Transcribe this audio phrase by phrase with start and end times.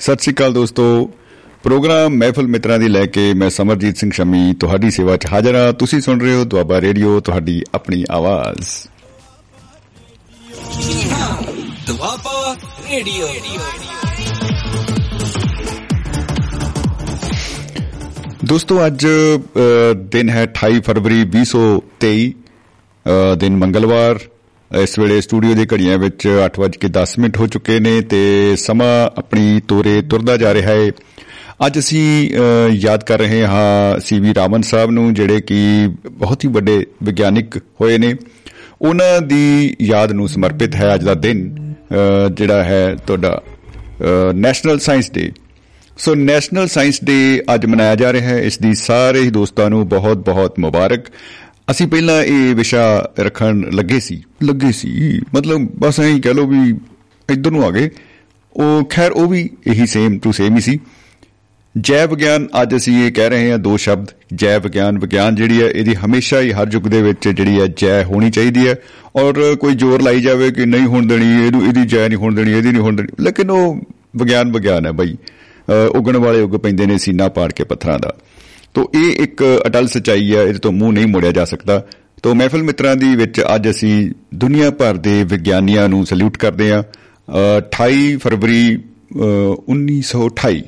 [0.00, 1.10] ਸਤਿ ਸ਼੍ਰੀ ਅਕਾਲ ਦੋਸਤੋ।
[1.62, 5.72] ਪ੍ਰੋਗਰਾਮ ਮਹਿਫਲ ਮਿੱਤਰਾਂ ਦੀ ਲੈ ਕੇ ਮੈਂ ਸਮਰਜੀਤ ਸਿੰਘ ਸ਼ਮੀ ਤੁਹਾਡੀ ਸੇਵਾ 'ਚ ਹਾਜ਼ਰ ਹਾਂ।
[5.72, 8.66] ਤੁਸੀਂ ਸੁਣ ਰਹੇ ਹੋ ਦੁਆਬਾ ਰੇਡੀਓ ਤੁਹਾਡੀ ਆਪਣੀ ਆਵਾਜ਼।
[11.86, 12.56] ਦੁਆਬਾ
[12.90, 13.28] ਰੇਡੀਓ।
[18.44, 19.06] ਦੋਸਤੋ ਅੱਜ
[20.12, 22.30] ਦਿਨ ਹੈ 28 ਫਰਵਰੀ 2023
[23.06, 24.18] ਅ, ਦਿਨ ਮੰਗਲਵਾਰ।
[24.78, 30.02] ਇਸ ਵੇਲੇ ਸਟੂਡੀਓ ਦੀ ਘੜੀਆਂ ਵਿੱਚ 8:10 ਮਿੰਟ ਹੋ ਚੁੱਕੇ ਨੇ ਤੇ ਸਮਾਂ ਆਪਣੀ ਤੋਰੇ
[30.02, 30.90] ਤੁਰਦਾ ਜਾ ਰਿਹਾ ਹੈ।
[31.66, 36.48] ਅੱਜ ਅਸੀਂ ਅ, ਯਾਦ ਕਰ ਰਹੇ ਹਾਂ ਸੀਵੀ ਰਾਮਨ ਸਾਹਿਬ ਨੂੰ ਜਿਹੜੇ ਕਿ ਬਹੁਤ ਹੀ
[36.48, 38.14] ਵੱਡੇ ਵਿਗਿਆਨਿਕ ਹੋਏ ਨੇ।
[38.82, 43.42] ਉਹਨਾਂ ਦੀ ਯਾਦ ਨੂੰ ਸਮਰਪਿਤ ਹੈ ਅੱਜ ਦਾ ਦਿਨ ਅ, ਜਿਹੜਾ ਹੈ ਤੁਹਾਡਾ
[44.34, 45.32] national science day.
[45.98, 49.88] So national science day ਅੱਜ ਮਨਾਇਆ ਜਾ ਰਿਹਾ ਹੈ। ਇਸ ਦੀ ਸਾਰੇ ਹੀ ਦੋਸਤਾਂ ਨੂੰ
[49.88, 51.00] ਬਹੁਤ-ਬਹੁਤ ਮੁਬਾਰਕ।
[51.70, 56.46] ਅਸੀਂ ਪਹਿਲਾਂ ਇਹ ਵਿਸ਼ਾ ਰੱਖਣ ਲੱਗੇ ਸੀ ਲੱਗੇ ਸੀ। ਮਤਲਬ ਬਸ ਐਂ ਹੀ ਕਹਿ ਲਓ
[56.46, 56.70] ਵੀ
[57.30, 57.90] ਇੱਧਰ ਨੂੰ ਆ ਗਏ।
[58.52, 60.78] ਉਹ ਖੈਰ ਉਹ ਵੀ ਇਹੀ ਸੇਮ ਟੂ ਸੇਮ ਹੀ ਸੀ।
[61.80, 65.68] ਜੈ ਵਿਗਿਆਨ ਅੱਜ ਅਸੀਂ ਇਹ ਕਹਿ ਰਹੇ ਹਾਂ ਦੋ ਸ਼ਬਦ ਜੈ ਵਿਗਿਆਨ ਵਿਗਿਆਨ ਜਿਹੜੀ ਹੈ
[65.68, 68.74] ਇਹਦੀ ਹਮੇਸ਼ਾ ਹੀ ਹਰ ਯੁੱਗ ਦੇ ਵਿੱਚ ਜਿਹੜੀ ਹੈ ਜੈ ਹੋਣੀ ਚਾਹੀਦੀ ਹੈ।
[69.16, 72.52] ਔਰ ਕੋਈ ਜ਼ੋਰ ਲਾਈ ਜਾਵੇ ਕਿ ਨਹੀਂ ਹੋਣ ਦੇਣੀ ਇਹਨੂੰ ਇਹਦੀ ਜੈ ਨਹੀਂ ਹੋਣ ਦੇਣੀ
[72.52, 73.80] ਇਹਦੀ ਨਹੀਂ ਹੋਣ ਦੇਣੀ। ਲੇਕਿਨ ਉਹ
[74.16, 78.14] ਵਿਗਿਆਨ ਵਿਗਿਆਨ ਹੈ ਬਾਈ। ਅ, ਉੱਗਣ ਵਾਲੇ ਉੱਗ ਪੈਂਦੇ ਨੇ ਸੀਨਾ ਪਾੜ ਕੇ ਪੱਥਰਾਂ ਦਾ।
[78.74, 81.84] ਤੋ ਇਹ ਇੱਕ ਅਟਲ ਸਚਾਈ ਹੈ ਇਹਦੇ ਤੋਂ ਮੂੰਹ ਨਹੀਂ ਮੋੜਿਆ ਜਾ ਸਕਦਾ।
[82.22, 86.82] ਤੋ ਮਹਿਫਲ ਮਿੱਤਰਾਂ ਦੀ ਵਿੱਚ ਅੱਜ ਅਸੀਂ ਦੁਨੀਆ ਭਰ ਦੇ ਵਿਗਿਆਨੀਆਂ ਨੂੰ ਸਲੂਟ ਕਰਦੇ ਹਾਂ
[86.82, 90.62] ਅ, 28 ਫਰਵਰੀ ਅ, 1928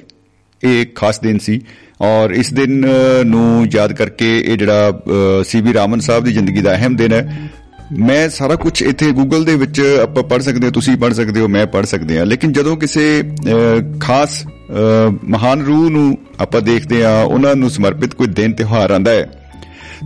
[0.64, 1.60] ਇਹ ਇੱਕ ਖਾਸ ਦਿਨ ਸੀ।
[2.00, 5.02] ਔਰ ਇਸ ਦਿਨ ਅ, ਨੂੰ ਯਾਦ ਕਰਕੇ ਇਹ ਜਿਹੜਾ
[5.44, 7.50] ਸੀਵੀ ਰਾਮਨ ਸਾਹਿਬ ਦੀ ਜ਼ਿੰਦਗੀ ਦਾ ਅਹਿਮ ਦਿਨ ਹੈ।
[7.98, 11.48] ਮੈਂ ਸਾਰਾ ਕੁਝ ਇੱਥੇ ਗੂਗਲ ਦੇ ਵਿੱਚ ਆਪਾਂ ਪੜ ਸਕਦੇ ਹੋ ਤੁਸੀਂ ਪੜ ਸਕਦੇ ਹੋ
[11.48, 17.04] ਮੈਂ ਪੜ ਸਕਦੇ ਹਾਂ। ਲੇਕਿਨ ਜਦੋਂ ਕਿਸੇ ਅ, ਖਾਸ ਅ, ਮਹਾਨ ਰੂਹ ਨੂੰ ਆਪਾਂ ਦੇਖਦੇ
[17.04, 19.30] ਹਾਂ ਉਹਨਾਂ ਨੂੰ ਸਮਰਪਿਤ ਕੋਈ ਦਿਨ ਤਿਉਹਾਰ ਆਂਦਾ ਹੈ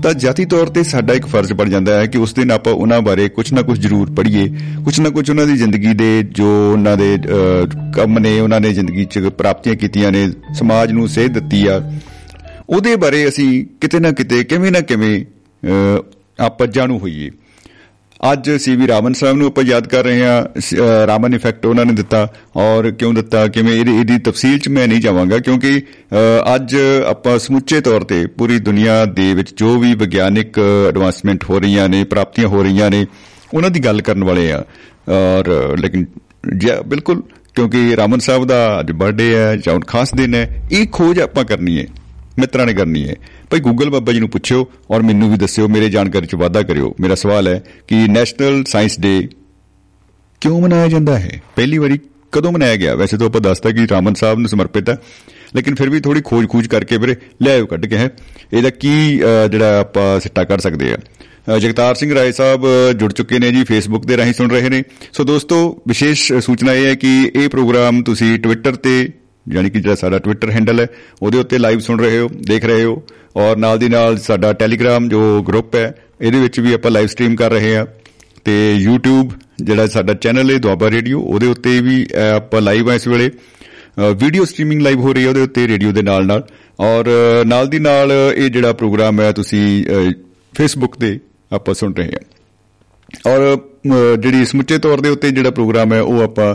[0.03, 3.01] ਤਾਂ ਜਾਤੀ ਤੌਰ ਤੇ ਸਾਡਾ ਇੱਕ ਫਰਜ਼ ਬਣ ਜਾਂਦਾ ਹੈ ਕਿ ਉਸ ਦਿਨ ਆਪਾਂ ਉਹਨਾਂ
[3.03, 4.49] ਬਾਰੇ ਕੁਝ ਨਾ ਕੁਝ ਜ਼ਰੂਰ ਪੜ੍ਹੀਏ।
[4.85, 8.73] ਕੁਝ ਨਾ ਕੁਝ ਉਹਨਾਂ ਦੀ ਜ਼ਿੰਦਗੀ ਦੇ ਜੋ ਉਹਨਾਂ ਦੇ ਅ, ਕੰਮ ਨੇ ਉਹਨਾਂ ਨੇ
[8.73, 11.81] ਜ਼ਿੰਦਗੀ 'ਚ ਪ੍ਰਾਪਤੀਆਂ ਕੀਤੀਆਂ ਨੇ ਸਮਾਜ ਨੂੰ ਸੇਧ ਦਿੱਤੀ ਆ
[12.69, 15.25] ਉਹਦੇ ਬਾਰੇ ਅਸੀਂ ਕਿਤੇ ਨਾ ਕਿਤੇ ਕਿਵੇਂ ਨਾ ਕਿਵੇਂ
[15.67, 16.03] ਅ,
[16.41, 17.31] ਆਪਾਂ ਜਾਣੂ ਹੋਈਏ।
[18.33, 21.85] ਅੱਜ ਸੀਵੀ ਰਾਮਨ ਸਾਹਿਬ ਨੂੰ ਆਪਾਂ ਯਾਦ ਕਰ ਰਹੇ ਹਾਂ ਸ- ਅ, ਰਾਮਨ ਇਫੈਕਟ ਉਹਨਾਂ
[21.87, 26.55] ਨੇ ਦਿੱਤਾ ਔਰ ਕਿਉਂ ਦਿੱਤਾ ਕਿਵੇਂ ਇਹਦੀ ਇਹਦੀ ਤਫਸੀਲ 'ਚ ਮੈਂ ਨਹੀਂ ਜਾਵਾਂਗਾ ਕਿਉਂਕਿ ਅ,
[26.55, 31.89] ਅੱਜ ਆਪਾਂ ਸਮੁੱਚੇ ਤੌਰ ਤੇ ਪੂਰੀ ਦੁਨੀਆ ਦੇ ਵਿੱਚ ਜੋ ਵੀ ਵਿਗਿਆਨਿਕ ਐਡਵਾਂਸਮੈਂਟ ਹੋ ਰਹੀਆਂ
[31.89, 33.07] ਨੇ ਪ੍ਰਾਪਤੀਆਂ ਹੋ ਰਹੀਆਂ ਨੇ
[33.55, 34.65] ਉਹਨਾਂ ਦੀ ਗੱਲ ਕਰਨ ਵਾਲੇ ਆ।
[35.09, 36.07] ਔਰ ਲੇਕਿਨ
[36.59, 37.23] ਜੀ ਬਿਲਕੁਲ
[37.55, 41.45] ਕਿਉਂਕਿ ਰਾਮਨ ਸਾਹਿਬ ਦਾ ਅੱਜ ਬਰਥਡੇ ਹੈ ਜਾਂ ਹੁਣ ਖਾਸ ਦਿਨ ਹੈ ਇਹ ਖੋਜ ਆਪਾਂ
[41.45, 41.87] ਕਰਨੀ ਹੈ।
[42.39, 43.15] ਮਿੱਤਰਾਂ ਨੇ ਕਰਨੀ ਹੈ।
[43.51, 46.95] ਭਾਈ ਗੂਗਲ ਬਾਬਾ ਜੀ ਨੂੰ ਪੁੱਛਿਓ ਔਰ ਮੈਨੂੰ ਵੀ ਦੱਸਿਓ ਮੇਰੇ ਜਾਣਕਾਰੀ 'ਚ ਵਾਧਾ ਕਰਿਓ।
[47.01, 49.29] ਮੇਰਾ ਸਵਾਲ ਹੈ ਕਿ ਨੈਸ਼ਨਲ ਸਾਇੰਸ ਡੇ
[50.41, 51.43] ਕਿਉਂ ਮਨਾਇਆ ਜਾਂਦਾ ਹੈ?
[51.57, 52.01] ਪਹਿਲੀ ਵਾਰੀ
[52.33, 52.95] ਕਦੋਂ ਮਨਾਇਆ ਗਿਆ?
[52.95, 54.99] ਵੈਸੇ ਤਾਂ ਆਪਾਂ ਦੱਸਦਾ ਕਿ ਰਾਮਨ ਸਾਹਿਬ ਨੂੰ ਸਮਰਪਿਤ ਹੈ
[55.57, 58.11] ਲੇਕਿਨ ਫਿਰ ਵੀ ਥੋੜੀ ਖੋਜ-ਖੂਜ ਕਰਕੇ ਵੀਰੇ ਲੈ ਆਇਓ ਕੱਢ ਕੇ ਹੈ।
[58.53, 60.97] ਇਹਦਾ ਕੀ ਅ, ਜਿਹੜਾ ਆਪਾਂ ਸਿੱਟਾ ਕਰ ਸਕਦੇ ਆ?
[61.57, 64.69] ਅ, ਜਗਤਾਰ ਸਿੰਘ ਰਾਏ ਸਾਹਿਬ ਅ, ਜੁੜ ਚੁੱਕੇ ਨੇ ਜੀ ਫੇਸਬੁੱਕ ਦੇ ਰਾਹੀਂ ਸੁਣ ਰਹੇ
[64.69, 64.83] ਨੇ।
[65.13, 69.09] ਸੋ ਦੋਸਤੋ ਵਿਸ਼ੇਸ਼ ਸੂਚਨਾ ਇਹ ਹੈ ਕਿ ਇਹ ਪ੍ਰੋਗਰਾਮ ਤੁਸੀਂ ਟਵਿੱਟਰ ਤੇ
[69.53, 70.87] ਯਾਨੀ ਕਿ ਜਿਹੜਾ ਸਾਡਾ ਟਵਿੱਟਰ ਹੈਂਡਲ ਹੈ
[71.23, 73.03] ਉਹਦੇ ਉੱਤੇ ਲਾਈਵ ਸੁਣ ਰਹੇ ਹੋ ਦੇਖ ਰਹੇ ਹੋ
[73.37, 77.37] ਔਰ ਨਾਲ ਦੀ ਨਾਲ ਸਾਡਾ ਟੈਲੀਗ੍ਰਾਮ ਜੋ ਗਰੁੱਪ ਹੈ ਇਹਦੇ ਵਿੱਚ ਵੀ ਆਪਾਂ ਲਾਈਵ ਸਟ੍ਰੀਮ
[77.37, 77.87] ਕਰ ਰਹੇ ਹਾਂ।
[78.45, 78.55] ਤੇ
[78.87, 79.31] YouTube
[79.65, 83.31] ਜਿਹੜਾ ਸਾਡਾ ਚੈਨਲ ਹੈ ਦੁਆਬਾ ਰੇਡੀਓ ਉਹਦੇ ਉੱਤੇ ਵੀ ਅਹ, ਆਪਾਂ ਲਾਈਵ ਆ ਇਸ ਵੇਲੇ।
[84.17, 86.47] ਵੀਡੀਓ ਸਟ੍ਰੀਮਿੰਗ ਲਾਈਵ ਹੋ ਰਹੀ ਹੈ ਉਹਦੇ ਉੱਤੇ ਰੇਡੀਓ ਦੇ ਨਾਲ ਨਾਲ।
[86.81, 89.85] ਔਰ ਅਹ, ਨਾਲ ਦੀ ਨਾਲ ਇਹ ਜਿਹੜਾ ਪ੍ਰੋਗਰਾਮ ਹੈ ਤੁਸੀਂ
[90.55, 91.19] ਫੇਸਬੁੱਕ ਤੇ
[91.53, 92.36] ਆਪਾਂ ਸੁਣ ਰਹੇ ਹਾਂ।
[93.27, 96.55] ਔਰ ਅਹ, ਜਿਹੜੀ ਸਮੁੱਚੇ ਤੌਰ ਦੇ ਉੱਤੇ ਜਿਹੜਾ ਪ੍ਰੋਗਰਾਮ ਹੈ ਉਹ ਆਪਾਂ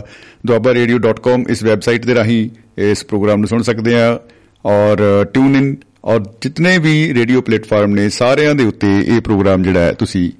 [0.50, 4.20] duabarradio.com ਇਸ ਵੈਬਸਾਈਟ ਦੇ ਰਾਹੀਂ ਇਸ ਪ੍ਰੋਗਰਾਮ ਨੂੰ ਸੁਣ ਸਕਦੇ ਆ
[4.66, 9.80] ਔਰ ਟਿਊਨ ਇਨ ਔਰ ਜਿੰਨੇ ਵੀ ਰੇਡੀਓ ਪਲੇਟਫਾਰਮ ਨੇ ਸਾਰਿਆਂ ਦੇ ਉੱਤੇ ਇਹ ਪ੍ਰੋਗਰਾਮ ਜਿਹੜਾ
[9.80, 10.32] ਹੈ ਤੁਸੀਂ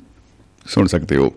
[0.67, 1.33] ਸੁਣ ਸਕਦੇ ਹੋ।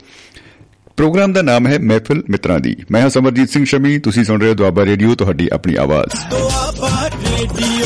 [0.97, 4.49] ਪ੍ਰੋਗਰਾਮ ਦਾ ਨਾਮ ਹੈ ਮਹਿਫਿਲ ਮਿੱਤਰਾਂ ਦੀ। ਮੈਂ ਹਾਂ ਸਮਰਜੀਤ ਸਿੰਘ ਸ਼ਮੀ ਤੁਸੀਂ ਸੁਣ ਰਹੇ
[4.49, 7.85] ਹੋ ਦੁਆਬਾ ਰੇਡੀਓ ਤੁਹਾਡੀ ਆਪਣੀ ਆਵਾਜ਼। ਦੁਆਬਾ ਰੇਡੀਓ।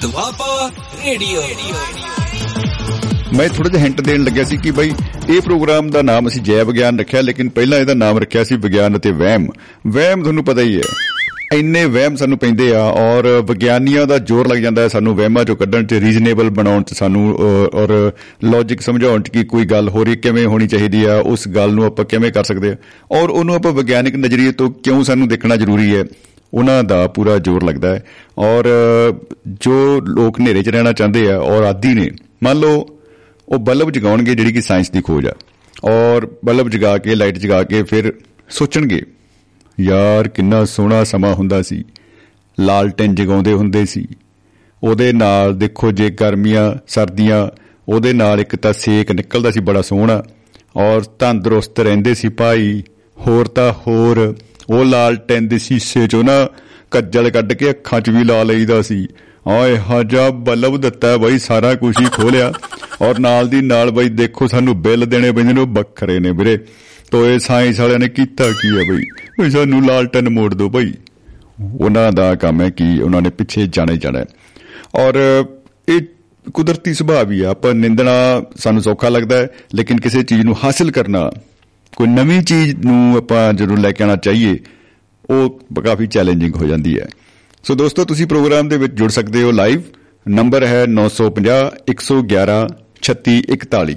[0.00, 0.70] ਦੁਆਬਾ
[1.04, 1.42] ਰੇਡੀਓ।
[3.36, 4.92] ਮੈਂ ਥੋੜਾ ਜਿਹਾ ਹਿੰਟ ਦੇਣ ਲੱਗਿਆ ਸੀ ਕਿ ਬਈ
[5.28, 8.96] ਇਹ ਪ੍ਰੋਗਰਾਮ ਦਾ ਨਾਮ ਅਸੀਂ ਜੈ ਵਿਗਿਆਨ ਰੱਖਿਆ ਲੇਕਿਨ ਪਹਿਲਾਂ ਇਹਦਾ ਨਾਮ ਰੱਖਿਆ ਸੀ ਵਿਗਿਆਨ
[8.96, 9.46] ਅਤੇ ਵਹਿਮ।
[9.86, 10.82] ਵਹਿਮ ਤੁਹਾਨੂੰ ਪਤਾ ਹੀ ਹੈ।
[11.58, 15.56] ਇੰਨੇ ਵਹਿਮ ਸਾਨੂੰ ਪੈਂਦੇ ਆ ਔਰ ਵਿਗਿਆਨੀਆਂ ਦਾ ਜ਼ੋਰ ਲੱਗ ਜਾਂਦਾ ਹੈ ਸਾਨੂੰ ਵਹਿਮਾਂ ਚੋਂ
[15.56, 18.12] ਕੱਢਣ ਤੇ ਰੀਜ਼ਨੇਬਲ ਬਣਾਉਣ ਚ ਸਾਨੂੰ ਅ, ਔਰ
[18.44, 21.84] ਲੌਜੀਕ ਸਮਝਾਉਣ ਚ ਕਿ ਕੋਈ ਗੱਲ ਹੋ ਰਹੀ ਕਿਵੇਂ ਹੋਣੀ ਚਾਹੀਦੀ ਆ ਉਸ ਗੱਲ ਨੂੰ
[21.84, 22.76] ਆਪਾਂ ਕਿਵੇਂ ਕਰ ਸਕਦੇ ਆ।
[23.12, 26.04] ਔਰ ਉਹਨੂੰ ਆਪਾਂ ਵਿਗਿਆਨਿਕ ਨਜ਼ਰੀਏ ਤੋਂ ਕਿਉਂ ਸਾਨੂੰ ਦੇਖਣਾ ਜ਼ਰੂਰੀ ਹੈ
[26.54, 28.04] ਉਹਨਾਂ ਦਾ ਪੂਰਾ ਜ਼ੋਰ ਲੱਗਦਾ ਹੈ।
[28.38, 32.10] ਔਰ ਅ, ਜੋ ਲੋਕ ਹਨੇਰੇ 'ਚ ਰਹਿਣਾ ਚਾਹੁੰਦੇ ਆ ਔਰ ਆਦੀ ਨੇ
[32.42, 32.86] ਮੰਨ ਲਓ
[33.50, 35.34] ਉਹ ਬਲਬ ਜਗਾਉਣਗੇ ਜਿਹੜੀ ਕਿ ਸਾਇੰਸ ਦੀ ਖੋਜ ਆ।
[35.84, 38.14] ਔਰ ਬਲਬ ਜਗਾ ਕੇ, ਲਾਈਟ ਜਗਾ ਕੇ ਫਿਰ
[38.50, 39.02] ਸੋਚਣਗੇ,
[39.80, 41.84] ਯਾਰ, ਕਿੰਨਾ ਸੋਹਣਾ ਸਮਾਂ ਹੁੰਦਾ ਸੀ।
[42.60, 44.06] ਲਾਲਟੈਨ ਜਗਾਉਂਦੇ ਹੁੰਦੇ ਸੀ।
[44.82, 47.48] ਉਹਦੇ ਨਾਲ ਦੇਖੋ ਜੇ ਗਰਮੀਆਂ, ਸਰਦੀਆਂ,
[47.88, 50.22] ਉਹਦੇ ਨਾਲ ਇੱਕ ਤਾਂ ਸੇਕ ਨਿਕਲਦਾ ਸੀ ਬੜਾ ਸੋਹਣਾ।
[50.76, 52.82] ਔਰ ਤੰਦਰੁਸਤ ਰਹਿੰਦੇ ਸੀ ਭਾਈ।
[53.26, 54.36] ਹੋਰ ਤਾਂ ਹੋਰ,
[54.70, 56.48] ਉਹ ਲਾਲਟੈਨ ਦੇ ਸ਼ੀਸ਼ੇ ਚੋਂ ਨਾ
[56.90, 59.06] ਕੱਜਲ ਕੱਢ ਕੇ ਅੱਖਾਂ 'ਚ ਵੀ ਲਾ ਲਈਦਾ ਸੀ।
[59.48, 62.52] ਆਏ ਹਾਜਾ ਬਲਬ ਦਿੱਤਾ ਬਈ, ਸਾਰਾ ਕੁਝ ਹੀ ਖੋਲਿਆ।
[63.02, 66.58] ਔਰ ਨਾਲ ਦੀ ਨਾਲ ਬਈ, ਦੇਖੋ ਸਾਨੂੰ ਬਿੱਲ ਦੇਣੇ ਪੈਂਦੇ ਨੇ, ਉਹ ਵੱਖਰੇ ਨੇ ਵੀਰੇ।
[67.10, 69.04] ਤੋ ਇਹ ਸਾਇੰਸ ਵਾਲਿਆਂ ਨੇ ਕੀਤਾ ਕੀ ਹੈ ਬਈ?
[69.42, 70.92] ਵੀ ਸਾਨੂੰ ਲਾਲਟਨ ਮੋੜ ਦਿਓ ਬਈ।
[71.80, 74.24] ਉਹਨਾਂ ਦਾ ਕੰਮ ਹੈ ਕਿ ਉਹਨਾਂ ਨੇ ਪਿੱਛੇ ਜਾਣਾ ਹੀ ਜਾਣਾ ਹੈ।
[74.94, 75.44] ਔਰ
[75.88, 76.00] ਇਹ
[76.54, 80.90] ਕੁਦਰਤੀ ਸੁਭਾਅ ਵੀ ਆ। ਆਪਾਂ ਨਿੰਦਣਾ ਸਾਨੂੰ ਸੌਖਾ ਲੱਗਦਾ ਹੈ, ਲੇਕਿਨ ਕਿਸੇ ਚੀਜ਼ ਨੂੰ ਹਾਸਲ
[80.90, 81.30] ਕਰਨਾ,
[81.96, 84.58] ਕੋਈ ਨਵੀਂ ਚੀਜ਼ ਨੂੰ ਆਪਾਂ ਜਦੋਂ ਲੈ ਕੇ ਆਣਾ ਚਾਹੀਏ,
[85.30, 87.06] ਉਹ ਕਾਫੀ ਚੈਲੰਜਿੰਗ ਹੋ ਜਾਂਦੀ ਹੈ।
[87.64, 89.80] ਸੋ ਦੋਸਤੋ ਤੁਸੀਂ ਪ੍ਰੋਗਰਾਮ ਦੇ ਵਿੱਚ ਜੁੜ ਸਕਦੇ ਹੋ ਲਾਈਵ।
[90.26, 92.66] ਨੰਬਰ ਹੈ 950 111
[93.06, 93.94] 3641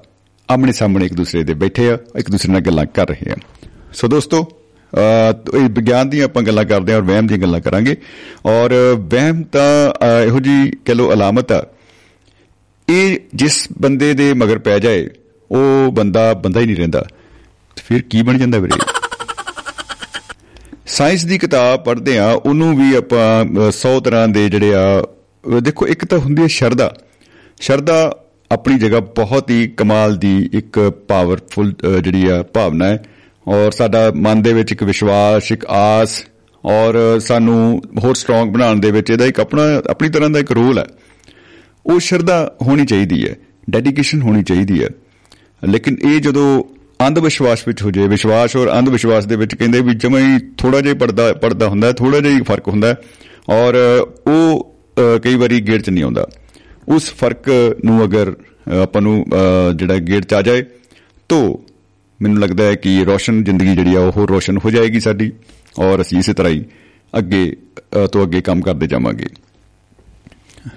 [0.48, 3.34] ਆਮਣੇ ਸਾਹਮਣੇ ਇੱਕ ਦੂਸਰੇ ਦੇ ਬੈਠੇ ਆ ਇੱਕ ਦੂਸਰੇ ਨਾਲ ਗੱਲਾਂ ਕਰ ਰਹੇ ਆ
[3.92, 7.60] ਸੋ ਦੋਸਤੋ ਅ, ਤੋ ਇਹ ਵਿਗਿਆਨ ਦੀਆਂ ਆਪਾਂ ਗੱਲਾਂ ਕਰਦੇ ਹਾਂ ਔਰ ਵਹਿਮ ਦੀਆਂ ਗੱਲਾਂ
[7.60, 7.96] ਕਰਾਂਗੇ।
[8.46, 11.66] ਔਰ ਵਹਿਮ ਤਾਂ ਅ, ਇਹੋ ਜੀ ਕਹ ਲੋ ਅਲਾਮਤ ਆ।
[12.90, 15.08] ਇਹ ਜਿਸ ਬੰਦੇ ਦੇ ਮਗਰ ਪੈ ਜਾਏ
[15.50, 17.00] ਉਹ ਬੰਦਾ ਬੰਦਾ ਹੀ ਨਹੀਂ ਰਹਿੰਦਾ।
[17.76, 18.80] ਤੇ ਫਿਰ ਕੀ ਬਣ ਜਾਂਦਾ ਵੀਰੇ?
[20.86, 25.86] ਸਾਇੰਸ ਦੀ ਕਿਤਾਬ ਪੜ੍ਹਦੇ ਆ ਉਹਨੂੰ ਵੀ ਆਪਾਂ 100 ਤਰ੍ਹਾਂ ਦੇ ਜਿਹੜੇ ਆ ਅ, ਦੇਖੋ
[25.86, 26.94] ਇੱਕ ਤਾਂ ਹੁੰਦੀ ਹੈ ਸ਼ਰਧਾ।
[27.60, 28.16] ਸ਼ਰਧਾ
[28.52, 33.02] ਆਪਣੀ ਜਗ੍ਹਾ ਬਹੁਤ ਹੀ ਕਮਾਲ ਦੀ ਇੱਕ ਪਾਵਰਫੁਲ ਜਿਹੜੀ ਆ ਭਾਵਨਾ ਹੈ।
[33.48, 36.24] ਔਰ ਸਾਡਾ ਮਨ ਦੇ ਵਿੱਚ ਇੱਕ ਵਿਸ਼ਵਾਸ ਇੱਕ ਆਸ
[36.64, 40.78] ਔਰ ਸਾਨੂੰ ਹੋਰ ਸਟਰੋਂਗ ਬਣਾਉਣ ਦੇ ਵਿੱਚ ਇਹਦਾ ਇੱਕ ਆਪਣਾ ਆਪਣੀ ਤਰ੍ਹਾਂ ਦਾ ਇੱਕ ਰੋਲ
[40.78, 40.84] ਹੈ।
[41.86, 43.36] ਉਹ ਸ਼ਰਧਾ ਹੋਣੀ ਚਾਹੀਦੀ ਹੈ
[43.70, 44.88] ਡੈਡੀਕੇਸ਼ਨ ਹੋਣੀ ਚਾਹੀਦੀ ਹੈ।
[45.68, 46.64] ਲੇਕਿਨ ਇਹ ਜਦੋਂ
[47.06, 50.38] ਅੰਧ ਵਿਸ਼ਵਾਸ ਵਿੱਚ ਹੋ ਜਾਏ ਵਿਸ਼ਵਾਸ ਔਰ ਅੰਧ ਵਿਸ਼ਵਾਸ ਦੇ ਵਿੱਚ ਕਹਿੰਦੇ ਵੀ ਜਮਾਂ ਹੀ
[50.58, 52.96] ਥੋੜਾ ਜਿਹਾ ਪੜਦਾ ਪੜਦਾ ਹੁੰਦਾ ਥੋੜਾ ਜਿਹਾ ਹੀ ਫ਼ਰਕ ਹੁੰਦਾ ਹੈ
[53.48, 53.74] ਔਰ
[54.26, 56.26] ਉਹ ਅ, ਕਈ ਵਾਰੀ ਗੇੜ ਚ ਨਹੀਂ ਆਉਂਦਾ।
[56.88, 57.48] ਉਸ ਫ਼ਰਕ
[57.84, 60.62] ਨੂੰ ਅਗਰ ਅ, ਆਪਾਂ ਨੂੰ ਅ, ਜਿਹੜਾ ਗੇੜ ਚ ਆ ਜਾਏ
[61.28, 61.65] ਤਾਂ
[62.20, 65.30] ਮੈਨੂੰ ਲੱਗਦਾ ਹੈ ਕਿ ਰੋਸ਼ਨ ਜ਼ਿੰਦਗੀ ਜਿਹੜੀ ਆ ਉਹ ਰੋਸ਼ਨ ਹੋ ਜਾਏਗੀ ਸਾਡੀ
[65.78, 66.64] ਔਰ ਅਸੀਂ ਇਸੇ ਤਰ੍ਹਾਂ ਹੀ
[67.18, 67.42] ਅੱਗੇ
[67.96, 69.26] ਅ, ਤੋਂ ਅੱਗੇ ਕੰਮ ਕਰਦੇ ਜਾਵਾਂਗੇ।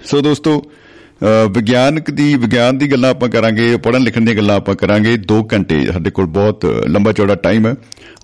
[0.04, 4.74] ਸੋ ਦੋਸਤੋ ਅ, ਵਿਗਿਆਨਕ ਦੀ ਵਿਗਿਆਨ ਦੀ ਗੱਲਾਂ ਆਪਾਂ ਕਰਾਂਗੇ ਪੜ੍ਹਨ ਲਿਖਣ ਦੀਆਂ ਗੱਲਾਂ ਆਪਾਂ
[4.74, 7.74] ਕਰਾਂਗੇ। 2 ਘੰਟੇ ਸਾਡੇ ਕੋਲ ਬਹੁਤ ਲੰਬਾ ਚੌੜਾ ਟਾਈਮ ਹੈ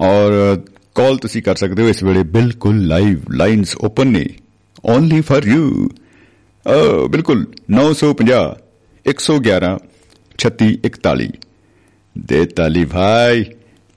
[0.00, 0.32] ਔਰ
[0.94, 4.26] ਕਾਲ ਤੁਸੀਂ ਕਰ ਸਕਦੇ ਹੋ ਇਸ ਵੇਲੇ ਬਿਲਕੁਲ ਲਾਈਵ ਲਾਈਨਸ ਓਪਨ ਨੇ।
[4.84, 5.88] ਓਨਲੀ ਫॉर ਯੂ
[7.10, 8.38] ਬਿਲਕੁਲ 950
[9.06, 9.74] 111
[10.38, 11.28] 3641
[12.26, 13.44] ਦੇ ਤਾਲੀ ਭਾਈ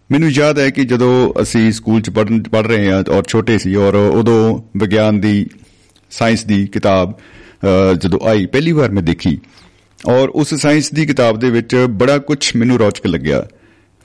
[0.10, 3.76] ਮੈਨੂੰ ਯਾਦ ਹੈ ਕਿ ਜਦੋਂ ਅਸੀਂ ਸਕੂਲ ਚ ਪੜ੍ਹਨ ਪੜ੍ਹ ਰਹੇ ਹਾਂ ਔਰ ਛੋਟੇ ਸੀ
[3.76, 5.46] ਔਰ ਉਦੋਂ ਵਿਗਿਆਨ ਦੀ
[6.12, 7.18] ਸਾਇੰਸ ਦੀ ਕਿਤਾਬ ਅ,
[7.94, 9.38] ਜਦੋਂ ਆਈ ਪਹਿਲੀ ਵਾਰ ਮੈਂ ਦੇਖੀ
[10.08, 13.48] ਔਰ ਉਸ ਸਾਇੰਸ ਦੀ ਕਿਤਾਬ ਦੇ ਵਿੱਚ ਬੜਾ ਕੁਝ ਮੈਨੂੰ ਰੌਚਕ ਲੱਗਿਆ।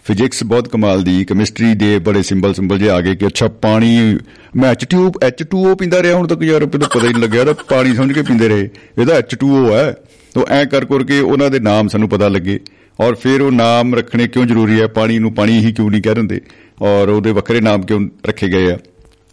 [0.05, 4.19] ਫਿਜ਼ਿਕਸ ਬਹੁਤ ਕਮਾਲ ਦੀ, ਕੈਮਿਸਟਰੀ ਦੇ ਬੜੇ ਸਿੰਬਲ ਸਿੰਬਲ ਜੇ ਆ ਗਏ ਕਿ ਅੱਛਾ ਪਾਣੀ,
[4.56, 7.94] ਮੈਂ H2O H2O ਪੀਂਦਾ ਰਿਹਾ ਹੁਣ ਤੱਕ ਯਾਰ, ਮੈਨੂੰ ਪਤਾ ਹੀ ਨਹੀਂ ਲੱਗਿਆ ਤਾਂ ਪਾਣੀ
[7.94, 8.69] ਸਮਝ ਕੇ ਪੀਂਦੇ ਰਹੇ।
[8.99, 9.97] ਇਹਦਾ H2O ਹੈ।
[10.35, 12.61] ਤਾਂ ਐ ਕਰ ਕਰਕੇ ਉਹਨਾਂ ਦੇ ਨਾਮ ਸਾਨੂੰ ਪਤਾ ਲੱਗੇ।
[13.00, 14.87] ਔਰ ਫਿਰ ਉਹ ਨਾਮ ਰੱਖਣੇ ਕਿਉਂ ਜ਼ਰੂਰੀ ਹੈ?
[14.87, 16.41] ਪਾਣੀ ਨੂੰ ਪਾਣੀ ਹੀ ਕਿਉਂ ਨਹੀਂ ਕਹਿ ਦਿੰਦੇ?
[16.82, 18.79] ਔਰ ਉਹਦੇ ਵੱਖਰੇ ਨਾਮ ਕਿਉਂ ਰੱਖੇ ਗਏ ਆ?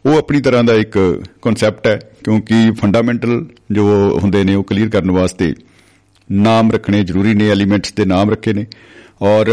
[0.06, 3.86] ਉਹ ਆਪਣੀ ਤਰ੍ਹਾਂ ਦਾ ਇੱਕ ਕਨਸੈਪਟ ਹੈ, ਕਿਉਂਕਿ ਫੰਡਾਮੈਂਟਲ ਜੋ
[4.24, 5.54] ਹੁੰਦੇ ਨੇ ਉਹ ਕਲੀਅਰ ਕਰਨ ਵਾਸਤੇ
[6.32, 8.66] ਨਾਮ ਰੱਖਣੇ ਜ਼ਰੂਰੀ ਨੇ, ਐਲੀਮੈਂਟਸ ਦੇ ਨਾਮ ਰੱਖੇ ਨੇ।
[9.22, 9.48] ਔਰ,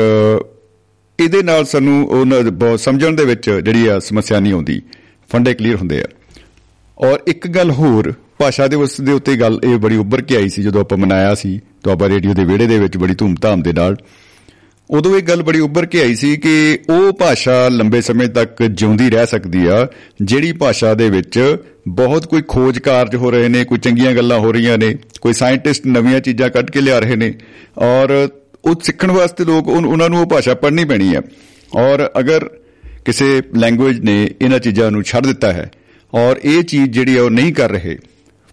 [1.21, 4.83] ਇਹਦੇ ਨਾਲ ਸਾਨੂੰ ਉਹਨਾਂ ਦੇ ਬਹੁਤ ਸਮਝਣ ਦੇ ਵਿੱਚ ਜਿਹੜੀ ਆ ਸਮੱਸਿਆ ਨਹੀਂ ਆਉਂਦੀ।
[5.33, 6.07] ਫੰਡੇ ਕਲੀਅਰ ਹੁੰਦੇ ਆ।
[6.99, 10.49] ਔਰ ਇੱਕ ਗੱਲ ਹੋਰ, ਭਾਸ਼ਾ ਦੇ ਉਸ ਦੇ ਉੱਤੇ ਗੱਲ ਇਹ ਬੜੀ ਉੱਭਰ ਕੇ ਆਈ
[10.49, 13.97] ਸੀ ਜਦੋਂ ਆਪਾਂ ਮਨਾਇਆ ਸੀ ਦੁਆਬਾ ਰੇਡੀਓ ਦੇ ਵਿਹੜੇ ਦੇ ਵਿੱਚ ਬੜੀ ਧੂਮਧਾਮ ਦੇ ਨਾਲ।
[14.91, 19.11] ਉਦੋਂ ਇਹ ਗੱਲ ਬੜੀ ਉੱਭਰ ਕੇ ਆਈ ਸੀ ਕਿ ਉਹ ਭਾਸ਼ਾ ਲੰਬੇ ਸਮੇਂ ਤੱਕ ਜਿਉਂਦੀ
[19.11, 19.89] ਰਹਿ ਸਕਦੀ ਆ,
[20.23, 21.57] ਜਿਹੜੀ ਭਾਸ਼ਾ ਦੇ ਵਿੱਚ
[21.89, 25.87] ਬਹੁਤ ਕੋਈ ਖੋਜ ਕਾਰਜ ਹੋ ਰਹੇ ਨੇ, ਕੋਈ ਚੰਗੀਆਂ ਗੱਲਾਂ ਹੋ ਰਹੀਆਂ ਨੇ, ਕੋਈ ਸਾਇੰਟਿਸਟ
[25.87, 27.35] ਨਵੀਆਂ ਚੀਜ਼ਾਂ ਕੱਢ ਕੇ ਲਿਆ ਰਹੇ ਨੇ,
[27.79, 28.29] ਔਰ
[28.65, 31.21] ਉਹ ਸਿੱਖਣ ਵਾਸਤੇ ਲੋਕ ਉਨ- ਉਹਨਾਂ ਨੂੰ ਉਹ ਭਾਸ਼ਾ ਪੜ੍ਹਨੀ ਪੈਣੀ ਹੈ
[31.77, 32.51] ਔਰ ਅਗਰ
[33.05, 35.71] ਕਿਸੇ ਲੈਂਗੁਏਜ ਨੇ ਇਹਨਾਂ ਚੀਜ਼ਾਂ ਨੂੰ ਛੱਡ ਦਿੱਤਾ ਹੈ,
[36.15, 37.99] ਔਰ ਇਹ ਚੀਜ਼ ਜਿਹੜੀ ਆ ਉਹ ਨਹੀਂ ਕਰ ਰਹੇ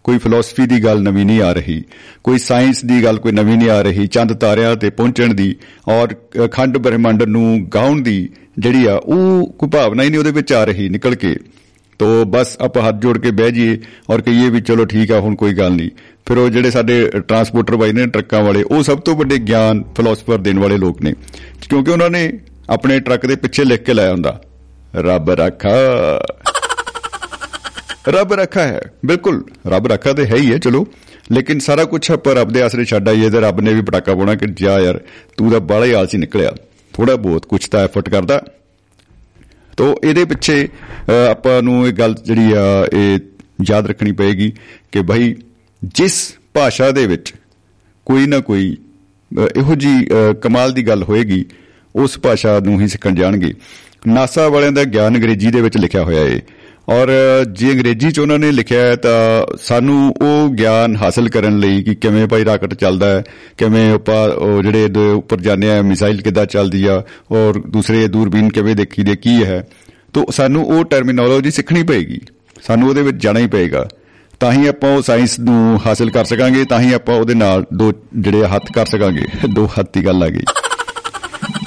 [0.06, 1.84] ਕੋਈ ਫਿਲਾਸਫੀ ਦੀ ਗੱਲ ਨਵੀਂ ਨਹੀਂ ਆ ਰਹੀ,
[2.24, 5.56] ਕੋਈ ਸਾਇੰਸ ਦੀ ਗੱਲ ਕੋਈ ਨਵੀਂ ਨਹੀਂ ਆ ਰਹੀ, ਚੰਦ ਤਾਰਿਆਂ ਤੇ ਪਹੁੰਚਣ ਦੀ
[5.90, 6.16] ਔਰ
[6.52, 8.30] ਖੰਡ ਬ੍ਰਹਿਮੰਡ ਨੂੰ ਗਾਉਣ ਦੀ
[8.60, 11.36] ਜਿਹੜੀ ਆ, ਉਹ ਕੋਈ ਭਾਵਨਾ ਹੀ ਨਹੀਂ ਉਹਦੇ ਵਿੱਚ ਆ ਰਹੀ ਨਿਕਲ ਕੇ।
[12.00, 13.78] ਤੋ ਬਸ ਆਪਾਂ ਹੱਥ ਜੋੜ ਕੇ ਬਹਿ ਜਾਈਏ
[14.10, 15.90] ਔਰ ਕਹੀਏ ਵੀ ਚਲੋ ਠੀਕ ਆ, ਹੁਣ ਕੋਈ ਗੱਲ ਨਹੀਂ।
[16.28, 20.38] ਫਿਰ ਉਹ ਜਿਹੜੇ ਸਾਡੇ ਟਰਾਂਸਪੋਰਟਰ ਬਾਈ ਨੇ ਟਰੱਕਾਂ ਵਾਲੇ, ਉਹ ਸਭ ਤੋਂ ਵੱਡੇ ਗਿਆਨ ਫਿਲਾਸਫਰ
[20.40, 21.14] ਦੇਣ ਵਾਲੇ ਲੋਕ ਨੇ।
[21.62, 22.32] ਕਿਉਂਕਿ ਉਹਨਾਂ ਨੇ
[22.70, 24.40] ਆਪਣੇ ਟਰੱਕ ਦੇ ਪਿੱਛੇ ਲਿਖ ਕੇ ਲਾਇਆ ਹੁੰਦਾ,
[24.96, 25.70] ਰੱਬ ਰੱਖਾ
[28.08, 30.88] ਰੱਬ ਰੱਖਾ ਹੈ। ਬਿਲਕੁਲ ਰੱਬ ਰੱਖਾ ਤੇ ਹੈ ਹੀ ਹੈ ਚਲੋ।
[31.32, 34.36] ਲੇਕਿਨ ਸਾਰਾ ਕੁਝ ਆਪਾਂ ਰੱਬ ਦੇ ਆਸਰੇ ਛੱਡ ਆਈਏ ਤੇ ਰੱਬ ਨੇ ਵੀ ਪਟਾਕਾ ਪਾਉਣਾ
[34.36, 35.02] ਕਿ ਜਾ ਯਾਰ
[35.38, 36.52] ਤੂੰ ਤਾਂ ਬਾਲਾ ਹੀ ਆਲਸੀ ਨਿਕਲਿਆ।
[36.94, 38.42] ਥੋੜਾ ਬਹੁਤ ਕੁਝ ਤਾਂ ਐਫਰਟ ਕਰਦਾ।
[39.78, 40.68] ਤੋ ਇਹਦੇ ਪਿੱਛੇ
[41.10, 43.20] ਅ, ਆਪਾਂ ਨੂੰ ਇਹ ਗੱਲ ਜਿਹੜੀ ਆ ਇਹ
[43.70, 44.54] ਯਾਦ ਰੱਖਣੀ ਪਏਗੀ
[44.92, 45.36] ਕਿ ਭਾਈ
[45.84, 47.34] ਜਿਸ ਭਾਸ਼ਾ ਦੇ ਵਿੱਚ
[48.06, 48.78] ਕੋਈ ਨਾ ਕੋਈ
[49.40, 51.46] ਅ, ਇਹੋ ਜੀ ਅ, ਕਮਾਲ ਦੀ ਗੱਲ ਹੋਏਗੀ
[51.96, 53.54] ਉਸ ਭਾਸ਼ਾ ਨੂੰ ਹੀ ਸਿੱਖਣ ਜਾਣਗੇ।
[54.08, 56.42] ਨਾਸਾ ਵਾਲਿਆਂ ਦਾ ਗਿਆਨ ਅੰਗਰੇਜ਼ੀ ਦੇ ਵਿੱਚ ਲਿਖਿਆ ਹੋਇਆ ਹੈ
[56.90, 57.10] ਔਰ
[57.52, 61.96] ਜੇ ਅੰਗਰੇਜ਼ੀ ਚ ਉਹਨਾਂ ਨੇ ਲਿਖਿਆ ਹੈ ਤਾਂ ਸਾਨੂੰ ਉਹ ਗਿਆਨ ਹਾਸਲ ਕਰਨ ਲਈ ਕਿ
[61.96, 63.24] ਕਿਵੇਂ ਭਾਈ ਰਾਕਟ ਚੱਲਦਾ ਹੈ,
[63.58, 68.50] ਕਿਵੇਂ ਆਪਾਂ ਉਹ ਜਿਹੜੇ ਇਹਦੇ ਉੱਪਰ ਜਾਂਦੇ ਆ ਮਿਸਾਈਲ ਕਿੱਦਾਂ ਚੱਲਦੀ ਆ, ਔਰ ਦੂਸਰੇ ਦੂਰਬੀਨ
[68.50, 69.68] ਕਿਵੇਂ ਦੇਖੀ ਦੇ ਕੀ ਹੈ।
[70.14, 72.20] ਤਾਂ ਸਾਨੂੰ ਉਹ ਟਰਮੀਨੋਲੋਜੀ ਸਿੱਖਣੀ ਪਏਗੀ।
[72.64, 73.88] ਸਾਨੂੰ ਉਹਦੇ ਵਿੱਚ ਜਾਣਾ ਹੀ ਪਏਗਾ।
[74.40, 77.94] ਤਾਂ ਹੀ ਆਪਾਂ ਉਹ ਸਾਇੰਸ ਨੂੰ ਹਾਸਲ ਕਰ ਸਕਾਂਗੇ, ਤਾਂ ਹੀ ਆਪਾਂ ਉਹਦੇ ਨਾਲ ਦੋ
[78.16, 80.44] ਜਿਹੜੇ ਹੱਥ ਕਰ ਸਕਾਂਗੇ। ਦੋ ਹੱਥ ਦੀ ਗੱਲ ਆ ਗਈ।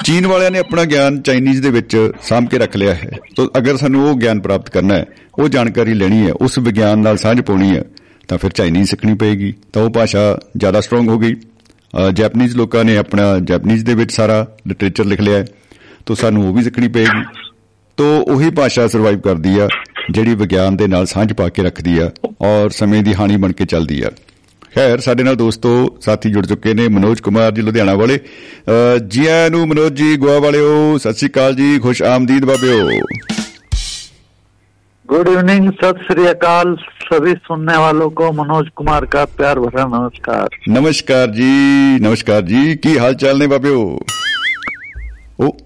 [0.05, 3.77] ਚੀਨ ਵਾਲਿਆਂ ਨੇ ਆਪਣਾ ਗਿਆਨ ਚਾਈਨੀਜ਼ ਦੇ ਵਿੱਚ ਸਾਂਭ ਕੇ ਰੱਖ ਲਿਆ ਹੈ। ਤਾਂ ਅਗਰ
[3.77, 5.05] ਸਾਨੂੰ ਉਹ ਗਿਆਨ ਪ੍ਰਾਪਤ ਕਰਨਾ ਹੈ
[5.39, 7.85] ਉਹ ਜਾਣਕਾਰੀ ਲੈਣੀ ਹੈ ਉਸ ਵਿਗਿਆਨ ਨਾਲ ਸਾਂਝ ਪਾਉਣੀ ਹੈ
[8.29, 12.85] ਤਾਂ ਫਿਰ ਚਾਈਨੀਜ਼ ਸਿੱਖਣੀ ਪਏਗੀ। ਤਾਂ ਉਹ ਭਾਸ਼ਾ ਜ਼ਿਆਦਾ ਸਟਰੋਂਗ ਹੋ ਗਈ। ਅ, ਜੈਪਨੀਜ਼ ਲੋਕਾਂ
[12.85, 15.45] ਨੇ ਆਪਣਾ ਜੈਪਨੀਜ਼ ਦੇ ਵਿੱਚ ਸਾਰਾ ਲਿਟਰੇਚਰ ਲਿਖ ਲਿਆ ਹੈ।
[16.07, 17.25] ਤਾਂ ਸਾਨੂੰ ਉਹ ਵੀ ਸਿੱਖਣੀ ਪਏਗੀ।
[17.97, 19.69] ਤੋ ਉਹੀ ਭਾਸ਼ਾ ਸਰਵਾਈਵ ਕਰਦੀ ਆ
[20.11, 23.67] ਜਿਹੜੀ ਵਿਗਿਆਨ ਦੇ ਨਾਲ ਸਾਂਝ ਪਾ ਕੇ ਰੱਖਦੀ ਆ ਔਰ ਸਮੇਂ ਦੀ ਹਾਨੀ ਬਣ ਕੇ
[23.67, 24.11] ਚੱਲਦੀ ਆ।
[24.76, 25.70] ਖੈਰ ਸਾਡੇ ਨਾਲ ਦੋਸਤੋ
[26.02, 30.16] ਸਾਥੀ ਜੁੜ ਚੁੱਕੇ ਨੇ ਮਨੋਜ ਕੁਮਾਰ ਜੀ ਲੁਧਿਆਣਾ ਵਾਲੇ ਅ, ਜੀ ਆਇਆਂ ਨੂੰ ਮਨੋਜ ਜੀ
[30.18, 32.88] ਗੋਆ ਵਾਲਿਓ ਸਤਿ ਸ਼੍ਰੀ ਅਕਾਲ ਜੀ ਖੁਸ਼ ਆਮਦੀਦ ਬਾਬਿਓ
[35.10, 36.74] गुड इवनिंग सत श्री अकाल
[37.04, 41.48] सभी सुनने वालों को मनोज कुमार का प्यार भरा नमस्कार ਨਮਸਕਾਰ ਜੀ
[42.02, 43.80] ਨਮਸਕਾਰ ਜੀ ਕੀ ਹਾਲ ਚਾਲ ਨੇ ਬਾਬਿਓ
[45.40, 45.58] ਉਹ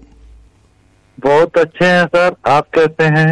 [1.18, 3.28] बहुत अच्छे हैं सर आप कैसे हैं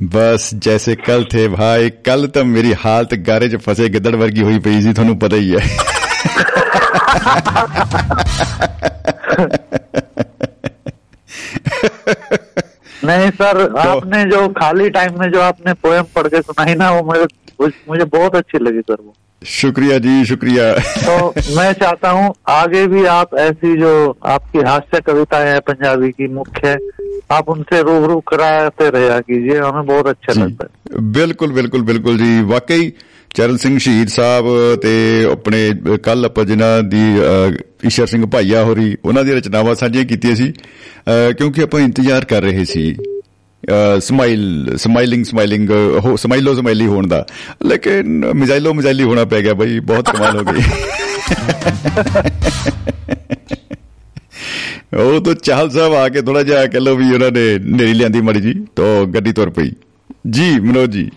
[0.00, 4.58] ਬਸ ਜੈਸੇ ਕੱਲ ਥੇ ਭਾਈ ਕੱਲ ਤਾਂ ਮੇਰੀ ਹਾਲਤ ਗਾਰੇ 'ਚ ਫਸੇ ਗਿੱਦੜ ਵਰਗੀ ਹੋਈ
[4.58, 5.60] ਪਈ ਸੀ ਤੁਹਾਨੂੰ ਪਤਾ ਹੀ ਹੈ
[13.02, 17.02] नहीं सर आपने जो खाली टाइम में जो आपने पोएम पढ़ के सुनाई ना वो
[17.04, 19.14] मुझे मुझे बहुत अच्छी लगी सर वो
[19.45, 20.63] शुक्रिया जी शुक्रिया।
[20.99, 21.15] तो
[21.55, 23.91] मैं चाहता हूँ आगे भी आप ऐसी जो
[24.27, 26.75] आपकी हास्य कविताएं हैं पंजाबी की मुख्य
[27.31, 32.41] आप उनसे रूबरू कराते रहा कीजिए हमें बहुत अच्छा लगता है। ਬਿਲਕੁਲ ਬਿਲਕੁਲ ਬਿਲਕੁਲ ਜੀ
[32.43, 32.91] ਵਾਕਈ
[33.31, 34.45] ਚਰਨ ਸਿੰਘ ਸ਼ਹੀਦ ਸਾਹਿਬ
[34.81, 34.93] ਤੇ
[35.31, 35.59] ਆਪਣੇ
[36.03, 37.03] ਕੱਲ ਆਪਾਂ ਜਿਨ੍ਹਾਂ ਦੀ
[37.85, 40.51] ਈਸ਼ਰ ਸਿੰਘ ਭਾਈਆ ਹੋਰੀ ਉਹਨਾਂ ਦੀ ਰਚਨਾਵਾਂ ਸਾਂਝੀਆਂ ਕੀਤੀਆਂ ਸੀ
[41.37, 42.95] ਕਿਉਂਕਿ ਆਪਾਂ ਇੰਤਜ਼ਾਰ ਕਰ ਰਹੇ ਸੀ
[44.00, 45.70] ਸਮਾਈਲ ਸਮਾਈਲਿੰਗ ਸਮਾਈਲਿੰਗ
[46.04, 47.24] ਹੋ ਸਮਾਈਲੋ ਸਮਾਈਲੀ ਹੋਣ ਦਾ
[47.66, 50.62] ਲੇਕਿਨ ਮਿਜ਼ਾਈਲੋ ਮਿਜ਼ਾਈਲੀ ਹੋਣਾ ਪੈ ਗਿਆ ਬਈ ਬਹੁਤ ਕਮਾਲ ਹੋ ਗਈ
[54.98, 58.20] ਉਹ ਤਾਂ ਚਾਹਲ ਸਾਹਿਬ ਆ ਕੇ ਥੋੜਾ ਜਿਹਾ ਕਹਿ ਲਓ ਵੀ ਉਹਨਾਂ ਨੇ ਨੇਰੀ ਲਿਆਂਦੀ
[58.20, 59.70] ਮੜੀ ਜੀ ਤਾਂ ਗੱਡੀ ਤੁਰ ਪਈ
[60.30, 61.10] ਜੀ ਮਨੋਜ ਜੀ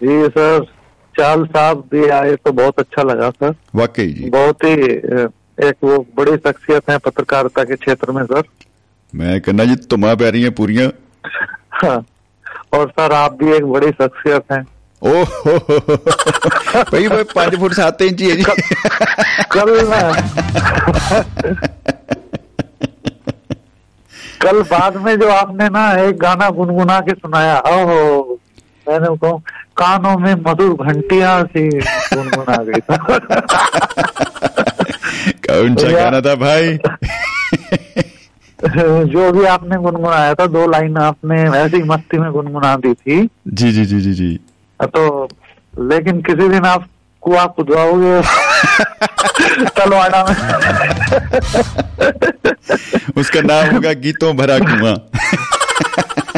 [0.00, 0.64] जी सर
[1.14, 4.72] चाल साहब भी आए तो बहुत अच्छा लगा सर ਵਾਕਈ ਜੀ बहुत ही
[5.12, 5.22] अ,
[5.66, 8.42] एक वो बड़ी शख्सियत है पत्रकारिता के क्षेत्र में सर
[9.14, 10.92] ਮੈਂ ਕਹਿੰਦਾ ਜੀ ਧੁਮਾ ਪੈ ਰਹੀਆਂ ਪੂਰੀਆਂ हाँ।
[11.71, 12.05] हाँ।
[12.73, 14.65] और सर आप भी एक बड़ी शख्सियत हैं।
[15.01, 15.23] ओह।
[16.83, 18.43] भाई भाई पाँच फुट सात इंच है जी।
[19.51, 19.69] कल
[24.41, 28.39] कल बाद में जो आपने ना एक गाना गुनगुना के सुनाया ओहो
[28.89, 29.37] मैंने कहो
[29.77, 31.67] कानों में मधुर घंटिया सी
[32.13, 32.81] गुनगुना गई
[35.47, 36.77] कौन सा गाना था भाई?
[39.05, 43.71] जो भी आपने गुनगुनाया था दो लाइन आपने ऐसी मस्ती में गुनगुना दी थी। जी
[43.71, 44.39] जी जी जी जी।
[44.83, 45.29] तो
[45.79, 46.87] लेकिन किसी दिन आप
[47.21, 48.21] कुआ खुदवाओगे।
[49.69, 50.35] तलवाड़ा में।
[53.17, 54.95] उसका नाम होगा गीतों भरा कुआँ।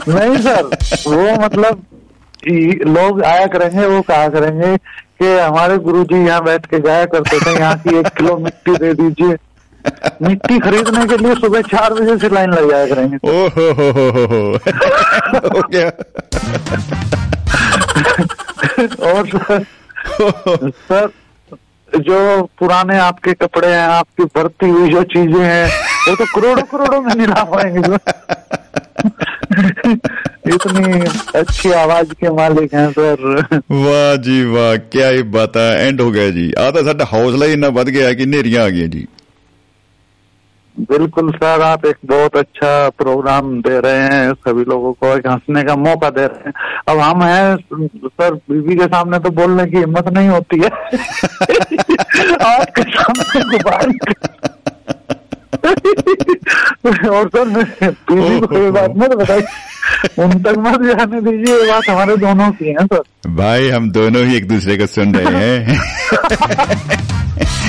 [0.08, 0.64] नहीं सर
[1.08, 1.86] वो मतलब
[2.88, 7.60] लोग आया करेंगे वो कहा करेंगे कि हमारे गुरुजी यहाँ बैठ के गाया करते थे
[7.60, 9.38] यहाँ की एक किलो मिट्टी दे दीजिए।
[10.22, 14.10] मिट्टी खरीदने के लिए सुबह चार बजे से लाइन लग जाया करेंगे। ओहो हो हो
[14.10, 14.42] हो हो
[15.48, 15.90] हो। गया।
[19.12, 19.64] और सर,
[20.92, 21.10] सर
[21.92, 22.20] जो
[22.60, 25.66] पुराने आपके कपड़े हैं आपकी बढ़ती हुई जो चीज़ें हैं
[26.08, 27.96] वो तो करोड़ों करोड़ों में नीलाम पाएँगे
[30.56, 30.86] इतनी
[31.40, 36.10] अच्छी आवाज़ के मालिक हैं सर। वाह जी वाह क्या ही बात है। एंड हो
[36.12, 39.06] गया जी। आता साडा हौसला ही इन्ना बढ़ गया कि नेरिया आ गई जी।
[40.82, 45.64] बिल्कुल सर आप एक बहुत अच्छा प्रोग्राम दे रहे हैं सभी लोगों को एक हंसने
[45.64, 46.54] का मौका दे रहे हैं।
[46.88, 47.56] अब हम हैं
[48.08, 50.70] सर बीबी के सामने तो बोलने की हिम्मत नहीं होती है।
[52.46, 53.44] आपके सामने
[55.54, 57.46] और सर
[58.12, 59.46] बीवी को ये बात मत बताइए।
[60.20, 63.02] उन तक मत जाने दीजिए ये बात हमारे दोनों की है सर।
[63.36, 65.80] भाई हम दोनों ही एक दूसरे को सुन रहे हैं।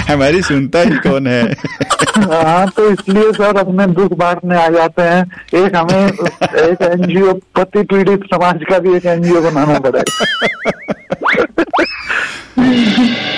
[0.09, 1.43] हमारी सुनता ही कौन है?
[2.13, 5.23] हाँ तो इसलिए सर अपने दुख बांटने आ जाते हैं।
[5.55, 10.71] एक हमें एक एनजीओ पति पीड़ित समाज का भी एक एनजीओ बनाना पड़ेगा।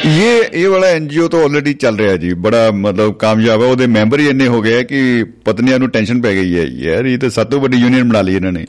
[0.10, 3.88] ये ये वाला एनजीओ तो ऑलरेडी चल रहा है जी बड़ा मतलब ਕਾਮਯਾਬ ਹੈ ਉਹਦੇ
[3.96, 5.01] ਮੈਂਬਰ ਹੀ ਇੰਨੇ ਹੋ ਗਏ ਆ ਕਿ
[5.46, 8.36] ਪਤਨੀਆਂ ਨੂੰ ਟੈਨਸ਼ਨ ਪੈ ਗਈ ਹੈ ਯਾਰ ਇਹ ਤਾਂ ਸਭ ਤੋਂ ਵੱਡੀ ਯੂਨੀਅਨ ਬਣਾ ਲਈ
[8.36, 8.66] ਇਹਨਾਂ ਨੇ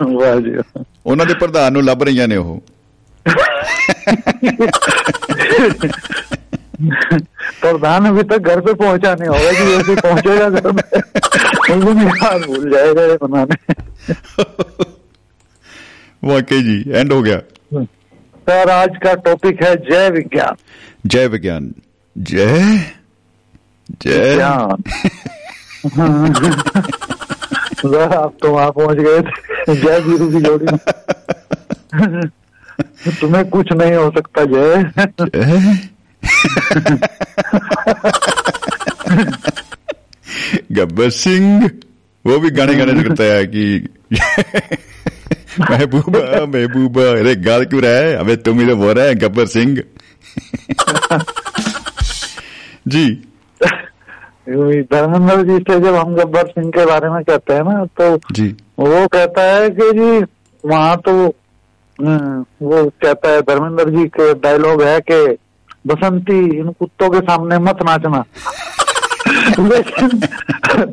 [0.00, 2.60] वाह जी वाह। ਉਹਨਾਂ ਦੇ ਪ੍ਰਧਾਨ ਨੂੰ ਲੱਭ ਰਹੀਆਂ ਨੇ ਉਹ
[7.60, 10.82] प्रधान अभी तक घर पे पहुंचा नहीं होगा कि ऐसे पहुंचेगा घर में
[11.68, 13.56] उस दिन याद भूल जाएगा ये बनाने
[16.22, 17.40] वाकई जी एंड हो गया
[18.49, 20.55] सर आज का टॉपिक है जय विज्ञान।
[21.05, 21.73] जय विज्ञान।
[22.17, 22.77] जय?
[24.01, 24.35] जय?
[27.73, 30.65] सर आप तो वहाँ पहुँच गए थे। जय वीरू की जोड़ी।
[33.21, 35.79] तुम्हें कुछ नहीं हो सकता जय। जय?
[40.71, 41.71] गब्बर सिंह
[42.25, 43.87] वो भी गाने गाने लगता है कि।
[45.59, 48.15] महबूबा महबूबा अरे गाल क्यों रहा है?
[48.15, 49.77] अबे तुम ही तो बोल रहे हैं गब्बर सिंह।
[52.87, 53.05] जी।
[54.93, 58.47] धर्मेंद्र जी से जब हम गब्बर सिंह के बारे में कहते हैं ना तो जी।
[58.79, 60.25] वो कहता है कि जी
[60.63, 61.11] वहाँ तो
[61.99, 65.37] हम्म, वो कहता है धर्मेंद्र जी के डायलॉग है कि
[65.87, 68.23] बसंती इन कुत्तों के सामने मत नाचना।
[69.69, 70.07] लेकिन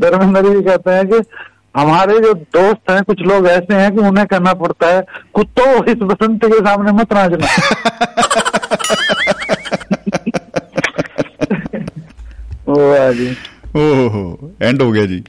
[0.01, 1.19] धर्मेंद्र जी कहते हैं कि
[1.77, 5.95] हमारे जो दोस्त हैं कुछ लोग ऐसे हैं कि उन्हें करना पड़ता है। कुत्तो इस
[5.95, 7.47] बसंत के सामने मत नाचना।
[12.69, 13.37] वाह जी।
[13.77, 15.25] ओहो एंड हो गया जी।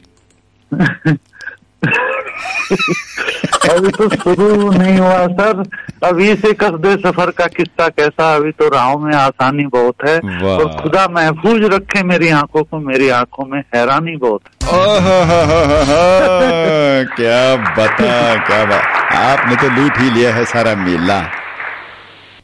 [3.70, 5.64] अभी तो शुरू नहीं हुआ सर।
[6.04, 10.82] अभी से कसदे सफ़र का किस्सा कैसा अभी तो राहों में आसानी बहुत है। और
[10.82, 14.52] खुदा महफूज रखे मेरी आँखों को मेरी आँखों में हैरानी बहुत है।
[17.16, 18.84] क्या बता क्या बात
[19.16, 21.20] आपने तो लूट ही लिया है सारा मेला।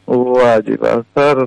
[0.10, 1.46] वाह जी वाह सर।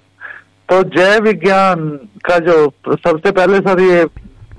[0.69, 1.89] तो जय विज्ञान
[2.25, 4.07] का जो सबसे पहले सर ये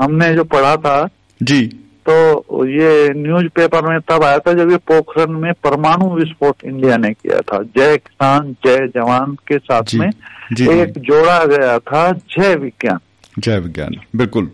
[0.01, 1.09] हमने जो पढ़ा था
[1.41, 1.77] जी।
[2.11, 7.09] तो ये न्यूज़पेपर में तब आया था जब ये पोखरण में परमाणु विस्फोट इंडिया ने
[7.13, 11.77] किया था। जय किसान जय जवान के साथ जी, में जी, जी। एक जोड़ा गया
[11.79, 12.99] था जय विज्ञान।
[13.39, 14.49] जय विज्ञान बिल्कुल।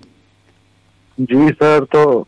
[1.17, 2.27] जी सर तो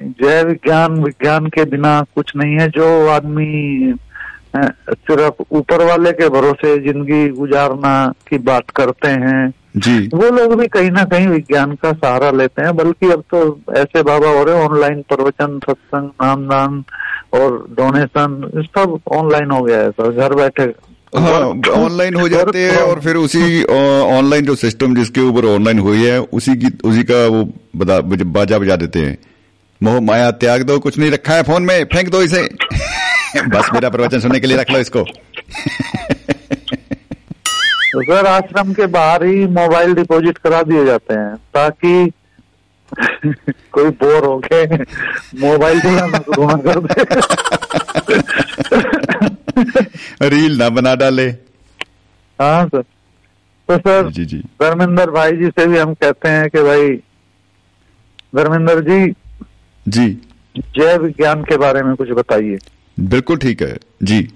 [0.00, 3.94] जय विज्ञान विज्ञान के बिना कुछ नहीं है जो आदमी
[4.56, 7.94] सिर्फ़ ऊपर वाले के भरोसे ज़िंदगी गुजारना
[8.28, 12.62] की बात करते हैं जी। वो लोग भी कहीं ना कहीं विज्ञान का सहारा लेते
[12.62, 16.84] हैं बल्कि अब तो ऐसे बाबा हो रहे हैं ऑनलाइन प्रवचन सत्संग नामदान
[17.32, 20.62] और डोनेशन सब ऑनलाइन हो गया है सर घर बैठे।
[21.18, 21.40] हाँ
[21.84, 23.64] ऑनलाइन हो जाते हैं और फिर उसी
[24.18, 27.44] ऑनलाइन जो सिस्टम जिसके ऊपर ऑनलाइन हुई है उसी की उसी का वो
[28.24, 29.18] बाजा बजा देते हैं।
[29.82, 32.42] मोह माया त्याग दो कुछ नहीं रखा है फ़ोन में फेंक दो इसे।
[33.48, 35.04] बस मेरा प्रवचन सुनने के लिए रख लो इसको।
[37.92, 42.10] तो सर आश्रम के बाहर ही मोबाइल डिपॉजिट करा दिए जाते हैं ताकि
[43.72, 44.76] कोई बोर हो के
[45.40, 47.04] मोबाइल चलाना शुरू ना कर दे।
[50.28, 51.26] रील ना बना डाले।
[52.38, 52.82] हाँ सर।
[53.68, 56.88] तो सर जी जी। धर्मेंद्र भाई जी से भी हम कहते हैं कि भाई
[58.34, 59.14] धर्मेंद्र जी
[59.88, 60.08] जी।
[60.58, 62.58] जय विज्ञान के बारे में कुछ बताइए।
[63.00, 64.28] बिल्कुल ठीक है। जी।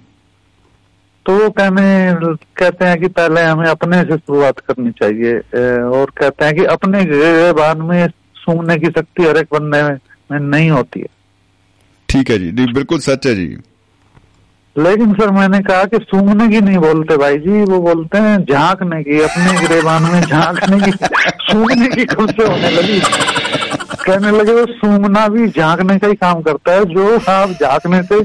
[1.26, 2.14] तो वो कहने
[2.56, 5.38] कहते हैं कि पहले हमें अपने से शुरुआत करनी चाहिए
[5.80, 7.04] और कहते हैं कि अपने
[7.52, 9.98] बान में सूंघने की शक्ति हर एक बंदे में,
[10.32, 11.06] में नहीं होती है।
[12.08, 13.56] ठीक है जी जी बिल्कुल सच है जी।
[14.78, 19.02] लेकिन सर मैंने कहा कि सूंघने की नहीं बोलते भाई जी वो बोलते हैं झांकने
[19.02, 20.90] की अपने गिरेबान में झांकने की
[21.52, 23.00] सूंघने की कब से होने लगी।
[24.02, 28.16] कहने लगे वो सूंघना भी झांकने का ही काम करता है जो आप झांकने से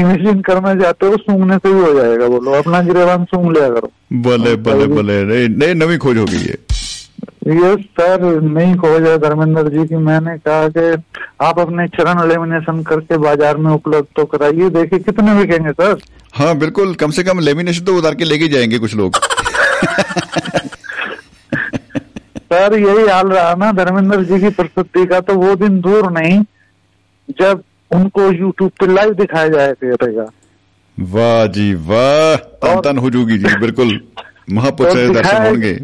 [0.00, 3.90] इमेजिन करना चाहते हो सूंघने से भी हो जाएगा बोलो। अपना गिरेबान सूंघ लिया करो।
[4.22, 6.56] भले भले भले। नहीं नहीं नवी खोज हो गई है
[7.50, 11.02] ये सर नहीं खोज है धर्मेंद्र जी की। मैंने कहा कि
[11.44, 15.98] आप अपने चरण लेमिनेशन करके बाज़ार में उपलब्ध तो कराइए। देखिए कितने बिकेंगे सर
[16.34, 19.14] हाँ बिल्कुल। कम से कम लेमिनेशन तो उतार के लेके जाएँगे कुछ लोग।
[22.50, 26.40] सर यही हाल रहा ना धर्मेंद्र जी की प्रस्तुति का तो वो दिन दूर नहीं
[27.40, 30.24] जब उनको यूट्यूब पे लाइव दिखाया जाया करेगा।
[30.98, 34.00] वाह जी वाह तन तन हो जूगी जी बिल्कुल।
[34.50, 35.74] महापुरुष दर्शन होंगे।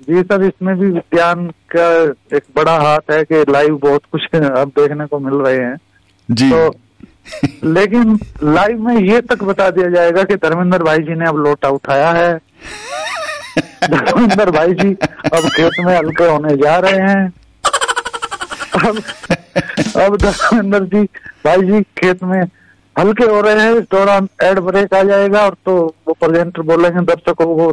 [0.00, 1.88] जी सर इसमें भी विज्ञान का
[2.36, 5.76] एक बड़ा हाथ है कि लाइव बहुत कुछ अब देखने को मिल रहे हैं।
[6.28, 11.28] जी। तो लेकिन लाइव में ये तक बता दिया जाएगा कि धर्मेंद्र भाई जी ने
[11.28, 12.32] अब लोटा उठाया है।
[13.84, 17.24] धर्मेंद्र भाई जी अब खेत में हल्के होने जा रहे हैं।
[18.86, 18.96] अब
[20.02, 21.02] अब धर्मेंद्र जी
[21.44, 22.40] भाई जी खेत में
[22.96, 25.74] हल्के हो रहे हैं इस दौरान एड ब्रेक आ जाएगा और तो
[26.08, 27.68] वो प्रेजेंटर बोलेंगे दर्शकों को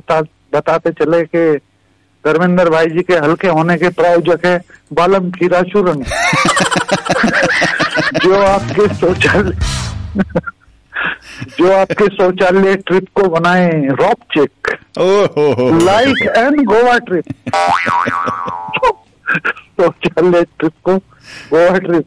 [0.56, 1.46] बताते चले के
[2.26, 4.58] धर्मेंद्र भाई जी के हल्के होने के प्रायोजक है
[4.94, 6.04] बालम खीरा चूरन
[8.24, 9.54] जो आपके शौचालय
[11.58, 13.70] जो आपके शौचालय ट्रिप को बनाए
[14.02, 14.70] रॉप check.
[15.84, 17.26] Like and Goa trip.
[19.82, 20.96] शौचालय ट्रिप को
[21.54, 22.06] गोवा ट्रिप।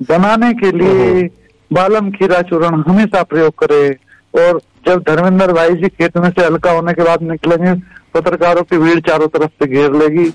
[0.00, 1.22] बनाने के लिए
[1.70, 6.70] बालम खीरा चूर्ण हमेशा प्रयोग करें और जब धर्मेंद्र भाई जी खेत में से हल्का
[6.70, 7.72] होने के बाद निकलेंगे
[8.14, 10.28] पत्रकारों की भीड़ चारों तरफ़ से घेर लेगी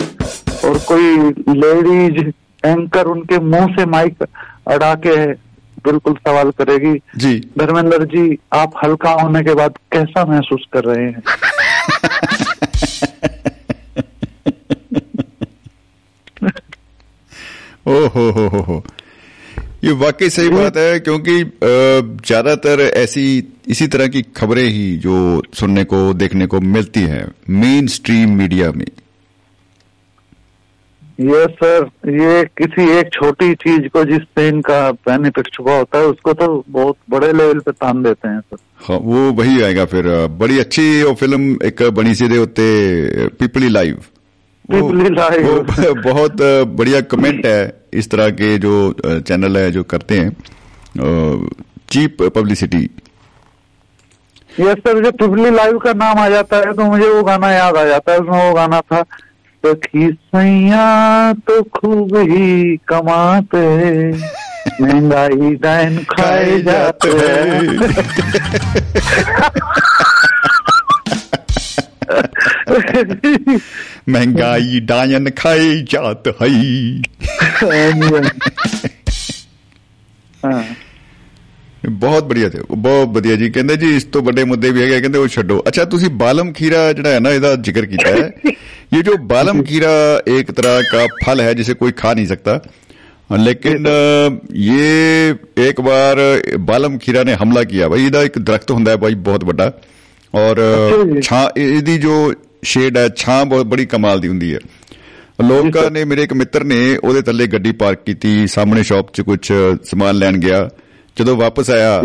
[0.67, 1.07] और कोई
[1.61, 2.19] लेडीज़
[2.67, 4.23] एंकर उनके मुँह से माइक
[4.73, 5.15] अड़ा के
[5.85, 11.05] बिल्कुल सवाल करेगी जी। धर्मेंद्र जी आप हल्का होने के बाद कैसा महसूस कर रहे
[11.05, 11.21] हैं?
[17.87, 18.83] ओहो हो हो हो। हो
[19.83, 21.43] ये वाकई सही बात है क्योंकि
[22.27, 27.87] ज़्यादातर ऐसी इसी तरह की खबरें ही जो सुनने को देखने को मिलती हैं मेन
[27.87, 28.85] स्ट्रीम मीडिया में।
[31.21, 36.33] ये सर ये किसी एक छोटी चीज़ को जिससे इनका बेनिफिट छुपा होता है उसको
[36.33, 38.57] तो बहुत बड़े लेवल पे तान देते हैं सर।
[38.87, 40.07] हाँ वो वही आएगा फिर।
[40.39, 43.99] बड़ी अच्छी वो फ़िल्म एक बनी सी दे उत्ते पीपली लाइव
[44.71, 46.41] वो- People Live। वो बहुत
[46.77, 47.59] बढ़िया कमेंट है
[47.93, 50.35] इस तरह के जो चैनल है जो करते हैं।
[51.89, 52.83] चीप पब्लिसिटी
[54.59, 57.75] यस सर जब पिपली लाइव का नाम आ जाता है तो मुझे वो गाना याद
[57.75, 59.03] आ जाता है उसमें वो गाना था
[59.64, 60.86] सखी सैया
[61.48, 63.66] तो खूब ही कमाते
[64.80, 68.76] महंगाई डाइन खाए जाते हैं
[74.08, 77.02] महंगाई डायन खाई जात हई
[80.44, 80.64] हाँ
[81.90, 85.18] ਬਹੁਤ ਬੜੀਆ ਤੇ ਬਹੁਤ ਵਧੀਆ ਜੀ ਕਹਿੰਦੇ ਜੀ ਇਸ ਤੋਂ ਵੱਡੇ ਮੁੱਦੇ ਵੀ ਹੈਗੇ ਕਹਿੰਦੇ
[85.18, 88.54] ਉਹ ਛੱਡੋ ਅੱਛਾ ਤੁਸੀਂ ਬਾਲਮ ਖੀਰਾ ਜਿਹੜਾ ਹੈ ਨਾ ਇਹਦਾ ਜ਼ਿਕਰ ਕੀਤਾ है
[88.94, 89.92] ये जो बालम खीरा
[90.32, 92.52] एक तरह का फल है जिसे कोई खा नहीं सकता
[93.40, 93.94] लेकिन अ,
[94.60, 94.90] ये
[95.64, 96.20] एक बार
[96.66, 99.66] बालम खीरा ने हमला किया भाई ਇਹਦਾ ਇੱਕ ਦਰਖਤ ਹੁੰਦਾ ਹੈ ਭਾਈ ਬਹੁਤ ਵੱਡਾ
[100.34, 102.14] ਔਰ ਅੱਛਾ ਜੀ। ਛਾਂ ਇਹਦੀ ਜੋ
[102.64, 104.58] ਸ਼ੇਡ ਹੈ ਛਾਂ ਬਹੁਤ ਬੜੀ ਕਮਾਲ ਦੀ ਹੁੰਦੀ ਹੈ
[105.44, 109.38] ਲੋਕਾਂ ਨੇ ਮੇਰੇ ਇੱਕ ਮਿੱਤਰ ਨੇ ਉਹਦੇ ਥੱਲੇ ਗੱਡੀ ਪਾਰਕ ਕੀਤੀ ਸਾਹਮਣੇ ਸ਼ਾਪ 'ਚ ਕੁਝ
[109.84, 110.68] ਸਮਾਨ ਲੈਣ ਗਿਆ
[111.19, 112.03] ਜਦੋਂ ਵਾਪਸ ਆਇਆ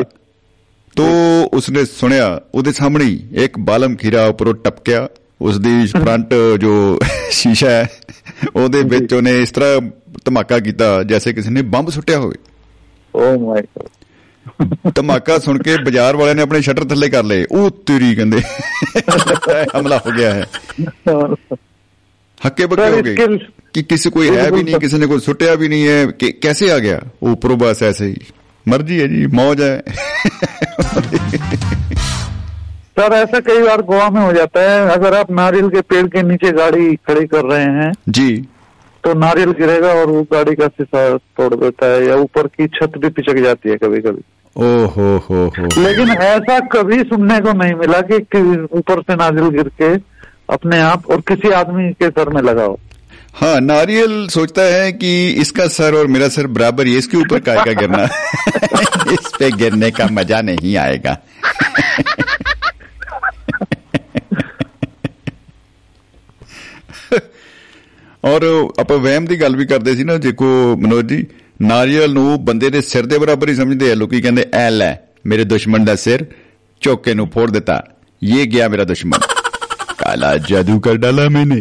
[0.97, 1.07] ਤੋ
[1.53, 5.09] ਉਸਨੇ ਸੁਣਿਆ ਉਹਦੇ ਸਾਹਮਣੇ ਇੱਕ ਬਾਲਮ ਖੀਰਾ ਉੱਪਰੋਂ ਟਪਕਿਆ।
[5.41, 7.91] ਉਸ ਦੀ ਫਰੰਟ ਜੋ ਸ਼ੀਸ਼ਾ ਹੈ
[8.57, 9.91] ਉਹਦੇ ਵਿੱਚ ਉਹਨੇ ਇਸ ਤਰ੍ਹਾਂ
[10.25, 12.37] ਧਮਾਕਾ ਕੀਤਾ ਜੈਸੇ ਕਿਸੇ ਨੇ ਬੰਬ ਸੁੱਟਿਆ ਹੋਵੇ।
[13.15, 13.89] ਓ ਮਾਈ ਗॉड
[14.95, 18.41] ਧਮਾਕਾ ਸੁਣ ਕੇ ਬਾਜ਼ਾਰ ਵਾਲਿਆਂ ਨੇ ਆਪਣੇ ਸ਼ਟਰ ਥੱਲੇ ਕਰ ਲਏ। ਉਹ ਤੇਰੀ ਕਹਿੰਦੇ।
[19.81, 20.47] ਹਮਲਾ ਹੋ ਗਿਆ ਹੈ।
[22.47, 23.17] ਹੱਕੇ ਬੱਕੇ ਹੋ ਗਏ।
[23.73, 26.71] ਕਿ ਕਿਸੇ ਕੋਈ ਹੈ ਵੀ ਨਹੀਂ ਕਿਸੇ ਨੇ ਕੋਈ ਸੁੱਟਿਆ ਵੀ ਨਹੀਂ ਹੈ। ਕਿ ਕੈਸੇ
[26.71, 27.01] ਆ ਗਿਆ?
[27.23, 28.17] ਉਹ ਉੱਪਰੋਂ ਬਸ ਐਸੇ ਹੀ।
[28.69, 29.79] मर्ज़ी है जी मौज है।
[32.99, 36.23] सर ऐसा कई बार गोवा में हो जाता है अगर आप नारियल के पेड़ के
[36.23, 38.31] नीचे गाड़ी खड़ी कर रहे हैं जी।
[39.05, 42.99] तो नारियल गिरेगा और वो गाड़ी का शीशा तोड़ देता है या ऊपर की छत
[42.99, 44.23] भी पिचक जाती है कभी कभी
[44.57, 49.15] ओ हो हो हो लेकिन ऐसा कभी सुनने को नहीं मिला कि, कि ऊपर से
[49.15, 49.95] नारियल गिर के
[50.55, 52.79] अपने आप और किसी आदमी के सर में लगा हो।
[53.36, 57.40] हाँ नारियल सोचता है कि इसका सर और मेरा सर बराबर ही है, इसके ऊपर
[57.40, 58.04] काय का गिरना
[59.14, 61.18] इस पे गिरने का मजा नहीं आएगा
[68.24, 68.44] ਔਰ
[68.80, 70.46] ਆਪਾਂ ਵਹਿਮ ਦੀ ਗੱਲ ਵੀ ਕਰਦੇ ਸੀ ਨਾ ਜੇਕੋ
[70.82, 71.26] ਮਨੋਜ ਜੀ
[71.62, 75.44] ਨਾਰੀਅਲ ਨੂੰ ਬੰਦੇ ਦੇ ਸਿਰ ਦੇ ਬਰਾਬਰ ਹੀ ਸਮਝਦੇ ਆ ਲੋਕੀ ਕਹਿੰਦੇ ਐ ਲੈ ਮੇਰੇ
[75.44, 76.26] ਦੁਸ਼ਮਣ ਦਾ ਸਿਰ
[76.82, 77.82] ਚੌਕੇ ਨੂੰ ਫੋੜ ਦਿੱਤਾ
[78.22, 79.20] ਇਹ ਗਿਆ ਮੇਰਾ ਦੁਸ਼ਮਣ
[79.98, 81.58] ਕਾਲਾ ਜਾਦੂ ਕਰ डाला मैंने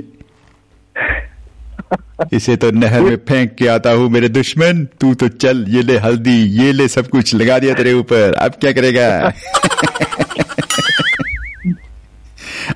[2.34, 5.98] इसे तो नहर में फेंक के आता हूँ मेरे दुश्मन। तू तो चल ये ले
[5.98, 9.08] हल्दी ये ले सब कुछ लगा दिया तेरे ऊपर। अब क्या करेगा?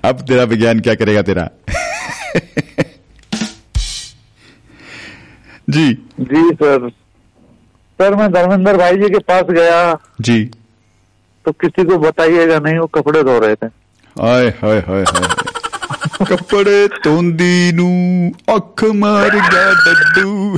[0.05, 1.49] अब तेरा विज्ञान क्या करेगा तेरा?
[5.69, 6.89] जी। जी सर।
[7.99, 10.43] सर मैं धर्मेंद्र भाई जी के पास गया। जी।
[11.45, 13.65] तो किसी को बताइएगा नहीं वो कपड़े धो रहे थे।
[14.15, 15.48] हाय हाय हाय हाय।
[16.20, 20.56] ਕੱਪੜੇ ਧੋਂਦੀ ਨੂੰ ਅੱਖ ਮਾਰ ਗਿਆ ਡੱਡੂ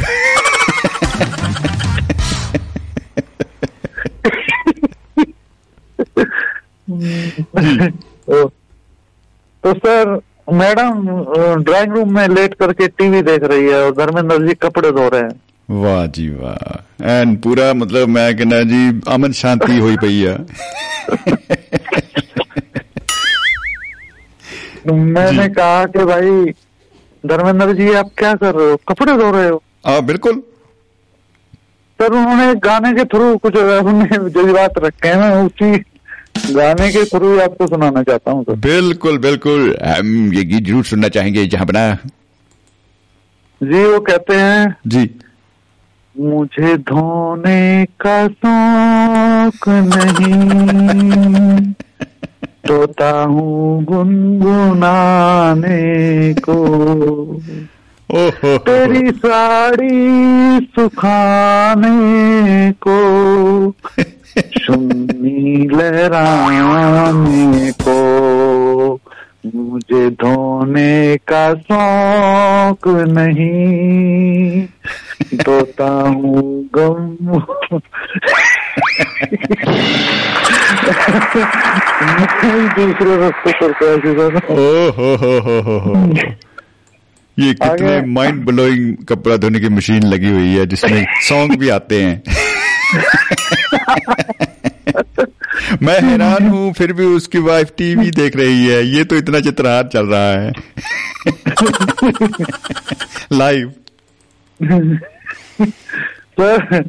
[8.26, 8.48] तो,
[9.64, 10.18] तो सर
[10.54, 11.00] मैडम
[11.60, 15.22] ड्राइंग रूम में लेट करके टीवी देख रही है और धर्मेंद्र जी कपड़े धो रहे
[15.22, 15.34] हैं
[15.68, 18.82] ਵਾਹ ਜੀ ਵਾਹ ਐਨ ਪੂਰਾ ਮਤਲਬ ਮੈਂ ਕਹਿੰਦਾ ਜੀ
[19.14, 20.36] ਅਮਨ ਸ਼ਾਂਤੀ ਹੋਈ ਪਈ ਆ
[24.87, 26.53] मैंने कहा कि भाई
[27.23, 28.77] धर्मेंद्र जी आप क्या कर रहे हो?
[28.89, 29.61] कपड़े धो रहे हो?
[29.87, 30.41] हाँ बिल्कुल।
[31.99, 35.71] सर उन्होंने गाने के थ्रू कुछ अपने जज्बात रखे हैं उसी
[36.53, 41.45] गाने के थ्रू आपको सुनाना चाहता हूँ बिल्कुल बिल्कुल। हम ये गीत ज़रूर सुनना चाहेंगे
[41.47, 41.85] जहाँ बना।
[43.61, 45.09] जी वो कहते हैं जी।
[46.15, 51.73] मुझे धोने का शौक नहीं।
[52.60, 55.74] तोता हूँ गुनगुनाने
[56.48, 56.56] को
[58.10, 61.90] ओहो तेरी साड़ी सुखाने
[62.86, 62.98] को
[64.58, 67.96] सुन्नी लहराने को
[69.54, 74.66] मुझे धोने का शौक नहीं
[75.21, 77.15] धोता हूँ गम
[82.75, 83.69] दूसरे रास्ते पर
[84.49, 85.93] हो हो हो हो
[87.39, 92.01] ये कितने माइंड ब्लोइंग कपड़ा धोने की मशीन लगी हुई है जिसमें सॉन्ग भी आते
[92.03, 92.21] हैं।
[95.83, 99.89] मैं हैरान हूँ फिर भी उसकी वाइफ टीवी देख रही है। ये तो इतना चित्रहार
[99.93, 100.51] चल रहा है।
[103.33, 103.73] लाइव
[106.39, 106.83] सर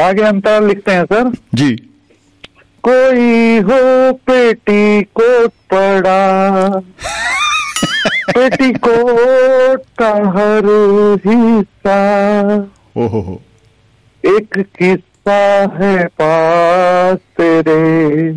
[0.00, 1.76] आगे हम अंतर लिखते हैं सर। जी।
[2.82, 6.68] कोई हो पेटी कोट पड़ा
[8.30, 10.66] पेटी कोट का हर
[11.26, 11.98] हिस्सा।
[12.96, 13.42] ओहो हो
[14.36, 15.38] एक किस्सा
[15.80, 18.32] है पास तेरे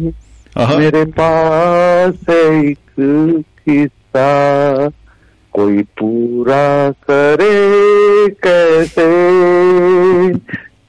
[0.78, 2.80] मेरे पास है एक
[3.70, 4.28] किस्सा।
[5.56, 9.06] कोई पूरा करे कैसे?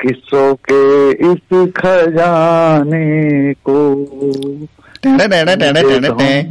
[0.00, 3.07] किस्सों के इस खजाने
[3.68, 3.79] को?
[5.02, 6.42] टेढ़े टेढ़े टेढ़े टेढ़े टेढ़े।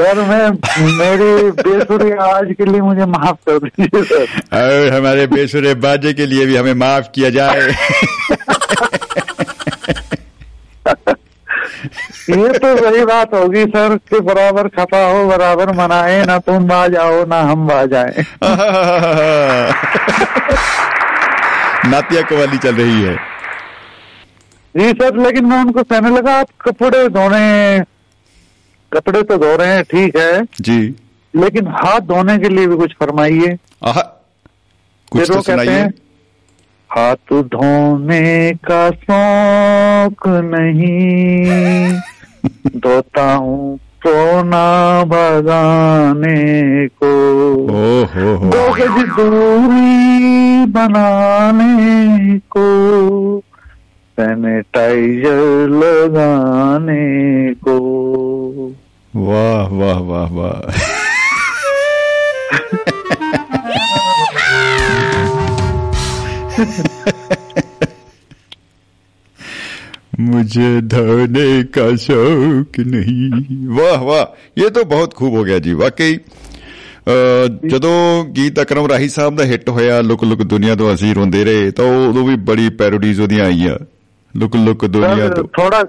[0.00, 0.50] सर मैं
[0.98, 6.26] मेरी बेसुरी आज के लिए मुझे माफ़ कर दीजिए सर। और हमारे बेसुरे बाजे के
[6.26, 7.70] लिए भी हमें माफ़ किया जाए।
[12.30, 17.24] ये तो सही बात होगी सर कि बराबर खपा हो बराबर मनाए ना तुम बाजाओ
[17.26, 18.24] ना हम बाजाए।
[21.90, 23.16] नातिया कवाली चल रही है।
[24.74, 27.84] जी सर लेकिन मैं उनको कहने लगा आप कपड़े धोने
[28.92, 30.94] कपड़े तो धो रहे हैं ठीक है। जी।
[31.34, 35.90] लेकिन हाथ धोने के लिए भी कुछ फरमाइए। कुछ फिर तो वो कहते सुनाइए। हैं
[36.98, 41.92] हाथ धोने का शौक नहीं।
[42.76, 47.66] धोता हूँ सोना भगाने को।
[48.36, 53.38] दो गज दूरी बनाने को।
[54.20, 57.78] सैनिटाइजर लगाने को।
[59.16, 60.93] वाह वाह वाह वाह।
[70.21, 73.29] मुझे धोने का शौक नहीं
[73.77, 74.23] वाह वाह
[74.61, 79.43] ये तो ਬਹੁਤ ਖੂਬ ਹੋ ਗਿਆ ਜੀ ਵਾਕਈ ਅ, ਜਦੋਂ ਗੀਤ ਅਕਰਮ ਰਾਹੀ ਸਾਹਿਬ ਦਾ
[79.43, 83.21] ਹਿੱਟ ਹੋਇਆ ਲੁਕ ਲੁਕ ਦੁਨੀਆ ਤੋਂ ਅਸੀਂ ਰੋਂਦੇ ਰਹੇ ਤਾਂ ਉਹ- ਉਦੋਂ ਵੀ ਬੜੀ ਪੈਰੋਡੀਜ਼
[83.21, 83.77] ਉਹਦੀਆਂ ਆਈਆਂ
[84.33, 85.79] ਲੁਕ ਲੁਕ ਦੁਨੀਆ सर ਤੋਂ थोड़ा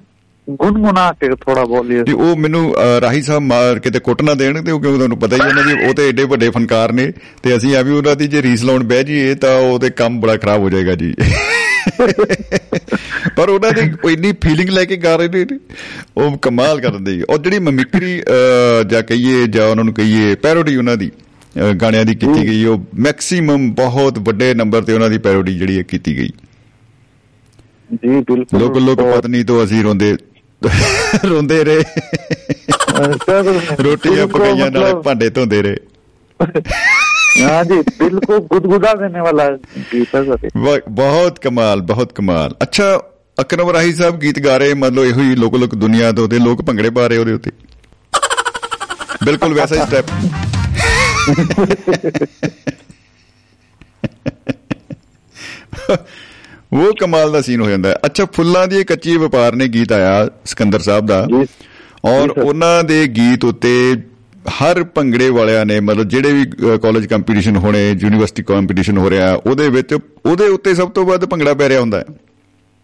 [0.49, 4.71] ਗੁੰਮੁਨਾ ਕੇ ਥੋੜਾ ਬੋਲੀਏ ਜੀ ਉਹ ਮੈਨੂੰ ਰਾਹੀ ਸਾਹਿਬ ਮਾਰ ਕਿਤੇ ਕੁੱਟ ਨਾ ਦੇਣ ਤੇ
[4.71, 7.75] ਉਹ ਕਿਉਂ ਤੁਹਾਨੂੰ ਪਤਾ ਹੀ ਉਹਨਾਂ ਦੀ ਉਹ ਤੇ ਐਡੇ ਵੱਡੇ ਫਨਕਾਰ ਨੇ ਤੇ ਅਸੀਂ
[7.75, 10.61] ਆ ਵੀ ਉਹਨਾਂ ਦੀ ਜੇ ਰੀਸ ਲਾਉਣ ਬਹਿ ਜਾਈਏ ਤਾਂ ਉਹ ਤੇ ਕੰਮ ਬੜਾ ਖਰਾਬ
[10.61, 11.13] ਹੋ ਜਾਏਗਾ ਜੀ।
[13.37, 15.45] ਪਰ ਉਹਨਾਂ ਦੀ ਇੰਨੀ ਫੀਲਿੰਗ ਲੈ ਕੇ ਗਾ ਰਹੇ ਨੇ
[16.17, 18.23] ਉਹ ਕਮਾਲ ਕਰਦੇ ਜੀ। ਉਹ ਜਿਹੜੀ ਮਮਿਕਰੀ
[18.89, 21.11] ਜਾਂ ਕਹੀਏ ਜਾਂ ਉਹਨਾਂ ਨੂੰ ਕਹੀਏ ਪੈਰੋਡੀ ਉਹਨਾਂ ਦੀ
[21.81, 26.17] ਗਾਣਿਆਂ ਦੀ ਕੀਤੀ ਗਈ ਉਹ ਮੈਕਸਿਮਮ ਬਹੁਤ ਵੱਡੇ ਨੰਬਰ ਤੇ ਉਹਨਾਂ ਦੀ ਪੈਰੋਡੀ ਜਿਹੜੀ ਕੀਤੀ
[26.17, 26.29] ਗਈ।
[27.93, 30.17] ਜੀ ਬਿਲਕੁਲ ਲੋਕ ਲੋਕ ਪਤਨੀ ਤੋਂ ਅਸੀਂ ਰੋਂਦੇ
[31.26, 31.82] ਰੋਂਦੇ ਰਹੇ
[33.20, 33.46] सर
[33.80, 35.76] ਰੋਟੀਆਂ दिल को ਪਕਾਈਆਂ ਨਾਲੇ मतलब- ਭਾਂਡੇ ਧੋਂਦੇ ਰਹੇ
[37.40, 39.44] हाँ जी दिल को गुदगुदा देने वाला
[39.90, 42.86] गीत है सर ये। ਬ- ਬਹੁਤ ਕਮਾਲ ਬਹੁਤ ਕਮਾਲ ਅੱਛਾ
[43.38, 46.62] ਅਕਰਮ ਰਾਹੀ ਸਾਹਿਬ ਗੀਤ ਗਾ ਰਹੇ ਮਤਲਬ ਇਹੋ ਹੀ ਲੋਕ ਲੋਕ ਦੁਨੀਆ ਤੋਂ ਤੇ ਲੋਕ
[46.64, 47.50] ਭੰਗੜੇ ਪਾ ਰਹੇ ਉਹਦੇ ਉੱਤੇ
[49.24, 50.06] ਬਿਲਕੁਲ ਵੈਸਾ ਹੀ ਸਟੈਪ
[56.73, 60.29] ਉਹ ਕਮਾਲ ਦਾ ਸੀਨ ਹੋ ਜਾਂਦਾ ਹੈ। ਅੱਛਾ ਫੁੱਲਾਂ ਦੀ ਕੱਚੀ ਵਪਾਰ ਨੇ ਗੀਤ ਆਇਆ
[60.45, 61.27] ਸਿਕੰਦਰ ਸਾਹਿਬ ਦਾ।
[62.05, 63.95] ਔਰ ਉਹਨਾਂ ਦੇ ਗੀਤ ਉੱਤੇ
[64.49, 66.45] ਹਰ ਭੰਗੜੇ ਵਾਲਿਆਂ ਨੇ ਮਤਲਬ ਜਿਹੜੇ ਵੀ
[66.81, 69.93] ਕਾਲਜ ਕੰਪੀਟੀਸ਼ਨ ਹੋਣੇ ਯੂਨੀਵਰਸਿਟੀ ਕੰਪੀਟੀਸ਼ਨ ਹੋ ਰਿਹਾ ਉਹਦੇ ਵਿੱਚ
[70.25, 72.05] ਉਹਦੇ ਉੱਤੇ ਸਭ ਤੋਂ ਵੱਧ ਭੰਗੜਾ ਪੈ ਰਿਹਾ ਹੁੰਦਾ ਹੈ।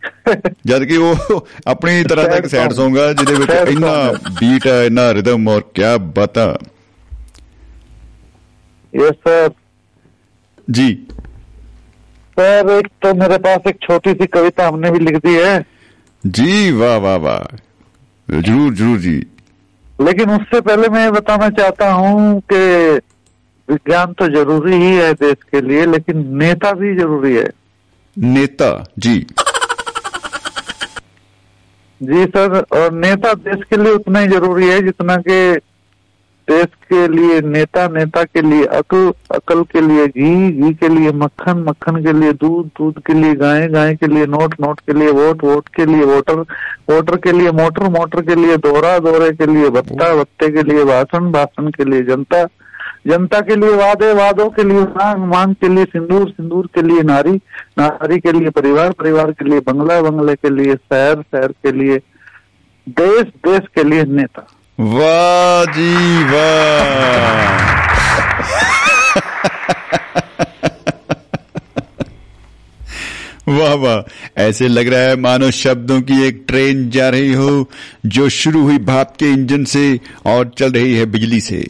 [0.66, 4.86] ਜਦ ਕਿ ਉਹ ਆਪਣੀ ਤਰ੍ਹਾਂ ਦਾ ਇੱਕ ਸੈਡ Song ਆ ਜਿਹਦੇ ਵਿੱਚ ਇੰਨਾ ਬੀਟ ਹੈ
[4.86, 6.58] ਇੰਨਾ ਰਿਦਮ ਔਰ ਕੀ ਬਤਾ।
[8.94, 9.52] ਇਸ
[10.72, 11.06] ਜੀ।
[12.42, 15.60] सर एक तो मेरे पास एक छोटी सी कविता हमने भी लिख दी है।
[16.24, 19.16] जी वाह वाह वाह। ज़रूर ज़रूर जी।
[20.02, 22.60] लेकिन उससे पहले मैं ये बताना चाहता हूँ कि
[23.68, 27.50] विज्ञान तो ज़रूरी ही है देश के लिए लेकिन नेता भी ज़रूरी है।
[28.18, 29.18] नेता जी।
[32.02, 35.38] जी सर और नेता देश के लिए उतना ही ज़रूरी है जितना कि
[36.52, 41.12] देश के लिए नेता नेता के लिए अकल अकल के लिए घी घी के लिए
[41.24, 44.94] मक्खन मक्खन के लिए दूध दूध के लिए गाय गाय के लिए नोट नोट के
[45.00, 46.40] लिए वोट वोट के लिए वोटर
[46.92, 50.86] वोटर के लिए मोटर मोटर के लिए दोहरा दोहरे के लिए भत्ता भत्ते के लिए
[50.86, 52.46] भाषण भाषण के लिए जनता
[53.08, 57.04] जनता के लिए वादे वादों के लिए मांग मांग के लिए सिंदूर सिंदूर के लिए
[57.04, 57.32] नारी
[57.80, 61.98] नारी के लिए परिवार परिवार के लिए बंगला बंगले के लिए शहर शहर के लिए
[63.00, 64.46] देश देश के लिए नेता
[64.80, 67.10] वाह जी वाह
[73.48, 77.70] वाह। वाह ऐसे लग रहा है मानो शब्दों की एक ट्रेन जा रही हो,
[78.06, 81.68] जो शुरू हुई भाप के इंजन से और चल रही है बिजली से।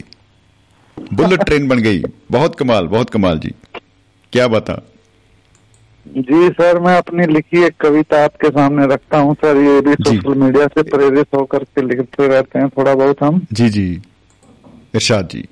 [1.13, 3.53] बुलेट ट्रेन बन गई। बहुत कमाल बहुत कमाल जी।
[4.33, 4.90] क्या बता
[6.07, 10.39] जी सर मैं अपनी लिखी एक कविता आपके सामने रखता हूँ सर। ये भी सोशल
[10.39, 14.01] मीडिया से प्रेरित होकर के लिखते रहते हैं थोड़ा बहुत हम। जी जी।
[14.95, 15.47] इरशाद जी।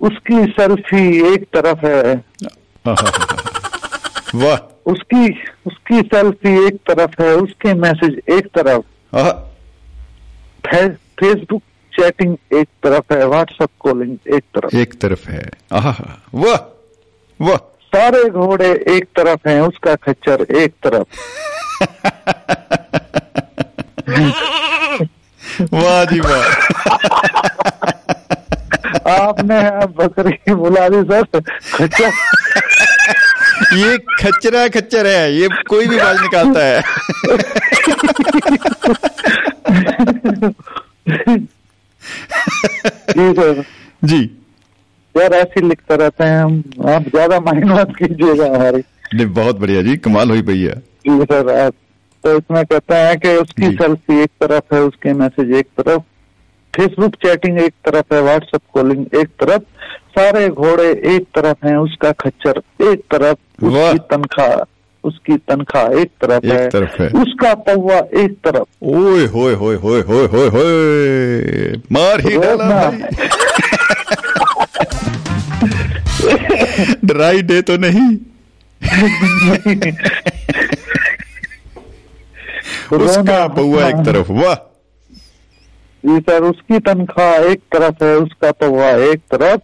[0.00, 2.24] उसकी सेल्फी एक तरफ़ है।
[4.34, 4.56] वाह।
[4.90, 8.82] उसकी उसकी सेल्फी एक तरफ़ है उसके मैसेज एक तरफ़।
[10.66, 15.50] फे, फेसबुक चैटिंग एक तरफ़ है व्हाट्सएप कॉलिंग एक तरफ़। एक तरफ़ है।
[16.34, 16.56] वाह
[17.40, 21.06] वाह। सारे घोड़े एक तरफ़ हैं उसका खच्चर एक तरफ़।
[25.74, 26.42] वाह जी वाह।
[29.10, 31.40] आपने बकरी बुला दी सर।
[31.74, 32.10] खच्चर।
[33.76, 36.82] ये खच्चरा खच्चर है ये कोई भी आवाज़ निकालता है।
[43.10, 43.64] जी सर।
[44.04, 44.43] जी।
[45.16, 48.82] यार ऐसे ही लिखते रहते हैं हम। आप ज़्यादा माइंड मत कीजिएगा हमारी।
[49.14, 50.72] नहीं बहुत बढ़िया जी कमाल हुई भैया।
[51.08, 51.70] जी सर
[52.24, 56.00] तो इसमें कहते हैं कि उसकी सेल्फी एक तरफ़ है उसके मैसेज एक तरफ़।
[56.74, 59.62] फेसबुक चैटिंग एक तरफ़ है व्हाट्सएप कॉलिंग एक तरफ़।
[60.18, 64.62] सारे घोड़े एक तरफ़ हैं उसका खच्चर एक तरफ़। उसकी तनख्वाह
[65.04, 69.76] उसकी तनख्वाह एक तरफ़ एक है। तरफ़ है। उसका पौवा एक तरफ़। ओए होए होए
[69.76, 72.80] होए होए होए होए। मार ही डाला
[77.04, 78.16] ड्राई डे तो नहीं।
[82.92, 84.54] उसका बउआ एक तरफ़ वाह।
[86.04, 89.60] जी सर उसकी तनख्वाह एक तरफ़ है उसका पौवा एक तरफ़।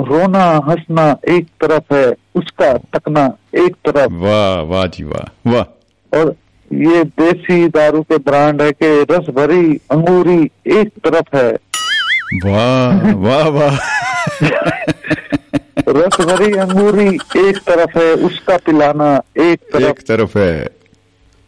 [0.00, 6.34] रोना हंसना एक तरफ़ है उसका तकना एक तरफ़। वाह वाह जी वाह वाह। और
[6.70, 10.42] ये देसी दारू के ब्रांड है के रस भरी अंगूरी
[10.78, 11.50] एक तरफ़ है।
[12.44, 13.99] वाह वाह वाह।
[15.88, 17.06] रस भरी अंगूरी
[17.48, 20.64] एक तरफ़ है उसका पिलाना एक तरफ़। एक तरफ़ है।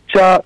[0.08, 0.38] चा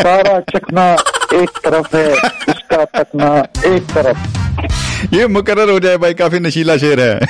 [0.00, 0.92] सारा चखना
[1.34, 2.12] एक तरफ़ है
[2.48, 3.30] उसका तकना
[3.74, 4.18] एक तरफ़।
[5.14, 7.20] ये मुकर्र हो जाए भाई काफ़ी नशीला शेर है।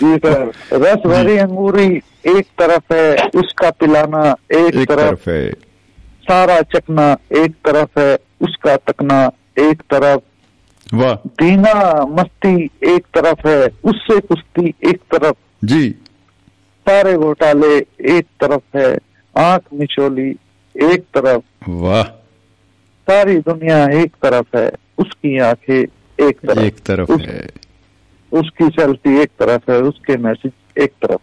[0.00, 5.50] जी सर रस भरी अंगूरी एक तरफ़ है उसका पिलाना एक, एक तरफ़। तरफ़ है।
[6.28, 9.30] सारा चखना एक तरफ़ है उसका तकना
[9.68, 10.20] एक तरफ़
[10.94, 15.90] वाह। दीना मस्ती एक तरफ़ है उससे कुश्ती एक तरफ़। जी।
[16.88, 17.76] सारे घोटाले
[18.18, 18.98] एक तरफ़ है
[19.38, 20.30] आँख मिचोली
[20.76, 22.02] एक तरफ़। वाह।
[23.10, 25.84] सारी दुनिया एक तरफ़ है उसकी आँखें
[26.28, 27.46] एक तरफ़। एक तरफ़ उस- है।
[28.32, 31.20] उसकी सेल्फी एक तरफ़ है उसके मैसेज एक तरफ़।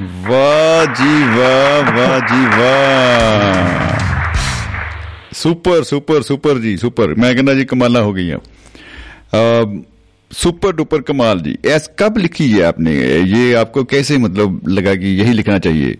[0.00, 3.97] वाह जी वाह वाह जी वाह।
[5.32, 8.34] सुपर सुपर सुपर जी सुपर मैं कहना जी कमाला हो गई
[10.32, 12.92] सुपर डुपर कमाल जी। ऐस कब लिखी है आपने?
[13.16, 15.90] ये आपको कैसे मतलब लगा कि यही लिखना चाहिए?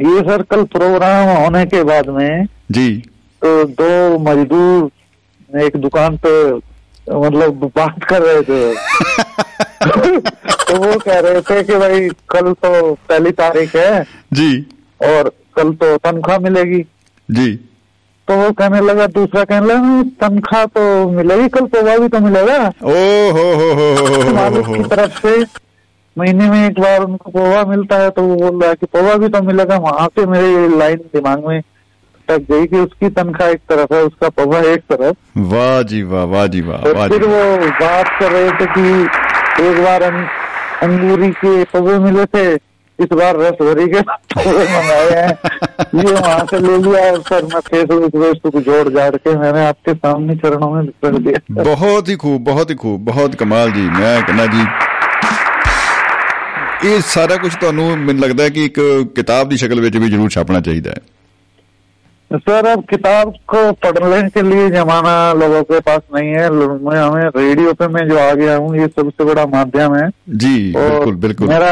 [0.00, 2.96] ये सर कल प्रोग्राम होने के बाद में जी।
[3.44, 4.90] तो दो मजदूर
[5.60, 6.54] एक दुकान पे
[7.14, 8.74] मतलब बात कर रहे थे।
[10.48, 14.66] तो वो कह रहे थे कि भाई कल तो पहली तारीख है जी।
[15.02, 16.84] और कल तो तनख्वाह मिलेगी।
[17.30, 17.65] जी।
[18.28, 22.20] तो वो कहने लगा दूसरा कहने लगा "नहीं, तनख्वाह तो मिलेगी कल पौवा भी तो
[22.20, 22.94] मिलेगा। ओ
[23.36, 25.34] हो हो हो मालिक की तरफ़ से
[26.16, 29.14] महीने में एक बार उनको पौवा मिलता है तो वो बोल रहा है कि पौवा
[29.22, 31.60] भी तो मिलेगा वहाँ पे मेरी लाइन दिमाग में
[32.28, 36.24] टक गई कि उसकी तनख्वाह एक तरफ़ है उसका पौवा एक तरफ़। वाह जी वाह
[36.34, 37.42] वाह जी वाह जी फिर वो
[37.80, 40.24] बात कर रहे थे कि एक बार अं-
[40.82, 42.46] अंगूरी के पौवे मिले थे
[42.98, 45.30] इस बार रस भरी के मंगाए हैं
[45.96, 49.36] ये वहां से ले लिया और सर मैं फेसबुक पे इसको तो जोड़ जाड़ के
[49.38, 53.72] मैंने आपके सामने चरणों में रख दिया बहुत ही खूब बहुत ही खूब बहुत कमाल
[53.72, 54.66] जी मैं कहना जी
[56.84, 58.80] ਇਹ ਸਾਰਾ ਕੁਝ ਤੁਹਾਨੂੰ ਮੈਨੂੰ ਲੱਗਦਾ ਕਿ ਇੱਕ
[59.16, 61.02] ਕਿਤਾਬ ਦੀ ਸ਼ਕਲ ਵਿੱਚ ਵੀ ਜ਼ਰੂਰ ਛਾਪਣਾ ਚਾਹੀਦਾ ਹੈ
[62.30, 66.46] सर अब किताब को पढ़ने के लिए जमाना लोगों के पास नहीं है
[66.80, 70.54] मैं हमें रेडियो पे मैं जो आ गया हूँ ये सबसे बड़ा माध्यम है जी
[70.72, 71.70] बिल्कुल बिल्कुल मेरा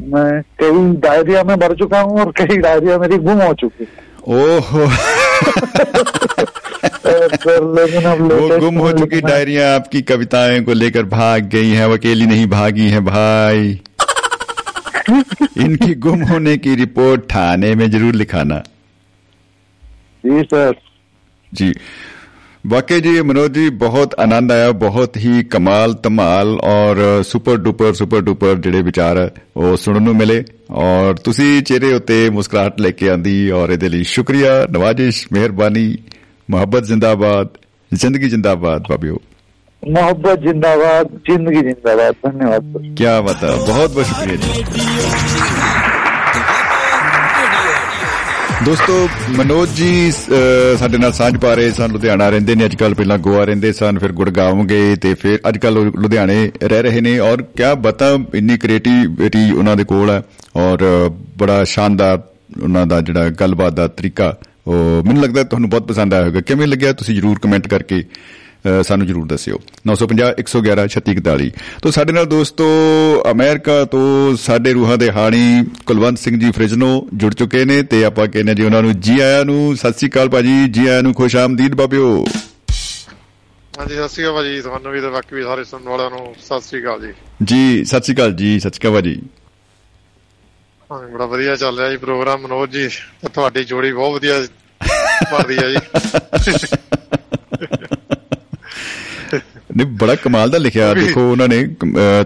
[0.00, 3.84] मैं कई डायरिया में भर चुका हूँ और कई डायरिया मेरी गुम हो चुकी
[4.28, 4.84] ओहो।
[8.20, 12.88] वो गुम हो चुकी डायरियाँ आपकी कविताएँ को लेकर भाग गई हैं अकेली नहीं भागी
[12.90, 13.80] हैं भाई।
[15.58, 18.58] इनकी गुम होने की रिपोर्ट थाने में ज़रूर लिखाना।
[20.24, 20.74] जी सर।
[21.52, 21.74] जी।
[22.63, 28.21] वाकई जी मनोज जी बहुत आनंद आया बहुत ही कमाल ਧਮਾਲ ਔਰ ਸੁਪਰ ਡੁਪਰ ਸੁਪਰ
[28.21, 30.43] ਡੁਪਰ ਜਿਹੜੇ ਵਿਚਾਰ ਹੈ, ਉਹ ਸੁਣਨ ਨੂੰ ਮਿਲੇ
[30.81, 35.87] ਔਰ ਤੁਸੀਂ ਚਿਹਰੇ ਉੱਤੇ ਮੁਸਕਰਾਹਟ ਲੈ ਕੇ ਆਂਦੀ ਔਰ ਇਹਦੇ ਲਈ ਸ਼ੁਕਰੀਆ ਨਵਾਜ਼ਿਸ਼ ਮਿਹਰਬਾਨੀ
[36.49, 37.57] ਮੁਹੱਬਤ ਜ਼ਿੰਦਾਬਾਦ
[37.91, 39.19] ਜ਼ਿੰਦਗੀ ਜ਼ਿੰਦਾਬਾਦ ਬਾਬਿਓ
[39.83, 45.82] मोहब्बत जिंदाबाद जिंदगी जिंदाबाद धन्यवाद सर ਕੀ ਬਾਤ ਹੈ ਬਹੁਤ ਬਹੁਤ ਸ਼ੁਕਰੀਆ ਜੀ
[48.64, 53.18] ਦੋਸਤੋ ਮਨੋਜ ਜੀ ਅਹ, ਸਾਡੇ ਨਾਲ ਸਾਂਝ ਪਾ ਰਹੇ ਸਨ ਲੁਧਿਆਣਾ ਰਹਿੰਦੇ ਨੇ ਅੱਜਕੱਲ ਪਹਿਲਾਂ
[53.18, 57.42] ਗੋਆ ਰਹਿੰਦੇ ਸਨ ਫਿਰ ਗੁੜਗਾਉਂ ਗਏ ਤੇ ਫਿਰ ਅੱਜਕੱਲ ਉਹ ਲੁਧਿਆਣੇ ਰਹਿ ਰਹੇ ਨੇ ਔਰ
[57.56, 60.22] ਕਿਆ ਬਤਾ ਇੰਨੀ ਕ੍ਰੀਏਟੀਵਿਟੀ ਉਹਨਾਂ ਦੇ ਕੋਲ ਹੈ
[60.56, 61.08] ਔਰ ਅਹ,
[61.38, 62.20] ਬੜਾ ਸ਼ਾਨਦਾਰ
[62.62, 64.36] ਉਹਨਾਂ ਦਾ ਜਿਹੜਾ ਗੱਲਬਾਤ ਦਾ ਤਰੀਕਾ
[64.66, 66.92] ਉਹ ਮੈਨੂੰ ਲੱਗਦਾ ਤੁਹਾਨੂੰ ਬਹੁਤ ਪਸੰਦ ਆਇਆ ਹੋਵੇਗਾ। ਕਿਵੇਂ ਲੱਗਿਆ?
[66.92, 68.04] ਤੁਸੀਂ ਜਰੂਰ ਕਮੈਂਟ ਕਰਕੇ ਅਹ
[68.82, 71.48] ਸਾਨੂੰ ਜਰੂਰ ਦੱਸਿਓ। 950 111 3641
[71.82, 72.68] ਤੋਂ ਸਾਡੇ ਨਾਲ ਦੋਸਤੋ
[73.30, 74.04] ਅਮਰੀਕਾ ਤੋਂ
[74.36, 75.42] ਸਾਡੇ ਰੂਹਾਂ ਦੇ ਹਾਣੀ
[75.86, 79.44] ਕੁਲਵੰਤ ਸਿੰਘ ਜੀ ਫ੍ਰਿਜਨੋ ਜੁੜ ਚੁੱਕੇ ਨੇ ਤੇ ਆਪਾਂ ਕਹਿੰਦੇ ਜੀ ਉਹਨਾਂ ਨੂੰ ਜੀ ਆਇਆਂ
[79.44, 82.08] ਨੂੰ। ਸਤਿ ਸ੍ਰੀ ਅਕਾਲ ਭਾਜੀ ਜੀ ਆਇਆਂ ਨੂੰ ਖੁਸ਼ ਆਮਦੀਦ ਬਾਬਿਓ।
[83.78, 86.60] ਹਾਂਜੀ ਸਤਿ ਸ਼੍ਰੀ ਅਕਾਲ ਭਾਜੀ ਤੁਹਾਨੂੰ ਵੀ ਤੇ ਬਾਕੀ ਵੀ ਸਾਰੇ ਸੁਣਨ ਵਾਲਿਆਂ ਨੂੰ ਸਤਿ
[86.60, 87.12] ਸ਼੍ਰੀ ਅਕਾਲ ਜੀ।
[87.42, 89.20] ਜੀ ਸਤਿ ਸ੍ਰੀ ਅਕਾਲ ਜੀ ਸਤਿ ਸ੍ਰੀ ਅਕਾਲ ਭਾਜੀ।
[90.90, 92.88] ਹਾਂ ਬੜਾ ਵਧੀਆ ਚੱਲ ਰਿਹਾ ਜੀ ਪ੍ਰੋਗਰਾਮ ਮਨੋਜ ਜੀ
[93.22, 94.40] ਤੇ ਤੁਹਾਡੀ ਜੋੜੀ ਬਹੁਤ ਵਧੀਆ
[95.32, 95.78] ਬਣਦੀ ਹੈ ਜੀ।
[99.76, 101.68] ਨੇ ਬੜਾ ਕਮਾਲ ਦਾ ਲਿਖਿਆ ਦੇਖੋ ਉਹਨਾਂ ਨੇ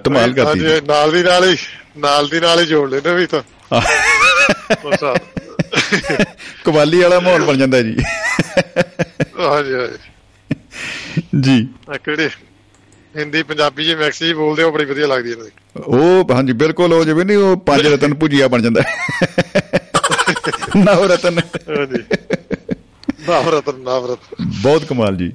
[0.05, 1.57] ਧਮਾਲ ਕਰਤੀ। ਨਾਲ ਦੀ ਨਾਲ ਹੀ
[1.99, 3.43] ਨਾਲ ਦੀ ਨਾਲ ਹੀ ਜੋੜ ਲੈਂਦੇ ਵੀ ਤਾਂ।
[3.75, 3.81] ਆ।
[6.65, 7.97] ਕਵਾਲੀ ਵਾਲਾ ਮਾਹੌਲ ਬਣ ਜਾਂਦਾ ਜੀ।
[9.41, 9.99] ਹਾਂਜੀ ਹਾਂਜੀ।
[11.41, 12.31] ਜੀ। ਆਹ ਕਿਹੜੇ?
[13.17, 15.37] ਹਿੰਦੀ ਪੰਜਾਬੀ ਜੀ ਮੈਕਸੀ ਜੀ ਬੋਲਦੇ ਹੋ ਬੜੀ ਵਧੀਆ ਲੱਗਦੀ ਹੈ
[15.87, 18.81] ਉਹ ਹਾਂਜੀ ਬਿਲਕੁਲ ਉਹ ਜਿਵੇਂ ਨਹੀਂ ਉਹ ਪੰਜ ਰਤਨ ਭੁਜੀਆ ਬਣ ਜਾਂਦਾ।
[20.77, 22.03] ਨਵ ਰਤਨ। ਹਾਂਜੀ।
[23.29, 24.19] ਨਾਵਰਤ ਨਾਵਰਤ
[24.63, 25.33] ਬਹੁਤ ਕਮਾਲ ਜੀ।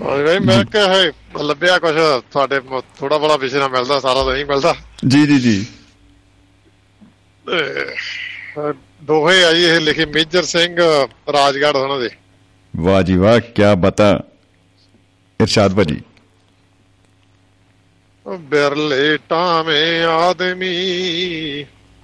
[0.00, 1.94] ਭਾਈ ਮੈਂ ਕਿਹਾ ਹੈ ਲੱਭਿਆ ਕੁਝ
[2.30, 2.60] ਤੁਹਾਡੇ
[2.98, 4.74] ਥੋੜਾ ਬੜਾ ਵਿਸ਼ੇ ਨਾਲ ਮਿਲਦਾ ਸਾਰਾ ਤਾਂ ਨਹੀਂ ਮਿਲਦਾ।
[5.08, 5.66] ਜੀ ਜੀ ਜੀ।
[9.02, 10.76] ਦੋਹੇ ਆ ਜੀ ਇਹ ਲਿਖੇ ਮੇਜਰ ਸਿੰਘ
[11.32, 12.10] ਰਾਜਗੜ੍ਹ ਉਹਨਾਂ ਦੇ।
[12.76, 14.20] ਵਾਹ ਜੀ ਵਾਹ ਕੀ ਬਤਾ।
[15.40, 16.02] ਇਰਸ਼ਾਦ ਭਾਜੀ।
[18.38, 20.74] ਬਿਰਲੇ ਟਾਵੇਂ ਆਦਮੀ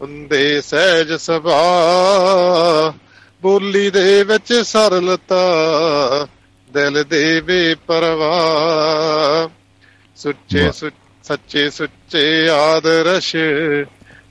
[0.01, 2.95] ਹੁੰਦੇ ਸਹਿਜ ਸੁਭਾ
[3.43, 5.37] ਬੋਲੀ ਦੇ ਵਿੱਚ ਸਰਲਤਾ
[6.77, 9.49] ਦਿਲ ਦੇ ਬੇਪਰਵਾਹ
[10.17, 10.73] ਸੁੱਚੇ
[11.25, 13.37] ਸੱਚੇ ਸੁੱਚੇ ਆਦਰਸ਼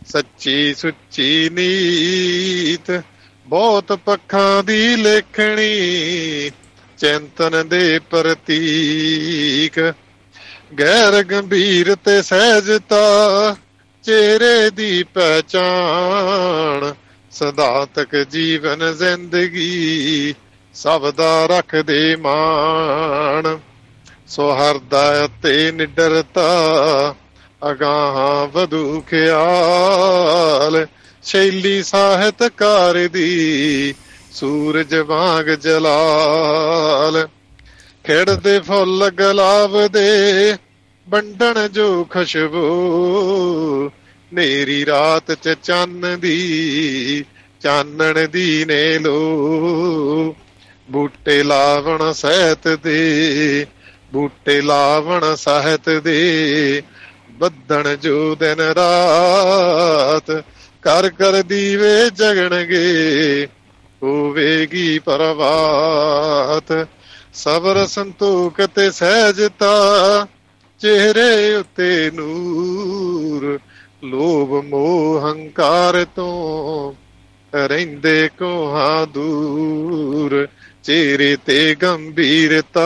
[0.08, 3.04] ਸੱਚੀ ਸੁੱਚੀ ਨੀਤ।
[3.48, 6.52] ਬਹੁਤ ਪੱਖਾਂ ਦੀ ਲੇਖਣੀ
[6.98, 9.94] ਚਿੰਤਨ ਦੇ ਪ੍ਰਤੀਕ।
[10.80, 13.56] ਗੈਰ ਗੰਭੀਰ ਤੇ ਸਹਿਜਤਾ
[14.04, 16.94] ਚਿਹਰੇ ਦੀ ਪਹਿਚਾਨ
[17.32, 20.36] ਸਦਾ ਤੱਕ ਜੀਵਨ ਜ਼ਿੰਦਗੀ
[20.76, 23.58] ਸਭ ਦਾ ਰੱਖਦੇ ਮਾਣ
[24.28, 27.16] ਸੋਹਰਦਾ ਤੇ ਨਿਡਰਤਾ,
[27.72, 30.88] ਅਗਾਹਾਂ ਵਧੂ ਖਿਆਲ।
[31.24, 33.96] ਸ਼ੈਲੀ ਸਾਹਿਤਕਾਰ ਦੀ
[34.32, 37.28] ਸੂਰਜ ਵਾਂਗ ਜਲਾਲ।
[38.06, 40.56] ਖਿੜਦੇ ਫੁੱਲ ਗੁਲਾਬ ਦੇ
[41.10, 43.92] ਵੰਡਣ ਜੋ ਖੁਸ਼ਬੂ।
[44.34, 47.26] ਨੇਰੀ ਰਾਤ ਚ ਚੰਨ ਦੀ,
[47.62, 50.36] ਚਾਨਣ ਦੀ ਨੇ ਲੋ
[50.90, 53.66] ਬੂਟੇ ਲਾਵਣ ਸਹਿਤ ਦੇ,
[54.14, 56.84] ਬੂਟੇ ਲਾਵਣ ਸਹਿਤ ਦੇ।
[57.32, 60.44] ਬੱਦਣ ਜੋ ਦਿਨ ਰਾਤ
[60.82, 63.48] ਕਰ ਕਰ ਦੀਵੇ ਜਗਣਗੇ,
[64.04, 66.88] ਹੋਵੇਗੀ ਪਰਵਾਤ।
[67.34, 70.28] ਸਬਰ ਸੰਤੋਖ ਤੇ ਸਹਿਜਤਾ,
[70.80, 73.60] ਚਿਹਰੇ ਉੱਤੇ ਨੂਰ।
[74.04, 76.94] ਲੋਭ ਮੋਹ ਹੰਕਾਰ ਤੋਂ
[77.56, 80.48] ਰਹਿੰਦੇ ਕੋਹਾਂ ਦੂਰ।
[80.86, 82.86] ਚਿਹਰੇ ਤੇ ਗੰਭੀਰਤਾ,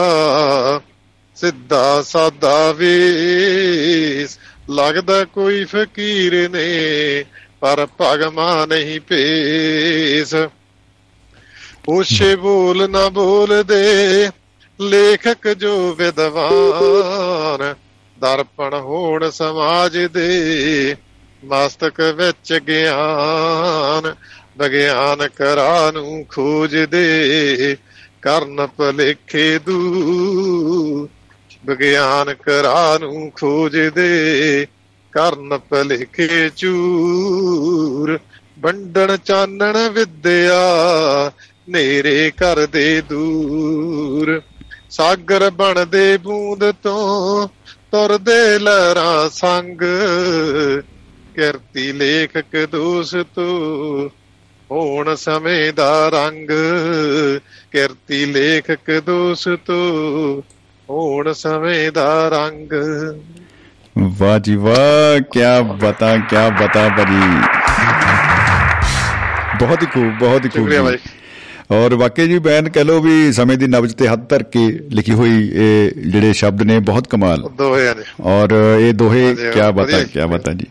[1.36, 4.38] ਸਿੱਧਾ ਸਾਦਾ ਵੇਸ।
[4.70, 7.24] ਲੱਗਦਾ ਕੋਈ ਫਕੀਰ ਨੇ,
[7.60, 10.34] ਪਰ ਭਗਮਾ ਨਹੀਂ ਪੇਸ
[11.88, 14.30] ਉਸ਼ੇ ਬੋਲ ਨਾ ਬੋਲਦੇ
[14.80, 17.74] ਲੇਖਕ ਜੋ ਵਿਦਵਾਨ,
[18.20, 20.96] ਦਰਪਣ ਹੋਣ ਸਮਾਜ ਦੇ,
[21.44, 24.14] ਮਸਤਕ ਵਿੱਚ ਗਿਆਨ
[24.58, 27.76] ਵਿਗਿਆਨ ਕਰਾ ਨੂੰ ਖੋਜਦੇ
[28.22, 31.08] ਕਰਨ ਭਲੇਖੇ ਦੂ
[31.66, 34.66] ਵਿਗਿਆਨਕ ਰਾਹ ਨੂੰ ਖੋਜਦੇ,
[35.12, 38.18] ਕਰਨ ਭਲੇਖੇ ਚੂਰ,
[38.58, 40.60] ਵੰਡਣ ਚਾਨਣ ਵਿਦਿਆ,
[41.68, 44.42] ਨੇਰੇ ਕਰਦੇ ਦੂਰ।
[44.90, 47.48] ਸਾਗਰ ਬਣਦੇ ਬੂੰਦ ਤੋਂ
[47.92, 49.80] ਤੁਰਦੇ ਲਹਿਰਾਂ ਸੰਗ,
[51.34, 53.40] ਕਿਰਤੀ ਲੇਖਕ ਦੋਸਤ
[54.70, 56.48] ਹੋਣ ਸਮੇਂ ਦਾ ਰੰਗ
[57.72, 59.70] ਕਿਰਤੀ ਲੇਖਕ ਦੋਸਤ
[60.90, 62.72] ਹੋਣ ਸਮੇਂ ਦਾ ਰੰਗ।
[64.18, 65.40] ਵਾਹ ਜੀ ਵਾਹ ਕੀ
[65.80, 67.20] ਬਤਾ ਕੀ ਬਤਾ ਭਾਜੀ।
[69.58, 70.68] ਬਹੁਤ ਹੀ ਖੂਬ ਬਹੁਤ ਹੀ ਖੂਬ
[71.72, 75.12] ਔਰ ਵਾਕਈ ਜੀ ਬੈਨ ਕਹ ਲੋ ਵੀ ਸਮੇਂ ਦੀ ਨਬਜ ਤੇ ਹੱਥ ਧਰ ਕੇ ਲਿਖੀ
[75.12, 80.26] ਹੋਈ ਇਹ ਜਿਹੜੇ ਸ਼ਬਦ ਨੇ ਬਹੁਤ ਕਮਾਲ। ਦੋਹੇ ਨੇ ਔਰ ਇਹ ਦੋਹੇ ਕੀ ਬਤਾ। ਕੀ
[80.26, 80.66] ਬਤਾ ਜੀ।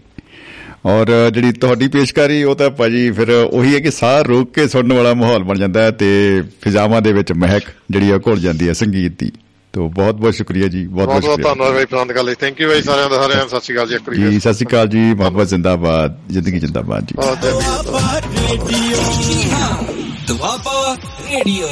[0.86, 4.94] ਔਰ ਜਿਹੜੀ ਤੁਹਾਡੀ ਪੇਸ਼ਕਾਰੀ ਉਹ ਤਾਂ ਭਾਜੀ ਫਿਰ ਉਹੀ ਹੈ ਕਿ ਸਾਹ ਰੋਕ ਕੇ ਸੁਣਨ
[4.94, 8.74] ਵਾਲਾ ਮਾਹੌਲ ਬਣ ਜਾਂਦਾ ਹੈ ਤੇ ਫਿਜ਼ਾਵਾਂ ਦੇ ਵਿੱਚ ਮਹਿਕ ਜਿਹੜੀ ਆ ਘੁਲ ਜਾਂਦੀ ਹੈ
[8.74, 9.32] ਸੰਗੀਤ ਦੀ।
[9.74, 12.62] ਤੋਂ ਬਹੁਤ ਬਹੁਤ ਸ਼ੁਕਰੀਆ ਜੀ ਬਹੁਤ ਬਹੁਤ ਬਹੁਤ ਬਹੁਤ ਸ਼ੁਕਰੀਆ। ਧੰਨਵਾਦ ਭਾਈ ਕਰ ਲਈ ਥੈਂਕ
[12.62, 14.88] ਯੂ ਭਾਈ ਸਾਰਿਆਂ ਦਾ ਸਾਰਿਆਂ ਸਤਿ ਸ਼੍ਰੀ ਅਕਾਲ ਜੀ ਇੱਕ ਵਾਰੀ ਜੀ ਸਤਿ ਸ਼੍ਰੀ ਅਕਾਲ
[14.88, 17.16] ਜੀ ਮੁਹੱਬਤ ਜ਼ਿੰਦਾਬਾਦ ਜ਼ਿੰਦਗੀ ਜ਼ਿੰਦਾਬਾਦ ਜੀ।
[20.28, 20.96] ਦੁਆਬਾ
[21.30, 21.68] ਰੇਡੀਓ।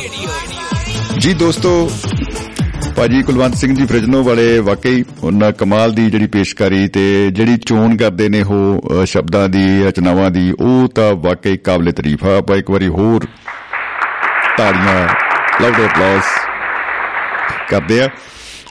[1.18, 1.92] ਜੀ ਦੋਸਤੋ
[2.98, 7.96] ਭਾਜੀ ਕੁਲਵੰਤ ਸਿੰਘ ਜੀ ਫ੍ਰਿਜਨੋ ਵਾਲੇ ਵਾਕਈ ਉਹਨਾਂ ਕਮਾਲ ਦੀ ਜਿਹੜੀ ਪੇਸ਼ਕਾਰੀ ਤੇ ਜਿਹੜੀ ਚੋਣ
[7.98, 12.58] ਕਰਦੇ ਨੇ ਉਹ ਅ, ਸ਼ਬਦਾਂ ਦੀ ਰਚਨਾਵਾਂ ਦੀ ਉਹ ਤਾਂ ਵਾਕਈ ਕਾਬਲੇ ਤਾਰੀਫ ਆ। ਆਪਾਂ
[12.58, 13.26] ਇੱਕ ਵਾਰੀ ਹੋਰ
[14.58, 15.08] ਤਾੜੀਆਂ
[15.62, 16.24] ਲਾਊਡ ਅਪਲਾਸ
[17.70, 18.10] ਕਰਦੇ ਆ।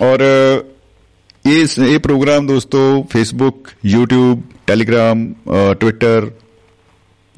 [0.02, 0.24] ਔਰ
[1.50, 2.80] ਇਸ ਇਹ ਪ੍ਰੋਗਰਾਮ ਦੋਸਤੋ
[3.12, 5.32] ਫੇਸਬੁੱਕ YouTube ਟੈਲੀਗ੍ਰਾਮ
[5.80, 6.30] ਟਵਿੱਟਰ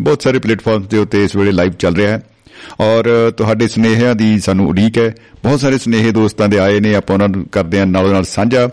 [0.00, 2.22] ਬਹੁਤ ਸਾਰੇ ਪਲੇਟਫਾਰਮਸ ਦੇ ਉੱਤੇ ਇਸ ਵੇਲੇ ਲਾਈਵ ਚੱਲ ਰਿਹਾ ਹੈ।
[2.80, 7.14] ਔਰ ਤੁਹਾਡੇ ਸੁਨੇਹਿਆਂ ਦੀ ਸਾਨੂੰ ਉਡੀਕ ਹੈ। ਬਹੁਤ ਸਾਰੇ ਸੁਨੇਹੇ ਦੋਸਤਾਂ ਦੇ ਆਏ ਨੇ, ਆਪਾਂ
[7.14, 8.68] ਉਹਨਾਂ ਨੂੰ ਕਰਦੇ ਹਾਂ ਨਾਲੋਂ ਨਾਲ ਸਾਂਝਾ।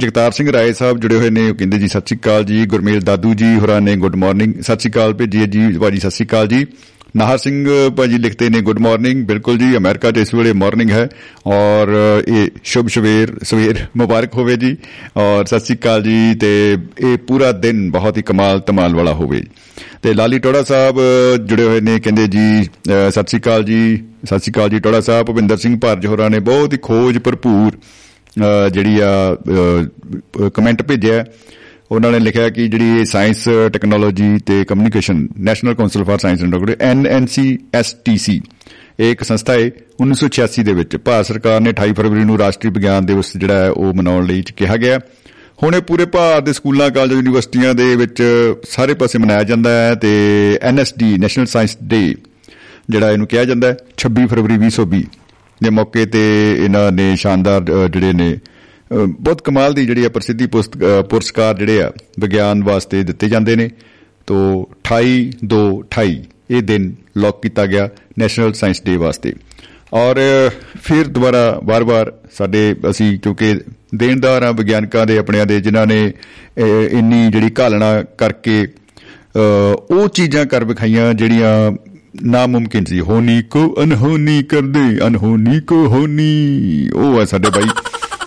[0.00, 3.00] ਜਗਤਾਰ ਸਿੰਘ ਰਾਏ ਸਾਹਿਬ ਜੁੜੇ ਹੋਏ ਨੇ, ਉਹ ਕਹਿੰਦੇ ਜੀ, ਸਤਿ ਸ਼੍ਰੀ ਅਕਾਲ ਜੀ। ਗੁਰਮੇਲ
[3.00, 6.26] ਦਾਦੂ ਜੀ ਹੋਰਾਂ ਨੇ ਗੁੱਡ ਮਾਰਨਿੰਗ ਸਤਿ ਸ਼੍ਰੀ ਅਕਾਲ ਭੇਜੀ ਹੈ ਜੀ, ਭਾਜੀ, ਸਤਿ ਸ਼੍ਰੀ
[6.26, 6.66] ਅਕਾਲ ਜੀ।
[7.16, 11.08] ਨਾਹਰ ਸਿੰਘ ਭਾਜੀ ਲਿਖਦੇ ਨੇ ਗੁੱਡ ਮਾਰਨਿੰਗ ਬਿਲਕੁਲ ਜੀ ਅਮਰੀਕਾ 'ਚ ਇਸ ਵੇਲੇ ਮਾਰਨਿੰਗ ਹੈ
[11.48, 11.88] ਔਰ
[12.28, 14.76] ਇਹ ਸ਼ੁਭ ਸਵੇਰ ਸਵੇਰ ਮੁਬਾਰਕ ਹੋਵੇ ਜੀ
[15.16, 16.50] ਔਰ ਸਤਿ ਸ਼੍ਰੀ ਅਕਾਲ ਜੀ ਤੇ
[17.02, 19.42] ਇਹ ਪੂਰਾ ਦਿਨ ਬਹੁਤ ਹੀ ਕਮਾਲ ਧਮਾਲ ਵਾਲਾ ਹੋਵੇ
[20.02, 23.96] ਤੇ ਲਾਲੀ ਟੋੜਾ ਸਾਹਿਬ ਅ, ਜੁੜੇ ਹੋਏ ਨੇ ਕਹਿੰਦੇ ਜੀ ਅ, ਸਤਿ ਸ਼੍ਰੀ ਅਕਾਲ ਜੀ
[24.24, 27.72] ਸਤਿ ਸ਼੍ਰੀ ਅਕਾਲ ਜੀ ਟੋੜਾ ਸਾਹਿਬ ਭੁਪਿੰਦਰ ਸਿੰਘ ਭਾਰਜ ਹੋਰਾਂ ਨੇ ਬਹੁਤ ਹੀ ਖੋਜ ਭਰਪੂਰ
[28.36, 29.36] ਅ, ਜਿਹੜੀ ਆ
[30.54, 31.24] ਕਮੈਂਟ ਭੇਜਿਆ ਹੈ।
[31.90, 36.76] ਉਹਨਾਂ ਨੇ ਲਿਖਿਆ ਕਿ ਜਿਹੜੀ ਸਾਇੰਸ ਟੈਕਨੋਲੋਜੀ ਤੇ communication national council for science and technology
[36.80, 38.40] NNCSTC
[39.00, 39.70] ਇਹ ਇੱਕ ਸੰਸਥਾ ਹੈ
[40.04, 43.94] 1986 ਦੇ ਵਿੱਚ। ਭਾਰਤ ਸਰਕਾਰ ਨੇ 28 ਫਰਵਰੀ ਨੂੰ ਰਾਸ਼ਟਰੀ ਵਿਗਿਆਨ ਦਿਵਸ ਜਿਹੜਾ ਹੈ ਉਹ
[43.94, 44.98] ਮਨਾਉਣ ਲਈ ਕਿਹਾ ਗਿਆ।
[45.62, 48.22] ਹੁਣ ਇਹ ਪੂਰੇ ਭਾਰਤ ਦੇ ਸਕੂਲਾਂ ਕਾਲਜ ਯੂਨੀਵਰਸਿਟੀਆਂ ਦੇ ਵਿੱਚ
[48.70, 50.10] ਸਾਰੇ ਪਾਸੇ ਮਨਾਇਆ ਜਾਂਦਾ ਹੈ ਤੇ
[50.62, 52.14] ਐਨਐਸਡੀ ਨੈਸ਼ਨਲ ਸਾਇੰਸ ਡੇ
[52.90, 55.02] ਜਿਹੜਾ ਇਹਨੂੰ ਕਿਹਾ ਜਾਂਦਾ ਹੈ 26 ਫਰਵਰੀ 2020
[55.62, 56.24] ਦੇ ਮੌਕੇ ਤੇ
[56.64, 58.38] ਇਹਨਾਂ ਨੇ ਸ਼ਾਨਦਾਰ ਅ, ਜਿਹੜੇ ਨੇ ਅ,
[59.20, 63.56] ਬਹੁਤ ਕਮਾਲ ਦੀ ਜਿਹੜੀ ਆ ਪ੍ਰਸਿੱਧੀ ਪੁਸਤ- ਅ, ਪੁਰਸਕਾਰ ਜਿਹੜੇ ਆ ਵਿਗਿਆਨ ਵਾਸਤੇ ਦਿੱਤੇ ਜਾਂਦੇ
[63.56, 63.70] ਨੇ।
[64.26, 69.32] ਤੋਂ 28 2 28 ਇਹ ਦਿਨ ਲੌਕ ਕੀਤਾ ਗਿਆ ਨੈਸ਼ਨਲ ਸਾਇੰਸ ਡੇ ਵਾਸਤੇ।
[69.92, 70.50] ਔਰ ਅ,
[70.82, 73.60] ਫਿਰ ਦੁਬਾਰਾ ਵਾਰ-ਵਾਰ ਸਾਡੇ ਅਸੀਂ ਕਿਉਂਕਿ
[73.94, 76.12] ਦੇਣਦਾਰ ਆ ਵਿਗਿਆਨਕਾਂ ਦੇ ਆਪਣਿਆਂ ਦੇ ਜਿਨ੍ਹਾਂ ਨੇ
[76.58, 76.60] ਅ,
[76.90, 79.38] ਇੰਨੀ ਜਿਹੜੀ ਘਾਲਣਾ ਕਰਕੇ ਅ,
[79.90, 81.72] ਉਹ ਚੀਜ਼ਾਂ ਕਰ ਵਿਖਾਈਆਂ ਜਿਹੜੀਆਂ
[82.22, 87.68] ਨਾਮੁਮਕਿਨ ਸੀ। ਹੋਣੀ ਕੋ ਅਨਹੋਨੀ ਕਰਦੇ ਅਨਹੋਨੀ ਕੋ ਹੋਣੀ ਉਹ ਆ ਸਾਡੇ ਬਾਈ।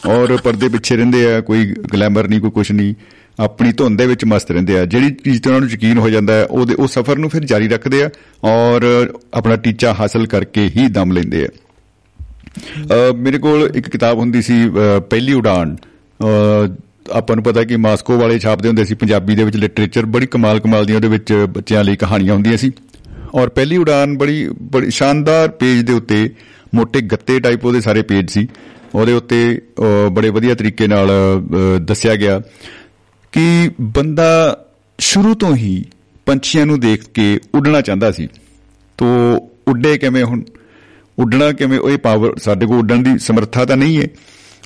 [0.07, 2.93] ਔਰ ਪਰਦੇ ਪਿੱਛੇ ਰਹਿੰਦੇ ਆ ਕੋਈ ਗਲੈਮਰ ਨਹੀਂ ਕੋਈ ਕੁਛ ਨਹੀਂ।
[3.39, 6.33] ਆਪਣੀ ਧੁੰਨ ਦੇ ਵਿੱਚ ਮਸਤ ਰਹਿੰਦੇ ਆ। ਜਿਹੜੀ ਚੀਜ਼ ਤੇ ਉਹਨਾਂ ਨੂੰ ਯਕੀਨ ਹੋ ਜਾਂਦਾ
[6.33, 8.09] ਹੈ ਉਹਦੇ ਉਹ ਸਫ਼ਰ ਨੂੰ ਫਿਰ ਜਾਰੀ ਰੱਖਦੇ ਆ
[8.43, 14.41] ਔਰ ਆਪਣਾ ਟੀਚਾ ਹਾਸਲ ਕਰਕੇ ਹੀ ਦਮ ਲੈਂਦੇ ਆ। ਅ, ਮੇਰੇ ਕੋਲ ਇੱਕ ਕਿਤਾਬ ਹੁੰਦੀ
[14.41, 16.75] ਸੀ ਅ, ਪਹਿਲੀ ਉਡਾਨ। ਅ,
[17.11, 20.59] ਆਪਾਂ ਨੂੰ ਪਤਾ ਕਿ ਮਾਸਕੋ ਵਾਲੇ ਛਾਪਦੇ ਹੁੰਦੇ ਸੀ ਪੰਜਾਬੀ ਦੇ ਵਿੱਚ ਲਿਟਰੇਚਰ ਬੜੀ ਕਮਾਲ
[20.59, 22.71] ਕਮਾਲ ਦੀਆਂ ਉਹਦੇ ਵਿੱਚ ਬੱਚਿਆਂ ਲਈ ਕਹਾਣੀਆਂ ਹੁੰਦੀਆਂ ਸੀ।
[23.35, 26.29] ਔਰ ਪਹਿਲੀ ਉਡਾਨ ਬੜੀ ਬੜੀ ਸ਼ਾਨਦਾਰ ਪੇਜ ਦੇ ਉੱਤੇ
[26.75, 28.47] ਮੋٹے ਗੱਤੇ ਟਾਈਪ ਉਹਦੇ ਸਾਰੇ ਪੇਜ ਸੀ।
[28.95, 32.41] ਉਹਦੇ ਉੱਤੇ ਅ, ਬੜੇ ਵਧੀਆ ਤਰੀਕੇ ਨਾਲ ਅ, ਦੱਸਿਆ ਗਿਆ
[33.31, 34.59] ਕਿ ਬੰਦਾ
[34.99, 35.85] ਸ਼ੁਰੂ ਤੋਂ ਹੀ
[36.25, 38.27] ਪੰਛੀਆਂ ਨੂੰ ਦੇਖ ਕੇ ਉੱਡਣਾ ਚਾਹੁੰਦਾ ਸੀ।
[38.97, 39.05] ਤੋ
[39.67, 40.43] ਉੱਡੇ ਕਿਵੇਂ ਹੁਣ?
[41.19, 41.79] ਉੱਡਣਾ ਕਿਵੇਂ?
[41.79, 44.07] ਉਹ ਇਹ ਪਾਵਰ ਸਾਡੇ ਕੋਲ ਉੱਡਣ ਦੀ ਸਮਰੱਥਾ ਤਾਂ ਨਹੀਂ ਹੈ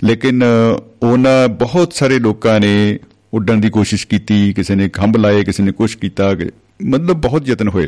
[0.03, 2.99] ਲੇਕਿਨ ਅ, ਉਹਨਾਂ ਬਹੁਤ ਸਾਰੇ ਲੋਕਾਂ ਨੇ
[3.33, 6.49] ਉੱਡਣ ਦੀ ਕੋਸ਼ਿਸ਼ ਕੀਤੀ ਕਿਸੇ ਨੇ ਖੰਭ ਲਾਏ ਕਿਸੇ ਨੇ ਕੁਛ ਕੀਤਾ ਕਿ-
[6.85, 7.87] ਮਤਲਬ ਬਹੁਤ ਯਤਨ ਹੋਏ।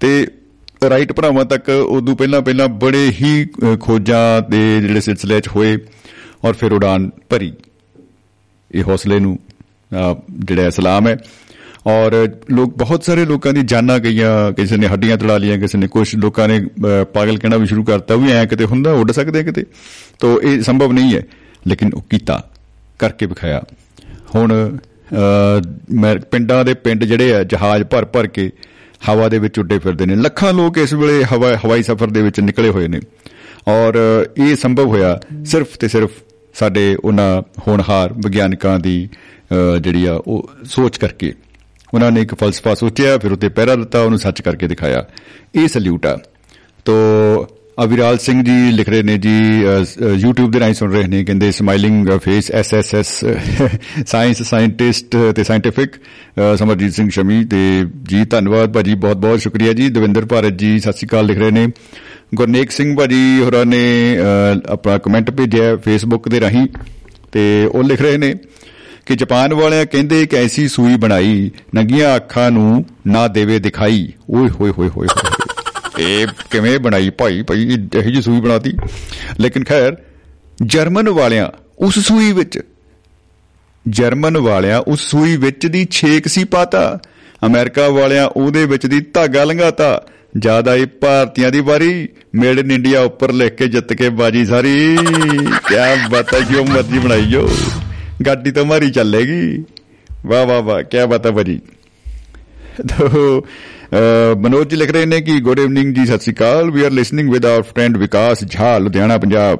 [0.00, 0.26] ਤੇ
[0.90, 5.78] ਰਾਈਟ ਭਰਾਵਾਂ ਤੱਕ ਉਦੋਂ ਪਹਿਲਾਂ ਪਹਿਲਾਂ ਬੜੇ ਹੀ ਅ, ਖੋਜਾਂ ਦੇ ਜਿਹੜੇ ਸਿਲਸਿਲੇ 'ਚ ਹੋਏ
[6.44, 7.52] ਔਰ ਫਿਰ ਉਡਾਨ ਭਰੀ।
[8.74, 9.38] ਇਹ ਹੌਸਲੇ ਨੂੰ
[9.92, 11.16] ਅ, ਜਿਹੜਾ ਸਲਾਮ ਹੈ।
[11.86, 15.88] ਔਰ ਲੋਕ ਬਹੁਤ ਸਾਰੇ ਲੋਕਾਂ ਦੀ ਜਾਨਾਂ ਗਈਆਂ ਕਿਸੇ ਨੇ ਹੱਡੀਆਂ ਤੜਾ ਲੀਆਂ ਕਿਸੇ ਨੇ
[15.88, 19.38] ਕੁਝ ਲੋਕਾਂ ਨੇ ਅ, ਪਾਗਲ ਕਹਿਣਾ ਵੀ ਸ਼ੁਰੂ ਕਰਤਾ ਵੀ ਐ ਕਿਤੇ ਹੁੰਦਾ ਉੱਡ ਸਕਦੇ
[19.38, 19.64] ਆ ਕਿਤੇ।
[20.18, 21.22] ਤੋ ਇਹ ਸੰਭਵ ਨਹੀਂ ਹੈ
[21.66, 22.50] ਲੇਕਿਨ ਉਹ ਕੀਤਾ
[22.98, 23.62] ਕਰਕੇ ਵਿਖਾਇਆ।
[24.34, 24.78] ਹੁਣ
[25.12, 25.62] ਅ,
[25.92, 28.50] ਮੈਂ ਪਿੰਡਾਂ ਦੇ ਪਿੰਡ ਜਿਹੜੇ ਆ ਜਹਾਜ਼ ਭਰ ਭਰ ਕੇ
[29.08, 32.40] ਹਵਾ ਦੇ ਵਿੱਚ ਉੱਡੇ ਫਿਰਦੇ ਨੇ। ਲੱਖਾਂ ਲੋਕ ਇਸ ਵੇਲੇ ਹਵਾ ਹਵਾਈ ਸਫ਼ਰ ਦੇ ਵਿੱਚ
[32.40, 33.00] ਨਿਕਲੇ ਹੋਏ ਨੇ।
[33.68, 33.94] ਔਰ
[34.36, 36.10] ਇਹ ਸੰਭਵ ਹੋਇਆ ਸਿਰਫ ਤੇ ਸਿਰਫ
[36.54, 39.08] ਸਾਡੇ ਉਹਨਾਂ ਹੋਣਹਾਰ ਵਿਗਿਆਨਕਾਂ ਦੀ
[39.76, 41.34] ਅ, ਜਿਹੜੀ ਆ ਉਹ ਸੋਚ ਕਰਕੇ।
[41.94, 45.04] ਉਹਨਾਂ ਨੇ ਇੱਕ ਫਲਸਫਾ ਸੋਚਿਆ ਫਿਰ ਉੱਤੇ ਪਹਿਰਾ ਦਿੱਤਾ ਉਹਨੂੰ ਸੱਚ ਕਰਕੇ ਦਿਖਾਇਆ।
[45.54, 46.20] ਇਹ ਸਲੂਟ ਆ।
[46.84, 46.92] ਤੋ
[47.82, 49.84] ਅਵਿਰਾਲ ਸਿੰਘ ਜੀ ਲਿਖ ਰਹੇ ਨੇ ਜੀ ਅ, ਅ,
[50.26, 53.24] YouTube ਦੇ ਰਾਹੀਂ ਸੁਣ ਰਹੇ ਨੇ ਕਹਿੰਦੇ smiling face SSS
[54.06, 55.90] science scientist ਤੇ ਸਾਇੰਟਿਫਿਕ
[56.58, 60.92] ਸਮਰਜੀਤ ਸਿੰਘ ਸ਼ਮੀ ਤੇ ਜੀ ਧੰਨਵਾਦ ਭਾਜੀ ਬਹੁਤ ਬਹੁਤ ਸ਼ੁਕਰੀਆ ਜੀ। ਦਵਿੰਦਰ ਭਾਰਤ ਜੀ ਸਤਿ
[60.92, 61.66] ਸ਼੍ਰੀ ਅਕਾਲ ਲਿਖ ਰਹੇ ਨੇ।
[62.34, 63.82] ਗੁਰਨੇਕ ਸਿੰਘ ਭਾਜੀ ਹੋਰਾਂ ਨੇ
[64.18, 66.66] ਅ, ਆਪਣਾ ਕਮੈਂਟ ਭੇਜਿਆ ਫੇਸਬੁੱਕ ਦੇ ਰਾਹੀਂ
[67.32, 68.34] ਤੇ ਉਹ ਲਿਖ ਰਹੇ ਨੇ
[69.06, 74.48] ਕਿ ਜਾਪਾਨ ਵਾਲਿਆਂ ਕਹਿੰਦੇ ਕਿ ਐਸੀ ਸੂਈ ਬਣਾਈ ਨੰਗੀਆਂ ਅੱਖਾਂ ਨੂੰ ਨਾ ਦੇਵੇ ਦਿਖਾਈ। ਓਏ
[74.48, 75.33] ਹੋਏ ਹੋਏ ਹੋਏ ਹੋਏ।
[75.98, 77.42] ਇਹ ਕਿਵੇਂ ਬਣਾਈ ਭਾਈ?
[77.42, 77.62] ਭਾਈ
[77.94, 78.72] ਇਹੋ ਜਿਹੀ ਸੂਈ ਬਣਾਤੀ।
[79.40, 79.96] ਲੇਕਿਨ ਖੈਰ
[80.62, 82.60] ਜਰਮਨ ਵਾਲਿਆਂ ਉਸ ਸੂਈ ਵਿੱਚ
[83.88, 87.00] ਜਰਮਨ ਵਾਲਿਆਂ ਉਸ ਸੂਈ ਵਿੱਚ ਦੀ ਛੇਕ ਸੀ ਪਾਤਾ।
[87.46, 90.02] ਅਮਰੀਕਾ ਵਾਲਿਆਂ ਉਹਦੇ ਵਿੱਚ ਦੀ ਧਾਗਾ ਲੰਘਾਤਾ।
[90.38, 94.98] ਜ਼ਿਆਦਾ ਹੀ ਭਾਰਤੀਆਂ ਦੀ ਵਾਰੀ ਮੇਡ ਇਨ ਇੰਡੀਆ ਉੱਪਰ ਲਿਖ ਕੇ ਜਿੱਤ ਕੇ ਬਾਜੀ ਸਾਰੀ।
[95.68, 97.56] ਕਿਆ ਬਾਤ ਹੈ ਕਿਉਂ ਮਰਜ਼ੀ ਬਣਾਈ ਜੋ
[98.26, 99.64] ਗੱਡੀ ਤਾਂ ਮਾਰੀ ਚੱਲੇਗੀ।
[100.26, 101.60] ਵਾਹ ਵਾਹ ਵਾਹ ਕਿਆ ਬਾਤ ਹੈ ਭਾਜੀ।
[102.88, 103.42] ਤੋ ਅਹ,
[104.36, 107.32] ਮਨੋਜ ਜੀ ਲਿਖ ਰਹੇ ਨੇ ਕਿ ਗੁੱਡ ਇਵਨਿੰਗ ਜੀ ਸਤਿ ਸ਼੍ਰੀ ਅਕਾਲ। We are listening
[107.32, 109.58] with our friend Vikas Jha Ludhiana Punjab.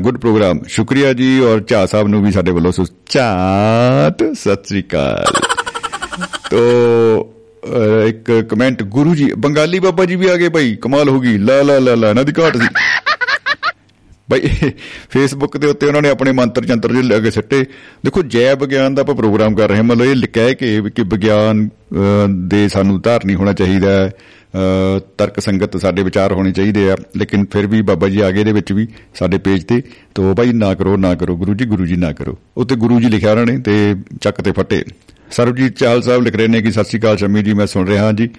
[0.00, 5.24] Good programme ਸ਼ੁਕਰੀਆ ਜੀ ਔਰ ਝਾ ਸਾਹਿਬ ਨੂੰ ਵੀ ਸਾਡੇ ਵੱਲੋਂ ਸੁਚਾਤ ਸਤਿ ਸ਼੍ਰੀ ਅਕਾਲ।
[6.50, 6.56] ਤੋ
[7.64, 11.38] ਅਹ, ਇੱਕ ਕਮੈਂਟ ਗੁਰੂ ਜੀ ਬੰਗਾਲੀ ਬਾਬਾ ਜੀ ਵੀ ਆ ਗਏ ਭਾਈ। ਕਮਾਲ ਹੋ ਗਈ।
[11.38, 12.97] ਲਾ ਲਾ ਲਾ ਲਾ। ਇਹਨਾਂ ਦੀ ਘਾਟ ਸੀ।
[14.30, 14.40] ਭਾਈ
[15.10, 17.64] ਫੇਸਬੁੱਕ ਦੇ ਉੱਤੇ ਉਹਨਾਂ ਨੇ ਆਪਣੇ ਮੰਤਰ ਜੰਤਰ ਜਿਹੇ ਲੈ ਕੇ ਸਿੱਟੇ।
[18.04, 21.02] ਦੇਖੋ ਜੈ ਵਿਗਿਆਨ ਦਾ ਆਪਾਂ ਪ੍ਰੋਗਰਾਮ ਕਰ ਰਹੇ ਹਾਂ ਮਤਲਬ ਇਹ ਕਹਿ ਕੇ ਵੀ ਕਿ
[21.02, 24.10] ਵਿਗਿਆਨ ਅਹ, ਦੇ ਸਾਨੂੰ ਧਾਰਨੀ ਹੋਣਾ ਚਾਹੀਦਾ ਹੈ।
[24.54, 28.52] ਅਹ, ਤਰਕ ਸੰਗਤ ਸਾਡੇ ਵਿਚਾਰ ਹੋਣੇ ਚਾਹੀਦੇ ਆ। ਲੇਕਿਨ ਫਿਰ ਵੀ ਬਾਬਾ ਜੀ ਆਗੇ ਦੇ
[28.52, 29.82] ਵਿੱਚ ਵੀ ਸਾਡੇ ਪੇਜ ਤੇ
[30.14, 33.08] ਤੋ ਭਾਈ ਨਾ ਕਰੋ ਨਾ ਕਰੋ ਗੁਰੂ ਜੀ ਗੁਰੂ ਜੀ ਨਾ ਕਰੋ। ਉੱਤੇ ਗੁਰੂ ਜੀ
[33.08, 34.84] ਲਿਖਿਆ ਉਹਨਾਂ ਨੇ ਤੇ ਚੱਕ ਤੇ ਫੱਟੇ।
[35.30, 38.04] ਸਰਬਜੀਤ ਚਾਹਲ ਸਾਹਿਬ ਲਿਖ ਰਹੇ ਨੇ ਕਿ ਸਤਿ ਸ਼੍ਰੀ ਅਕਾਲ ਸ਼ਮੀ ਜੀ ਮੈਂ ਸੁਣ ਰਿਹਾ
[38.04, 38.30] ਹਾਂ ਜੀ।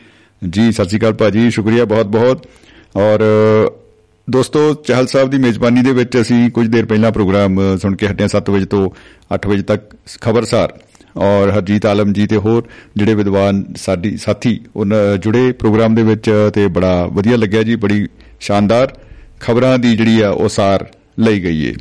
[0.49, 2.47] ਜੀ ਸਤਿ ਸ਼੍ਰੀ ਅਕਾਲ ਭਾਜੀ ਸ਼ੁਕਰੀਆ ਬਹੁਤ ਬਹੁਤ
[2.95, 3.88] ਔਰ ਅਹ,
[4.30, 8.07] ਦੋਸਤੋ ਚਾਹਲ ਸਾਹਿਬ ਦੀ ਮੇਜ਼ਬਾਨੀ ਦੇ ਵਿੱਚ ਅਸੀਂ ਕੁਝ ਦੇਰ ਪਹਿਲਾਂ ਪ੍ਰੋਗਰਾਮ ਅ, ਸੁਣ ਕੇ
[8.07, 8.89] ਹਟੇ ਹਾਂ 7 ਵਜੇ ਤੋਂ
[9.36, 9.82] 8 ਵਜੇ ਤੱਕ
[10.21, 10.73] ਖਬਰਸਾਰ।
[11.17, 12.63] ਔਰ ਹਰਜੀਤ ਆਲਮ ਜੀ ਤੇ ਹੋਰ
[12.97, 18.07] ਜਿਹੜੇ ਵਿਦਵਾਨ ਸਾਡੀ ਸਾਥੀ ਉਹਨਾਂ ਜੁੜੇ ਪ੍ਰੋਗਰਾਮ ਦੇ ਵਿੱਚ ਤੇ ਬੜਾ ਵਧੀਆ ਲੱਗਿਆ ਜੀ ਬੜੀ
[18.39, 18.93] ਸ਼ਾਨਦਾਰ
[19.39, 20.86] ਖਬਰਾਂ ਦੀ ਜਿਹੜੀ ਆ ਉਹ ਸਾਰ
[21.19, 21.73] ਲਈ ਗਈ ਏ।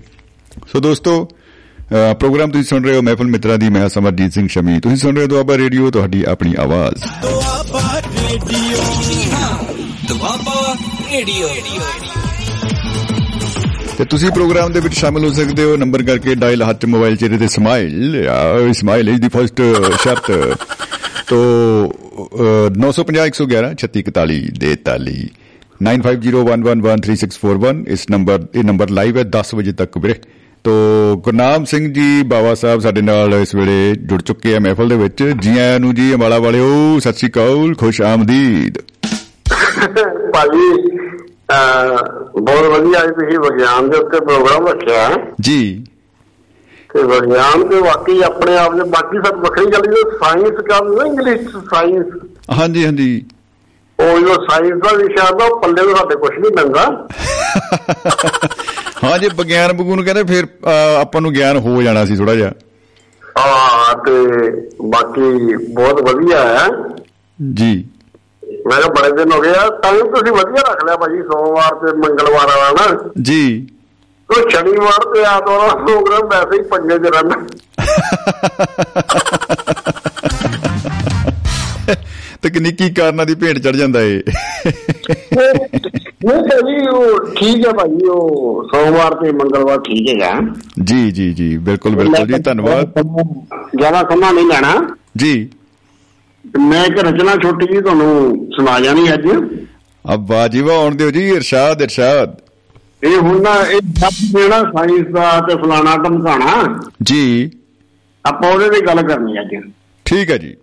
[0.72, 4.80] ਸੋ ਦੋਸਤੋ ਅ, ਪ੍ਰੋਗਰਾਮ ਤੁਸੀਂ ਸੁਣ ਰਹੇ ਹੋ ਮਹਿਫਲ ਮਿੱਤਰਾਂ ਦੀ ਮੈਂ ਸਮਰਜੀਤ ਸਿੰਘ ਸ਼ਮੀ।
[4.80, 8.82] ਤੁਸੀਂ ਸੁਣ ਰਹੇ ਹੋ ਦੁਆਬਾ ਰੇਡੀਓ ਤੁਹਾਡੀ ਆਪਣੀ ਆਵਾਜ਼। Doaba radio
[10.08, 10.74] Doaba
[11.12, 11.48] radio.
[13.98, 17.38] ਤੇ ਤੁਸੀਂ ਪ੍ਰੋਗਰਾਮ ਦੇ ਵਿੱਚ ਸ਼ਾਮਲ ਹੋ ਸਕਦੇ ਹੋ। ਨੰਬਰ ਕਰਕੇ ਡਾਇਲ ਹੱਥ ਮੋਬਾਈਲ ਚਿਹਰੇ
[17.38, 18.28] ਤੇ smile
[18.72, 19.62] smile is the first
[20.02, 20.56] ਸ਼ਰਤ।
[21.28, 25.28] ਤੋ ਅਹ, 950 111 3641 ਦੇ ਤਾਲੀ।
[25.82, 30.14] 9501113641 ਇਸ ਨੰਬਰ ਇਹ ਨੰਬਰ ਲਾਈਵ ਹੈ 10 ਵਜੇ ਤੱਕ ਵੀਰੇ।
[30.64, 30.70] ਤੋ
[31.16, 35.32] ਗੁਰਨਾਮ ਸਿੰਘ ਜੀ ਬਾਵਾ ਸਾਹਿਬ ਸਾਡੇ ਨਾਲ ਇਸ ਵੇਲੇ ਜੁੜ ਚੁੱਕੇ ਆ ਮਹਿਫਲ ਦੇ ਵਿੱਚ।
[35.40, 38.78] ਜੀ ਆਇਆਂ ਨੂੰ ਜੀ ਅੰਬਾਲਾ ਵਾਲਿਓ ਸਤਿ ਸ਼੍ਰੀ ਅਕਾਲ ਖੁਸ਼ ਆਮਦੀਦ।
[40.32, 40.78] ਭਾਜੀ ਅਹ
[41.52, 45.84] ਬਹੁਤ ਵਧੀਆ ਜੀ ਤੁਸੀਂ ਵਿਗਿਆਨ ਦੇ ਉੱਤੇ ਪ੍ਰੋਗਰਾਮ ਰੱਖਿਆ ਹੈ। ਜੀ।
[46.94, 51.06] ਤੇ ਵਿਗਿਆਨ ਤੇ ਵਾਕਈ ਆਪਣੇ ਆਪ ਦੇ ਬਾਕੀ ਸਭ ਵੱਖਰੀ ਗੱਲ ਹੈ ਸਾਇੰਸ ਕੰਮ ਨਾ
[51.06, 52.06] ਇੰਗਲਿਸ਼ ਸਾਇੰਸ
[52.58, 53.24] ਹਾਂਜੀ ਹਾਂਜੀ।
[53.98, 57.08] ਉਹ ਜੋ ਸਾਇੰਸ ਦਾ ਵਿਸ਼ਾ ਦਾ ਪੱਲੇ ਤੋਂ ਸਾਡੇ ਕੁਝ ਨਹੀਂ ਪੈਂਦਾ।
[59.04, 60.46] ਹਾਂ ਜੇ ਵਿਗਿਆਨ ਬਗੂ ਨੂੰ ਕਹਿੰਦੇ ਫਿਰ
[61.00, 62.52] ਆਪਾਂ ਨੂੰ ਗਿਆਨ ਹੋ ਜਾਣਾ ਸੀ ਥੋੜਾ ਜਿਹਾ।
[63.38, 64.50] ਹਾਂ ਤੇ
[64.82, 66.68] ਬਾਕੀ ਬਹੁਤ ਵਧੀਆ ਹੈ।
[67.54, 67.84] ਜੀ।
[68.66, 71.96] ਮੈਂ ਕਿਹਾ ਬੜੇ ਦਿਨ ਹੋ ਗਏ ਆ ਟਾਈਮ ਤੁਸੀਂ ਵਧੀਆ ਰੱਖ ਲਿਆ ਭਾਜੀ ਸੋਮਵਾਰ ਤੇ
[71.96, 73.66] ਮੰਗਲਵਾਰ ਵਾਲਾ ਨਾ। ਜੀ।
[74.30, 77.36] ਉਹ ਸ਼ਨੀਵਾਰ ਤੇ ਐਤਵਾਰ ਦਾ ਪ੍ਰੋਗਰਾਮ ਵੈਸੇ ਹੀ ਪੰਜੇ ਚ ਰਹਿੰਦਾ।
[82.42, 84.22] ਤਕਨੀਕੀ ਕਾਰਨਾਂ ਦੀ ਭੇਟ ਚੜ ਜਾਂਦਾ ਏ।
[86.24, 90.40] ਨਹੀਂ ਭਾਜੀ ਉਹ ਠੀਕ ਹੈ ਭਾਜੀ ਉਹ ਸੋਮਵਾਰ ਤੇ ਮੰਗਲਵਾਰ ਠੀਕ ਹੈਗਾ।
[90.84, 92.92] ਜੀ ਜੀ ਜੀ ਬਿਲਕੁਲ ਬਿਲਕੁਲ ਜੀ ਧੰਨਵਾਦ।
[93.78, 95.48] ਜ਼ਿਆਦਾ ਸਮਾਂ ਨਹੀਂ ਲੈਣਾ। ਜੀ।
[96.60, 99.26] ਮੈਂ ਇੱਕ ਰਚਨਾ ਛੋਟੀ ਜੀ ਤੁਹਾਨੂੰ ਸੁਣਾ ਜਾਣੀ ਅੱਜ।
[100.14, 102.36] ਅਬ ਵਾਜਿਬਾ ਆਉਣ ਦਿਓ ਜੀ ਇਰਸ਼ਾਦ ਇਰਸ਼ਾਦ।
[103.04, 107.50] ਇਹ ਹੁਣ ਨਾ ਇਹ ਜੱਬ ਜਿਹੜਾ ਸਾਇੰਸ ਦਾ ਤੇ ਫਲਾਣਾ ਧਮਕਾਣਾ। ਜੀ।
[108.26, 109.70] ਆਪਾਂ ਉਹਦੇ ਤੇ ਗੱਲ ਕਰਨੀ ਅੱਜ।
[110.04, 110.56] ਠੀਕ ਹੈ ਜੀ।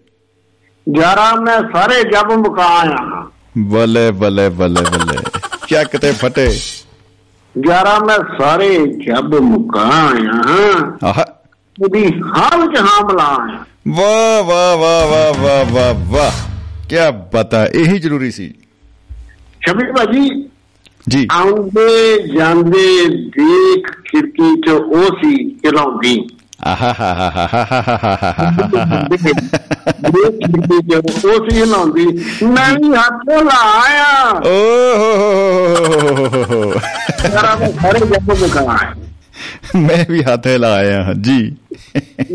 [0.97, 5.17] ਯਾਰਾ ਮੈਂ ਸਾਰੇ ਜੱਬ ਮੁਕਾ ਆਇਆ ਹਾਂ। ਬੱਲੇ ਬੱਲੇ ਬੱਲੇ ਬੱਲੇ
[5.69, 6.59] ਚੱਕ ਤੇ ਫਟੇ।
[7.67, 11.34] ਯਾਰਾ ਮੈਂ ਸਾਰੇ ਜੱਬ ਮੁਕਾ ਆਇਆ ਹਾਂ। ਆਹ।
[11.81, 16.31] ਉਹਦੀ ਹਾਲ ਚ ਹਾਂ ਮਿਲਾ ਆਇਆ ਵਾਹ ਵਾਹ ਵਾਹ ਵਾਹ ਵਾਹ ਵਾਹ ਵਾਹ
[16.89, 16.95] ਕੀ
[17.33, 18.53] ਬਤਾ ਇਹੀ ਜ਼ਰੂਰੀ ਸੀ
[19.67, 20.49] ਸ਼ਬੀਰ ਭਾਜੀ
[21.09, 26.27] ਜੀ ਆਉਂਦੇ ਜਾਂਦੇ ਦੇਖ ਖਿੜਕੀ ਚ ਉਹ ਸੀ ਚਲਾਉਂਦੀ
[26.65, 27.15] ਆਹਾ
[39.75, 41.55] ਮੈਂ ਵੀ ਹੱਥ ਲਾਇਆ ਜੀ।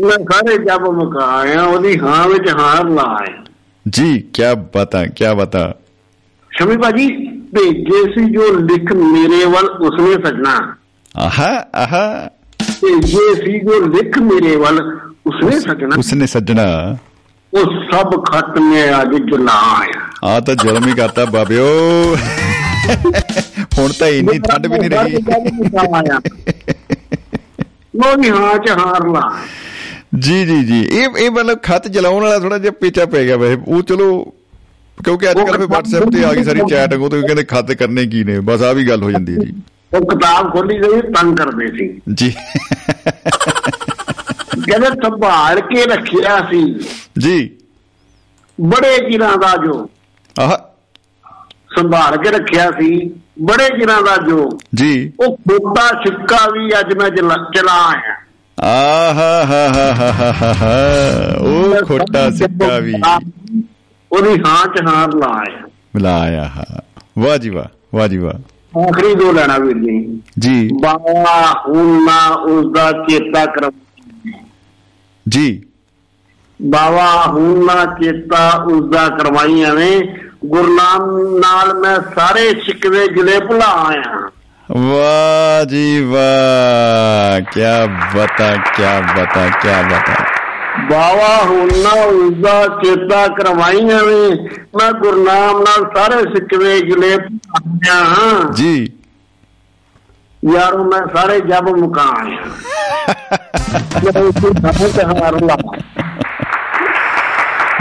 [0.05, 3.43] ਮੈਂ ਸਾਰੇ ਜਬ ਮੁਕਾਇਆ ਉਹਦੀ ਹਾਂ ਵਿੱਚ ਹਾਰ ਲਾਇਆ
[3.89, 4.43] ਜੀ ਕੀ
[4.75, 5.75] ਬਤਾ ਕੀ ਬਤਾ।
[6.51, 10.75] ਸ਼ਮੀ ਬਾਜੀ ਭੇਜੇ ਸੀ ਜੋ ਲਿਖ ਮੇਰੇ ਵੱਲ ਉਸਨੇ ਸਜਣਾ।
[11.17, 12.29] ਆਹਾ ਆਹਾ।
[12.71, 16.97] ਭੇਜੇ ਸੀ ਜੋ ਲਿਖ ਮੇਰੇ ਵੱਲ ਉਸਨੇ ਸਜਣਾ। ਉਸਨੇ ਸਜਣਾ।
[17.53, 21.65] ਉਹ ਸਭ ਖੱਟ ਨੇ ਅੱਜ ਜਲਾਇਆ। ਆ ਤਾਂ ਜਲਮ ਹੀ ਕਰਤਾ ਬਾਬਿਓ।
[23.77, 25.17] ਹੁਣ ਤਾਂ ਇੰਨੀ ਠੰਡ ਵੀ ਨਹੀਂ ਰਹੀ।
[27.95, 29.37] ਲੋ ਵੀ ਹਾਂ ਚ ਹਾਰ ਲਾ।
[30.19, 33.61] ਜੀ ਜੀ ਜੀ। ਇਹ ਇਹ ਮਤਲਬ ਖਤ ਚਲਾਉਣ ਵਾਲਾ ਥੋੜਾ ਜਿਹਾ ਪੇਚਾ ਪੈ ਗਿਆ ਵੈਸੇ।
[33.67, 34.33] ਉਹ ਚਲੋ
[35.03, 38.23] ਕਿਉਂਕਿ ਅੱਜ ਕੱਲ੍ਹ WhatsApp ਤੇ ਆ ਗਈ ਸਾਰੀ ਚੈਟ ਉਹ ਤੇ ਕਹਿੰਦੇ ਖਤ ਕਰਨੇ ਕੀ
[38.23, 39.53] ਨੇ। ਬਸ ਆ ਵੀ ਗੱਲ ਹੋ ਜਾਂਦੀ ਹੈ ਜੀ।
[39.93, 42.35] ਉਹ ਕਿਤਾਬ ਖੋਲੀ ਗਈ ਤੰਗ ਕਰਦੇ ਸੀ। ਜੀ।
[44.69, 46.73] ਕਹਿੰਦੇ ਸੰਭਾਲ ਕੇ ਰੱਖਿਆ ਸੀ।
[47.19, 47.49] ਜੀ।
[48.61, 49.89] ਬੜੇ ਚਿਰਾਂ ਦਾ ਜੋ
[50.39, 50.57] ਆਹ।
[51.79, 53.09] ਸੰਭਾਲ ਕੇ ਰੱਖਿਆ ਸੀ।
[53.41, 57.09] ਬੜੇ ਚਿਰਾਂ ਦਾ ਜੋ ਜੀ। ਉਹ ਖੋਟਾ ਸਿੱਕਾ ਵੀ ਅੱਜ ਮੈਂ
[57.55, 58.15] ਚਲਾ ਆਇਆ।
[58.67, 62.93] ਆਹਾ ਹਾ ਹਾ ਹਾ ਹਾ ਹਾ ਹਾ ਉਹ ਖੋਟਾ ਸਿੱਕਾ ਵੀ।
[64.11, 66.81] ਉਹਦੀ ਹਾਂ ਚ ਹਾਰ ਲਾ ਆਇਆ। ਮਿਲਾਇਆ ਹਾ।
[67.19, 68.33] ਵਾਹ ਜੀ ਵਾਹ ਵਾਹ ਜੀ ਵਾਹ।
[68.79, 73.71] ਆਖਰੀ ਦੋ ਲੈਣਾ ਵੀਰ ਜੀ। ਜੀ। ਬਾਵਾ ਹੁਣ ਨਾ ਉਸ ਦਾ ਚੇਤਾ ਕਰ
[75.29, 75.63] ਜੀ।
[76.61, 80.01] ਬਾਵਾ ਹੁਣ ਨਾ ਚੇਤਾ ਉਸ ਦਾ ਕਰਵਾਈ ਐਵੇਂ।
[80.45, 81.05] ਗੁਰਨਾਮ
[81.39, 84.29] ਨਾਲ ਮੈਂ ਸਾਰੇ ਸਿੱਕਵੇ ਜ਼ਿਲ੍ਹੇ ਭੁਲਾ ਆਇਆ।
[84.77, 87.61] ਵਾਹ ਜੀ ਵਾਹ ਕੀ
[88.15, 88.83] ਬਤਾ ਕੀ
[89.17, 90.23] ਬਤਾ ਕੀ ਬਤਾ।
[90.91, 94.35] ਬਾਵਾ ਹੁਣ ਨਾ ਉਸ ਦਾ ਚੇਤਾ ਕਰਵਾਈ ਐਵੇਂ
[94.81, 98.91] ਮੈਂ ਗੁਰਨਾਮ ਨਾਲ ਸਾਰੇ ਸਿੱਕਵੇ ਜ਼ਿਲ੍ਹੇ ਭੁਲਾ ਆਇਆ। ਹਾਂ ਜੀ।
[100.53, 102.39] ਯਾਰੋ ਮੈਂ ਸਾਰੇ ਜੱਬ ਮੁਕਾ ਆਇਆ।
[104.63, 105.57] ਮੈਂ ਉਸ ਦਾ ਹਾਰ ਲਾ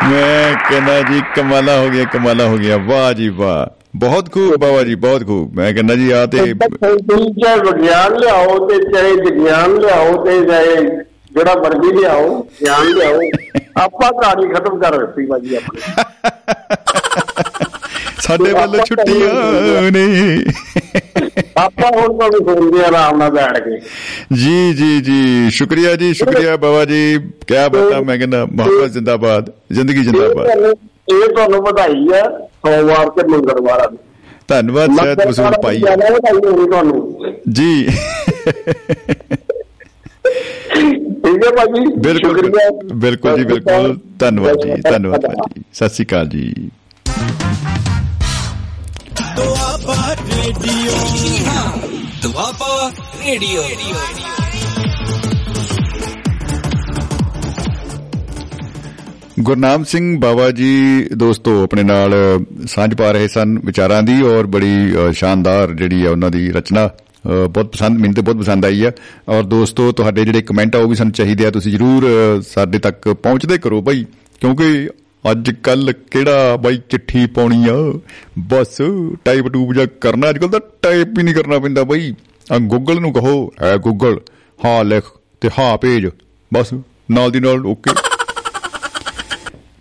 [0.08, 4.82] ਮੈਂ ਕਹਿੰਦਾ ਜੀ ਕਮਾਲਾ ਹੋ ਗਿਆ ਕਮਾਲਾ ਹੋ ਗਿਆ। ਵਾਹ ਜੀ ਵਾਹ। ਬਹੁਤ ਖੂਬ ਬਾਬਾ
[4.82, 10.24] ਜੀ ਬਹੁਤ ਖੂਬ। ਮੈਂ ਕਹਿੰਦਾ ਜੀ ਆ ਤੇ ਚਾਹੇ ਵਿਗਿਆਨ ਲਿਆਓ ਤੇ ਚਾਹੇ ਵਿਗਿਆਨ ਲਿਆਓ
[10.24, 10.76] ਤੇ ਚਾਹੇ
[11.32, 13.20] ਜਿਹੜਾ ਮਰਜ਼ੀ ਲਿਆਓ ਗਿਆਨ ਲਿਆਓ।
[13.76, 15.80] ਆਪਾਂ ਕਹਾਣੀ ਖਤਮ ਕਰ ਦਿੱਤੀ ਬਾਜੀ ਆਪਣੀ।
[18.18, 20.44] ਸਾਡੇ ਵੱਲ ਛੁੱਟੀਆਂ ਨੇ।
[21.56, 23.78] ਆਪਾਂ ਹੁਣ ਤੁਹਾਨੂੰ ਸੁਣਦੇ ਆ ਆਰਾਮ ਨਾਲ ਬੈਠ ਕੇ।
[24.36, 30.02] ਜੀ ਜੀ ਜੀ। ਸ਼ੁਕਰੀਆ ਜੀ ਸ਼ੁਕਰੀਆ ਬਾਬਾ ਜੀ। ਕੀ ਬਤਾ ਮੈਂ ਕਹਿੰਦਾ ਮੁਹੱਬਤ ਜ਼ਿੰਦਾਬਾਦ ਜ਼ਿੰਦਗੀ
[30.02, 30.48] ਜ਼ਿੰਦਾਬਾਦ।
[31.12, 33.92] ਇਹ ਤੁਹਾਨੂੰ ਵਧਾਈ ਆ ਸੋਮਵਾਰ ਤੇ ਮੰਗਲਵਾਰ ਆ।
[34.48, 37.88] ਧੰਨਵਾਦ ਸ਼ਾਇਦ ਵਸੂਲ ਤੁਹਾਨੂੰ। ਜੀ।
[41.24, 42.52] ਠੀਕ ਹੈ ਭਾਜੀ ਬਿਲਕੁਲ।
[42.94, 46.70] ਬਿਲਕੁਲ ਜੀ ਬਿਲਕੁਲ। ਧੰਨਵਾਦ ਜੀ ਧੰਨਵਾਦ ਭਾਜੀ। ਸਤਿ ਸ਼੍ਰੀ ਅਕਾਲ ਜੀ।
[49.16, 50.92] ਦੁਆਬਾ ਰੇਡੀਓ।
[52.22, 52.90] ਦੁਆਬਾ
[53.26, 53.62] ਰੇਡੀਓ।
[59.40, 62.14] ਗੁਰਨਾਮ ਸਿੰਘ ਬਾਬਾ ਜੀ ਦੋਸਤੋ ਆਪਣੇ ਨਾਲ
[62.66, 66.86] ਸਾਂਝ ਪਾ ਰਹੇ ਸਨ ਵਿਚਾਰਾਂ ਦੀ ਔਰ ਬੜੀ ਅ, ਸ਼ਾਨਦਾਰ ਜਿਹੜੀ ਹੈ ਉਹਨਾਂ ਦੀ ਰਚਨਾ
[66.86, 68.92] ਅ, ਬਹੁਤ ਪਸੰਦ ਮੈਨੂੰ ਤੇ ਬਹੁਤ ਪਸੰਦ ਆਈ ਆ।
[69.28, 72.78] ਔਰ ਦੋਸਤੋ ਤੁਹਾਡੇ ਜਿਹੜੇ ਕਮੈਂਟ ਆ ਉਹ ਵੀ ਸਾਨੂੰ ਚਾਹੀਦੇ ਆ ਤੁਸੀਂ ਜਰੂਰ ਅ, ਸਾਡੇ
[72.78, 74.04] ਤੱਕ ਪਹੁੰਚਦੇ ਕਰੋ ਭਾਈ
[74.40, 74.88] ਕਿਉਂਕਿ
[75.24, 77.74] ਅੱਜ ਕੱਲ ਕਿਹੜਾ ਬਾਈ ਚਿੱਠੀ ਪਾਉਣੀ ਆ?
[78.38, 78.76] ਬਸ
[79.24, 82.14] ਟਾਈਪ ਟੂਬ ਜਾਂ ਕਰਨਾ ਅੱਜ ਕੱਲ ਤਾਂ ਟਾਈਪ ਹੀ ਨਹੀਂ ਕਰਨਾ ਪੈਂਦਾ ਬਾਈ।
[82.52, 84.18] ਆ ਗੂਗਲ ਨੂੰ ਕਹੋ ਐ ਗੂਗਲ
[84.58, 85.04] ਹਾਂ ਲਿਖ
[85.40, 86.06] ਤੇ ਹਾਂ ਭੇਜ।
[86.52, 86.72] ਬਸ
[87.10, 87.90] ਨਾਲ ਦੀ ਨਾਲ ਓਕੇ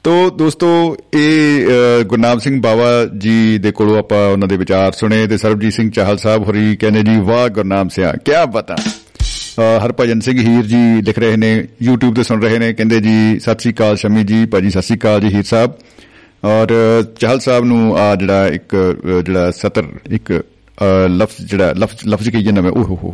[0.03, 0.67] ਤੋ ਦੋਸਤੋ
[1.13, 5.73] ਇਹ ਅ, ਗੁਰਨਾਮ ਸਿੰਘ ਬਾਵਾ ਜੀ ਦੇ ਕੋਲੋਂ ਆਪਾਂ ਉਹਨਾਂ ਦੇ ਵਿਚਾਰ ਸੁਣੇ ਤੇ ਸਰਬਜੀਤ
[5.73, 8.89] ਸਿੰਘ ਚਾਹਲ ਸਾਹਿਬ ਹੋਰੀ ਕਹਿੰਦੇ ਜੀ ਵਾਹ ਗੁਰਨਾਮ ਸਿਆ ਕੀ ਬਤਾ ਅ,
[9.59, 13.61] ਹਰਭਜਨ ਸਿੰਘ ਹੀਰ ਜੀ ਲਿਖ ਰਹੇ ਨੇ YouTube ਤੇ ਸੁਣ ਰਹੇ ਨੇ ਕਹਿੰਦੇ ਜੀ ਸਤਿ
[13.61, 15.71] ਸ੍ਰੀ ਅਕਾਲ ਸ਼ਮੀ ਜੀ ਭਾਜੀ ਸਤਿ ਸ੍ਰੀ ਅਕਾਲ ਜੀ ਹੀਰ ਸਾਹਿਬ।
[16.45, 16.67] ਔਰ
[17.01, 22.07] ਅ, ਚਾਹਲ ਸਾਹਿਬ ਨੂੰ ਆ ਜਿਹੜਾ ਇੱਕ ਅ, ਜਿਹੜਾ ਸਤਰ ਇੱਕ ਅ, ਲਫ਼ਜ਼ ਜਿਹੜਾ ਲਫ਼ਜ਼
[22.07, 23.13] ਲਫ਼ਜ਼ ਕਹੀ ਜਾਂਦਾ ਮੈਂ ਓਹ ਹੋ ਹੋ।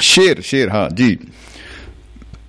[0.00, 1.18] ਸ਼ੇਰ ਸ਼ੇਰ ਹਾਂ ਜੀ।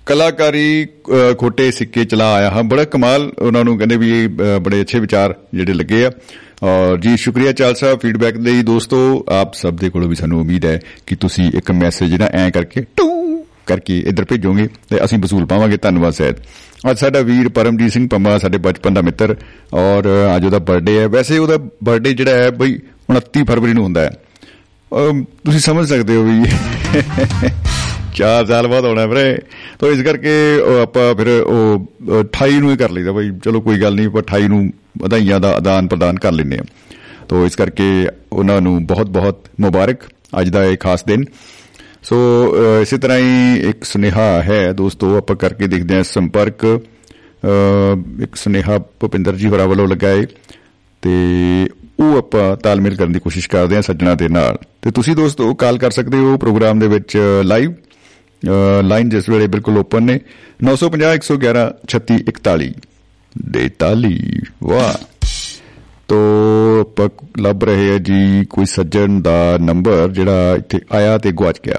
[0.06, 4.58] ਕਲਾਕਾਰੀ ਅ, ਖੋਟੇ ਸਿੱਕੇ ਚਲਾ ਆਇਆ ਹਾਂ। ਬੜਾ ਕਮਾਲ ਉਹਨਾਂ ਨੂੰ ਕਹਿੰਦੇ ਵੀ ਇਹ ਅ,
[4.58, 6.10] ਬੜੇ ਅੱਛੇ ਵਿਚਾਰ ਜਿਹੜੇ ਲੱਗੇ ਆ।
[6.62, 10.64] ਔਰ ਜੀ ਸ਼ੁਕਰੀਆ ਚਾਲ ਸਾਹਿਬ ਫੀਡਬੈਕ ਲਈ ਦੋਸਤੋ ਆਪ ਸਭ ਦੇ ਕੋਲੋਂ ਵੀ ਸਾਨੂੰ ਉਮੀਦ
[10.64, 15.46] ਹੈ ਕਿ ਤੁਸੀਂ ਇੱਕ ਮੈਸੇਜ ਨਾ ਐ ਕਰਕੇ ਟੂ ਕਰਕੇ ਇੱਧਰ ਭੇਜੋਗੇ ਤੇ ਅਸੀਂ ਵਸੂਲ
[15.46, 16.36] ਪਾਵਾਂਗੇ। ਧੰਨਵਾਦ ਸਹਿਤ
[16.90, 19.36] ਅੱਜ ਸਾਡਾ ਵੀਰ ਪਰਮਜੀਤ ਸਿੰਘ ਪੰਮਾ ਸਾਡੇ ਬਚਪਨ ਦਾ ਮਿੱਤਰ
[19.74, 22.78] ਔਰ ਅੱਜ ਉਹਦਾ ਬਰਥਡੇ ਹੈ। ਵੈਸੇ ਉਹਦਾ ਬਰਥਡੇ ਜਿਹੜਾ ਹੈ ਬਈ
[23.12, 24.10] 29 ਫਰਵਰੀ ਨੂੰ ਹੁੰਦਾ ਹੈ।
[24.92, 26.44] ਅਮ, ਤੁਸੀਂ ਸਮਝ ਸਕਦੇ ਹੋ ਵੀ
[28.18, 29.38] 4 ਸਾਲ ਬਾਅਦ ਆਉਣਾ ਵੀਰੇ।
[29.78, 31.86] ਤਾਂ ਇਸ ਕਰਕੇ ਉਹ ਆਪਾਂ ਫਿਰ ਉਹ
[32.20, 35.40] ਅ, 28 ਨੂੰ ਹੀ ਕਰ ਲਈਦਾ ਬਈ ਚਲੋ ਕੋਈ ਗੱਲ ਨਹੀਂ ਪਰ 28 ਨੂੰ ਵਧਾਈਆਂ
[35.40, 36.62] ਦਾ ਆਦਾਨ ਪ੍ਰਦਾਨ ਕਰ ਲੈਂਦੇ ਆ
[37.28, 39.96] ਤਾਂ ਇਸ ਕਰਕੇ ਉਹਨਾਂ ਨੂੰ ਬਹੁਤ ਬਹੁਤ ਮੁਬਾਰਕ।
[40.40, 41.24] ਅੱਜ ਦਾ ਇਹ ਖਾਸ ਦਿਨ।
[42.02, 42.16] ਸੋ
[42.78, 46.80] ਅ, ਇਸੇ ਤਰ੍ਹਾਂ ਹੀ ਇੱਕ ਸੁਨੇਹਾ ਹੈ ਦੋਸਤੋ ਆਪਾਂ ਕਰਕੇ ਦੇਖਦੇ ਹਾਂ ਸੰਪਰਕ।
[47.44, 50.26] ਅ, ਇੱਕ ਸੁਨੇਹਾ ਭੁਪਿੰਦਰ ਜੀ ਹੋਰਾਂ ਵੱਲੋਂ ਲੱਗਾ ਹੈ
[51.02, 51.10] ਤੇ
[52.00, 55.78] ਉਹ ਆਪਾਂ ਤਾਲਮੇਲ ਕਰਨ ਦੀ ਕੋਸ਼ਿਸ਼ ਕਰਦੇ ਹਾਂ ਸੱਜਣਾ ਦੇ ਨਾਲ। ਤੇ ਤੁਸੀਂ ਦੋਸਤੋ ਕਾਲ
[55.78, 57.72] ਕਰ ਸਕਦੇ ਹੋ ਪ੍ਰੋਗਰਾਮ ਦੇ ਵਿੱਚ ਲਾਈਵ
[58.82, 60.20] ਲਾਈਨ ਜਿਸ ਵੇਲੇ ਬਿਲਕੁਲ ਓਪਨ ਨੇ
[60.64, 62.70] 950 111 36 41
[63.54, 64.12] 43
[64.62, 64.94] ਵਾਹ।
[66.08, 66.16] ਤੋ
[66.80, 67.08] ਆਪਾਂ
[67.38, 71.74] ਲੱਭ ਰਹੇ ਆ ਜੀ ਕੋਈ ਸੱਜਣ ਦਾ ਨੰਬਰ ਜਿਹੜਾ ਇੱਥੇ ਆਇਆ ਤੇ ਗਵਾਚ ਗਿਆ।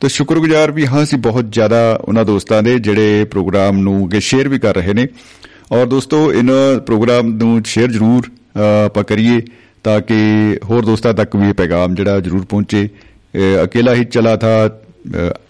[0.00, 4.48] ਤੋ ਸ਼ੁਕਰਗੁਜ਼ਾਰ ਵੀ ਹਾਂ ਅਸੀਂ ਬਹੁਤ ਜ਼ਿਆਦਾ ਉਹਨਾਂ ਦੋਸਤਾਂ ਦੇ ਜਿਹੜੇ ਪ੍ਰੋਗਰਾਮ ਨੂੰ ਅੱਗੇ ਸ਼ੇਅਰ
[4.48, 5.06] ਵੀ ਕਰ ਰਹੇ ਨੇ।
[5.72, 9.40] ਔਰ ਦੋਸਤੋ ਇਹਨਾਂ ਪ੍ਰੋਗਰਾਮ ਨੂੰ ਸ਼ੇਅਰ ਜ਼ਰੂਰ ਅ, ਆਪਾਂ ਕਰੀਏ
[9.84, 10.14] ਤਾਂ ਕਿ
[10.64, 12.88] ਹੋਰ ਦੋਸਤਾਂ ਤੱਕ ਵੀ ਇਹ ਪੈਗਾਮ ਜਿਹੜਾ ਜ਼ਰੂਰ ਪਹੁੰਚੇ।
[13.36, 14.80] ਅ, ਅਕੇਲਾ ਹੀ ਚਲਾ ਥਾ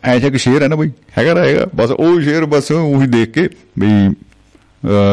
[0.04, 3.30] ਐ ਜਿਹਾ ਕਿ ਸ਼ੇਰ ਹੈ ਨਾ ਬਈ, ਹੈਗਾ ਰਹੇਗਾ ਬਸ ਉਹ ਸ਼ੇਰ ਬਸ ਉਹੀ ਦੇਖ
[3.30, 3.48] ਕੇ
[3.78, 3.88] ਵੀ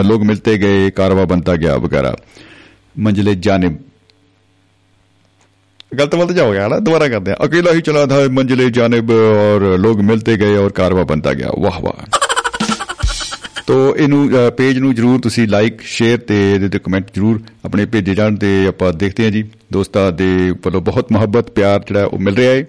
[0.03, 2.15] ਲੋਕ ਮਿਲਤੇ ਗਏ, ਕਾਰਵਾ ਬਣਤਾ ਗਿਆ ਵਗੈਰਾ
[2.99, 3.77] ਮੰਜ਼ਲੇ ਜਾਨਬ
[5.91, 9.65] गलत गलत हो गया ना दोबारा करते हैं अकेला ही चला था मंजिले जानब और
[9.79, 11.99] लोग मिलते गए और कारवा बनता गया वाह वाह
[13.67, 14.21] ਤੋ ਇਹਨੂੰ
[14.57, 18.49] ਪੇਜ ਨੂੰ ਜਰੂਰ ਤੁਸੀਂ ਲਾਈਕ, ਸ਼ੇਅਰ ਤੇ ਇਹਦੇ ਤੇ ਕਮੈਂਟ ਜਰੂਰ ਆਪਣੇ ਭੇਜੇ ਜਾਣ ਤੇ
[18.67, 20.29] ਆਪਾਂ ਦੇਖਦੇ ਹਾਂ ਜੀ। ਦੋਸਤਾਂ ਦੇ
[20.65, 22.65] ਵੱਲੋਂ ਬਹੁਤ ਮੁਹੱਬਤ, ਪਿਆਰ ਜਿਹੜਾ ਉਹ ਮਿਲ ਰਿਹਾ ਹੈ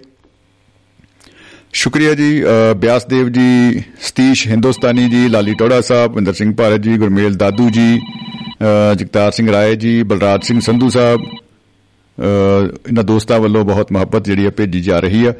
[1.74, 6.80] ਸ਼ੁਕਰੀਆ ਜੀ ਅ, ਬਿਆਸ ਦੇਵ ਜੀ ਸਤੀਸ਼ ਹਿੰਦੁਸਤਾਨੀ ਜੀ ਲਾਲੀ ਟੋੜਾ ਸਾਹਿਬ ਵਿੰਦਰ ਸਿੰਘ ਭਾਰਤ
[6.80, 13.04] ਜੀ ਗੁਰਮੇਲ ਦਾਦੂ ਜੀ ਅ, ਜਗਤਾਰ ਸਿੰਘ ਰਾਏ ਜੀ ਬਲਰਾਜ ਸਿੰਘ ਸੰਧੂ ਸਾਹਿਬ ਅ, ਇਹਨਾਂ
[13.04, 15.32] ਦੋਸਤਾਂ ਵੱਲੋਂ ਬਹੁਤ ਮੁਹੱਬਤ ਜਿਹੜੀ ਹੈ ਭੇਜੀ ਜਾ ਰਹੀ ਹੈ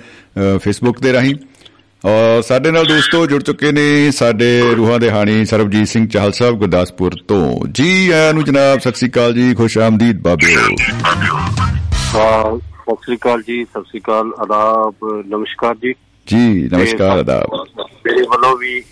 [0.62, 1.35] ਫੇਸਬੁੱਕ ਦੇ ਰਾਹੀਂ।
[2.05, 6.59] ਔਰ ਸਾਡੇ ਨਾਲ ਦੋਸਤੋ ਜੁੜ ਚੁੱਕੇ ਨੇ ਸਾਡੇ ਰੂਹਾਂ ਦੇ ਹਾਣੀ ਸਰਬਜੀਤ ਸਿੰਘ ਚਾਹਲ ਸਾਹਿਬ
[6.59, 10.61] ਗੁਰਦਾਸਪੁਰ ਤੋਂ। ਜੀ ਆਇਆਂ ਨੂੰ ਜਨਾਬ ਸਤਿ ਸ੍ਰੀ ਅਕਾਲ ਜੀ ਖੁਸ਼ ਆਮਦੀਦ ਬਾਬਿਓ
[12.14, 14.95] ਹਾਂ ਸਤਿ ਸ੍ਰੀ ਅਕਾਲ ਜੀ ਸਤਿ ਸ੍ਰੀ ਅਕਾਲ ਆਦਾਬ
[15.28, 15.95] ਨਮਸਕਾਰ ਜੀ।
[16.27, 18.83] ਜੀ ਨਮਸਕਾਰ ਆਦਾਬ। ਮੇਰੇ ਵੱਲੋਂ ਵੀ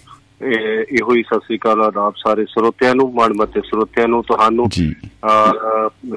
[0.42, 4.94] ਇਹ- ਹੀ ਸਤਿ ਸ੍ਰੀ ਅਕਾਲ ਆਦਾਬ ਸਾਰੇ ਸਰੋਤਿਆਂ ਨੂੰ ਮਨਮਤੇ ਸਰੋਤਿਆਂ ਨੂੰ ਤੁਹਾਨੂੰ ਜੀ।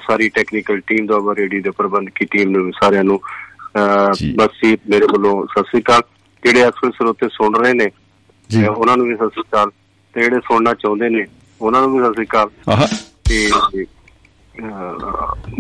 [0.08, 3.20] ਸਾਰੀ ਟੈਕਨੀਕਲ ਟੀਮ ਦਾ ਰੇਡੀ ਦੇ ਪ੍ਰਬੰਧਕੀ ਟੀਮ ਨੂੰ ਸਾਰਿਆਂ ਨੂੰ।
[4.36, 6.02] ਬਸ ਜੀ ਮੇਰੇ ਵੱਲੋਂ ਸਤਿ ਸ੍ਰੀ ਅਕਾਲ।
[6.44, 7.86] ਜਿਹੜੇ ਇਸ ਵੇਲੇ ਸਰੋਤੇ ਸੁਣ ਰਹੇ ਨੇ
[8.50, 9.70] ਜੀ। ਉਹਨਾਂ ਨੂੰ ਵੀ ਸਤਿ ਸ੍ਰੀ ਅਕਾਲ।
[10.14, 11.26] ਤੇ ਜਿਹੜੇ ਸੁਣਨਾ ਚਾਹੁੰਦੇ ਨੇ
[11.62, 12.88] ਉਹਨਾਂ ਨੂੰ ਵੀ ਸਤਿ ਸ੍ਰੀ ਅਕਾਲ। ਆਹ।
[13.30, 13.50] ਤੇ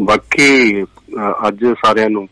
[0.01, 0.83] ਬਾਕੀ
[1.47, 2.27] ਅੱਜ ਸਾਰਿਆਂ ਨੂੰ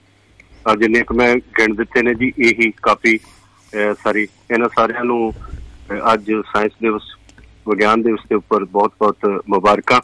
[0.80, 2.72] ਜਿੰਨੇ ਕੁ ਮੈਂ ਗਿਣ ਦਿੱਤੇ ਨੇ ਜੀ ਇਹੀ
[3.18, 5.34] ਅਹ, ਸਾਰੀ ਇਹਨਾਂ ਸਾਰਿਆਂ ਨੂੰ
[6.14, 7.02] ਅੱਜ ਸਾਇੰਸ ਦਿਵਸ
[7.70, 9.18] ਵਿਗਿਆਨ ਦਿਵਸ ਦੇ ਉੱਪਰ ਬਹੁਤ ਬਹੁਤ
[9.50, 10.02] ਮੁਬਾਰਕਾਂ।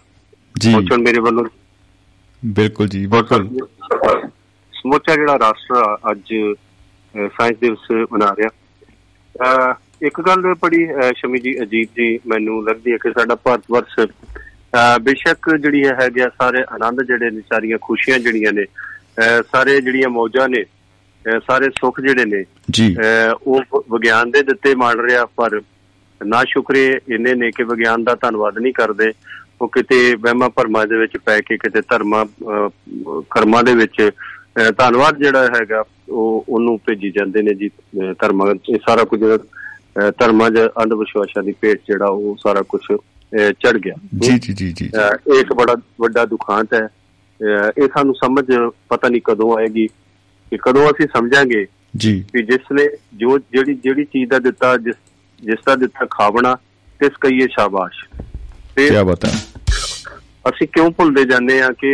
[0.60, 1.46] ਜੀ। ਪਹੁੰਚਣ ਮੇਰੇ ਵੱਲੋਂ।
[2.46, 3.60] ਬਿਲਕੁਲ ਜੀ ਬਿਲਕੁਲ।
[4.74, 6.36] ਸਮੁੱਚਾ ਜਿਹੜਾ ਰਾਸ਼ਟਰ ਅੱਜ
[7.28, 13.12] ਸਾਇੰਸ ਦਿਵਸ ਮਨਾ ਰਿਹਾ। ਇੱਕ ਗੱਲ ਬੜੀ ਸ਼ਮੀ ਜੀ ਅਜੀਬ ਜੀ ਮੈਨੂੰ ਲੱਗਦੀ ਹੈ ਕਿ
[13.12, 14.08] ਸਾਡਾ ਭਾਰਤ ਵਰਸ਼
[15.02, 18.66] ਬੇਸ਼ੱਕ ਜਿਹੜੀ ਹੈ ਹੈਗੇ ਆ ਸਾਰੇ ਆਨੰਦ ਜਿਹੜੇ ਨੇ ਸਾਰੀਆਂ ਖੁਸ਼ੀਆਂ ਜਿਹੜੀਆਂ ਨੇ
[19.52, 20.64] ਸਾਰੇ ਜਿਹੜੀਆਂ ਮੌਜਾਂ ਨੇ
[21.48, 22.96] ਸਾਰੇ ਸੁੱਖ ਜਿਹੜੇ ਨੇ ਜੀ।
[23.44, 25.60] ਉਹ ਵਿਗਿਆਨ ਦੇ ਦਿੱਤੇ ਮੰਨ ਰਿਹਾ ਪਰ
[26.22, 29.12] ਨਾ ਸ਼ੁਕਰੇ ਇੰਨੇ ਨੇ ਕਿ ਵਿਗਿਆਨ ਦਾ ਧੰਨਵਾਦ ਨਹੀਂ ਕਰਦੇ।
[29.62, 32.26] ਉਹ ਕਿਤੇ ਵਹਿਮਾਂ ਭਰਮਾਂ ਦੇ ਵਿੱਚ ਪੈ ਕੇ ਕਿਤੇ ਧਰਮਾਂ
[33.32, 34.10] ਕਰਮਾਂ ਦੇ ਵਿੱਚ
[34.78, 37.70] ਧੰਨਵਾਦ ਜਿਹੜਾ ਹੈਗਾ ਉਹ ਉਹਨੂੰ ਭੇਜੀ ਜਾਂਦੇ ਨੇ ਜੀ
[38.20, 39.22] ਧਰਮਾਂ ਇਹ ਸਾਰਾ ਕੁਝ
[40.20, 42.82] ਧਰਮਾਂ ਦੇ ਅੰਧ ਵਿਸ਼ਵਾਸਾਂ ਦੀ ਭੇਟ ਜਿਹੜਾ ਉਹ ਸਾਰਾ ਕੁਝ
[43.60, 46.88] ਚੜ ਗਿਆ। ਜੀ ਜੀ ਜੀ ਜੀ ਇਹ ਇੱਕ ਬੜਾ ਵੱਡਾ ਦੁਖਾਂਤ ਹੈ।
[47.78, 48.46] ਇਹ ਸਾਨੂੰ ਸਮਝ
[48.90, 49.88] ਪਤਾ ਨਹੀਂ ਕਦੋਂ ਆਏਗੀ
[50.52, 51.66] ਕਿ ਕਦੋਂ ਅਸੀਂ ਸਮਝਾਂਗੇ
[51.98, 54.96] ਜੀ। ਵੀ ਜਿਸ ਨੇ ਜੋ ਜਿਹੜੀ ਜਿਹੜੀ ਚੀਜ਼ ਦਾ ਦਿੱਤਾ ਜਿਸ
[55.44, 56.56] ਜਿਸ ਦਾ ਦਿੱਤਾ ਖਾਵਣਾ
[57.00, 58.04] ਤਿਸ ਕਹੀਏ ਸ਼ਾਬਾਸ਼।
[58.76, 59.26] ਤੇ ਕੀ ਬਾਤ
[60.50, 61.92] ਅਸੀਂ ਕਿਉਂ ਭੁੱਲਦੇ ਜਾਂਦੇ ਆ ਕਿ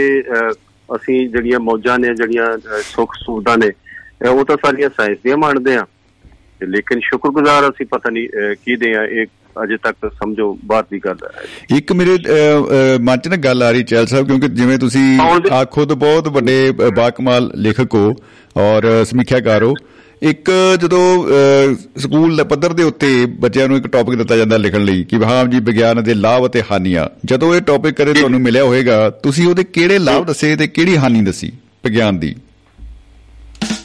[0.95, 3.71] ਅਸੀਂ ਜਿਹੜੀਆਂ ਮੌਜਾਂ ਨੇ ਜਿਹੜੀਆਂ ਸੁੱਖ ਸੁਵਿਧਾ ਨੇ
[4.29, 5.85] ਉਹ ਤਾਂ ਸਾਰੀਆਂ ਸਾਇੰਸ ਦੀਆਂ ਮੰਨਦੇ ਆ
[6.63, 9.25] ਲੇਕਿਨ ਸ਼ੁਕਰਗੁਜ਼ਾਰ ਅਸੀਂ ਪਤਾ ਨਹੀਂ ਅਹ, ਕਿਹਦੇ ਆ ਇਹ
[9.63, 12.17] ਅਜੇ ਤੱਕ ਸਮਝੋ ਬਾਹਰ ਦੀ ਗੱਲ ਹੈ। ਇੱਕ ਮੇਰੇ
[13.01, 15.19] ਮਨ ਚ ਨਾ ਗੱਲ ਆ ਰਹੀ ਚੈਲ ਸਾਹਿਬ ਕਿਉਂਕਿ ਜਿਵੇਂ ਤੁਸੀਂ
[15.51, 18.13] ਆ ਖੁਦ ਬਹੁਤ ਵੱਡੇ ਬਾਕਮਾਲ ਲੇਖਕ ਹੋ
[18.57, 19.73] ਔਰ ਸਮੀਖਿਆਕਾਰ ਹੋ।
[20.21, 20.51] ਇੱਕ
[20.81, 21.01] ਜਦੋਂ
[21.97, 25.45] ਸਕੂਲ ਦੇ ਪੱਧਰ ਦੇ ਉੱਤੇ ਬੱਚਿਆਂ ਨੂੰ ਇੱਕ ਟੌਪਿਕ ਦਿੱਤਾ ਜਾਂਦਾ ਲਿਖਣ ਲਈ ਕਿ ਹਾਂ
[25.45, 29.63] ਜੀ ਵਿਗਿਆਨ ਦੇ ਲਾਭ ਅਤੇ ਹਾਨੀਆਂ। ਜਦੋਂ ਇਹ ਟੌਪਿਕ ਕਦੇ ਤੁਹਾਨੂੰ ਮਿਲਿਆ ਹੋਵੇਗਾ ਤੁਸੀਂ ਉਹਦੇ
[29.63, 31.51] ਕਿਹੜੇ ਲਾਭ ਦੱਸੇ ਤੇ ਕਿਹੜੀ ਹਾਨੀ ਦੱਸੀ
[31.85, 32.35] ਵਿਗਿਆਨ ਦੀ?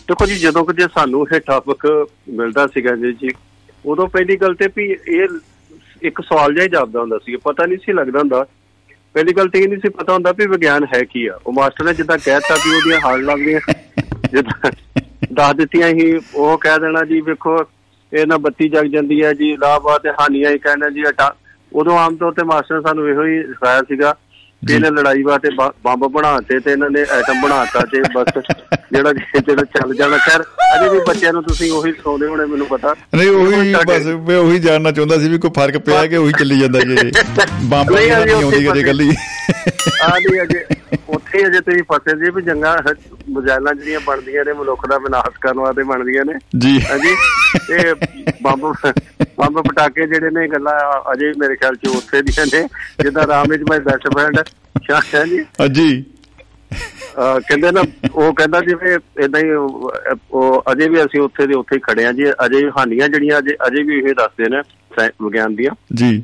[0.08, 1.86] ਦੇਖੋ ਜੀ ਜਦੋਂ ਕਿ ਸਾਨੂੰ ਇਹ ਟਾਪਿਕ
[2.28, 3.28] ਮਿਲਦਾ ਸੀਗਾ ਜੀ
[3.86, 5.28] ਉਦੋਂ ਪਹਿਲੀ ਗੱਲ ਤੇ ਵੀ ਇਹ
[6.02, 8.46] ਇੱਕ ਸਵਾਲ ਜਿਹਾ ਹੀ ਜਾਪਦਾ ਹੁੰਦਾ ਸੀ, ਪਤਾ ਨਹੀਂ ਸੀ ਲੱਗਦਾ ਹੁੰਦਾ।
[9.14, 11.84] ਪਹਿਲੀ ਗੱਲ ਤੇ ਇਹ ਨਹੀਂ ਸੀ ਪਤਾ ਹੁੰਦਾ ਵੀ ਵਿਗਿਆਨ ਹੈ ਕੀ ਆ। ਉਹ ਮਾਸਟਰ
[11.84, 13.60] ਨੇ ਜਿੱਦਾਂ ਕਹਿਤਾ ਵੀ ਉਹਦੀਆਂ ਹਾਲ ਲੱਗਦੀਆਂ
[14.32, 14.70] ਜਿੱਦਾਂ
[15.32, 17.58] ਦੱਸ ਦਿੱਤੀਆਂ ਹੀ ਉਹ ਕਹਿ ਦੇਣਾ ਜੀ, ਵੇਖੋ,
[18.12, 21.34] ਇਹ ਨਾ ਬੱਤੀ ਜਗ ਜਾਂਦੀ ਹੈ ਜੀ, ਲਾਭ ਆ ਤੇ ਹਾਨੀਆਂ ਹੀ ਕਹਿਣਾ ਜੀ ਅਟਾ
[21.72, 24.14] ਉਦੋਂ ਆਮ ਤੌਰ ਤੇ ਮਾਸਟਰ ਨੇ ਸਾਨੂੰ ਇਹੋ ਹੀ ਸਿਖਾਇਆ ਸੀਗਾ
[24.66, 25.48] ਕਿ ਇਹਨੇ ਲੜਾਈ ਵਾਸਤੇ
[25.84, 28.38] ਬੰਬ ਬਣਾਤੇ ਤੇ ਇਹਨਾਂ ਨੇ ਐਟਮ ਬਣਾਤਾ ਤੇ ਬਸ
[28.92, 32.94] ਜਿਹੜਾ ਜਿਹੜਾ ਚੱਲ ਜਾਣਾ। ਖੈਰ ਅਜੇ ਵੀ ਬੱਚਿਆਂ ਨੂੰ ਤੁਸੀਂ ਉਹੀ ਸਿਖਾਉਂਦੇ ਹੋਣੇ ਮੈਨੂੰ ਪਤਾ।
[33.16, 36.60] ਨਹੀਂ ਉਹੀ ਬਸ ਮੈਂ ਉਹੀ ਜਾਣਨਾ ਚਾਹੁੰਦਾ ਸੀ ਵੀ ਕੋਈ ਫ਼ਰਕ ਪਿਆ ਕਿ ਉਹੀ ਚੱਲੀ
[36.60, 37.12] ਜਾਂਦਾ ਇਹ।
[37.64, 39.08] ਬੰਬ ਨਹੀਂ, ਆਉਂਦੀ ਕਦੇ ਕੱਲੀ
[40.04, 40.64] ਆ ਨਹੀਂ ਅਜੇ
[41.08, 42.76] ਉੱਥੇ ਅਜੇ ਤੁਸੀਂ ਫਸੇ ਜੀ ਵੀ ਜੰਗਾਂ
[43.30, 47.14] ਮਜਾਇਲਾਂ ਜਿਹੜੀਆਂ ਬਣਦੀਆਂ ਨੇ ਮਨੁੱਖ ਦਾ ਵਿਨਾਸ਼ ਕਰਨ ਵਾਸਤੇ ਬਣਦੀਆਂ ਨੇ। ਜੀ। ਹਾਂਜੀ?
[47.70, 47.94] ਇਹ
[48.42, 48.72] ਬੰਬ
[49.40, 50.78] ਬੰਬ ਪਟਾਕੇ ਜਿਹੜੇ ਨੇ ਗੱਲਾਂ
[51.12, 52.62] ਅਜੇ ਮੇਰੇ ਖਿਆਲ ਚ ਉੱਥੇ ਦੀਆਂ ਨੇ
[53.02, 54.42] ਜਿੱਦਾਂ ਰਾਮ ਵਿੱਚ my best friend
[54.84, 56.04] Shah ji. ਹਾਂਜੀ
[57.18, 57.82] ਕਹਿੰਦੇ ਨਾ
[58.14, 59.48] ਉਹ ਕਹਿੰਦਾ ਜਿਵੇਂ ਇਦਾਂ ਹੀ
[60.72, 63.56] ਅਜੇ ਵੀ ਅਸੀਂ ਉੱਥੇ ਦੇ ਉੱਥੇ ਹੀ ਖੜੇ ਆ ਜੀ ਅਜੇ ਵੀ ਹਾਨੀਆਂ ਜਿਹੜੀਆਂ ਅਜੇ
[63.66, 64.60] ਅਜੇ ਵੀ ਇਹ ਦੱਸਦੇ ਨੇ
[64.98, 66.22] ਵਿਗਿਆਨ ਦੀਆਂ। ਜੀ।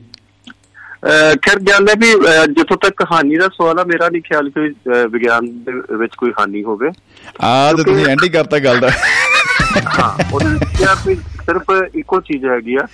[1.42, 2.12] ਖੈਰ ਗੱਲ ਹੈ ਵੀ
[2.54, 4.68] ਜਿੱਥੋਂ ਤੱਕ ਹਾਨੀ ਦਾ ਸਵਾਲ ਆ ਮੇਰਾ ਨਹੀਂ ਖਿਆਲ ਕਿ
[5.12, 6.90] ਵਿਗਿਆਨ ਦੇ ਵਿੱਚ ਕੋਈ ਹਾਨੀ ਹੋਵੇ।
[7.40, 8.90] ਆ ਤੇ ਤੁਸੀਂ ਐਂਟੀ ਕਰਤਾ ਗੱਲ ਦਾ।
[9.98, 10.48] ਹਾਂ ਉਹਦੇ
[11.06, 12.86] ਵਿੱਚ ਸਿਰਫ ਇੱਕੋ ਚੀਜ਼ ਹੈਗੀ ਆ।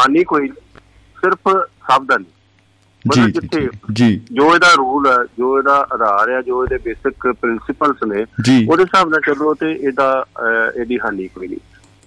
[0.00, 0.48] ਹਾਨੀ ਕੋਈ
[1.16, 1.48] ਸਿਰਫ
[1.88, 6.62] ਸਾਵਧਾਨੀ। ਜੀ ਮਤਲਬ ਜੀ, ਜਿੱਥੇ ਜੀ। ਜੋ ਇਹਦਾ ਰੂਲ ਹੈ ਜੋ ਇਹਦਾ ਆਧਾਰ ਹੈ ਜੋ
[6.64, 8.24] ਇਹਦੇ ਬੇਸਿਕ ਪ੍ਰਿੰਸੀਪਲਸ ਨੇ
[8.68, 10.24] ਉਹਦੇ ਹਿਸਾਬ ਨਾਲ ਚੱਲੋ ਤੇ ਇਹਦਾ
[10.76, 11.58] ਇਹਦੀ ਹਾਨੀ ਕੋਈ ਨਹੀਂ।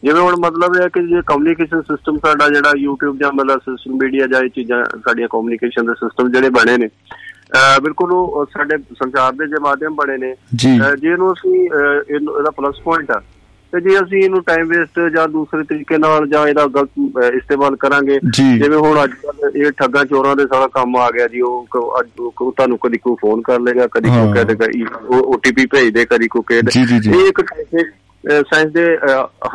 [0.03, 3.93] ਜਿਵੇਂ ਹੁਣ ਮਤਲਬ ਇਹ ਹੈ ਕਿ ਜੇ ਕਮਿਊਨੀਕੇਸ਼ਨ ਸਿਸਟਮ ਸਾਡਾ ਜਿਹੜਾ YouTube ਜਾਂ ਮਤਲਬ ਸੋਸ਼ਲ
[3.93, 6.89] ਮੀਡੀਆ ਜਾਂ ਇਹ ਚੀਜ਼ਾਂ ਸਾਡੀਆਂ ਕਮਿਊਨੀਕੇਸ਼ਨ ਦੇ ਸਿਸਟਮ ਜਿਹੜੇ ਬਣੇ ਨੇ
[7.81, 10.69] ਬਿਲਕੁਲ ਉਹ ਸਾਡੇ ਸੰਚਾਰ ਦੇ ਜੇ ਮਾਧਿਅਮ ਬਣੇ ਨੇ ਜੀ।
[11.03, 11.63] ਇਹਨੂੰ ਅਸੀਂ
[12.15, 13.21] ਇਹਦਾ ਪਲੱਸ ਪੁਆਇੰਟ ਆ
[13.73, 18.17] ਤੇ ਜੇ ਅਸੀਂ ਇਹਨੂੰ ਟਾਈਮ ਵੇਸਟ ਜਾਂ ਦੂਸਰੇ ਤਰੀਕੇ ਨਾਲ ਜਾਂ ਇਹਦਾ ਗਲਤ ਇਸਤੇਮਾਲ ਕਰਾਂਗੇ।
[18.35, 22.07] ਜਿਵੇਂ ਹੁਣ ਅੱਜ ਕੱਲ੍ਹ ਇਹ ਠੱਗਾਂ ਚੋਰਾਂ ਦੇ ਸਾਰਾ ਕੰਮ ਆ ਗਿਆ ਜੀ ਉਹ ਅੱਜ
[22.39, 24.65] ਤੁਹਾਨੂੰ ਕਦੀ ਕੋਈ ਫੋਨ ਕਰ ਲੇਗਾ ਕਦੀ। ਕੋਈ ਕਹਿ ਦੇਗਾ
[25.07, 26.61] ਉਹ OTP ਭੇਜ ਦੇ ਕਦੀ ਕੋਈ ਕਹਿ
[26.99, 27.41] ਜੀ। ਇਹ ਇੱਕ
[28.49, 28.85] ਸਾਇੰਸ ਦੇ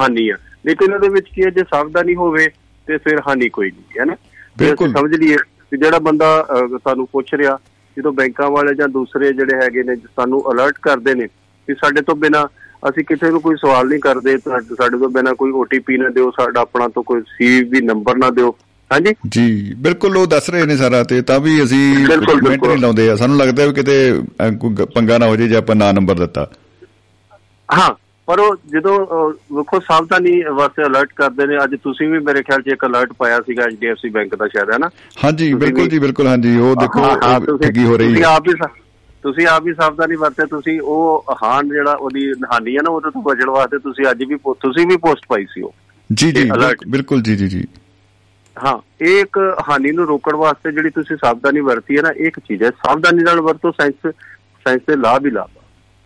[0.00, 0.36] ਹਾਨੀ ਆ
[0.66, 2.48] ਲੇਕਿਨ ਇਹਦੇ ਵਿੱਚ ਕੀ ਹੈ ਜੇ ਸਾਵਧਾਨੀ ਹੋਵੇ
[2.88, 4.16] ਤੇ ਫਿਰ ਹਾਨੀ ਕੋਈ ਨਹੀਂ ਹੈ ਨਾ
[4.58, 6.46] ਬਿਲਕੁਲ। ਸਮਝ ਲਈਏ ਕਿ ਜਿਹੜਾ ਬੰਦਾ
[6.84, 7.58] ਸਾਨੂੰ ਪੁੱਛ ਰਿਹਾ
[7.96, 11.26] ਜਦੋਂ ਬੈਂਕਾਂ ਵਾਲੇ ਜਾਂ ਦੂਸਰੇ ਜਿਹੜੇ ਹੈਗੇ ਨੇ ਸਾਨੂੰ ਅਲਰਟ ਕਰਦੇ ਨੇ
[11.68, 12.46] ਕਿ ਸਾਡੇ ਤੋਂ ਬਿਨਾ
[12.90, 16.60] ਅਸੀਂ ਕਿਸੇ ਨੂੰ ਕੋਈ ਸਵਾਲ ਨਹੀਂ ਕਰਦੇ ਸਾਡੇ ਤੋਂ ਬਿਨਾ ਕੋਈ OTP ਨਾ ਦਿਓ ਸਾਡਾ
[16.60, 18.54] ਆਪਣਾ ਤੋਂ ਕੋਈ ਸੀਵੀ ਨੰਬਰ ਨਾ ਦਿਓ।
[18.92, 19.14] ਹਾਂਜੀ?
[19.28, 23.16] ਜੀ ਬਿਲਕੁਲ ਉਹ ਦੱਸ ਰਹੇ ਨੇ ਸਾਰਾ ਤੇ ਤਾਂ ਵੀ ਅਸੀਂ ਕਮੈਂਟ। ਨਹੀਂ ਲਾਉਂਦੇ ਆ।
[23.16, 24.22] ਸਾਨੂੰ ਲੱਗਦਾ ਵੀ ਕਿਤੇ
[24.94, 26.46] ਪੰਗਾ ਨਾ ਹੋ ਜੇ ਜੇ ਆਪਾਂ ਨਾ ਨੰਬਰ ਦਿੱਤਾ।
[27.68, 27.94] ਹਾਂ
[28.28, 28.98] ਪਰ ਉਹ ਜਦੋਂ
[29.56, 33.40] ਵੇਖੋ ਸਾਵਧਾਨੀ ਵਾਸਤੇ ਅਲਰਟ ਕਰਦੇ ਨੇ। ਅੱਜ ਤੁਸੀਂ ਵੀ ਮੇਰੇ ਖਿਆਲ 'ਚ ਇੱਕ ਅਲਰਟ ਪਾਇਆ
[33.40, 34.88] ਸੀਗਾ HDFC ਬੈਂਕ ਦਾ ਸ਼ਾਇਦ ਹੈ ਨਾ?
[35.24, 38.24] ਹਾਂਜੀ ਤੁਸੀਂ ਬਿਲਕੁਲ ਜੀ ਬਿਲਕੁਲ ਹਾਂਜੀ। ਉਹ ਦੇਖੋ ਹਾਂ, ਹਾਂ, ਤੁਸੀਂ- ਠੱਗੀ ਹੋ ਰਹੀ ਤੁਸੀਂ
[38.24, 38.70] ਹੈ। ਆਪ ਵੀ ਸਾ-
[39.24, 43.22] ਤੁਸੀਂ ਆਪ ਵੀ ਸਾਵਧਾਨੀ ਵਰਤੇ ਤੁਸੀਂ ਉਹ ਹਾਨ ਜਿਹੜਾ ਉਹਦੀ ਹਾਨੀ ਹੈ ਨਾ ਉਹਦੇ ਤੋਂ
[43.22, 45.72] ਬਚਣ ਵਾਸਤੇ ਤੁਸੀਂ ਅੱਜ ਵੀ ਤੁਸੀਂ ਵੀ ਪੋਸਟ ਪਾਈ ਸੀ ਉਹ
[46.10, 47.64] ਜੀ ਜੀ ਬਿਲਕੁਲ- ਬਿਲਕੁਲ ਜੀ ਜੀ ਜੀ
[48.56, 52.38] ਹਾਂ ਇਹ ਇੱਕ ਹਾਨੀ ਨੂੰ ਰੋਕਣ ਵਾਸਤੇ ਜਿਹੜੀ ਤੁਸੀਂ ਸਾਵਧਾਨੀ ਵਰਤੀ ਹੈ ਨਾ ਇਹ ਇੱਕ
[52.40, 54.12] ਚੀਜ਼ ਹੈ ਸਾਵਧਾਨੀ ਨਾਲ ਵਰਤੋ ਸਾਇੰਸ
[54.66, 55.48] ਸਾਇੰਸ ਦੇ ਲਾਭ ਹੀ ਲਾਭ।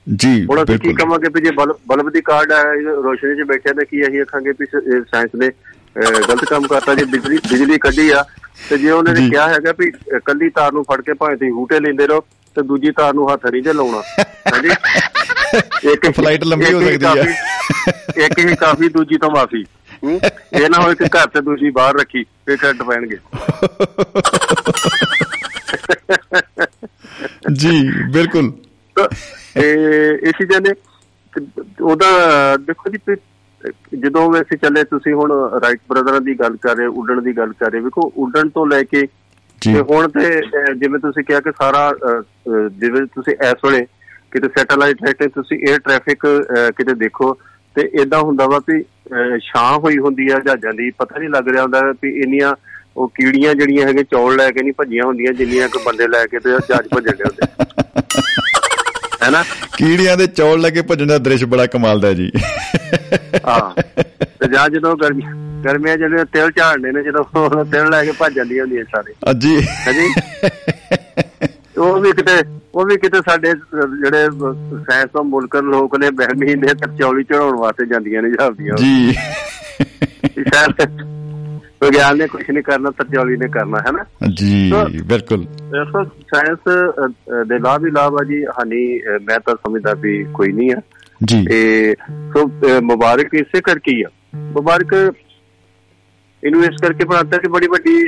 [0.06, 1.50] ਜੀ ਹੁਣ ਅਸੀਂ ਕੀ ਬਿਲਕੁਲ ਕਵਾਂਗੇ ਵੀ ਜੇ
[1.88, 2.62] ਬਲਬ ਦੀ ਕਾਰਡ ਹੈ
[3.02, 5.50] ਰੋਸ਼ਨੀ 'ਚ ਬੈਠੇ ਤਾਂ ਕੀ ਅਸੀਂ ਆਖਾਂਗੇ ਵੀ ਸਾਇੰਸ ਨੇ
[5.96, 8.22] ਗਲਤ ਕੰਮ ਕਰਤਾ ਜੇ ਬਿਜਲੀ ਬਿਜਲੀ ਕੱਢੀ ਆ
[8.70, 9.90] ਤੇ ਜੇ ਉਹਨਾਂ। ਕਿਹਾ ਹੈਗਾ ਵੀ
[10.24, 12.24] ਕੱਲੀ ਤਾਰ ਨੂੰ ਫੜ ਕੇ ਭਾਵੇਂ ਤੁਸੀਂ ਹੂਟੇ ਲੈਂਦੇ ਰਹੋ
[12.58, 14.00] ਤੇ ਦੂਜੀ ਤਾਰ ਨੂੰ ਹੱਥ ਨਹੀਂ ਜੇ ਲਾਉਣਾ
[14.52, 14.68] ਹਾਂਜੀ
[15.92, 19.64] ਇੱਕ Flight ਲੰਬੀ ਹੋ ਹੀ ਸਕਦੀ। ਕਾਫੀ- ਇੱਕ ਹੀ ਕਾਫੀ ਦੂਜੀ ਤੋਂ ਮਾਫੀ
[20.04, 20.20] ਹੂੰ?
[20.52, 23.16] ਇਹ ਨਾ ਹੋਵੇ ਕਿ ਘਰ ਤੇ ਦੂਜੀ ਬਾਹਰ ਰੱਖੀ ਫੇਰ ਕੱਟ ਪੈਣਗੇ
[27.52, 28.50] ਜੀ ਬਿਲਕੁਲ
[29.54, 29.72] ਤੇ
[30.22, 30.72] ਇਹ ਚੀਜ਼ਾਂ ਨੇ
[31.32, 31.40] ਤੇ
[31.80, 32.06] ਉਹਦਾ
[32.56, 32.98] ਦੇਖੋ ਜੀ
[33.98, 35.32] ਜਦੋਂ ਵੈਸੇ ਚੱਲੇ ਤੁਸੀਂ ਹੁਣ
[35.62, 38.48] ਰਾਈਟ ਬ੍ਰਦਰਾਂ ਦੀ ਗੱਲ ਕਰ ਰਹੇ ਹੋ, ਉੱਡਣ ਦੀ ਗੱਲ ਕਰ ਰਹੇ ਹੋ। ਵੇਖੋ ਉੱਡਣ
[38.48, 39.06] ਤੋਂ ਲੈ ਕੇ
[39.62, 40.40] ਤੇ ਹੁਣ ਤੇ
[40.74, 41.94] ਜਿਵੇਂ ਤੁਸੀਂ ਕਿਹਾ ਕਿ ਸਾਰਾ
[42.80, 43.86] ਜਿਵੇਂ ਤੁਸੀਂ ਇਸ ਵੇਲੇ
[44.30, 46.26] ਕਿਤੇ ਸੈਟੇਲਾਈਟ ਹੈ ਤੇ ਤੁਸੀਂ 에ਅਰ ਟ੍ਰੈਫਿਕ
[46.76, 47.38] ਕਿਤੇ ਦੇਖੋ
[47.74, 48.82] ਤੇ ਇਦਾਂ ਹੁੰਦਾ ਵਾ ਵੀ
[49.40, 52.54] ਛਾਂ ਹੋਈ ਹੁੰਦੀ ਆ ਜਹਾਜ਼ਾਂ ਦੀ ਪਤਾ ਨਹੀਂ ਲੱਗ ਰਿਹਾ ਹੁੰਦਾ ਵੀ ਇੰਨੀਆਂ
[52.96, 56.38] ਉਹ ਕੀੜੀਆਂ ਜਿਹੜੀਆਂ ਹੈਗੇ ਚੌਲ ਲੈ ਕੇ ਨਹੀਂ ਭੱਜੀਆਂ ਹੁੰਦੀਆਂ ਜਿੰਨੀਆਂ ਕਿ ਬੰਦੇ ਲੈ ਕੇ
[56.38, 57.46] ਤੇ ਜਹਾਜ਼ ਭੱਜਣ ਦੇ ਹੁੰਦੇ।
[59.22, 59.44] ਹੈਨਾ
[59.76, 62.32] ਕੀੜੀਆਂ ਦੇ ਚੌਲ ਲੈ ਕੇ ਭੱਜਣ ਦਾ ਦ੍ਰਿਸ਼ ਬੜਾ ਕਮਾਲ ਦਾ ਜੀ।
[63.46, 63.82] ਹਾਂ।
[64.40, 65.22] ਤੇ ਜਾਂ ਜਦੋਂ ਗਰਮੀ
[65.64, 69.56] ਗਰਮੀਆਂ ਜਿਹੜੇ ਤਿਲ ਝਾੜਨੇ ਨੇ ਜਦੋਂ ਉਹ ਤਿਲ ਲੈ ਕੇ ਭੱਜ ਜਾਂਦੀਆਂ ਹੁੰਦੀਆਂ ਸਾਰੇ। ਅੱਜੀ
[69.86, 70.06] ਹਾਂਜੀ
[71.78, 72.32] ਉਹ ਵੀ ਕਿਤੇ
[72.74, 74.24] ਉਹ ਵੀ ਕਿਤੇ ਸਾਡੇ ਜਿਹੜੇ
[74.90, 79.14] ਸਾਇੰਸ ਤੋਂ ਮੁਲਕ ਲੋਕ ਨੇ ਬਹਿਮੀ ਨੇ ਤਰਚੌਲੀ ਚੜਾਉਣ ਵਾਸਤੇ ਜਾਂਦੀਆਂ ਨੇ ਜਾਂਦੀਆਂ ਜੀ।
[81.82, 84.04] ਵਿਗਿਆਨ ਨੇ ਕੁਝ ਨਹੀਂ ਕਰਨਾ ਤਰਚੌਲੀ ਨੇ ਕਰਨਾ ਹੈ ਨਾ?
[84.34, 84.72] ਜੀ
[85.02, 85.46] ਬਿਲਕੁਲ।
[86.34, 86.58] ਸਾਇੰਸ
[87.48, 90.80] ਦੇ ਲਾਭ ਹੀ ਲਾਭ ਆ ਜੀ। ਹਾਨੀ ਮੈਂ ਤਾਂ ਸਮਝਦਾ ਵੀ ਕੋਈ ਨਹੀਂ ਆ।
[91.24, 92.50] ਜੀ। ਤੇ ਸੋ
[92.80, 95.14] ਮੁਬਾਰਕ ਇਸੇ ਕਰਕੇ ਹੀ ਆ। ਮੁਬਾਰਕ
[96.44, 98.02] ਇਹਨੂੰ ਇਸ ਕਰਕੇ ਬਣਾਤਾ ਕਿ ਬੜੀ ਵੱਡੀ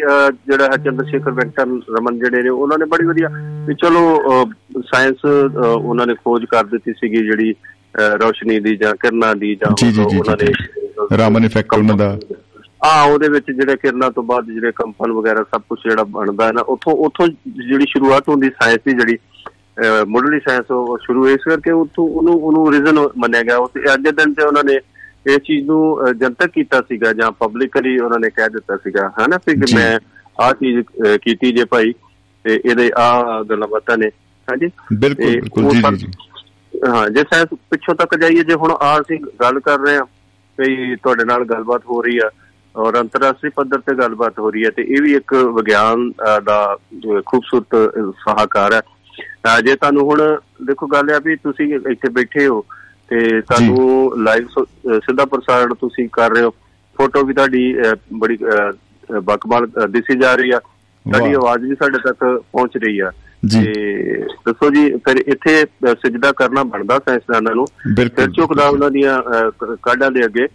[0.46, 3.28] ਜਿਹੜਾ ਹੈ ਚੰਦਰ ਸ਼ੇਖਰ ਵੈਂਕਟਨ ਰਮਨ ਜਿਹੜੇ ਨੇ ਉਹਨਾਂ ਨੇ ਬੜੀ ਵਧੀਆ
[3.66, 4.22] ਵੀ ਚਲੋ
[4.80, 5.24] ਸਾਇੰਸ
[5.78, 7.54] ਉਹਨਾਂ ਨੇ ਖੋਜ ਕਰ ਦਿੱਤੀ ਸੀਗੀ ਜਿਹੜੀ
[8.00, 10.52] ਰੌਸ਼ਨੀ ਦੀ ਜਾਂ ਕਿਰਨਾਂ ਦੀ ਜਾਂ ਉਹਨਾਂ ਨੇ
[11.18, 12.18] ਰਾਮਨ ਇਫੈਕਟ ਉਹਨਾਂ ਦਾ।
[12.84, 16.52] ਆ ਉਹਦੇ ਵਿੱਚ ਜਿਹੜੇ ਕਿਰਨਾਂ ਤੋਂ ਬਾਅਦ ਜਿਹੜੇ ਕੰਪਨ ਵਗੈਰਾ ਸਭ ਕੁਝ ਜਿਹੜਾ ਬਣਦਾ ਹੈ
[16.52, 17.28] ਨਾ ਉੱਥੋਂ ਉੱਥੋਂ
[17.68, 19.18] ਜਿਹੜੀ ਸ਼ੁਰੂਆਤ ਹੁੰਦੀ ਸਾਇੰਸ ਦੀ ਜਿਹੜੀ
[20.06, 24.12] ਮੁੱਢਲੀ ਸਾਇੰਸ ਉਹ ਸ਼ੁਰੂ ਇਸ ਕਰਕੇ ਉੱਥੋਂ ਉਹਨੂੰ ਉਹਨੂੰ ਰੀਜ਼ਨ ਮੰਨਿਆ ਗਿਆ। ਉਸ ਅੱਜ ਦੇ
[24.12, 24.80] ਦਿਨ ਤੇ ਉਹਨਾਂ ਨੇ
[25.26, 29.38] ਇਸ ਚੀਜ਼ ਨੂੰ ਜਨਤਕ ਕੀਤਾ ਸੀਗਾ ਜਾਂ ਪਬਲਿਕਲੀ ਉਹਨਾਂ ਨੇ ਕਹਿ ਦਿੱਤਾ ਸੀਗਾ ਹਨਾ?
[29.38, 29.98] ਕਿ। ਮੈਂ
[30.40, 30.86] ਆਹ ਚੀਜ਼
[31.22, 31.92] ਕੀਤੀ ਜੇ ਭਾਈ
[32.44, 34.06] ਤੇ ਇਹਦੇ ਆ ਗੱਲਾਂ ਬਾਤਾਂ ਨੇ।
[34.48, 34.70] ਹਾਂਜੀ?
[34.92, 36.06] ਬਿਲਕੁਲ ਬਿਲਕੁਲ। ਜੀ ਜੀ
[36.88, 40.04] ਹਾਂ ਜੇ ਸਾਇੰਸ ਪਿੱਛੋਂ ਤੱਕ ਜਾਈਏ ਜੇ ਹੁਣ ਆ ਅਸੀਂ ਗੱਲ ਕਰ ਰਹੇ ਹਾਂ
[40.58, 42.30] ਵੀ ਤੁਹਾਡੇ ਨਾਲ ਗੱਲਬਾਤ ਹੋ ਰਹੀ ਆ
[42.76, 46.12] ਔਰ ਅੰਤਰਰਾਸ਼ਟਰੀ ਪੱਧਰ ਤੇ ਗੱਲਬਾਤ ਹੋ ਰਹੀ ਹੈ ਤੇ ਇਹ ਵੀ ਇੱਕ ਵਿਗਿਆਨ
[46.44, 46.76] ਦਾ
[47.26, 48.80] ਖੂਬਸੂਰਤ ਸਹਾਕਾਰ ਹੈ।
[49.64, 50.20] ਜੇ ਤੁਹਾਨੂੰ ਹੁਣ
[50.66, 52.64] ਦੇਖੋ ਗੱਲ ਹੈ ਵੀ ਤੁਸੀਂ ਇੱਥੇ ਬੈਠੇ ਹੋ
[53.08, 54.46] ਤੇ ਤੁਹਾਨੂੰ ਲਾਈਵ
[54.98, 56.50] ਸਿੱਧਾ ਪ੍ਰਸਾਰਣ ਤੁਸੀਂ ਕਰ ਰਹੇ ਹੋ
[56.96, 57.74] ਫੋਟੋ ਵੀ ਤੁਹਾਡੀ
[58.12, 58.38] ਬੜੀ
[59.24, 63.10] ਬਕਮਾਲ ਦਿਸੀ ਜਾ ਰਹੀ ਆ ਤੁਹਾਡੀ। ਆਵਾਜ਼ ਵੀ ਸਾਡੇ ਤੱਕ ਪਹੁੰਚ ਰਹੀ ਆ
[63.46, 69.20] ਜੀ। ਤੇ ਦੱਸੋ ਜੀ ਫਿਰ ਇੱਥੇ ਸਜਦਾ ਕਰਨਾ ਬਣਦਾ ਸਾਇੰਸਦਾਨਾਂ ਨੂੰ। ਸਿਰ ਝੁਕਦਾ ਉਹਨਾਂ ਦੀਆਂ
[69.82, 70.46] ਕਾਢਾਂ ਦੇ ਅੱਗੇ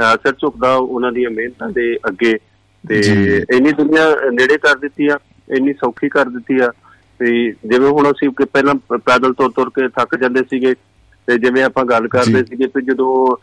[0.00, 2.36] ਸਿਰ ਝੁਕਦਾ ਉਹਨਾਂ ਦੀਆਂ ਮਿਹਨਤਾਂ ਦੇ ਅੱਗੇ
[2.84, 3.00] ਤੇ।
[3.56, 5.18] ਇੰਨੀ ਦੁਨੀਆ ਨੇੜੇ ਕਰ ਦਿੱਤੀ ਆ
[5.56, 6.70] ਇੰਨੀ ਸੌਖੀ ਕਰ ਦਿੱਤੀ ਆ
[7.18, 10.74] ਤੇ ਜਿਵੇਂ ਹੁਣ ਅਸੀਂ ਕਿ ਪਹਿਲਾਂ ਪੈਦਲ ਤੁਰ ਤੁਰ ਕੇ ਥੱਕ ਜਾਂਦੇ ਸੀਗੇ
[11.28, 13.36] ਤੇ ਜਿਵੇਂ ਆਪਾਂ ਗੱਲ ਕਰਦੇ। ਸੀਗੇ ਕਿ ਜਦੋਂ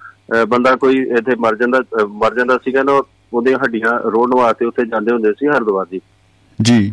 [0.48, 3.02] ਬੰਦਾ ਕੋਈ ਇੱਥੇ ਮਰ ਜਾਂਦਾ ਮਰ ਜਾਂਦਾ ਸੀਗਾ ਨਾ
[3.34, 6.02] ਉਹਦੀਆਂ ਹੱਡੀਆਂ ਰੋਣ ਵਾਸਤੇ ਉੱਥੇ ਜਾਂਦੇ ਹੁੰਦੇ ਸੀ ਹਰਿਦੁਆਰ ਜੀ।
[6.62, 6.92] ਜੀ।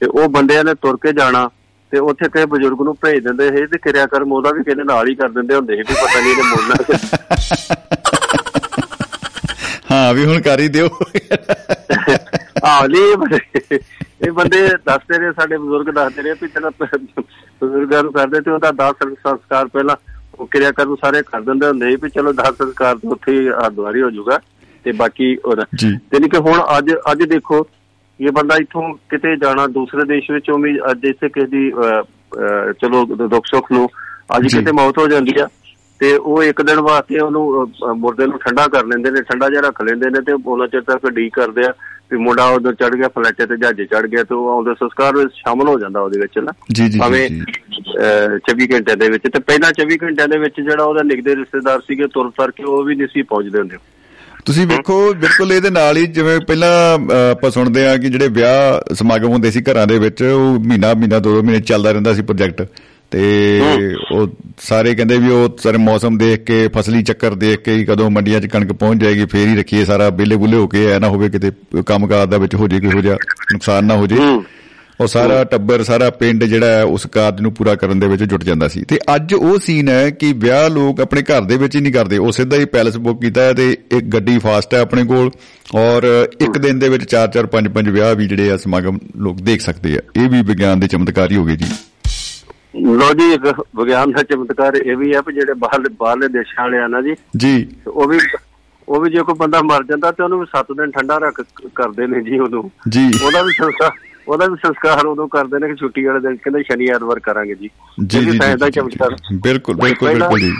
[0.00, 1.50] ਤੇ ਉਹ ਬੰਦਿਆਂ ਨੇ ਤੁਰ ਕੇ ਜਾਣਾ
[1.92, 5.08] ਤੇ ਉੱਥੇ ਕਿਸੇ ਬਜ਼ੁਰਗ ਨੂੰ ਭੇਜ ਦਿੰਦੇ ਸੀ ਤੇ ਕਿਰਿਆ ਕਰਮ ਉਹਦਾ ਵੀ ਕਹਿੰਦੇ ਨਾਲ
[5.08, 6.74] ਹੀ ਕਰ ਦਿੰਦੇ ਹੁੰਦੇ ਸੀ ਵੀ ਪਤਾ ਨਹੀਂ ਇਹਨੇ ਮੋੜਨਾ
[9.90, 10.88] ਹਾਂ ਵੀ ਹੁਣ ਕਰ ਹੀ ਦਿਓ।
[12.64, 13.16] ਆ ਨਹੀਂ
[14.26, 18.70] ਇਹ ਬੰਦੇ- ਦੱਸਦੇ ਨੇ ਸਾਡੇ ਬਜ਼ੁਰਗ ਦੱਸਦੇ ਨੇ ਵੀ ਚਲੋ ਬਜ਼ੁਰਗਾਂ ਨੂੰ ਕਰਦੇ ਤੇ ਉਹਦਾ
[18.72, 19.96] ਦਾਸ ਸੰਸਕਾਰ ਪਹਿਲਾਂ
[20.38, 24.10] ਉਹ ਕਿਰਿਆ ਕਰਮ ਸਾਰੇ ਕਰ ਦਿੰਦੇ ਹੁੰਦੇ ਵੀ ਚਲੋ ਦਾਸ ਸੰਸਕਾਰ ਤੋਂ ਉੱਥੇ ਹਰਦੁਆਰੀ ਹੋ
[24.10, 24.38] ਜਾਊਗਾ
[24.84, 27.66] ਤੇ ਬਾਕੀ ਉਹਦਾ ਜੀ। ਯਾਨੀ ਕਿ ਹੁਣ ਅੱਜ ਅੱਜ ਦੇਖੋ
[28.20, 31.70] ਇਹ ਬੰਦਾ ਇੱਥੋਂ ਕਿਤੇ ਜਾਣਾ ਦੂਸਰੇ ਦੇਸ਼ ਵਿੱਚੋਂ ਵੀ ਅੱਜ ਇੱਥੇ ਕਿਸੇ ਦੀ
[32.80, 33.88] ਚਲੋ ਦੁੱਖ ਸੁੱਖ ਨੂੰ
[34.36, 35.46] ਅੱਜ। ਕਿਤੇ ਮੌਤ ਹੋ ਜਾਂਦੀ ਆ
[36.00, 39.82] ਤੇ ਉਹ ਇੱਕ ਦਿਨ ਵਾਸਤੇ ਉਹਨੂੰ ਮੁਰਦੇ ਨੂੰ ਠੰਡਾ ਕਰ ਲੈਂਦੇ ਨੇ ਠੰਡਾ ਜਿਹਾ ਰੱਖ
[39.82, 41.72] ਲੈਂਦੇ ਨੇ ਤੇ ਉਹਨਾਂ ਚਿਰ ਤੱਕ ਡੀ ਕਰਦੇ ਆ
[42.10, 45.32] ਵੀ ਮੁੰਡਾ ਉਦੋਂ ਚੜ ਗਿਆ ਫਲੈਟੇ ਤੇ ਜਹਾਜ਼ੇ ਚੜ ਗਿਆ ਤੇ ਉਹ ਆਉਂਦੇ ਸੰਸਕਾਰ ਵਿੱਚ
[45.34, 49.22] ਸ਼ਾਮਲ ਹੋ ਜਾਂਦਾ ਉਹਦੇ ਵਿੱਚ ਨਾ। ਜੀ ਜੀ ਭਾਵੇਂ ਜੀ। ਅਹ, 24 ਘੰਟਿਆਂ ਦੇ ਵਿੱਚ
[49.22, 52.82] ਤੇ ਪਹਿਲਾਂ 24 ਘੰਟਿਆਂ ਦੇ ਵਿੱਚ ਜਿਹੜਾ ਉਹਦਾ ਨਿਕਦੇ ਰਿਸ਼ਤੇਦਾਰ ਸੀਗੇ ਤੁਰ ਫਰ ਕੇ ਉਹ
[52.84, 53.76] ਵੀ ਨਹੀਂ ਸੀ ਪਹੁੰਚਦੇ ਹੁੰਦੇ।
[54.44, 56.98] ਤੁਸੀਂ ਵੇਖੋ ਬਿਲਕੁਲ ਇਹਦੇ ਨਾਲ ਹੀ ਜਿਵੇਂ ਪਹਿਲਾਂ
[57.32, 61.18] ਆਪਾਂ ਸੁਣਦੇ ਆ ਕਿ ਜਿਹੜੇ ਵਿਆਹ ਸਮਾਗਮ ਹੁੰਦੇ ਸੀ ਘਰਾਂ ਦੇ ਵਿੱਚ ਉਹ ਮਹੀਨਾ ਮਹੀਨਾ
[61.18, 62.66] ਦੋ ਦੋ ਮਹੀਨੇ ਚੱਲਦਾ ਰਹਿੰਦਾ ਸੀ ਪ੍ਰੋਜੈਕਟ
[63.10, 63.60] ਤੇ
[64.12, 64.28] ਉਹ
[64.58, 68.40] ਸਾਰੇ ਕਹਿੰਦੇ ਵੀ ਉਹ ਸਾਰੇ ਮੌਸਮ ਦੇਖ ਕੇ ਫਸਲੀ ਚੱਕਰ ਦੇਖ ਕੇ ਹੀ ਕਦੋਂ ਮੰਡੀਆਂ
[68.40, 71.28] 'ਚ ਕਣਕ ਪਹੁੰਚ ਜਾਏਗੀ ਫੇਰ ਹੀ ਰੱਖੀਏ ਸਾਰਾ ਬੇਲੇ ਬੁੱਲੇ ਹੋ ਕੇ ਐ ਨਾ ਹੋਵੇ
[71.28, 71.50] ਕਿਤੇ
[71.86, 73.14] ਕੰਮਕਾਰ ਦਾ ਵਿੱਚ ਹੋ ਜੇ ਕਿਹੋ ਜਿਹਾ
[73.52, 74.44] ਨੁਕਸਾਨ ਨਾ ਹੋ ਜੇ। ਹੂੰ।
[75.00, 78.44] ਉਹ ਸਾਰਾ ਟੱਬਰ ਸਾਰਾ ਪਿੰਡ ਜਿਹੜਾ ਹੈ ਉਸ ਕਾਰਜ ਨੂੰ ਪੂਰਾ ਕਰਨ ਦੇ ਵਿੱਚ ਜੁਟ
[78.44, 81.80] ਜਾਂਦਾ ਸੀ। ਤੇ ਅੱਜ ਉਹ ਸੀਨ ਹੈ ਕਿ ਵਿਆਹ ਲੋਕ ਆਪਣੇ ਘਰ ਦੇ ਵਿੱਚ ਹੀ
[81.80, 85.04] ਨਹੀਂ ਕਰਦੇ। ਉਹ ਸਿੱਧਾ ਹੀ ਪੈਲਸ ਬੁੱਕ ਕੀਤਾ ਹੈ ਤੇ ਇੱਕ ਗੱਡੀ ਫਾਸਟ ਹੈ ਆਪਣੇ
[85.04, 85.30] ਕੋਲ
[85.74, 89.96] ਔਰ ਇੱਕ ਦਿਨ ਦੇ ਵਿੱਚ 4-4 5-5 ਵਿਆਹ ਵੀ ਜਿਹੜੇ ਆ ਸਮਾਗਮ ਲੋਕ ਦੇਖ ਸਕਦੇ
[89.96, 91.66] ਆ ਇਹ ਵੀ ਵਿਗਿਆਨ ਦੇ ਚਮਤਕਾਰ ਹੀ ਹੋ ਗਏ ਜੀ।
[92.76, 93.42] ਲੋ ਜੀ ਇੱਕ
[93.76, 97.14] ਵਿਗਿਆਨ ਦਾ ਚਮਤਕਾਰ ਇਹ ਵੀ ਹੈ ਵੀ ਜਿਹੜੇ ਬਾਹਰ ਬਾਹਰਲੇ ਦੇਸ਼ਾਂ ਵਾਲੇ ਆ ਨਾ ਜੀ
[97.36, 98.18] ਜੀ। ਉਹ ਵੀ
[98.88, 101.42] ਉਹ ਵੀ ਜੇ ਕੋਈ ਬੰਦਾ ਮਰ ਜਾਂਦਾ ਤੇ ਉਹਨੂੰ ਵੀ 7 ਦਿਨ ਠੰਡਾ ਰੱਖ
[101.74, 103.90] ਕਰਦੇ ਨੇ ਜੀ ਉਹਨੂੰ। ਜੀ। ਉਹਦਾ ਵੀ ਸੰਸਕਾਰ
[104.28, 107.70] ਉਹਦਾ ਵੀ ਸੰਸਕਾਰ ਉਦੋਂ ਕਰਦੇ ਨੇ ਕਿ ਛੁੱਟੀ ਵਾਲੇ ਦਿਨ ਕਹਿੰਦੇ ਸ਼ਨੀ ਐਤਵਾਰ ਕਰਾਂਗੇ ਜੀ।
[108.06, 110.52] ਜੀ ਜੀ ਸਾਇੰਸ ਦਾ ਚਮਤਕਾਰ। ਬਿਲਕੁਲ ਬਿਲਕੁਲ ਬਿਲਕੁਲ ਜੀ।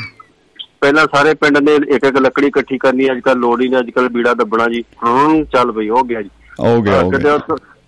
[0.80, 3.90] ਪਹਿਲਾਂ ਸਾਰੇ ਪਿੰਡ ਨੇ ਇੱਕ ਇੱਕ ਲੱਕੜੀ ਇਕੱਠੀ ਕਰਨੀ ਅੱਜ ਕੱਲ ਲੋੜ ਹੀ ਨਹੀਂ ਅੱਜ
[3.90, 6.30] ਕੱਲ ਬੀੜਾ ਦੱਬਣਾ ਜੀ। ਹਾਂ ਚੱਲ ਬਈ ਹੋ ਗਿਆ ਜੀ।
[6.61, 7.38] ਹੋ ਗਿਆ ਹੋ ਗਿਆ।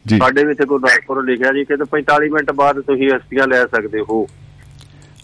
[0.09, 4.27] ਸਾਡੇ ਵਿੱਚ ਗੁਰਦਾਸਪੁਰ ਲਿਖਿਆ ਜੀ ਕਿ 45 ਮਿੰਟ ਬਾਅਦ ਤੁਸੀਂ ਹਸਤੀਆਂ ਲੈ ਸਕਦੇ ਹੋ।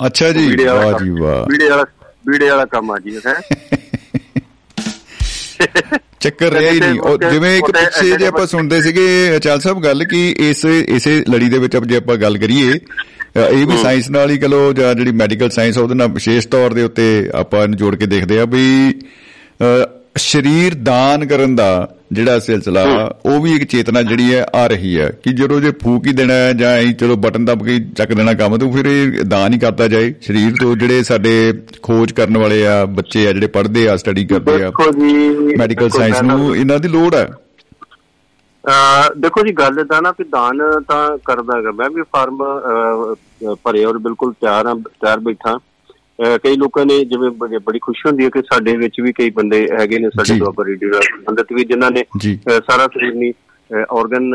[0.07, 1.85] ਅੱਛਾ ਜੀ ਵਾਹ ਜੀ ਵਾਹ। ਬੀੜੇ ਵਾਲਾ
[2.27, 3.41] ਬੀੜੇ ਵਾਲਾ ਕੰਮ ਆ ਜੀ ਹੈ।
[6.21, 10.05] ਚੱਕਰ ਰਿਹਾ ਹੀ ਨਹੀਂ। ਉਹ ਜਿਵੇਂ ਇੱਕ ਪਿੱਛੇ ਜੇ ਆਪਾਂ ਸੁਣਦੇ ਸੀਗੇ ਅਚਲ ਸਾਹਿਬ ਗੱਲ
[10.05, 12.81] ਕਿ ਇਸ ਇਸੇ ਲੜੀ ਦੇ ਵਿੱਚ ਜੇ ਆਪਾਂ ਗੱਲ ਕਰੀਏ
[13.37, 16.83] ਇਹ ਵੀ ਸਾਇੰਸ ਨਾਲ ਹੀ ਕਲੋ ਜਾਂ ਜਿਹੜੀ ਮੈਡੀਕਲ ਸਾਇੰਸ ਉਹਦੇ ਨਾਲ ਵਿਸ਼ੇਸ਼ ਤੌਰ ਦੇ
[16.83, 18.95] ਉੱਤੇ ਆਪਾਂ ਇਹਨੂੰ ਜੋੜ ਕੇ ਦੇਖਦੇ ਆ ਵੀ
[20.19, 22.83] ਸਰੀਰ ਦਾਨ ਕਰਨ ਦਾ ਜਿਹੜਾ ਸਿਲਸਿਲਾ
[23.27, 26.35] ਉਹ ਵੀ ਇੱਕ ਚੇਤਨਾ ਜਿਹੜੀ ਹੈ ਆ ਰਹੀ ਹੈ ਕਿ ਜਦੋਂ ਜੇ ਫੂਕ ਹੀ ਦੇਣਾ
[26.35, 29.59] ਹੈ ਜਾਂ ਐਂ ਚਲੋ ਬਟਨ ਦਬ ਕੇ ਚੱਕ ਦੇਣਾ ਕੰਮ ਤੇ ਫਿਰ ਇਹ ਦਾਨ ਹੀ
[29.59, 31.33] ਕਰਦਾ ਜਾਏ। ਸਰੀਰ ਤੋਂ ਜਿਹੜੇ ਸਾਡੇ
[31.83, 35.91] ਖੋਜ ਕਰਨ ਵਾਲੇ ਆ ਬੱਚੇ ਆ ਜਿਹੜੇ ਪੜ੍ਹਦੇ ਆ ਸਟੱਡੀ ਕਰਦੇ ਆ ਦੇਖੋ ਜੀ ਮੈਡੀਕਲ
[35.91, 37.27] ਸਾਇੰਸ ਨੂੰ ਇਹਨਾਂ ਦੀ ਲੋੜ ਹੈ।
[39.19, 42.39] ਦੇਖੋ ਜੀ ਗੱਲ ਤਾਂ ਨਾ ਕਿ ਦਾਨ ਤਾਂ ਕਰਦਾ ਹੈਗਾ। ਮੈਂ ਵੀ ਫਾਰਮ
[43.65, 45.59] ਭਰੇ ਔਰ ਬਿਲਕੁਲ ਤਿਆਰ ਹਾਂ ਤਿਆਰ ਬੈਠਾ।
[46.25, 49.99] ਕਈ ਲੋਕਾਂ ਨੇ ਜਿਵੇਂ ਬੜੀ- ਖੁਸ਼ੀ ਹੁੰਦੀ ਹੈ ਕਿ ਸਾਡੇ ਵਿੱਚ ਵੀ ਕਈ ਬੰਦੇ ਹੈਗੇ
[49.99, 52.05] ਨੇ ਸਾਡੇ। ਦੁਆਬਾ ਰੇਡੀਓ ਨਾਲ ਸੰਬੰਧਿਤ ਵੀ ਜਿਨ੍ਹਾਂ ਨੇ
[52.45, 53.33] ਸਾਰਾ ਸਰੀਰ ਨਹੀਂ
[53.77, 54.33] ਆਰਗਨ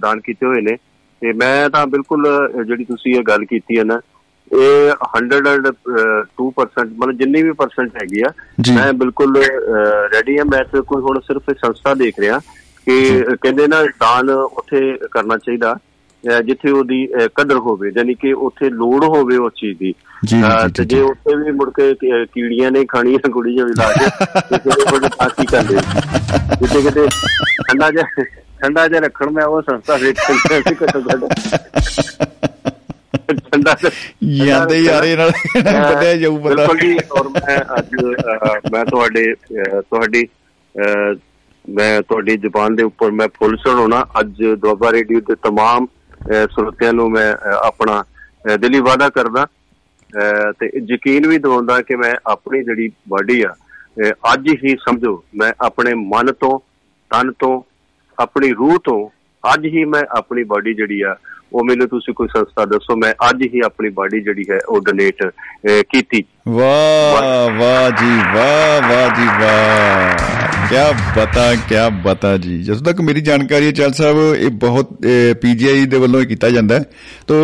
[0.00, 0.76] ਦਾਨ ਕੀਤੇ ਹੋਏ ਨੇ।
[1.20, 2.26] ਤੇ ਮੈਂ ਤਾਂ ਬਿਲਕੁਲ
[2.66, 4.00] ਜਿਹੜੀ ਤੁਸੀਂ ਇਹ ਗੱਲ ਕੀਤੀ ਹੈ ਨਾ
[4.52, 8.32] ਇਹ 102% ਮਤਲਬ ਜਿੰਨੀ ਵੀ ਪਰਸੈਂਟ ਹੈਗੀ ਆ।
[8.74, 9.44] ਮੈਂ ਬਿਲਕੁਲ
[10.14, 12.40] ਰੈਡੀ ਹਾਂ। ਮੈਂ ਤੇ ਕੋਈ ਹੁਣ ਸਿਰਫ ਸੰਸਥਾ ਦੇਖ ਰਿਹਾ
[12.86, 15.78] ਕਿ ਕਹਿੰਦੇ ਨਾ ਦਾਨ ਉੱਥੇ ਕਰਨਾ ਚਾਹੀਦਾ।
[16.23, 19.93] ਜਿੱਥੇ ਉਹਦੀ ਅਹ, ਕਦਰ ਹੋਵੇ ਯਾਨੀ ਕਿ ਉੱਥੇ ਲੋੜ ਹੋਵੇ ਉਸ ਚੀਜ਼ ਦੀ
[20.25, 23.29] ਜੀ, ਜੀ, ਅਹ, ਜੀ, ਤੇ ਜੀ। ਜੇ ਉੱਥੇ ਵੀ ਮੁੜ ਕੇ ਕੀ- ਕੀੜੀਆਂ ਨੇ ਖਾਣੀਆਂ
[23.31, 24.05] ਕੁੜੀਆਂ ਵੀ ਲਾ ਕੇ
[24.49, 25.75] ਤੇ ਫਿਰ ਉਹ ਕੋਈ ਫਾਸੀ ਕਰਦੇ
[26.61, 27.07] ਜਿੱਥੇ ਕਿਤੇ
[27.67, 28.23] ਠੰਡਾ ਜਿਹਾ
[28.61, 31.23] ਠੰਡਾ ਜਿਹਾ ਰੱਖਣ ਮੈਂ ਉਹ ਸੰਸਥਾ ਵੇਖ ਕੇ ਸੀ ਘੱਟੋ ਘੱਟ
[33.51, 38.85] ਠੰਡਾ ਜਿਹਾ- ਜਾਂਦੇ ਯਾਰੇ ਨਾਲ ਵੱਡਿਆ ਜਾਊ ਪਤਾ ਬਿਲਕੁਲ ਜੀ ਔਰ ਮੈਂ ਅੱਜ ਅਹ, ਮੈਂ
[38.85, 40.23] ਤੁਹਾਡੇ ਅਹ, ਤੁਹਾਡੀ
[40.75, 41.15] ਅਹ,
[41.69, 45.87] ਮੈਂ ਤੁਹਾਡੀ ਜ਼ੁਬਾਨ ਦੇ ਉੱਪਰ ਮੈਂ ਫੁੱਲ ਸੁਣਾਉਣਾ ਅੱਜ ਦੁਆਬਾ ਰੇਡੀਓ ਦੇ तमाम ਅਹ,
[46.26, 48.04] ਸਰੋਤਿਆਂ ਨੂੰ ਮੈਂ ਅਹ, ਆਪਣਾ
[48.52, 53.48] ਅਹ, ਦਿਲੀ ਵਾਅਦਾ ਕਰਦਾ ਅਹ, ਤੇ ਯਕੀਨ ਵੀ ਦਿਵਾਉਂਦਾ ਕਿ ਮੈਂ ਆਪਣੀ ਜਿਹੜੀ ਬਾਡੀ ਆ
[53.48, 56.58] ਅਹ, ਅੱਜ ਹੀ ਸਮਝੋ ਮੈਂ ਆਪਣੇ ਮਨ ਤੋਂ
[57.10, 57.62] ਤਨ ਤੋਂ
[58.18, 59.08] ਆਪਣੀ ਰੂਹ ਤੋਂ
[59.54, 61.16] ਅੱਜ ਹੀ ਮੈਂ ਆਪਣੀ ਬਾਡੀ ਜਿਹੜੀ ਆ
[61.52, 65.30] ਉਹ ਮੈਨੂੰ ਤੁਸੀਂ ਕੋਈ ਸੰਸਥਾ ਦੱਸੋ ਮੈਂ ਅੱਜ ਹੀ ਆਪਣੀ ਬਾਡੀ ਜਿਹੜੀ ਹੈ ਉਹ ਡੋਨੇਟ
[65.90, 70.37] ਕੀਤੀ। ਵਾਹ ਵਾਹ ਜੀ ਵਾਹ ਵਾਹ ਜੀ ਵਾਹ।
[70.70, 70.76] ਕੀ
[71.16, 74.88] ਬਤਾ ਕੀ ਬਤਾ ਜੀ। ਜਦੋਂ ਤੱਕ ਮੇਰੀ ਜਾਣਕਾਰੀ ਹੈ ਚਲ ਸਾਹਿਬ ਇਹ ਬਹੁਤ
[75.42, 76.84] ਪੀਜੀਆਈ ਦੇ ਵੱਲੋਂ ਕੀਤਾ ਜਾਂਦਾ ਹੈ।
[77.26, 77.34] ਤੋ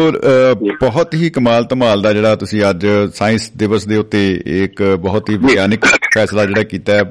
[0.80, 4.22] ਬਹੁਤ ਹੀ ਕਮਾਲ ਧਮਾਲ ਦਾ ਜਿਹੜਾ ਤੁਸੀਂ ਅੱਜ ਸਾਇੰਸ ਦਿਵਸ ਦੇ ਉੱਤੇ
[4.64, 7.02] ਇੱਕ ਬਹੁਤ ਹੀ ਵਿਗਿਆਨਿਕ ਫੈਸਲਾ ਜਿਹੜਾ ਕੀਤਾ ਹੈ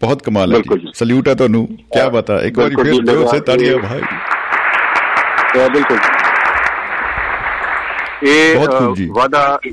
[0.00, 0.60] ਬਹੁਤ ਕਮਾਲ ਹੈ।
[0.94, 4.00] ਸਲੂਟ ਹੈ ਤੁਹਾਨੂੰ। ਕੀ ਬਤਾ ਇੱਕ ਵਾਰੀ ਫਿਰ ਜੀ, ਦਿਓ ਸੇ ਤਾੜੀਆਂ। ਭਾਈ
[5.68, 5.98] ਬਿਲਕੁਲ
[8.22, 8.54] ਇਹ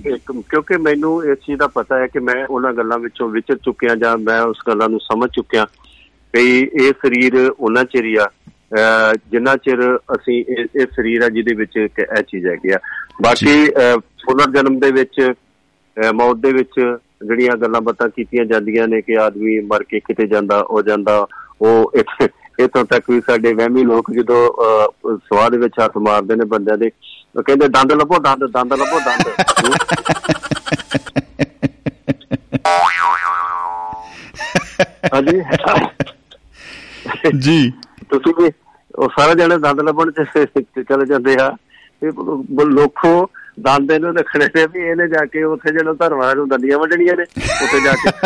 [0.07, 3.95] ਇੱਕ ਕਿਉਂਕਿ ਮੈਨੂੰ ਇਸ ਚੀਜ਼ ਦਾ ਪਤਾ ਹੈ ਕਿ ਮੈਂ ਉਹਨਾਂ ਗੱਲਾਂ ਵਿੱਚੋਂ ਵਿਚਰ ਚੁੱਕਿਆ
[3.95, 5.65] ਜਾਂ ਮੈਂ ਉਸ ਗੱਲਾਂ ਨੂੰ ਸਮਝ ਚੁੱਕਿਆ।
[6.37, 8.27] ਕਿ ਇਹ ਸਰੀਰ ਉਹਨਾਂ ਚਿਰ ਹੀ ਆ
[9.31, 12.77] ਜਿੰਨਾ ਚਿਰ ਅਸੀਂ ਇਹ ਸਰੀਰ ਆ ਜਿਹਦੇ ਵਿੱਚ ਇੱਕ ਇਹ ਚੀਜ਼ ਹੈਗੀ ਆ।
[13.21, 13.69] ਬਾਕੀ
[14.25, 15.31] ਪੁਨਰ ਜਨਮ ਦੇ ਵਿੱਚ
[16.15, 16.79] ਮੌਤ ਦੇ ਵਿੱਚ
[17.25, 21.27] ਜਿਹੜੀਆਂ ਗੱਲਾਂ ਬਾਤਾਂ ਕੀਤੀਆਂ ਜਾਂਦੀਆਂ ਨੇ ਕਿ ਆਦਮੀ ਮਰ ਕੇ ਕਿਤੇ ਜਾਂਦਾ ਉਹ ਜਾਂਦਾ
[21.61, 22.29] ਉਹ ਇੱਥੇ-
[22.85, 26.91] ਤੱਕ ਵੀ ਸਾਡੇ ਵਹਿਮੀ ਲੋਕ ਜਦੋਂ ਅਹ, ਸਵਾਹ ਦੇ ਵਿੱਚ ਹੱਥ ਮਾਰਦੇ ਨੇ ਬੰਦਿਆਂ ਦੇ
[27.35, 29.27] ਉਹ ਕਹਿੰਦੇ ਦੰਦ ਲੱਭੋ ਦੰਦ ਦੰਦ ਲੱਭੋ ਦੰਦ।
[35.13, 35.41] ਹਾਂਜੀ।
[37.39, 37.73] ਜੀ।
[38.09, 38.51] ਤੁਸੀਂ ਵੀ
[38.95, 41.55] ਉਹ ਸਾਰੇ ਜਣੇ ਦੰਦ ਲੱਭਣ ਚ ਚ ਚਲੇ ਜਾਂਦੇ ਆ।
[42.03, 42.11] ਇਹ
[42.65, 43.29] ਲੋਕੋ
[43.59, 47.23] ਦੰਦ ਇਹਨੂੰ ਰੱਖਣੇ ਨੇ ਵੀ ਇਹਨੇ ਜਾ ਕੇ ਉੱਥੇ ਜਿਹੜਾ ਧਰਮਾਂ ਨੂੰ ਦੰਦੀਆਂ ਵੱਢਣੀਆਂ ਨੇ
[47.63, 48.11] ਉੱਥੇ ਜਾ ਕੇ।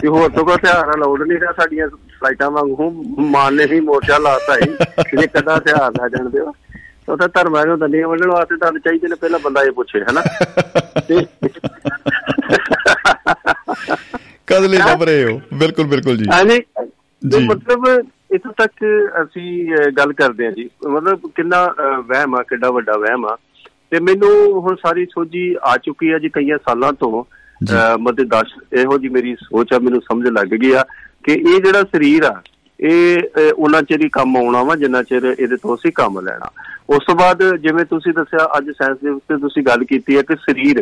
[0.00, 4.18] ਤੇ ਹੋਰ ਤੋਂ ਕੋਈ ਹਥਿਆਰ ਲੋੜ ਨਹੀਂ ਰਿਹਾ ਸਾਡੀਆਂ ਫਲਾਈਟਾਂ ਵਾਂਗੂ। ਮਾਨ ਨੇ ਹੀ ਮੋਰਚਾ
[4.18, 4.76] ਲਾਤਾ ਹੀ
[5.16, 6.52] ਕਿ ਕਦਾ ਹਥਿਆਰ ਲੈ ਜਾਣ ਦਿਓ
[7.08, 10.00] ਉਹ ਤਾਂ ਧਰਮ ਹੈ ਉਹ ਦੰਦੀਆਂ ਵੱਢਣ ਵਾਸਤੇ ਤਾਂ ਚਾਹੀਦੇ ਨੇ ਪਹਿਲਾਂ ਬੰਦਾ ਇਹ ਪੁੱਛੇ
[10.00, 10.22] ਹਨਾ।
[11.08, 11.16] ਤੇ
[14.58, 16.60] ਕਦ ਲਈ ਲੱਭ ਰਹੇ ਹੋ। ਬਿਲਕੁਲ ਬਿਲਕੁਲ ਜੀ। ਹਾਂਜੀ।
[17.28, 18.84] ਜੀ। ਮਤਲਬ ਇਥੋਂ ਤੱਕ
[19.22, 19.68] ਅਸੀਂ
[19.98, 23.36] ਗੱਲ ਕਰਦੇ ਹਾਂ ਜੀ। ਮਤਲਬ ਕਿੰਨਾ ਵਹਿਮ ਆ ਕਿੱਡਾ ਵੱਡਾ ਵਹਿਮ ਆ।
[23.90, 27.24] ਤੇ ਮੈਨੂੰ ਹੁਣ ਸਾਰੀ ਸੋਝੀ ਆ ਚੁੱਕੀ ਆ ਜੀ ਕਈਆਂ ਸਾਲਾਂ ਤੋਂ।
[27.64, 30.84] ਜੀ। ਮਤੇ ਦਸ ਇਹੋ ਜੀ ਮੇਰੀ ਸੋਚ ਆ ਮੈਨੂੰ ਸਮਝ ਲੱਗ ਗਈ ਆ
[31.24, 32.42] ਕਿ ਇਹ ਜਿਹੜਾ ਸਰੀਰ ਆ
[32.80, 33.18] ਇਹ
[33.56, 36.50] ਉਹਨਾਂ ਚਿਰ ਹੀ ਕੰਮ ਆਉਣਾ ਵਾ ਜਿੰਨਾ ਚਿਰ ਇਹਦੇ ਤੋਂ ਅਸੀਂ ਕੰਮ ਲੈਣਾ।
[36.88, 40.34] ਉਸ ਤੋਂ ਬਾਅਦ ਜਿਵੇਂ ਤੁਸੀਂ ਦੱਸਿਆ ਅੱਜ ਸਾਇੰਸ ਦੇ ਉੱਤੇ ਤੁਸੀਂ ਗੱਲ ਕੀਤੀ ਹੈ ਕਿ
[40.36, 40.78] ਸਰੀਰ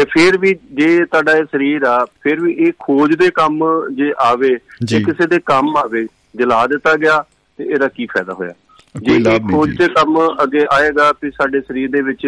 [0.00, 3.58] ਇਹ ਫਿਰ ਵੀ ਜੇ ਤੁਹਾਡਾ ਇਹ ਸਰੀਰ ਆ ਫਿਰ ਵੀ ਇਹ ਖੋਜ ਦੇ ਕੰਮ
[3.90, 6.06] ਜੇ ਆਵੇ ਜੀ। ਕਿਸੇ ਦੇ ਕੰਮ ਆਵੇ
[6.36, 7.24] ਜਲਾ ਦਿੱਤਾ ਗਿਆ
[7.58, 8.52] ਤੇ ਇਹਦਾ ਕੀ ਫਾਇਦਾ ਹੋਇਆ
[8.94, 12.26] ਜੇ ਖੋਜ। ਦੇ ਕੰਮ ਅੱਗੇ ਆਏਗਾ ਵੀ ਸਾਡੇ ਸਰੀਰ ਦੇ ਵਿੱਚ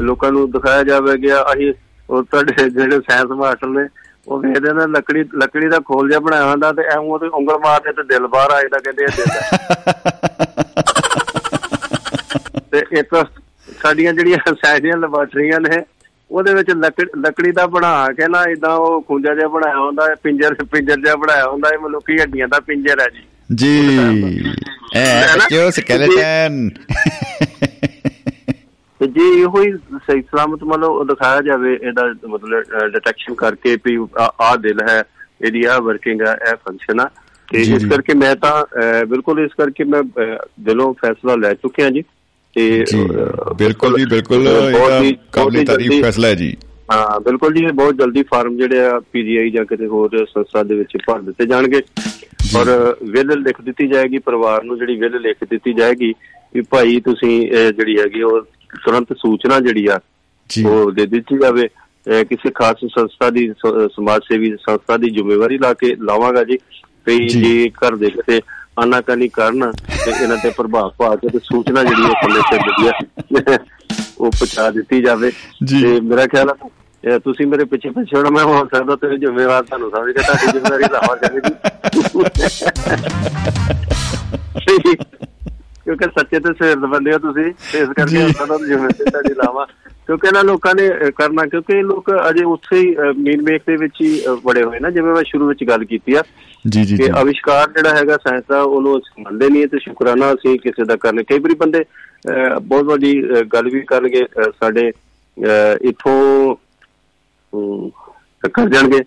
[0.00, 1.72] ਲੋਕਾਂ ਨੂੰ ਦਿਖਾਇਆ ਜਾਵੇਗਾ ਅਸੀਂ
[2.08, 3.86] ਉਹ ਤੁਹਾਡੇ ਜਿਹੜੇ ਸਾਇੰਸ ਮਾਸਟਰ ਨੇ
[4.28, 7.92] ਉਹ ਵੇਖਦੇ ਨੇ ਲੱਕੜੀ ਲੱਕੜੀ ਦਾ ਖੋਲ ਜਿਹਾ ਬਣਾਇਆ ਹੁੰਦਾ ਤੇ ਐਵੇਂ ਉਹਦੇ ਉਂਗਲ ਮਾਰਦੇ
[7.92, 10.63] ਤੇ ਦਿਲ ਬਾਹਰ ਆ ਜਾਂਦਾ ਕਹਿੰਦੇ ਇਹ ਦਿਲ
[12.74, 13.14] ਤੇ ਇੱਕ
[13.82, 15.82] ਸਾਡੀਆਂ ਜਿਹੜੀਆਂ ਸਾਡੀਆਂ ਲੈਬੋਰਟਰੀਆਂ ਨੇ
[16.30, 16.70] ਉਹਦੇ ਵਿੱਚ
[17.16, 21.14] ਲੱਕੜ ਦਾ ਬਣਾ ਕੇ ਨਾ ਇਦਾਂ ਉਹ ਖੁੰਝਾ ਜਿਹਾ ਬਣਾਇਆ ਹੁੰਦਾ ਹੈ, ਪਿੰਜਰ ਪਿੰਜਰ ਜਿਹਾ
[21.16, 23.22] ਬਣਾਇਆ ਹੁੰਦਾ ਹੈ ਮਨੁੱਖੀ ਹੱਡੀਆਂ ਦਾ ਪਿੰਜਰ ਹੈ ਜੀ
[23.54, 23.98] ਜੀ
[24.96, 25.36] ਐ?
[25.36, 26.68] ਬੱਚਿਓ ਸਕੇਲੇਟਨ
[29.00, 29.72] ਤੇ ਜੇ ਇਹੋ ਹੀ
[30.06, 33.96] ਸਹੀ ਸਲਾਮਤ ਮਤਲਬ ਦਿਖਾਇਆ ਜਾਵੇ ਇਹਦਾ ਮਤਲਬ ਡਿਟੈਕਸ਼ਨ ਕਰਕੇ ਵੀ
[34.40, 35.02] ਆ ਦਿਲ ਹੈ
[35.42, 37.08] ਇਹਦੀ ਆ ਵਰਕਿੰਗ ਆ ਇਹ ਫੰਕਸ਼ਨ ਆ
[37.48, 38.52] ਤੇ ਇਸ। ਕਰਕੇ ਮੈਂ ਤਾਂ
[39.06, 40.02] ਬਿਲਕੁਲ ਇਸ ਕਰਕੇ ਮੈਂ
[40.60, 42.02] ਦਿਲੋਂ ਫੈਸਲਾ ਲੈ ਚੁੱਕਿਆ ਜੀ
[42.54, 42.84] ਤੇ
[43.58, 45.00] ਬਿਲਕੁਲ ਜੀ ਬਿਲਕੁਲ ਇਹਦਾ
[45.32, 46.56] ਕਾਬਲੇ ਤਾਰੀਫ ਫੈਸਲਾ ਹੈ ਜੀ।
[46.92, 50.96] ਹਾਂ ਬਿਲਕੁਲ ਜੀ ਬਹੁਤ ਜਲਦੀ ਫਾਰਮ ਜਿਹੜੇ ਆ ਪੀਜੀਆਈ ਜਾਂ ਕਿਤੇ ਹੋਰ ਸੰਸਥਾ ਦੇ ਵਿੱਚ
[51.06, 51.80] ਭਰ ਦਿੱਤੇ ਜਾਣਗੇ।
[52.56, 56.12] ਔਰ ਵਿਲ ਲਿਖ ਦਿੱਤੀ ਜਾਏਗੀ ਪਰਿਵਾਰ ਨੂੰ ਜਿਹੜੀ ਵਿਲ ਲਿਖ ਦਿੱਤੀ ਜਾਏਗੀ
[56.54, 58.40] ਵੀ ਭਾਈ ਤੁਸੀਂ ਜਿਹੜੀ ਹੈਗੀ ਉਹ
[58.84, 59.98] ਤੁਰੰਤ ਸੂਚਨਾ ਜਿਹੜੀ ਆ
[60.66, 61.68] ਉਹ ਦੇ ਦਿੱਤੀ ਜਾਵੇ।
[62.28, 63.48] ਕਿਸੇ ਖਾਸ ਸੰਸਥਾ ਦੀ
[63.92, 66.58] ਸਮਾਜ ਸੇਵੀ ਸੰਸਥਾ ਦੀ ਜ਼ਿੰਮੇਵਾਰੀ ਲਾ ਕੇ ਲਾਵਾਂਗਾ ਜੀ।
[67.08, 68.40] ਜੀ। ਜੇ ਘਰ ਦੇ ਕਿਤੇ
[68.76, 69.70] ਆਨਾਕਾਨੀ ਕਰਨ
[70.04, 72.92] ਤੇ ਇਹਨਾਂ ਤੇ ਪ੍ਰਭਾਵ ਪਾ ਕੇ ਤੇ ਸੂਚਨਾ ਜਿਹੜੀ ਹੈ ਥੱਲੇ ਤੇ ਵਧੀਆ
[74.18, 75.30] ਉਹ ਪਹੁੰਚਾ ਦਿੱਤੀ ਜਾਵੇ।
[75.70, 76.54] ਤੇ ਮੇਰਾ ਖਿਆਲ
[77.04, 80.46] ਇਹ ਤੁਸੀਂ ਮੇਰੇ ਪਿੱਛੇ ਪਿੱਛੇ ਹੋਣਾ ਮੈਂ ਹੋ ਸਕਦਾ ਤੁਸੀਂ ਜ਼ਿੰਮੇਵਾਰ ਤੁਹਾਨੂੰ ਸਮਝ ਕੇ ਤੁਹਾਡੀ
[80.52, 81.50] ਜ਼ਿੰਮੇਵਾਰੀ ਲਾਵਾ ਚਾਹੀਦੀ
[85.84, 89.34] ਕਿਉਂਕਿ ਸੱਚੇ ਤੇ ਸਿਰ ਦੇ ਬੰਦੇ ਹੋ ਤੁਸੀਂ ਤੇ ਇਸ ਕਰਕੇ। ਉਹਨਾਂ ਦਾ ਜ਼ਿੰਮੇਵਾਰੀ ਤੁਹਾਡੀ
[89.34, 89.66] ਲਾਵਾ
[90.06, 94.00] ਕਿਉਂਕਿ ਇਹਨਾਂ ਲੋਕਾਂ ਨੇ ਕਰਨਾ ਕਿਉਂਕਿ ਇਹ ਲੋਕ ਅਜੇ ਉੱਥੇ ਹੀ ਮੀਨ ਮੇਕ ਦੇ ਵਿੱਚ
[94.02, 96.22] ਹੀ ਵੜੇ ਹੋਏ ਨਾ ਜਿਵੇਂ ਮੈਂ ਸ਼ੁਰੂ ਵਿੱਚ ਗੱਲ ਕੀਤੀ ਆ।
[96.64, 100.84] ਜੀ ਜੀ ਕਿ ਅਵਿਸ਼ਕਾਰ ਜਿਹੜਾ ਹੈਗਾ ਸਾਇੰਸ ਦਾ ਉਹਨੂੰ ਮੰਨਦੇ ਨਹੀਂ ਤੇ ਸ਼ੁਕਰਾਨਾ ਅਸੀਂ ਕਿਸੇ
[100.84, 101.84] ਦਾ ਕਰਨੇ। ਕਈ ਵਾਰੀ ਬੰਦੇ
[102.62, 103.12] ਬਹੁਤ ਵੱਡੀ
[103.54, 104.24] ਗੱਲ ਵੀ ਕਰਨਗੇ
[104.60, 104.92] ਸਾਡੇ
[105.88, 106.56] ਇੱਥੋਂ
[108.54, 109.00] ਕਰ ਜਾਣਗੇ।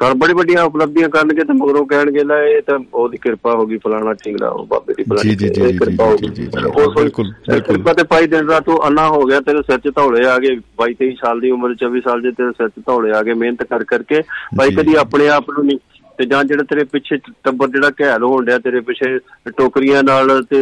[0.00, 3.78] ਸਰ ਬੜੀ ਵੱਡੀਆਂ ਉਪਲਬਧੀਆਂ ਕਰਨਗੇ ਤੇ ਮਗਰੋਂ ਕਹਿਣਗੇ ਲੈ ਇਹ ਤਾਂ ਉਹਦੀ ਕਿਰਪਾ ਹੋ ਗਈ
[3.78, 8.04] ਫਲਾਣਾ ਢਿੰਗਰਾ ਉਹ ਬਾਬੇ ਦੀ ਫਲਾਣੀ ਜੀ, ਜੀ, ਜੀ, ਜੀ, ਉਹ ਬਿਲਕੁਲ, ਬਿਲਕੁਲ। ਕਿਰਪਾ ਤੇ
[8.04, 11.14] ਪਾਈ ਦਿਨ ਰਾਤ ਤੂੰ ਅੰਨਾ ਹੋ ਗਿਆ ਤੇਰੇ ਸਿਰ 'ਚ ਧੌਲੇ ਆ ਗਏ 22 23
[11.20, 14.22] ਸਾਲ ਦੀ ਉਮਰ 24 ਸਾਲ ਦੇ ਤੇਰੇ ਸਿਰ 'ਚ ਧੌਲੇ ਆ ਗਏ ਮਿਹਨਤ ਕਰ ਕਰਕੇ
[14.56, 15.78] ਭਾਈ। ਕਦੀ ਆਪਣੇ ਆਪ ਨੂੰ ਨਹੀਂ
[16.20, 19.18] ਤੇ ਜਾਂ ਜਿਹੜਾ ਤੇਰੇ ਪਿੱਛੇ ਟੱਬਰ ਜਿਹੜਾ ਘੈਲ ਹੋਣ ਡਿਆ ਤੇਰੇ ਪਿੱਛੇ
[19.56, 20.58] ਟੋਕਰੀਆਂ ਨਾਲ ਤੇ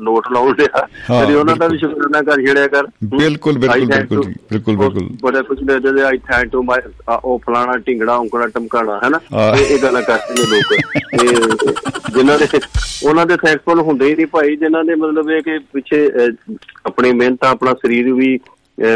[0.00, 3.86] ਨੋਟ ਲਾਉਣ ਡਿਆ ਕਦੀ ਉਹਨਾਂ ਦਾ ਵੀ। ਸ਼ੁਕਰਾਨਾ ਕਰ ਛੜਿਆ ਕਰ ਬਿਲਕੁਲ, ਬਿਲਕੁਲ,
[4.50, 6.80] ਬਿਲਕੁਲ ਬਿਲਕੁਲ। ਬੜਾ ਕੁਝ ਦੇ ਦੇ ਆਈ ਥੈਂਕ ਟੂ ਮਾਈ
[7.24, 12.38] ਉਹ ਫਲਾਣਾ ਢਿੰਗੜਾ ਉਂਕੜਾ ਟਮਕਾਣਾ ਹੈ ਨਾ ਹਾਂ। ਇਹ ਗੱਲਾਂ ਕਰਦੇ ਨੇ ਲੋਕ ਇਹ ਜਿਨ੍ਹਾਂ
[12.38, 12.46] ਦੇ
[13.06, 16.06] ਉਹਨਾਂ ਦੇ ਥੈਂਕਫੁਲ ਹੁੰਦੇ ਹੀ ਨਹੀਂ ਭਾਈ ਜਿਨ੍ਹਾਂ ਦੇ ਮਤਲਬ ਇਹ ਕਿ ਪਿੱਛੇ
[16.86, 18.38] ਆਪਣੀ ਮਿਹਨਤ ਆਪਣਾ ਸਰੀਰ ਵੀ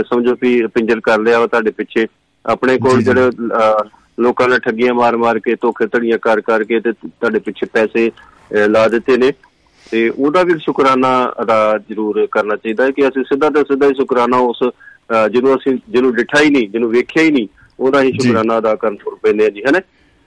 [0.09, 2.07] ਸਮਝੋ ਵੀ ਪਿੰਜਰ ਕਰ ਲਿਆ ਵਾ ਤੁਹਾਡੇ ਪਿੱਛੇ
[2.45, 3.31] ਆਪਣੇ ਕੋਲ। ਜਿਹੜੇ
[4.19, 8.11] ਲੋਕਾਂ ਨੇ ਠੱਗੀਆਂ ਮਾਰ ਮਾਰ ਕੇ ਧੋਖੇ ਧੜੀਆਂ ਕਰ ਕਰਕੇ ਤੇ ਤੁਹਾਡੇ ਪਿੱਛੇ ਪੈਸੇ
[8.69, 9.33] ਲਾ ਦਿੱਤੇ ਨੇ।
[9.87, 11.09] ਤੇ ਉਹਦਾ ਵੀ ਸ਼ੁਕਰਾਨਾ
[11.43, 11.57] ਅਦਾ
[11.89, 14.63] ਜ਼ਰੂਰ ਕਰਨਾ ਚਾਹੀਦਾ ਹੈ ਕਿ ਅਸੀਂ ਸਿੱਧਾ ਤੇ ਸਿੱਧਾ ਹੀ ਸ਼ੁਕਰਾਨਾ ਉਸ
[15.33, 17.47] ਜਿਹਨੂੰ ਅਸੀਂ ਜਿਹਨੂੰ ਡਿਠਾ ਹੀ ਨਹੀਂ ਜਿਹਨੂੰ ਵੇਖਿਆ ਹੀ ਨਹੀਂ
[17.81, 19.81] ਉਹਦਾ ਹੀ। ਸ਼ੁਕਰਾਨਾ ਅਦਾ ਕਰਨ ਤੁਰ ਪੈਂਦੇ ਆ ਜੀ ਹੈਨਾ?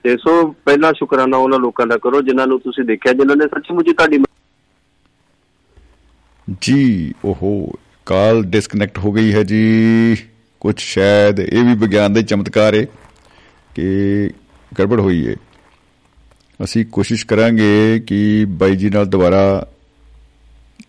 [0.04, 3.90] ਤੇ ਸੋ ਪਹਿਲਾ ਸ਼ੁਕਰਾਨਾ ਉਹਨਾਂ ਲੋਕਾਂ ਦਾ ਕਰੋ ਜਿਨ੍ਹਾਂ ਨੂੰ ਤੁਸੀਂ ਦੇਖਿਆ ਜਿਨ੍ਹਾਂ ਨੇ ਸੱਚਮੁੱਚ
[3.90, 4.18] ਤੁਹਾਡੀ
[6.62, 7.50] ਜੀ ਓਹੋ
[8.06, 10.16] ਕਾਲ ਡਿਸਕਨੈਕਟ ਹੋ ਗਈ ਹੈ ਜੀ।
[10.62, 12.86] ਕੁਝ ਸ਼ਾਇਦ ਇਹ ਵੀ ਵਿਗਿਆਨ ਦੇ ਚਮਤਕਾਰ ਹੈ
[13.78, 14.30] ਕਿ
[14.72, 15.34] ਗੜਬੜ ਹੋਈ ਹੈ
[16.60, 19.66] ਅਸੀਂ ਕੋਸ਼ਿਸ਼ ਕਰਾਂਗੇ ਕਿ ਬਾਈ ਜੀ ਨਾਲ ਦੁਬਾਰਾ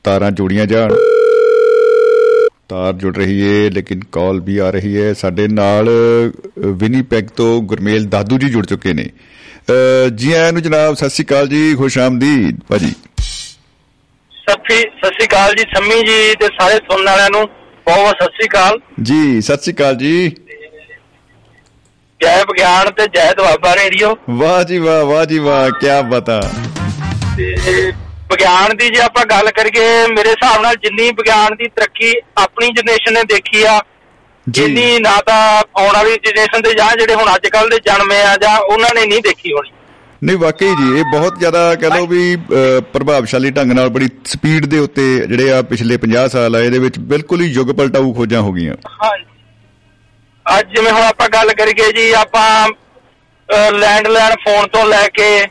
[0.04, 0.94] ਤਾਰਾਂ ਜੋੜੀਆਂ ਜਾਣ।
[2.70, 5.90] ਤਾਰ ਜੁੜ ਰਹੀ ਹੈ ਲੇਕਿਨ ਕਾਲ ਵੀ ਆ ਰਹੀ ਹੈ ਸਾਡੇ ਨਾਲ
[6.80, 9.10] ਵਿਨੀਪੈਗ ਤੋਂ ਗੁਰਮੇਲ ਦਾਦੂ ਜੀ ਜੁੜ ਚੁੱਕੇ ਨੇ।
[10.16, 12.92] ਜੀ ਆਇਆਂ ਨੂੰ ਜਨਾਬ ਸਤਿ ਸ਼੍ਰੀ ਅਕਾਲ ਜੀ ਖੁਸ਼ ਆਮਦੀਦ ਭਾਜੀ।
[14.32, 18.32] ਸਤਿ ਸਤਿ ਸ਼੍ਰੀ ਅਕਾਲ ਜੀ ਸੰਮੀ ਜੀ ਤੇ ਸਾਰੇ ਸੁਣਨ ਵਾਲਿਆਂ ਨੂੰ ਬਹੁਤ ਬਹੁਤ ਸਤਿ
[18.34, 20.32] ਸ਼੍ਰੀ ਅਕਾਲ। ਜੀ ਸਤਿ ਸ਼੍ਰੀ ਅਕਾਲ ਜੀ।
[22.22, 26.40] ਜੈ ਵਿਗਿਆਨ ਤੇ ਜੈ ਦੁਆਬਾ ਰੇਡੀਓ। ਵਾਹ ਜੀ ਵਾਹ ਵਾਹ ਜੀ ਵਾਹ ਕੀ ਬਤਾ।
[28.32, 33.14] ਵਿਗਿਆਨ ਦੀ ਜੇ ਆਪਾਂ ਗੱਲ ਕਰੀਏ ਮੇਰੇ ਹਿਸਾਬ ਨਾਲ ਜਿੰਨੀ ਵਿਗਿਆਨ ਦੀ ਤਰੱਕੀ ਆਪਣੀ ਜਨਰੇਸ਼ਨ
[33.14, 33.80] ਨੇ ਦੇਖੀ ਆ
[34.48, 35.40] ਜਿੰਨੀ ਨਾ ਤਾਂ
[35.78, 39.06] ਆਉਣ ਵਾਲੀ ਜਨਰੇਸ਼ਨ ਦੇ ਜਾਂ ਜਿਹੜੇ ਹੁਣ ਅੱਜ ਕੱਲ ਦੇ ਜਨਮੇ ਆ ਜਾਂ ਉਹਨਾਂ ਨੇ
[39.06, 39.72] ਨਹੀਂ ਦੇਖੀ ਹੋਣੀ।
[40.24, 42.36] ਨਹੀਂ ਵਾਕਈ ਜੀ ਇਹ ਬਹੁਤ ਜ਼ਿਆਦਾ ਕਹ ਲਓ ਵੀ
[42.94, 47.00] ਪ੍ਰਭਾਵਸ਼ਾਲੀ ਢੰਗ ਨਾਲ ਬੜੀ ਸਪੀਡ ਦੇ ਉੱਤੇ ਜਿਹੜੇ ਆ ਪਿਛਲੇ 50 ਸਾਲ ਆ ਇਹਦੇ ਵਿੱਚ
[47.14, 49.26] ਬਿਲਕੁਲ ਹੀ ਯੁੱਗ ਪਲਟਾਊ ਖੋਜਾਂ ਹੋ ਗਈਆਂ। ਹਾਂਜੀ।
[50.58, 52.68] ਅੱਜ ਜਿਵੇਂ ਹੁਣ ਆਪਾਂ ਗੱਲ ਕਰੀਏ ਜੀ ਆਪਾਂ
[53.72, 55.46] ਲੈਂਡਲਾਈਨ ਫੋਨ ਤੋਂ ਲੈ ਕੇ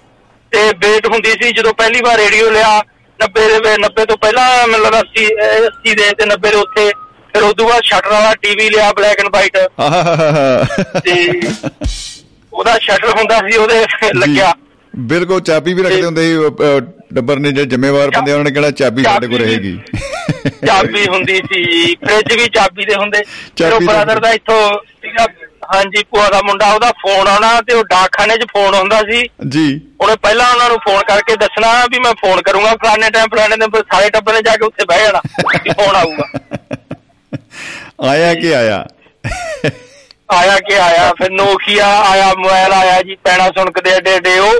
[0.52, 2.82] ਤੇ ਵੇਟ ਹੁੰਦੀ ਸੀ ਜਦੋਂ ਪਹਿਲੀ ਵਾਰ ਰੇਡੀਓ ਲਿਆ
[3.20, 6.90] 90 ਦੇ ਵੇ- 90 ਤੋਂ ਪਹਿਲਾਂ ਲੱਗਦਾ 80 ਅਹ 80 ਦੇ ਤੇ 90 ਦੇ ਉੱਥੇ
[7.34, 9.56] ਫਿਰ ਉਦੋਂ ਬਾਅਦ ਸ਼ਟਰ ਵਾਲਾ ਟੀਵੀ ਲਿਆ ਬਲੈਕ ਐਂਡ ਵਾਈਟ।
[11.00, 11.40] ਤੇ
[12.52, 13.84] ਉਹਦਾ ਸ਼ਟਰ ਹੁੰਦਾ ਸੀ ਉਹਦੇ
[14.14, 14.54] ਲੱਗਿਆ।
[14.96, 16.38] ਬਿਲਕੁਲ ਚਾਬੀ ਵੀ ਰੱਖਦੇ ਹੁੰਦੇ ਸੀ
[17.14, 19.78] ਟੱਬਰ ਨੇ ਜਿਹੜੇ ਜ਼ਿੰਮੇਵਾਰ ਬੰਦੇ ਉਹਨਾਂ ਨੇ ਕਿਹੜਾ ਚਾਬੀ ਸਾਡੇ ਕੋਲ ਰਹੇਗੀ।
[20.66, 23.22] ਚਾਬੀ ਹੁੰਦੀ ਸੀ ਫ੍ਰਿਜ ਵੀ ਚਾਬੀ ਦੇ ਹੁੰਦੇ।
[23.56, 25.26] ਫਿਰ ਉਹ ਬ੍ਰਦਰ ਦਾ ਇੱਥੋਂ ਸੀਗਾ
[25.74, 29.80] ਹਾਂਜੀ ਭੂਆ ਦਾ ਮੁੰਡਾ ਉਹਦਾ ਫੋਨ ਆਉਣਾ ਤੇ ਉਹ ਡਾਕਖਾਨੇ 'ਚ ਫੋਨ ਹੁੰਦਾ ਸੀ। ਜੀ।
[30.00, 33.82] ਉਹਨੇ ਪਹਿਲਾਂ ਉਹਨਾਂ ਨੂੰ ਫੋਨ ਕਰਕੇ ਦੱਸਣਾ ਵੀ ਮੈਂ ਫੋਨ ਕਰੂੰਗਾ ਫਲਾਣੇ ਟਾਈਮ ਫਲਾਣੇ ਦਿਨ
[33.92, 35.20] ਸਾਰੇ ਟੱਬਰ ਨੇ ਜਾ ਕੇ ਉੱਥੇ ਬਹਿ ਜਾਣਾ
[35.58, 36.28] ਕਿ ਫੋਨ ਆਊਗਾ।
[38.10, 38.86] ਆਇਆ ਕਿ ਆਇਆ?
[40.32, 44.54] ਆਇਆ ਕਿ ਆਇਆ ਫਿਰ ਨੋਕੀਆ ਆਇਆ ਮੋਬਾਈਲ ਆਇਆ ਜੀ ਪੈਣਾ ਸੁਣਕਦੇ ਏਡੇ ਏਡੇ ਉਹ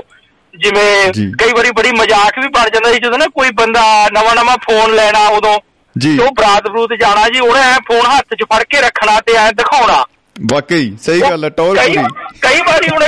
[0.57, 4.57] ਜਿਵੇਂ। ਕਈ ਵਾਰੀ ਬੜੀ ਮਜ਼ਾਕ ਵੀ ਬਣ ਜਾਂਦਾ ਸੀ ਜਦੋਂ ਨਾ ਕੋਈ ਬੰਦਾ ਨਵਾਂ ਨਵਾਂ
[4.57, 5.59] ਫੋਨ ਲੈਣਾ ਉਦੋਂ।
[5.95, 9.19] ਜੀ। ਤੇ ਉਹ ਬਰਾਤ ਬਰੂਤ ਜਾਣਾ ਜੀ ਉਹਨੇ ਐ ਫੋਨ ਹੱਥ 'ਚ ਫੜ ਕੇ ਰੱਖਣਾ
[9.19, 10.03] ਤੇ ਐ ਦਿਖਾਉਣਾ।
[10.35, 11.95] ਵਾਕਈ ਸਹੀ ਗੱਲ ਹੈ ਟੌਰ ਪੂਰੀ
[12.41, 13.07] ਕਈ ਵਾਰੀ ਉਹਨੇ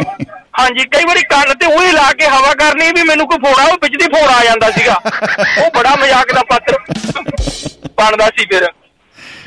[0.60, 3.66] ਹਾਂਜੀ ਕਈ ਵਾਰੀ ਕੰਨ ਤੇ ਉਹੀ ਲਾ ਕੇ ਹਵਾ ਕਰਨੀ ਵੀ ਮੈਨੂੰ ਕੋਈ ਫੋਨ ਆ
[3.66, 4.95] ਉਹ ਵਿੱਚ ਦੀ ਫੋਨ ਆ ਜਾਂਦਾ ਸੀਗਾ।
[5.64, 6.78] ਉਹ ਬੜਾ ਮਜ਼ਾਕ ਦਾ ਪਾਤਰ
[7.98, 8.68] ਬਣਦਾ ਸੀ ਫਿਰ।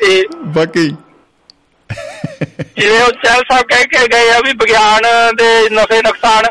[0.01, 0.23] ਤੇ
[0.55, 0.89] ਵਾਕਈ।
[2.77, 5.02] ਜਿਵੇਂ ਉਹ ਚੈਲ ਸਾਹਿਬ ਕਹਿ ਕੇ ਗਏ ਆ ਵੀ ਵਿਗਿਆਨ
[5.36, 6.44] ਦੇ ਨਫੇ ਨੁਕਸਾਨ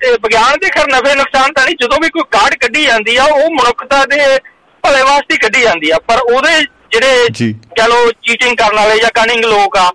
[0.00, 3.24] ਤੇ ਵਿਗਿਆਨ ਦੇ ਖਰ ਨਫੇ ਨੁਕਸਾਨ ਤਾਂ ਨਹੀਂ ਜਦੋਂ ਵੀ ਕੋਈ ਕਾਢ ਕੱਢੀ ਜਾਂਦੀ ਆ
[3.24, 4.18] ਉਹ ਮਨੁੱਖਤਾ ਦੇ
[4.84, 6.60] ਭਲੇ ਵਾਸਤੇ ਹੀ ਕੱਢੀ ਜਾਂਦੀ ਆ ਪਰ ਉਹਦੇ
[6.92, 7.28] ਜਿਹੜੇ।
[7.76, 9.86] ਕਹ ਲੋ ਚੀਟਿੰਗ ਕਰਨ ਵਾਲੇ ਜਾਂ ਕਨਿੰਗ ਲੋਕ ਆ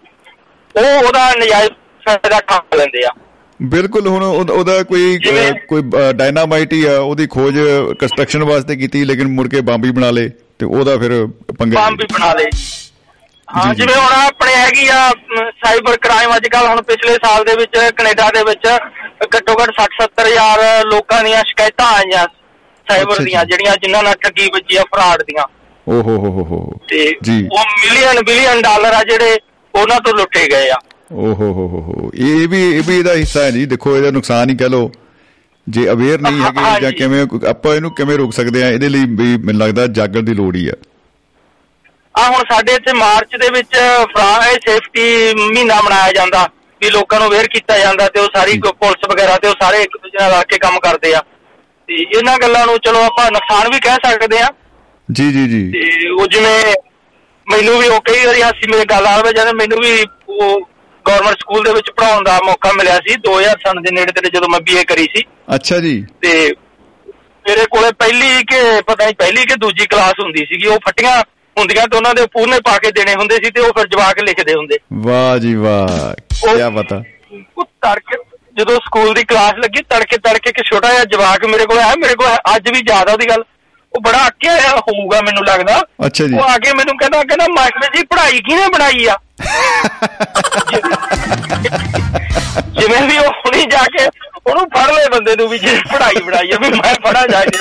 [0.76, 1.70] ਉਹ ਉਹਦਾ ਨਜਾਇਜ਼
[2.06, 3.12] ਫਾਇਦਾ ਠਾ ਲੈਂਦੇ ਆ
[3.60, 5.18] ਬਿਲਕੁਲ ਹੁਣ ਉਹ- ਉਹਦਾ ਕੋਈ
[5.68, 5.82] ਕੋਈ
[6.14, 7.56] ਡਾਇਨਾਮਾਈਟ ਹੀ ਆ ਉਹਦੀ ਖੋਜ
[8.00, 10.28] ਕੰਸਟਰਕਸ਼ਨ ਵਾਸਤੇ ਕੀਤੀ ਲੇਕਿਨ ਮੁੜ ਕੇ ਬੰਬ ਹੀ ਬਣਾ ਲੇ
[10.60, 11.12] ਤੇ ਉਹਦਾ ਫਿਰ
[11.60, 12.50] ਪੰਗਾ ਬੰਬ ਵੀ ਬਣਾ ਲਏ
[13.48, 15.10] ਹਾਂ। ਜਿਵੇਂ ਹੁਣ ਆਪਣੇ ਹੈਗੀ ਆ
[15.66, 18.68] ਸਾਈਬਰ ਕ੍ਰਾਈਮ ਅੱਜ ਕੱਲ ਹੁਣ ਪਿਛਲੇ ਸਾਲ ਦੇ ਵਿੱਚ ਕੈਨੇਡਾ ਦੇ ਵਿੱਚ
[19.36, 22.26] ਘੱਟੋ ਘੱਟ 60 70 ਹਜ਼ਾਰ ਲੋਕਾਂ ਦੀਆਂ ਸ਼ਿਕਾਇਤਾਂ ਆਈਆਂ
[22.90, 25.44] ਸਾਈਬਰ। ਦੀਆਂ ਜਿਹੜੀਆਂ ਜਿਨ੍ਹਾਂ ਨਾਲ ਠੱਗੀ ਵੱਜੀ ਆ ਫਰਾਡ ਦੀਆਂ।
[25.88, 26.60] ਓ ਹੋ ਹੋ ਹੋ
[26.90, 29.38] ਤੇ ਉਹ ਮਿਲੀਅਨ ਬਿਲੀਅਨ ਡਾਲਰ ਆ ਜਿਹੜੇ
[29.74, 30.78] ਉਹਨਾਂ ਤੋਂ ਲੁੱਟੇ ਗਏ ਆ।
[31.12, 34.50] ਓ ਹੋ ਹੋ ਹੋ। ਇਹ ਵੀ ਇਹ ਵੀ ਇਹਦਾ ਹਿੱਸਾ ਹੈ ਜੀ। ਦੇਖੋ ਇਹਦਾ ਨੁਕਸਾਨ
[34.50, 34.92] ਹੀ ਕਹਿ ਲੋ
[35.68, 39.36] ਜੇ ਅਵੇਅਰ ਨਹੀਂ ਹੈਗੇ। ਜਾਂ ਕਿਵੇਂ ਆਪਾਂ ਇਹਨੂੰ ਕਿਵੇਂ ਰੋਕ ਸਕਦੇ ਆ ਇਹਦੇ ਲਈ ਵੀ
[39.38, 40.74] ਮੈਨੂੰ ਲੱਗਦਾ ਜਾਗਣ ਦੀ ਲੋੜ ਹੀ ਆ।
[42.16, 43.76] ਆ ਹੁਣ ਸਾਡੇ ਇੱਥੇ ਮਾਰਚ ਦੇ ਵਿੱਚ
[44.14, 46.48] ਫਰਾ ਸੇਫਟੀ ਮਹੀਨਾ ਮਨਾਇਆ ਜਾਂਦਾ।
[46.82, 49.98] ਵੀ ਲੋਕਾਂ ਨੂੰ ਅਵੇਅਰ ਕੀਤਾ ਜਾਂਦਾ ਤੇ ਉਹ ਸਾਰੀ ਪੁਲਿਸ ਵਗੈਰਾ ਤੇ ਉਹ ਸਾਰੇ ਇੱਕ
[50.04, 51.22] ਦੂਜੇ ਨਾਲ ਰਲ ਕੇ ਕੰਮ ਕਰਦੇ ਆ।
[51.90, 54.48] ਤੇ ਇਹਨਾਂ ਗੱਲਾਂ ਨੂੰ ਚਲੋ ਆਪਾਂ ਨੁਕਸਾਨ ਵੀ ਕਹਿ ਸਕਦੇ ਆ
[55.12, 56.74] ਜੀ ਜੀ ਜੀ। ਤੇ ਉਹ ਜਿਵੇਂ
[57.48, 60.62] ਮੈਨੂੰ ਵੀ ਉਹ ਕਈ ਵਾਰੀ ਹਾਸੀ ਮੇਰੇ ਗੱਲ ਆਵੇ ਜਦ ਮੈਨੂੰ ਵੀ ਉਹ
[61.06, 64.50] ਗਵਰਨਮੈਂਟ ਸਕੂਲ ਦੇ ਵਿੱਚ ਪੜਾਉਣ ਦਾ ਮੌਕਾ ਮਿਲਿਆ ਸੀ 2000 ਸਨ ਦੇ ਨੇੜੇ ਤੇੜੇ ਜਦੋਂ
[64.50, 65.24] ਮੈਂ ਬੀਏ ਕਰੀ ਸੀ।
[65.56, 66.54] ਅੱਛਾ ਜੀ। ਤੇ
[67.48, 71.22] ਮੇਰੇ ਕੋਲੇ ਪਹਿਲੀ ਕਿ ਪਤਾ ਨਹੀਂ ਪਹਿਲੀ ਕਿ ਦੂਜੀ ਕਲਾਸ ਹੁੰਦੀ ਸੀਗੀ ਉਹ ਫੱਟੀਆਂ
[71.60, 74.54] ਹੁੰਦੀਆਂ ਤੇ ਉਹਨਾਂ ਦੇ ਪੂਰਨੇ ਪਾ ਕੇ ਦੇਣੇ ਹੁੰਦੇ ਸੀ ਤੇ ਉਹ ਫਿਰ ਜਵਾਕ ਲਿਖਦੇ
[74.54, 77.04] ਹੁੰਦੇ। ਵਾਹ ਜੀ ਵਾਹ ਕੀ ਪਤਾ।
[77.58, 78.18] ਉਹ ਤੜਕੇ
[78.60, 82.16] ਜਦੋਂ ਸਕੂਲ ਦੀ ਕਲਾਸ ਲੱਗੀ ਤੜਕੇ ਤੜਕੇ ਕਿ ਛੋਟਾ ਜਿਹਾ ਜਵਾਕ ਮੇਰੇ ਕੋਲ ਆਇਆ ਮੇਰੇ
[82.16, 83.44] ਕੋਲ ਅੱਜ ਵੀ ਯਾਦ ਆ ਉਹਦੀ ਗੱਲ
[83.94, 85.76] ਉਹ ਬੜਾ ਅੱਕਿਆ ਹੋਇਆ ਹੋਊਗਾ ਮੈਨੂੰ ਲੱਗਦਾ।
[86.38, 89.16] ਉਹ ਆ ਕੇ ਮੈਨੂੰ ਕਹਿੰਦਾ ਕਹਿੰਦਾ ਮਾਸਟਰ ਜੀ ਪੜ੍ਹਾਈ ਕਿਹਨੇ ਬਣਾਈ ਆ?
[92.80, 94.06] ਜਿਵੇਂ ਵੀ ਉਹ ਹੁਣੀ ਜਾ ਕੇ
[94.48, 97.58] ਉਹਨੂੰ ਫੜ ਲੈ ਬੰਦੇ ਨੂੰ ਵੀ ਜੇ ਪੜ੍ਹਾਈ ਬਣਾਈ ਆ ਵੀ ਮੈਂ ਪੜਾ ਜਾ ਕੇ।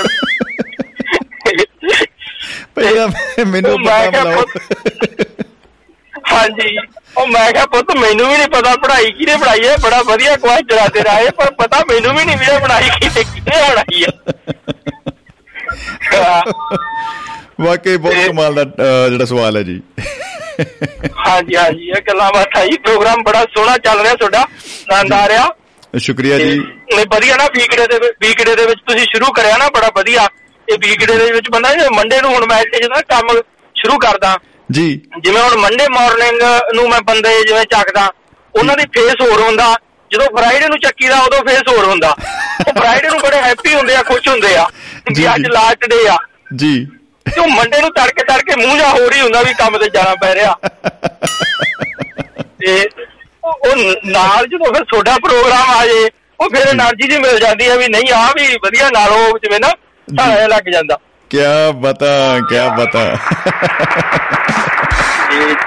[2.75, 3.09] ਪਹਿਲਾਂ
[3.47, 5.27] ਮੈਨੂੰ ਉਹ ਮੈਂ ਪਤਾ ਕਿਹਾ ਬੁਲਾਓ ਪੁੱਤ-
[6.33, 6.77] ਹਾਂਜੀ।
[7.19, 10.79] ਉਹ ਮੈਂ ਕਿਹਾ ਪੁੱਤ ਮੈਨੂੰ ਵੀ ਨਹੀਂ ਪਤਾ ਪੜ੍ਹਾਈ ਕਿਹਨੇ ਬਣਾਈ ਹੈ। ਬੜਾ ਵਧੀਆ ਕੁਐਸਚਨ
[10.79, 14.11] ਆ ਤੇਰਾ ਇਹ ਪਰ ਪਤਾ ਮੈਨੂੰ ਵੀ ਨਹੀਂ ਵੀ ਇਹ ਬਣਾਈ ਕਿਹਨੇ ਕਿਹਨੇ ਬਣਾਈ ਹੈ?
[17.61, 18.65] ਵਾਕਈ ਬਹੁਤ ਕਮਾਲ ਦਾ
[19.09, 19.81] ਜਿਹੜਾ ਸਵਾਲ ਹੈ ਜੀ।
[21.27, 24.41] ਹਾਂਜੀ ਹਾਂਜੀ ਇਹ ਗੱਲਾਂ ਬਾਤਾਂ ਜੀ ਪ੍ਰੋਗਰਾਮ ਬੜਾ ਸੋਹਣਾ ਚੱਲ ਰਿਹਾ ਤੁਹਾਡਾ
[24.93, 25.49] ਆਨੰਦ ਆ ਰਿਹਾ।
[25.99, 29.91] ਸ਼ੁਕਰੀਆ ਜੀ। ਨਹੀਂ ਵਧੀਆ ਨਾ ਵੀਕਡੇ ਦੇ ਵੀਕਡੇ ਦੇ ਵਿੱਚ ਤੁਸੀਂ ਸ਼ੁਰੂ ਕਰਿਆ ਨਾ ਬੜਾ
[29.97, 30.27] ਵਧੀਆ।
[30.69, 33.29] ਇਹ ਵੀਕਡੇ ਦੇ ਵਿੱਚ ਬੰਦਾ ਮੰਡੇ ਨੂੰ ਹੁਣ ਮੈਂ ਇੱਥੇ ਜਦੋਂ ਕੰਮ
[33.77, 34.37] ਸ਼ੁਰੂ ਕਰਦਾ
[34.73, 36.43] ਜੀ। ਜਿਵੇਂ ਹੁਣ ਮੰਡੇ ਮਾਰਨਿੰਗ
[36.75, 38.13] ਨੂੰ ਮੈਂ ਬੰਦੇ ਜਿਵੇਂ ਚੱਕਦਾ
[38.55, 39.77] ਉਹਨਾਂ ਦੀ ਫੇਸ ਹੋਰ ਹੁੰਦਾ।
[40.13, 42.17] ਜਦੋਂ ਫਰਾਈਡੇ ਨੂੰ ਚੱਕੀਦਾ ਉਦੋਂ ਫੇਸ ਹੋਰ ਹੁੰਦਾ।
[42.69, 44.67] ਉਹ ਫਰਾਈਡੇ ਨੂੰ ਬੜੇ ਹੈਪੀ ਹੁੰਦੇ ਆ ਖੁਸ਼ ਹੁੰਦੇ ਆ।
[45.13, 46.17] ਜੀ ਅੱਜ ਲਾਸਟ ਡੇ ਆ।
[46.57, 46.87] ਜੀ।
[47.35, 50.15] ਤੇ ਉਹ ਮੰਡੇ ਨੂੰ ਤੜਕੇ ਤੜਕੇ ਮੂੰਹ ਜਾ ਹੋ ਰਹੀ ਹੁੰਦਾ ਵੀ ਕੰਮ ਤੇ ਜਾਣਾ
[50.15, 50.55] ਪੈ ਰਿਹਾ।
[52.61, 52.89] ਤੇ
[53.45, 53.77] ਉਹ
[54.07, 57.89] ਨਾਲ ਜਦੋਂ ਫਿਰ ਤੁਹਾਡਾ ਪ੍ਰੋਗਰਾਮ ਆ ਜੇ ਉਹ ਫਿਰ એનર્ਜੀ ਜੀ ਮਿਲ ਜਾਂਦੀ ਹੈ ਵੀ
[57.89, 59.69] ਨਹੀਂ ਆ ਵੀ ਵਧੀਆ ਨਾਲ ਉਹ ਜਿਵੇਂ ਨਾ
[60.17, 60.99] ਧਾਰਾ ਲੱਗ ਜਾਂਦਾ।
[61.31, 62.13] क्या बता
[62.51, 63.03] क्या बता?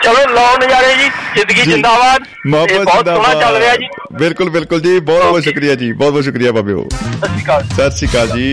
[0.03, 5.91] चलो लो नजारे जी। ज़िंदगी जिंदाबाद। मोहब्बत जिंदाबाद। बिल्कुल बिल्कुल जी बहुत बहुत शुक्रिया जी
[5.93, 8.47] बहुत बहुत शुक्रिया बाबे हो सत श्रीकाल जी।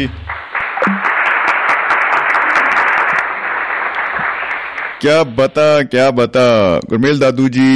[5.02, 6.44] क्या बता क्या बता?
[6.90, 7.66] गुरमेल दादू जी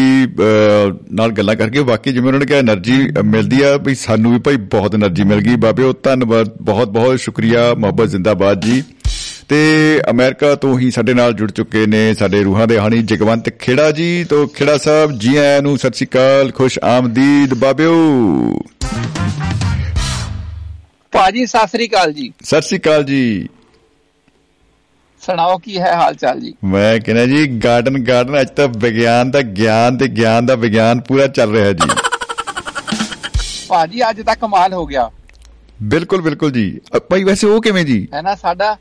[1.14, 4.56] ਨਾਲ ਗੱਲਾਂ ਕਰਕੇ ਬਾਕੀ ਜਿਵੇਂ ਉਹਨਾਂ ਨੇ ਕਿਹਾ એનર્ਜੀ ਮਿਲਦੀ भी ਵੀ ਸਾਨੂੰ ਵੀ ਭਾਈ
[4.72, 8.08] ਬਹੁਤ એનર્ਜੀ ਮਿਲ ਗਈ ਬਾਬੇ ਉਹ ਧੰਨਵਾਦ ਬਹੁਤ ਬਹੁਤ ਸ਼ੁਕਰੀਆ ਮੁਹੱਬਤ
[9.52, 13.90] ਤੇ ਅਮਰੀਕਾ ਤੋਂ ਹੀ ਸਾਡੇ ਨਾਲ ਜੁੜ ਚੁੱਕੇ ਨੇ ਸਾਡੇ ਰੂਹਾਂ ਦੇ ਹਾਣੀ ਜਗਵੰਤ ਖੇੜਾ
[13.90, 17.92] ਜੀ। ਤੋਂ ਖੇੜਾ ਸਾਹਿਬ ਜੀ ਆਇਆਂ ਨੂੰ ਸਤਿ ਸ਼੍ਰੀ ਅਕਾਲ ਖੁਸ਼ ਆਮਦੀਦ ਬਾਬਿਓ।
[21.12, 23.48] ਭਾਜੀ ਸਤਿ ਸ੍ਰੀ ਅਕਾਲ ਜੀ। ਸਤਿ ਸ਼੍ਰੀ ਅਕਾਲ ਜੀ।
[25.26, 26.54] ਸੁਣਾਓ ਕੀ ਹੈ ਹਾਲ ਚਾਲ ਜੀ?
[26.64, 31.26] ਮੈਂ ਕਹਿੰਦਾ ਜੀ ਗਾਰਡਨ ਗਾਰਡਨ ਅੱਜ ਤਾਂ ਵਿਗਿਆਨ ਦਾ ਗਿਆਨ ਤੇ ਗਿਆਨ ਦਾ ਵਿਗਿਆਨ ਪੂਰਾ
[31.26, 31.90] ਚੱਲ ਰਿਹਾ ਜੀ।
[33.68, 35.10] ਭਾਜੀ ਅੱਜ ਤਾਂ ਕਮਾਲ ਹੋ ਗਿਆ।
[35.82, 36.80] ਬਿਲਕੁਲ ਬਿਲਕੁਲ ਜੀ।
[37.10, 38.08] ਭਾਈ ਵੈਸੇ ਉਹ ਕਿਵੇਂ ਜੀ?
[38.14, 38.76] ਹੈ ਨਾ ਸਾਡਾ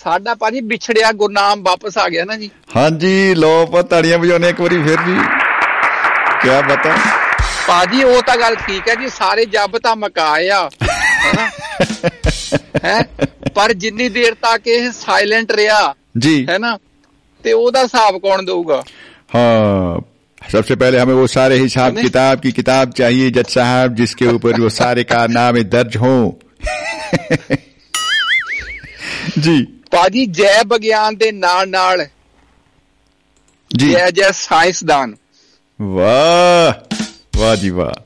[0.00, 4.60] ਸਾਡਾ ਭਾਜੀ ਵਿਛੜਿਆ ਗੁਰਨਾਮ ਵਾਪਸ ਆ ਗਿਆ ਨਾ ਜੀ ਹਾਂਜੀ ਲੋ ਆਪਾਂ ਤਾੜੀਆਂ ਵਜਾਉਣੇ ਇੱਕ
[4.60, 5.14] ਵਾਰੀ ਫਿਰ ਜੀ
[6.42, 6.96] ਕੀ ਬਤਾ
[7.68, 10.68] ਭਾਜੀ ਉਹ ਤਾਂ ਗੱਲ ਠੀਕ ਹੈ ਜੀ ਸਾਰੇ ਜੱਬ ਤਾਂ ਮਕਾਏ ਆ
[11.24, 11.48] ਹੈਨਾ
[12.84, 13.00] ਹੈ
[13.54, 15.78] ਪਰ ਜਿੰਨੀ ਦੇਰ ਤੱਕ ਇਹ ਸਾਇਲੈਂਟ ਰਿਹਾ
[16.26, 16.76] जी ਹੈਨਾ
[17.44, 18.82] ਤੇ ਉਹਦਾ ਹਿਸਾਬ ਕੌਣ ਦਊਗਾ
[19.34, 20.00] हाँ
[20.42, 24.60] सबसे पहले हमें वो सारे हिसाब नहीं। किताब की किताब चाहिए जज साहब जिसके ऊपर
[24.60, 26.20] वो सारे कारनामे दर्ज हों
[29.38, 29.56] जी
[29.91, 32.07] ਭਾਜੀ ਜੈ ਵਿਗਿਆਨ ਦੇ ਨਾਲ ਨਾਲ।
[33.75, 35.15] ਜੀ। ਜੈ ਜੈ ਸਾਇੰਸਦਾਨ
[35.81, 36.95] ਵਾਹ
[37.37, 38.01] ਵਾਹ ਜੀ ਵਾਹ।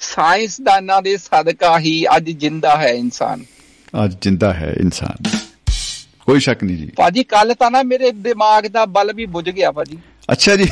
[0.00, 3.44] ਸਾਇੰਸਦਾਨਾਂ ਦੇ ਸਦਕਾ ਹੀ ਅੱਜ ਜਿੰਦਾ ਹੈ ਇਨਸਾਨ।
[4.04, 5.30] ਅੱਜ ਜਿੰਦਾ ਹੈ ਇਨਸਾਨ।
[6.26, 9.72] ਕੋਈ ਸ਼ੱਕ ਨਹੀਂ ਜੀ। ਭਾਜੀ ਕੱਲ ਤਾਂ ਨਾ ਮੇਰੇ ਦਿਮਾਗ ਦਾ ਬਲ ਵੀ ਬੁੱਝ ਗਿਆ
[9.72, 9.98] ਭਾਜੀ।
[10.32, 10.68] ਅੱਛਾ ਜੀ।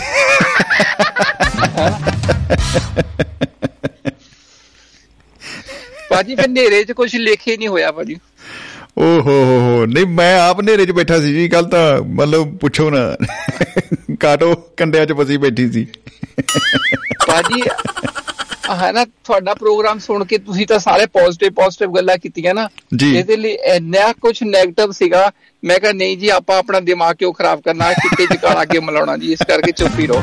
[6.09, 8.16] ਭਾਜੀ ਫਿਰ ਨੇਰੇ 'ਚ ਕੁਝ ਲਿਖੇ ਨਹੀਂ ਹੋਇਆ ਭਾਜੀ।
[8.98, 12.56] ਓ ਹੋ ਹੋ ਹੋ ਨਹੀਂ ਮੈਂ ਆਪ ਨੇਰੇ 'ਚ ਬੈਠਾ ਸੀ ਜੀ ਕੱਲ ਤਾਂ ਮਤਲਬ
[12.56, 13.16] ਪੁੱਛੋ ਨਾ।
[14.20, 15.86] ਕਾਟੋ ਕੰਡਿਆਂ 'ਚ ਫਸੀ ਬੈਠੀ ਸੀ।
[17.27, 17.62] ਭਾਜੀ
[18.74, 22.69] ਹੈ ਨਾ ਤੁਹਾਡਾ ਪ੍ਰੋਗਰਾਮ ਸੁਣ ਕੇ ਤੁਸੀਂ ਤਾਂ ਸਾਰੇ ਪੋਜ਼ਿਟਿਵ ਪੋਜ਼ਿਟਿਵ ਗੱਲਾਂ ਕੀਤੀਆਂ ਨਾ।
[23.14, 25.32] ਇਹਦੇ ਲਈ ਇੰਨਾ ਕੁਝ 네ਗੇਟਿਵ ਸੀਗਾ।
[25.64, 27.93] ਮੈਂ ਕਿਹਾ ਨਹੀਂ ਜੀ ਆਪਾਂ ਆਪਣਾ ਦਿਮਾਗ ਕਿਉਂ ਖਰਾਬ ਕਰਨਾ?
[27.93, 30.23] ਕਿਤੇ ਚਕਾਲਾ ਕੇ ਮਲਾਉਣਾ ਜੀ ਇਸ ਕਰਕੇ ਚੁੱਪ ਹੀ ਰਹੋ।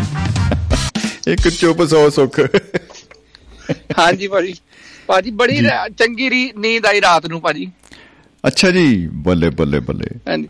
[1.27, 2.39] ਇੱਕ ਚੁੱਪ ਸੌ ਸੁੱਖ।
[3.99, 4.55] ਹਾਂਜੀ ਭਾਜੀ।
[5.07, 5.59] ਭਾਜੀ ਬੜੀ
[5.99, 7.71] ਚੰਗੀ ਰੀ- ਨੀਂਦ ਆਈ ਰਾਤ ਨੂੰ ਭਾਜੀ।
[8.47, 10.47] ਅੱਛਾ ਜੀ ਬੱਲੇ ਬੱਲੇ ਬੱਲੇ। ਹਾਂਜੀ।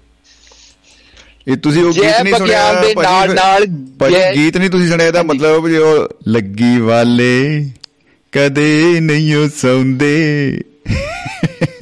[1.48, 3.66] ਇਹ ਤੁਸੀਂ ਉਹ ਗੀਤ ਨਹੀਂ ਸੁਣਿਆ ਦੇ ਨਾਲ ਨਾਲ
[4.36, 7.70] ਗੀਤ ਨਹੀਂ ਤੁਸੀਂ ਸੁਣਿਆ ਇਹਦਾ ਮਤਲਬ ਜੇ ਉਹ ਲੱਗੀ ਵਾਲੇ
[8.32, 10.62] ਕਦੇ ਨਹੀਂ ਉਹ ਸੌਂਦੇ।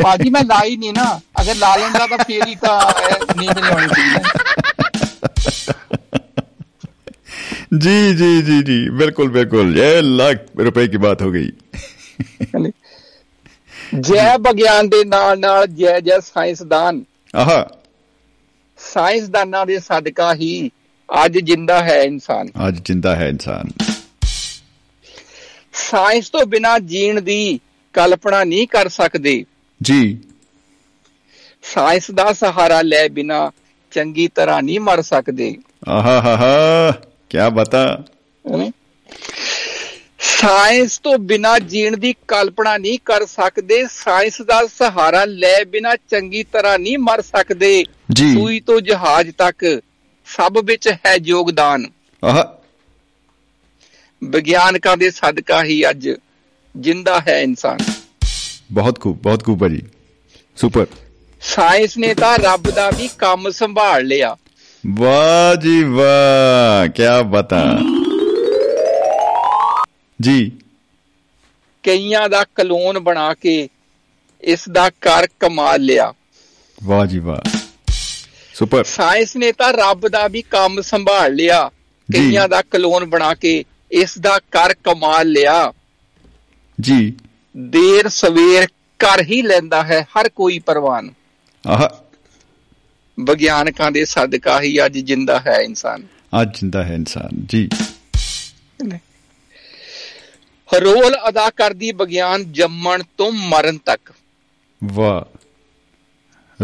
[0.03, 2.91] ਭਾਜੀ ਮੈਂ ਲਾਈ ਨਹੀਂ ਨਾ। ਅਗਰ ਲਾ ਲੈਂਦਾ ਤਾਂ ਫੇਰ ਹੀ ਤਾਂ
[3.39, 4.01] ਨੀਂਦ ਨਹੀਂ ਆਉਣੀ ਸੀ
[7.77, 11.51] ਜੀ ਜੀ ਜੀ ਜੀ। ਬਿਲਕੁਲ ਬਿਲਕੁਲ। ਇਹ ਲੱਖ ਰੁਪਏ ਦੀ ਬਾਤ ਹੋ ਗਈ।
[13.99, 17.03] ਜੈ ਵਿਗਿਆਨ ਦੇ ਨਾਲ ਨਾਲ ਜੈ ਜੈ ਸਾਇੰਸਦਾਨ।
[17.35, 17.63] ਆਹ।
[18.77, 20.71] ਸਾਇੰਸਦਾਨਾਂ ਦੇ ਸਦਕਾ ਹੀ
[21.25, 23.85] ਅੱਜ ਜਿੰਦਾ ਹੈ ਇਨਸਾਨ। ਅੱਜ ਜਿੰਦਾ ਹੈ ਇਨਸਾਨ।
[25.73, 27.59] ਸਾਇੰਸ ਤੋਂ ਬਿਨਾ ਜੀਣ ਦੀ
[27.93, 29.45] ਕਲਪਨਾ ਨਹੀਂ ਕਰ ਸਕਦੇ।
[29.81, 30.19] ਜੀ।
[31.63, 33.51] ਸਾਇੰਸ ਦਾ ਸਹਾਰਾ ਲੈ ਬਿਨਾ
[33.91, 35.57] ਚੰਗੀ ਤਰ੍ਹਾਂ ਨਹੀਂ ਮਰ ਸਕਦੇ।
[35.87, 36.91] ਆਹਾਹਾ
[37.29, 38.03] ਕੀ ਬਤਾ।
[40.19, 46.43] ਸਾਇੰਸ ਤੋਂ ਬਿਨਾ ਜੀਣ ਦੀ ਕਲਪਨਾ ਨਹੀਂ ਕਰ ਸਕਦੇ ਸਾਇੰਸ ਦਾ ਸਹਾਰਾ ਲੈ ਬਿਨਾ ਚੰਗੀ
[46.43, 47.83] ਤਰ੍ਹਾਂ ਨਹੀਂ ਮਰ ਸਕਦੇ।
[48.33, 49.81] ਸੂਈ ਤੋਂ ਜਹਾਜ਼ ਤੱਕ
[50.25, 51.85] ਸਭ ਵਿੱਚ ਹੈ ਯੋਗਦਾਨ।
[52.23, 52.43] ਆਹ।
[54.23, 56.09] ਵਿਗਿਆਨਕਾਂ ਦੇ ਸਦਕਾ ਹੀ ਅੱਜ
[56.77, 57.77] ਜਿੰਦਾ ਹੈ ਇਨਸਾਨ।
[58.71, 59.81] ਬਹੁਤ ਖੂਬ ਬਹੁਤ ਖੂਬ ਭਾਜੀ।
[60.55, 60.85] ਸੁਪਰ
[61.41, 64.37] ਸਾਇੰਸ ਨੇ ਤਾਂ ਰੱਬ ਦਾ ਵੀ ਕੰਮ ਸੰਭਾਲ ਲਿਆ।
[64.87, 67.63] ਵਾਹ ਜੀ ਵਾਹ ਕੀ ਬਤਾ।
[70.21, 70.51] ਜੀ।
[71.83, 73.69] ਕਈਆਂ ਦਾ ਕਲੋਨ ਬਣਾ ਕੇ
[74.41, 76.13] ਇਸ ਦਾ ਕਰ ਕਮਾਲ ਲਿਆ।
[76.83, 77.57] ਵਾਹ ਜੀ ਵਾਹ।
[78.53, 81.71] ਸੁਪਰ ਸਾਇੰਸ ਨੇ ਤਾਂ ਰੱਬ ਦਾ ਵੀ ਕੰਮ ਸੰਭਾਲ ਲਿਆ।
[82.13, 85.73] ਕਈਆਂ ਦਾ ਕਲੋਨ ਬਣਾ ਕੇ ਇਸ ਦਾ ਕਰ ਕਮਾਲ ਲਿਆ।
[86.81, 87.13] ਜੀ।
[87.57, 88.67] ਦੇਰ ਸਵੇਰ
[88.99, 91.09] ਕਰ ਹੀ ਲੈਂਦਾ ਹੈ ਹਰ ਕੋਈ ਪਰਵਾਨ
[91.67, 91.87] ਆਹ।
[93.19, 96.07] ਵਿਗਿਆਨਕਾਂ ਦੇ ਸਦਕਾ ਹੀ ਅੱਜ ਜਿੰਦਾ ਹੈ ਇਨਸਾਨ।
[96.41, 97.69] ਅੱਜ ਜਿੰਦਾ ਹੈ ਇਨਸਾਨ ਜੀ।
[100.73, 104.13] ਰੋਲ ਅਦਾ ਕਰਦੀ ਵਿਗਿਆਨ ਜੰਮਣ ਤੋਂ ਮਰਨ ਤੱਕ।
[104.83, 105.37] ਵਾਹ।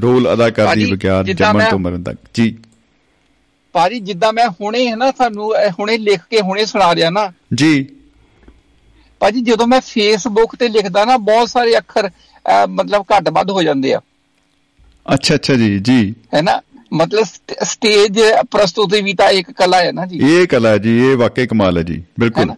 [0.01, 2.57] ਰੋਲ ਅਦਾ ਕਰਦੀ ਵਿਗਿਆਨ ਜੰਮਣ ਤੋਂ ਮਰਨ ਤੱਕ। ਜੀ।
[3.73, 7.87] ਭਾਜੀ ਜਿੱਦਾਂ ਮੈਂ ਹੁਣੇ ਹੈ ਨਾ ਤੁਹਾਨੂੰ ਹੁਣੇ ਲਿਖ ਕੇ ਹੁਣੇ ਸੁਣਾ ਰਿਹਾ ਨਾ। ਜੀ।
[9.19, 12.09] ਭਾਜੀ ਜਦੋਂ ਮੈਂ ਫੇਸਬੁੱਕ ਤੇ ਲਿਖਦਾ ਨਾ ਬਹੁਤ ਸਾਰੇ ਅੱਖਰ
[12.69, 14.01] ਮਤਲਬ ਘੱਟ ਵੱਧ ਹੋ ਜਾਂਦੇ ਆ।
[15.13, 16.61] ਅੱਛਾ ਅੱਛਾ ਜੀ ਜੀ। ਹੈ ਨਾ?
[16.93, 17.25] ਮਤਲਬ
[17.63, 18.19] ਸਟੇਜ
[18.51, 21.83] ਪ੍ਰਸਤੁਤੀ ਵੀ ਤਾਂ ਇੱਕ ਕਲਾ ਹੈ ਨਾ ਜੀ। ਇਹ ਕਲਾ ਜੀ ਇਹ ਵਾਕਈ ਕਮਾਲ ਹੈ
[21.83, 22.53] ਜੀ ਬਿਲਕੁਲ।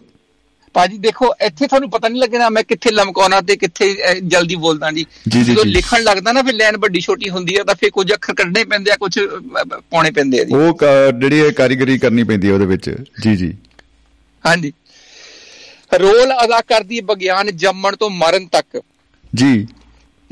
[0.76, 5.06] ਭਾਜੀ ਦੇਖੋ ਇੱਥੇ ਤੁਹਾਨੂੰ ਪਤਾ ਨਹੀਂ ਲੱਗਣਾ ਮੈਂ ਕਿੱਥੇ ਲਮਕਾਉਣਾ ਤੇ ਕਿੱਥੇ ਜਲਦੀ ਬੋਲਦਾ ਜੀ।
[5.28, 8.64] ਜਦੋਂ। ਲਿਖਣ ਲੱਗਦਾ ਨਾ ਫਿਰ ਲਾਈਨ ਵੱਡੀ ਛੋਟੀ ਹੁੰਦੀ ਹੈ ਤਾਂ ਫਿਰ ਕੁਝ ਅੱਖਰ ਕੱਢਣੇ
[8.64, 9.18] ਪੈਂਦੇ ਆ ਕੁਝ
[9.90, 10.78] ਪਾਉਣੇ ਪੈਂਦੇ ਆ ਜੀ। ਉਹ
[11.20, 12.90] ਜਿਹੜੀ ਇਹ ਕਾਰੀਗਰੀ ਕਰਨੀ ਪੈਂਦੀ ਹੈ ਉਹਦੇ ਵਿੱਚ।
[13.22, 13.54] ਜੀ ਜੀ।
[14.46, 14.72] ਹਾਂਜੀ।
[15.98, 18.82] ਰੋਲ ਅਦਾ ਕਰਦੀ ਵਿਗਿਆਨ ਜੰਮਣ ਤੋਂ ਮਰਨ ਤੱਕ।
[19.34, 19.66] ਜੀ।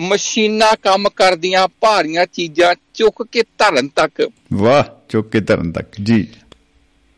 [0.00, 6.28] ਮਸ਼ੀਨਾਂ ਕੰਮ ਕਰਦੀਆਂ ਭਾਰੀਆਂ ਚੀਜ਼ਾਂ ਚੁੱਕ ਕੇ ਧਰਨ ਤੱਕ। ਵਾਹ ਚੁੱਕ ਕੇ ਧਰਨ ਤੱਕ। ਜੀ।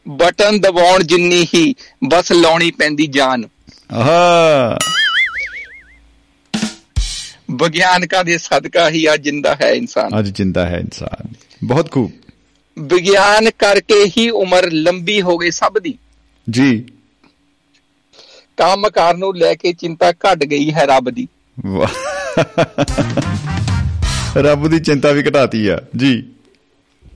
[0.08, 1.74] ਬਟਨ ਦਬਾਉਣ ਜਿੰਨੀ ਹੀ
[2.04, 3.44] ਬਸ ਲਾਉਣੀ ਪੈਂਦੀ ਜਾਨ।
[3.92, 4.78] ਆਹਾ।
[7.50, 11.32] ਵਿਗਿਆਨਕਾਂ ਦੇ ਸਦਕਾ ਹੀ ਆ ਜਿੰਦਾ ਹੈ ਇਨਸਾਨ। ਅੱਜ ਜਿੰਦਾ ਹੈ ਇਨਸਾਨ।
[11.64, 12.12] ਬਹੁਤ ਖੂਬ।
[12.78, 15.98] ਵਿਗਿਆਨ ਕਰਕੇ ਹੀ ਉਮਰ ਲੰਬੀ ਹੋ ਗਈ ਸਭ ਦੀ।
[16.50, 16.84] ਜੀ।
[18.56, 21.28] ਕੰਮਕਾਰ ਨੂੰ ਲੈ ਕੇ ਚਿੰਤਾ ਘਟ ਗਈ ਹੈ ਰੱਬ ਦੀ।
[24.36, 26.26] ਰੱਬ ਦੀ ਚਿੰਤਾ ਵੀ ਘਟਾਤੀ ਆ। ਜੀ।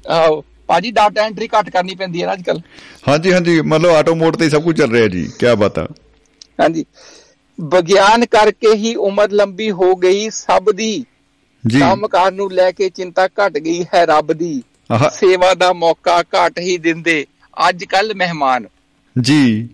[0.08, 2.60] ਆਹੋ ਭਾਜੀ ਡਾਟਾ ਐਂਟਰੀ ਘੱਟ ਕਰਨੀ ਪੈਂਦੀ ਹੈ ਨਾ ਅੱਜਕੱਲ
[3.08, 5.86] ਹਾਂਜੀ ਹਾਂਜੀ ਮਤਲਬ ਆਟੋ ਮੋਡ ਤੇ ਸਭ ਕੁਝ ਚੱਲ ਰਿਹਾ ਜੀ ਕੀ ਬਾਤ ਆ।
[6.60, 6.84] ਹਾਂਜੀ।
[7.58, 10.92] ਵਿਗਿਆਨ ਕਰਕੇ ਹੀ ਉਮਰ ਲੰਬੀ ਹੋ ਗਈ ਸਭ ਦੀ
[11.64, 14.62] ਜੀ। ਕੰਮਕਾਰ ਨੂੰ ਲੈ ਕੇ ਚਿੰਤਾ ਘਟ ਗਈ ਹੈ ਰੱਬ ਦੀ।
[15.12, 17.24] ਸੇਵਾ ਦਾ ਮੌਕਾ ਘੱਟ ਹੀ ਦਿੰਦੇ
[17.68, 18.66] ਅੱਜ ਕੱਲ ਮਹਿਮਾਨ।
[19.16, 19.68] ਜੀ।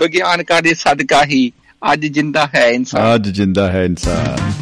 [0.00, 1.50] ਵਿਗਿਆਨਕਾਂ ਦੇ ਸਦਕਾ ਹੀ
[1.92, 4.52] ਅੱਜ ਜਿੰਦਾ ਹੈ ਇਨਸਾਨ। ਅੱਜ ਜਿੰਦਾ ਹੈ ਇਨਸਾਨ।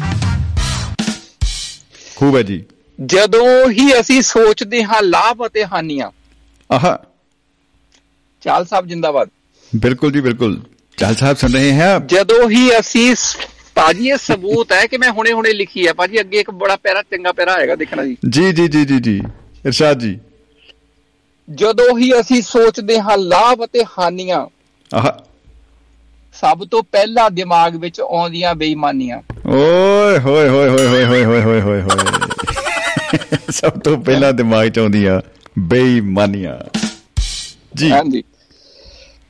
[2.15, 2.63] ਖੂਬ ਹੈ ਜੀ।
[3.05, 6.11] ਜਦੋਂ ਹੀ ਅਸੀਂ ਸੋਚਦੇ ਹਾਂ ਲਾਭ ਅਤੇ ਹਾਨੀਆਂ।
[6.71, 6.99] ਆਹਾ।
[8.41, 9.29] ਚਾਲ ਸਾਹਿਬ ਜਿੰਦਾਬਾਦ।
[9.75, 10.61] ਬਿਲਕੁਲ ਜੀ ਬਿਲਕੁਲ।
[10.97, 13.15] ਚਾਲ ਸਾਹਿਬ ਸੁਣ ਰਹੇ ਹਾਂ ਜਦੋਂ ਹੀ ਅਸੀਂ
[13.75, 17.01] ਭਾਜੀ ਇਹ ਸਬੂਤ ਹੈ ਕਿ ਮੈਂ ਹੁਣੇ ਹੁਣੇ ਲਿਖੀ ਹੈ। ਭਾਜੀ ਅੱਗੇ ਇੱਕ ਬੜਾ ਪੈਰਾ
[17.01, 19.21] ਚੰਗਾ ਪੈਰਾ ਆਏਗਾ ਦੇਖਣਾ ਜੀ। ਜੀ ਜੀ ਜੀ ਜੀ ਜੀ।
[19.65, 20.19] ਇਰਸ਼ਾਦ ਜੀ।
[21.55, 24.47] ਜਦੋਂ ਹੀ ਅਸੀਂ ਸੋਚਦੇ ਹਾਂ ਲਾਭ ਅਤੇ ਹਾਨੀਆਂ
[24.95, 25.11] ਆਹ।
[26.33, 29.17] ਸਭ ਤੋਂ ਪਹਿਲਾਂ ਦਿਮਾਗ ਵਿੱਚ ਆਉਂਦੀਆਂ ਬੇਈਮਾਨੀਆਂ।
[29.47, 31.81] ਓਏ ਹੋਏ ਹੋਏ ਹੋਏ ਹੋਏ ਹੋਏ ਹੋਏ ਹੋਏ ਹੋਏ।
[33.49, 35.21] ਸਭ ਤੋਂ ਪਹਿਲਾਂ ਦਿਮਾਗ ਚ ਆਉਂਦੀਆਂ
[35.59, 36.79] ਬੇਈਮਾਨੀਆਂ।
[37.75, 38.23] ਜੀ। ਹਾਂਜੀ।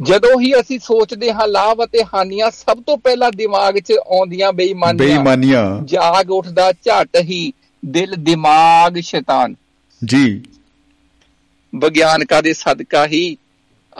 [0.01, 5.09] ਜਦੋਂ ਹੀ ਅਸੀਂ ਸੋਚਦੇ ਹਾਂ ਲਾਭ ਅਤੇ ਹਾਨੀਆਂ ਸਭ ਤੋਂ ਪਹਿਲਾਂ ਦਿਮਾਗ 'ਚ ਆਉਂਦੀਆਂ ਬੇਈਮਾਨੀਆਂ।
[5.09, 7.53] ਬੇਈਮਾਨੀਆਂ। ਜਾਗ ਉੱਠਦਾ ਝਟ ਹੀ
[7.85, 9.55] ਦਿਲ ਦਿਮਾਗ ਸ਼ੈਤਾਨ।
[10.05, 10.43] ਜੀ।
[11.75, 13.37] ਵਿਗਿਆਨਕਾਂ ਦੇ ਸਦਕਾ ਹੀ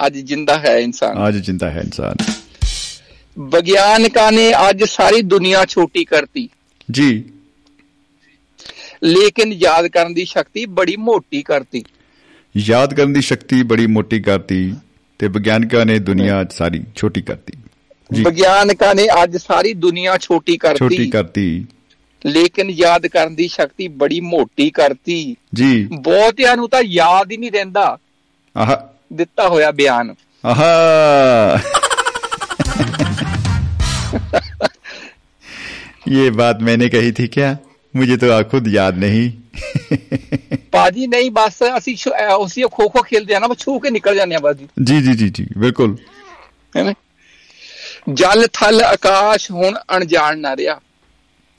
[0.06, 2.16] ਅੱਜ ਜਿੰਦਾ ਹੈ ਇਨਸਾਨ। ਅੱਜ ਜਿੰਦਾ ਹੈ ਇਨਸਾਨ।
[3.40, 6.50] ਵਿਗਿਆਨਕਾਂ ਨੇ ਅੱਜ ਸਾਰੀ ਦੁਨੀਆ ਛੋਟੀ ਕਰਤੀ।
[6.92, 7.26] ਜੀ।
[9.05, 11.85] ਲੇਕਿਨ ਯਾਦ ਕਰਨ ਦੀ ਸ਼ਕਤੀ ਬੜੀ ਮੋਟੀ ਕਰਤੀ
[12.55, 14.75] ਯਾਦ ਕਰਨ ਦੀ ਸ਼ਕਤੀ ਬੜੀ ਮੋਟੀ ਕਰਤੀ
[15.21, 17.57] ਤੇ ਵਿਗਿਆਨਕਾਂ ਨੇ ਦੁਨੀਆ ਸਾਰੀ ਛੋਟੀ ਕਰਤੀ
[18.11, 21.65] ਜੀ ਵਿਗਿਆਨਕਾਂ ਨੇ ਅੱਜ ਸਾਰੀ ਦੁਨੀਆ ਛੋਟੀ ਛੋਟੀ ਕਰਤੀ ਕਰਤੀ
[22.25, 27.51] ਲੇਕਿਨ ਯਾਦ ਕਰਨ ਦੀ ਸ਼ਕਤੀ ਬੜੀ ਮੋਟੀ ਕਰਤੀ ਜੀ ਬਹੁਤਿਆਂ ਨੂੰ ਤਾਂ ਯਾਦ ਹੀ ਨਹੀਂ
[27.51, 27.99] ਰਹਿੰਦਾ
[28.57, 28.77] ਆਹ
[29.13, 30.65] ਦਿੱਤਾ ਹੋਇਆ ਬਿਆਨ आहा
[36.07, 37.53] ये बात मैंने कही थी क्या
[37.94, 39.32] मुझे तो खुद याद नहीं।
[40.74, 41.96] पाजी नहीं बस ਅਸੀਂ
[42.36, 45.30] ਉਸੇ ਖੋ ਖੋ ਖੇਲਦੇ ਆ ਨਾ ਛੂ ਕੇ ਨਿਕਲ ਜਾਂਦੇ ਆ ਬਾਜੀ ਜੀ ਜੀ ਜੀ
[45.30, 45.96] ਜੀ ਬਿਲਕੁਲ
[46.76, 46.94] ਹੈ
[48.14, 50.80] ਜਲ ਥਲ ਆਕਾਸ਼ ਹੁਣ ਅਣਜਾਣ ਨਾ ਰਿਹਾ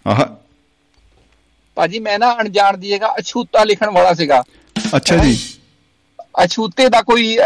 [0.06, 0.24] ਆਹ
[1.76, 4.42] ਪਾਜੀ ਮੈਂ ਨਾ ਅਣਜਾਣ ਦੀਏਗਾ ਅਛੂਤਾ ਲਿਖਣ ਵਾਲਾ ਸੀਗਾ
[4.96, 5.36] ਅੱਛਾ ਜੀ
[6.44, 7.36] ਅਛੂਤੇ ਦਾ ਕੋਈ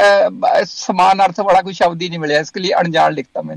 [0.66, 3.56] ਸਮਾਨ ਅਰਥ ਵਾਲਾ ਕੋਈ ਸ਼ਬਦ ਹੀ ਨਹੀਂ ਮਿਲਿਆ ਇਸ ਲਈ ਅਣਜਾਣ ਲਿਖਤਾ ਮੈਂ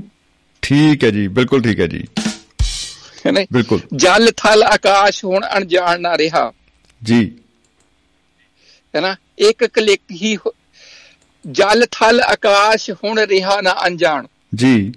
[0.62, 2.04] ਠੀਕ ਹੈ ਜੀ ਬਿਲਕੁਲ ਠੀਕ ਹੈ ਜੀ
[3.28, 6.52] ਹੈ ਨਾ ਬਿਲਕੁਲ। ਜਲ ਥਲ ਆਕਾਸ਼ ਹੁਣ ਅਣਜਾਣ ਨਾ ਰਿਹਾ।
[7.04, 7.32] ਜੀ।
[8.96, 9.16] ਹੈ ਨਾ?
[9.38, 10.38] ਇੱਕ ਕਲਿੱਕ ਹੀ
[11.50, 14.92] ਜਲ ਥਲ ਆਕਾਸ਼ ਹੁਣ ਰਿਹਾ ਨਾ ਅਣਜਾਣ। ਜੀ।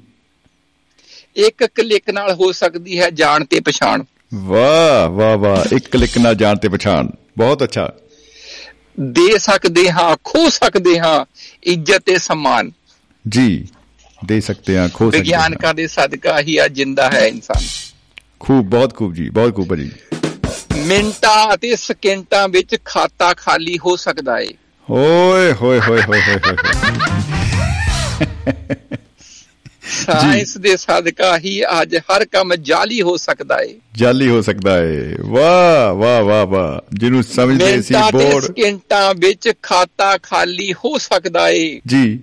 [1.35, 4.03] ਇੱਕ ਕਲਿੱਕ ਨਾਲ ਹੋ ਸਕਦੀ ਹੈ ਜਾਣ ਤੇ ਪਛਾਣ।
[4.33, 7.93] ਵਾਹ ਵਾਹ ਵਾਹ। ਇੱਕ ਕਲਿੱਕ ਨਾਲ ਜਾਣ ਤੇ ਪਛਾਣ। ਬਹੁਤ ਅੱਛਾ।
[8.99, 11.25] ਦੇ ਸਕਦੇ ਹਾਂ ਖੋ ਸਕਦੇ ਹਾਂ
[11.63, 12.71] ਇੱਜ਼ਤ ਤੇ ਸਨਮਾਨ।
[13.29, 13.67] ਜੀ।
[14.25, 17.90] ਦੇ ਸਕਦੇ ਹਾਂ ਖੋ ਸਕਦੇ ਹਾਂ। ਵਿਗਿਆਨਕਾਂ ਦੇ ਸਦਕਾ ਹੀ ਆ ਜਿੰਦਾ ਹੈ ਇਨਸਾਨ।
[18.43, 19.91] ਖੂਬ ਬਹੁਤ ਖੂਬ ਜੀ ਬਹੁਤ ਖੂਬ ਜੀ
[20.77, 24.47] ਮਿੰਟਾਂ ਅਤੇ ਸਕਿੰਟਾਂ ਵਿੱਚ ਖਾਤਾ ਖਾਲੀ ਹੋ ਸਕਦਾ ਏ।
[24.89, 26.55] ਹੋਏ ਹੋਏ ਹੋਏ ਹੋਏ ਹੋਏ
[29.87, 35.15] ਸਾਇੰਸ ਦੇ ਸਦਕਾ ਹੀ ਅੱਜ ਹਰ ਕੰਮ ਜਾਲੀ ਹੋ ਸਕਦਾ ਏ। ਜਾਲੀ ਹੋ ਸਕਦਾ ਏ।
[35.21, 41.81] ਵਾਹ ਵਾਹ ਵਾਹ ਵਾਹ। ਜਿਹਨੂੰ ਸਮਝਦੇ ਸੀ ਬੋਰਡ। ਸਕਿੰਟਾਂ ਵਿੱਚ ਖਾਤਾ ਖਾਲੀ ਹੋ ਸਕਦਾ ਏ।
[41.87, 42.19] ਜੀ।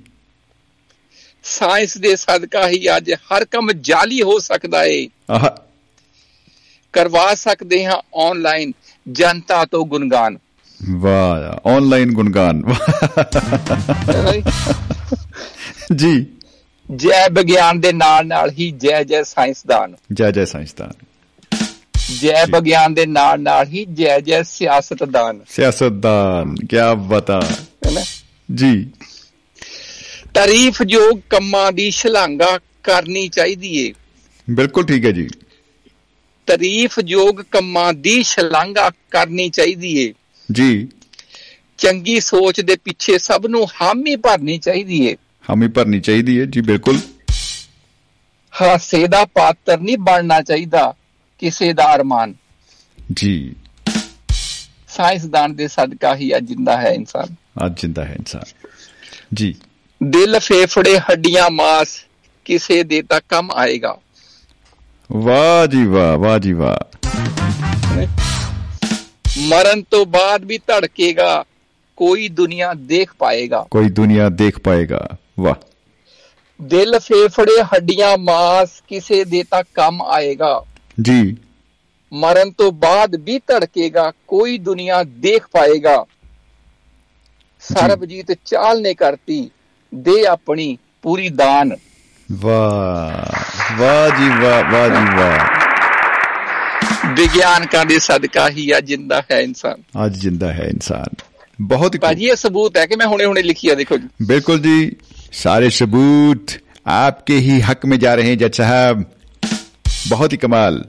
[1.44, 5.08] ਸਾਇੰਸ ਦੇ ਸਦਕਾ ਹੀ ਅੱਜ ਹਰ ਕੰਮ ਜਾਲੀ ਹੋ ਸਕਦਾ ਏ।
[6.92, 8.72] ਕਰਵਾ ਸਕਦੇ ਹਾਂ ਆਨਲਾਈਨ
[9.12, 10.38] ਜਨਤਾ ਤੋਂ ਗੁਣਗਾਨ।
[10.90, 12.62] ਵਾਹ ਆਨਲਾਈਨ ਗੁਣਗਾਨ।
[15.96, 16.26] ਜੀ।
[16.96, 20.92] ਜੈ ਵਿਗਿਆਨ ਦੇ ਨਾਲ ਨਾਲ ਹੀ ਜੈ ਜੈ ਸਾਇੰਸਦਾਨ। ਜੈ ਜੈ ਸਾਇੰਸਦਾਨ।
[22.20, 27.40] ਜੈ ਵਿਗਿਆਨ ਦੇ ਨਾਲ ਨਾਲ ਹੀ ਜੈ ਜੈ ਸਿਆਸਤਦਾਨ। ਸਿਆਸਤਦਾਨ ਕੀ ਬਤਾ।
[27.86, 28.00] ਹੈ ਨਾ?
[28.54, 28.90] ਜੀ।
[30.34, 33.92] ਤਾਰੀਫਯੋਗ ਕੰਮਾਂ ਦੀ ਸ਼ਲਾਘਾ ਕਰਨੀ ਚਾਹੀਦੀ ਏ।
[34.50, 35.28] ਬਿਲਕੁਲ ਠੀਕ ਹੈ ਜੀ।
[36.48, 40.14] ਤਾਰੀਫਯੋਗ ਕੰਮਾਂ ਦੀ ਸ਼ਲਾਘਾ ਕਰਨੀ ਚਾਹੀਦੀ ਏ।
[40.52, 40.88] ਜੀ।
[41.78, 45.16] ਚੰਗੀ ਸੋਚ ਦੇ ਪਿੱਛੇ ਸਭ ਨੂੰ ਹਾਮੀ ਭਰਨੀ ਚਾਹੀਦੀ ਏ।
[45.50, 47.00] ਹਾਮੀ ਭਰਨੀ ਚਾਹੀਦੀ ਹੈ ਜੀ ਬਿਲਕੁਲ।
[48.62, 50.94] ਹਾਸੇ ਦਾ ਪਾਤਰ ਨਹੀਂ ਬਣਨਾ ਚਾਹੀਦਾ
[51.38, 52.34] ਕਿਸੇ ਦਾ ਅਰਮਾਨ।
[53.12, 53.54] ਜੀ।
[54.88, 57.34] ਸਾਇੰਸਦਾਨ ਦੇ ਸਦਕਾ ਹੀ ਅੱਜ ਜਿੰਦਾ ਹੈ ਇਨਸਾਨ।
[57.66, 58.68] ਅੱਜ ਜਿੰਦਾ ਹੈ ਇਨਸਾਨ।
[59.34, 59.54] ਜੀ।
[60.02, 61.88] ਦਿਲ ਫੇਫੜੇ ਹੱਡੀਆਂ ਮਾਸ
[62.44, 63.98] ਕਿਸੇ ਦੇ ਤਾਂ ਕੰਮ ਆਏਗਾ।
[65.12, 67.08] ਵਾਹ ਜੀ ਵਾਹ ਵਾਹ ਜੀ ਵਾਹ।
[69.38, 71.44] ਮਰਨ ਤੋਂ ਬਾਅਦ ਵੀ ਧੜਕੇਗਾ
[71.96, 75.08] ਕੋਈ ਦੁਨੀਆ ਦੇਖ ਪਾਏਗਾ। ਕੋਈ ਦੁਨੀਆ ਦੇਖ ਪਾਏਗਾ
[75.40, 75.54] ਵਾਹ।
[76.62, 80.64] ਦਿਲ ਫੇਫੜੇ ਹੱਡੀਆਂ ਮਾਸ ਕਿਸੇ ਦੇ ਤਾਂ ਕੰਮ ਆਏਗਾ।
[81.02, 81.36] ਜੀ।
[82.12, 86.04] ਮਰਨ ਤੋਂ ਬਾਅਦ ਵੀ ਧੜਕੇਗਾ ਕੋਈ ਦੁਨੀਆ ਦੇਖ ਪਾਏਗਾ।
[87.60, 89.50] ਸਰਬਜੀਤ ਚਾਲ ਨੇ ਕਰਤੀ
[89.94, 91.76] ਦੇ ਆਪਣੀ ਪੂਰੀ ਦਾਨ।
[92.29, 95.61] ਵਾਹ ਵਾਹ ਜੀ ਵਾਹ ਵਾਹ ਜੀ ਵਾਹ
[97.15, 101.15] ਵਿਗਿਆਨਕਾਂ ਦੇ ਸਦਕਾ ਹੀ ਆ ਜਿੰਦਾ ਹੈ ਇਨਸਾਨ ਅੱਜ ਜਿੰਦਾ ਹੈ ਇਨਸਾਨ
[101.61, 104.61] ਬਹੁਤ ही ਭਾਜੀ ਇਹ ਸਬੂਤ ਹੈ ਕਿ ਮੈਂ ਹੁਣੇ ਹੁਣੇ ਲਿਖੀ ਆ ਦੇਖੋ ਜੀ बिल्कुल
[104.61, 104.77] जी
[105.39, 106.53] सारे सबूत
[106.95, 109.03] आपके ही हक में जा रहे हैं जज साहब
[110.13, 110.81] बहुत ही कमाल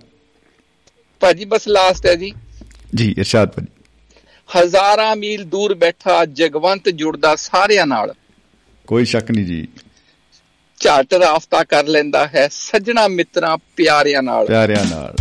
[1.21, 2.33] ਭਾਜੀ ਬਸ ਲਾਸਟ ਹੈ ਜੀ
[2.95, 3.67] ਜੀ ਇਰਸ਼ਾਦ ਭਾਜੀ
[4.51, 8.15] ਹਜ਼ਾਰਾਂ ਮੀਲ ਦੂਰ ਬੈਠਾ ਜਗਵੰਤ ਜੁੜਦਾ ਸਾਰਿਆਂ ਨਾਲ
[8.89, 9.67] ਕੋਈ ਸ਼ੱਕ ਨਹੀਂ ਜੀ
[10.80, 15.16] ਝੱਟ ਰਾਫਤਾ ਕਰ ਲੈਂਦਾ ਹੈ ਸੱਜਣਾ ਮਿੱਤਰਾਂ ਪਿਆਰਿਆਂ ਨਾਲ। ਪਿਆਰਿਆਂ ਨਾਲ।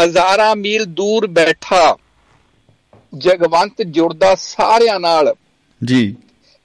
[0.00, 1.96] ਹਜ਼ਾਰਾਂ ਮੀਲ ਦੂਰ ਬੈਠਾ
[3.18, 5.34] ਜਗਵੰਤ ਜੁੜਦਾ ਸਾਰਿਆਂ ਨਾਲ।
[5.84, 6.16] ਜੀ।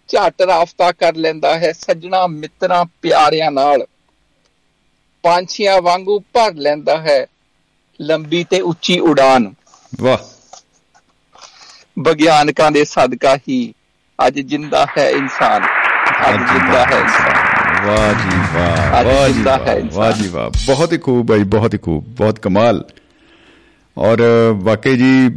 [0.08, 3.86] ਝੱਟ ਰਾਫਤਾ ਕਰ ਲੈਂਦਾ ਹੈ ਸੱਜਣਾ ਮਿੱਤਰਾਂ ਪਿਆਰਿਆਂ ਨਾਲ।
[5.24, 7.28] ਪੰਛੀਆਂ ਵਾਂਗੂ ਭਰ ਲੈਂਦਾ ਹੈ
[8.02, 9.54] ਲੰਬੀ ਤੇ ਉੱਚੀ ਉਡਾਨ।
[10.02, 10.18] ਵਾਹ।
[12.00, 13.74] ਵਿਗਿਆਨਕਾਂ ਦੇ ਸਦਕਾ ਹੀ
[14.28, 15.87] ਅੱਜ ਜਿੰਦਾ ਹੈ ਇਨਸਾਨ।
[17.88, 22.06] ਵਾਹ ਜੀ ਵਾਹ। ਵਾਹ ਜੀ ਵਾਹ, ਜੀ ਵਾਹ ਬਹੁਤ ਹੀ ਖੂਬ ਭਾਈ ਬਹੁਤ ਹੀ ਖੂਬ
[22.08, 22.84] ਬਹੁਤ ਕਮਾਲ।
[23.98, 24.22] ਔਰ
[24.56, 25.30] ਵਾਕਈ ਜੀ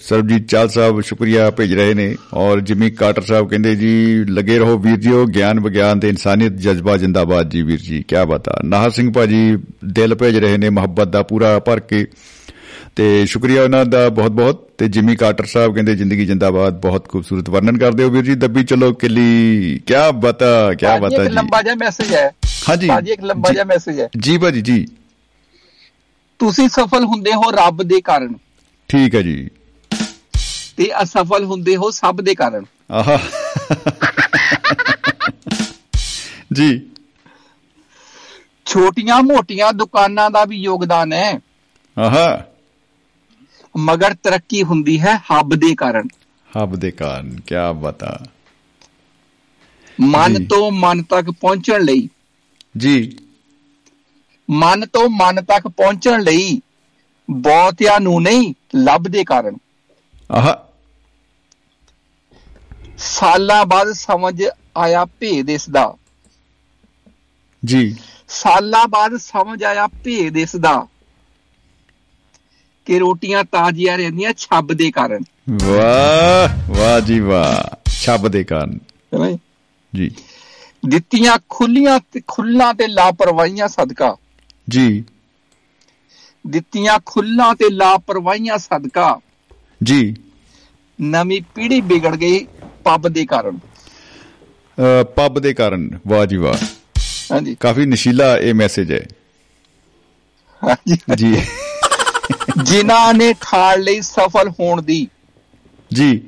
[0.00, 4.78] ਸਰਬਜੀਤ ਚਾਲ ਸਾਹਿਬ ਸ਼ੁਕਰੀਆ ਭੇਜ ਰਹੇ ਨੇ। ਔਰ ਜਿਮੀ ਕਾਰਟਰ ਸਾਹਿਬ ਕਹਿੰਦੇ ਜੀ ਲੱਗੇ ਰਹੋ
[4.78, 9.12] ਵੀਰ ਜੀਓ ਗਿਆਨ ਵਿਗਿਆਨ ਤੇ ਇਨਸਾਨੀਅਤ ਜਜ਼ਬਾ ਜਿੰਦਾਬਾਦ ਜੀ ਵੀਰ ਜੀ ਕੀ ਬਤਾ ਨਾਹਰ ਸਿੰਘ
[9.12, 12.06] ਭਾਜੀ ਦਿਲ ਭੇਜ ਰਹੇ ਨੇ ਮੁਹੱਬਤ ਦਾ ਪੂਰਾ ਭਰ ਕੇ।
[12.96, 17.50] ਤੇ ਸ਼ੁਕਰੀਆ ਉਹਨਾਂ ਦਾ ਬਹੁਤ ਬਹੁਤ ਤੇ ਜਿਮੀ ਕਾਰਟਰ ਸਾਹਿਬ ਕਹਿੰਦੇ ਜ਼ਿੰਦਗੀ ਜਿੰਦਾਬਾਦ ਬਹੁਤ ਖੂਬਸੂਰਤ
[17.50, 21.62] ਵਰਣਨ ਕਰਦੇ ਹੋ ਵੀਰ ਜੀ। ਦੱਬੀ ਚਲੋ ਕਿੱਲੀ ਕੀ ਬਤਾ ਕੀ ਬਤਾ ਇੱਕ ਜੀ। ਲੰਬਾ
[21.62, 22.30] ਜਿਹਾ ਮੈਸੇਜ ਹੈ।
[22.68, 24.86] ਹਾਂਜੀ। ਭਾਜੀ ਇੱਕ ਲੰਬਾ ਜਿਹਾ ਮੈਸੇਜ ਹੈ। ਜੀ ਭਾਜੀ ਜੀ।
[26.38, 28.34] ਤੁਸੀਂ ਸਫਲ ਹੁੰਦੇ ਹੋ ਰੱਬ ਦੇ ਕਾਰਨ।
[28.88, 29.50] ਠੀਕ ਹੈ ਜੀ।
[30.76, 33.20] ਤੇ ਅਸਫਲ ਹੁੰਦੇ ਹੋ ਸਭ ਦੇ ਕਾਰਨ। ਆਹਾ।
[36.52, 36.82] ਜੀ।
[38.66, 41.40] ਛੋਟੀਆਂ ਮੋਟੀਆਂ ਦੁਕਾਨਾਂ ਦਾ ਵੀ ਯੋਗਦਾਨ ਹੈ।
[41.98, 42.44] ਆਹਾ।
[43.76, 46.08] ਮਗਰ ਤਰੱਕੀ ਹੁੰਦੀ ਹੈ ਹੱਬ ਦੇ ਕਾਰਨ।
[46.56, 48.18] ਹੱਬ ਦੇ ਕਾਰਨ ਕੀ ਬਤਾ।
[50.00, 52.08] ਮਨ। ਤੋਂ ਮਨ ਤੱਕ ਪਹੁੰਚਣ ਲਈ।
[52.76, 53.18] ਜੀ।
[54.50, 56.60] ਮਨ ਤੋਂ ਮਨ ਤੱਕ ਪਹੁੰਚਣ ਲਈ
[57.30, 59.56] ਬਹੁਤਿਆਂ ਨੂੰ ਨਹੀਂ ਲੱਭ ਦੇ ਕਾਰਨ।
[60.30, 60.68] ਆਹਾ।
[62.98, 64.44] ਸਾਲਾਂ ਬਾਅਦ ਸਮਝ
[64.76, 65.94] ਆਇਆ ਭੇਦ ਇਸ ਦਾ
[67.64, 67.96] ਜੀ।
[68.28, 70.86] ਸਾਲਾਂ ਬਾਅਦ ਸਮਝ ਆਇਆ ਭੇਦ ਇਸ ਦਾ
[72.84, 78.78] ਕਿ ਰੋਟੀਆਂ ਤਾਜ਼ੀਆਂ ਰਹਿੰਦੀਆਂ ਛੱਬ ਦੇ ਕਾਰਨ। ਵਾਹ ਵਾਹ ਜੀ ਵਾਹ ਛੱਬ ਦੇ ਕਾਰਨ।
[79.94, 80.10] ਜੀ?
[80.86, 84.16] ਦਿੱਤੀਆਂ ਖੁੱਲੀਆਂ ਤੇ ਖੁੱਲਾਂ ਤੇ ਲਾਪਰਵਾਹੀਆਂ ਸਦਕਾ।
[84.68, 85.04] ਜੀ।
[86.46, 89.20] ਦਿੱਤੀਆਂ ਖੁੱਲਾਂ ਤੇ ਲਾਪਰਵਾਹੀਆਂ ਸਦਕਾ।
[89.82, 90.16] ਜੀ।
[91.00, 92.46] ਨਵੀਂ ਪੀੜ੍ਹੀ ਵਿਗੜ ਗਈ
[92.84, 93.58] ਪੱਬ ਦੇ ਕਾਰਨ।
[95.16, 96.64] ਪੱਬ ਦੇ ਕਾਰਨ। ਵਾਹ ਜੀ ਵਾਹ।
[97.32, 99.06] ਹਾਂਜੀ। ਕਾਫੀ ਨਸ਼ੀਲਾ ਇਹ ਮੈਸੇਜ ਹੈ।
[100.64, 101.42] ਹਾਂਜੀ। ਜੀ।
[102.62, 105.08] ਜਿਨ੍ਹਾਂ ਨੇ ਠਾਣ ਲਈ ਸਫਲ ਹੋਣ ਦੀ।
[105.94, 106.22] ਜੀ।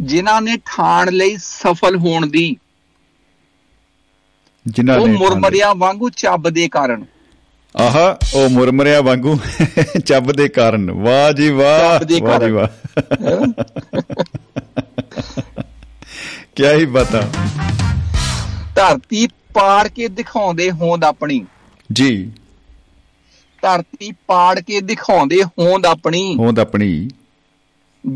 [0.00, 2.56] ਜਿਨ੍ਹਾਂ ਨੇ ਠਾਣ ਲਈ ਸਫਲ ਹੋਣ ਦੀ।
[4.66, 7.04] ਜਿਨ੍ਹਾਂ ਉਹ ਨੇ ਮੁਰਮਰਿਆਂ ਵਾਂਗੂ ਚੱਬ ਦੇ ਕਾਰਨ।
[7.76, 9.38] ਆਹਾ ਉਹ ਮੁਰਮਰਿਆ ਵਾਂਗੂ
[10.06, 12.68] ਚੱਬ ਦੇ ਕਾਰਨ। ਵਾਹ ਜੀ ਵਾਹ ਵਾਹ ਜੀ। ਵਾਹ।
[16.56, 17.22] ਕੀ ਹੀ ਬਤਾ
[18.76, 21.46] ਧਰਤੀ ਪਾੜ ਕੇ ਦਿਖਾਉਂਦੇ ਹੋਂਦ ਆਪਣੀ।
[21.92, 22.32] ਜੀ।
[23.62, 27.10] ਧਰਤੀ ਪਾੜ ਕੇ ਦਿਖਾਉਂਦੇ ਹੋਂਦ ਆਪਣੀ। ਹੋਂਦ ਆਪਣੀ।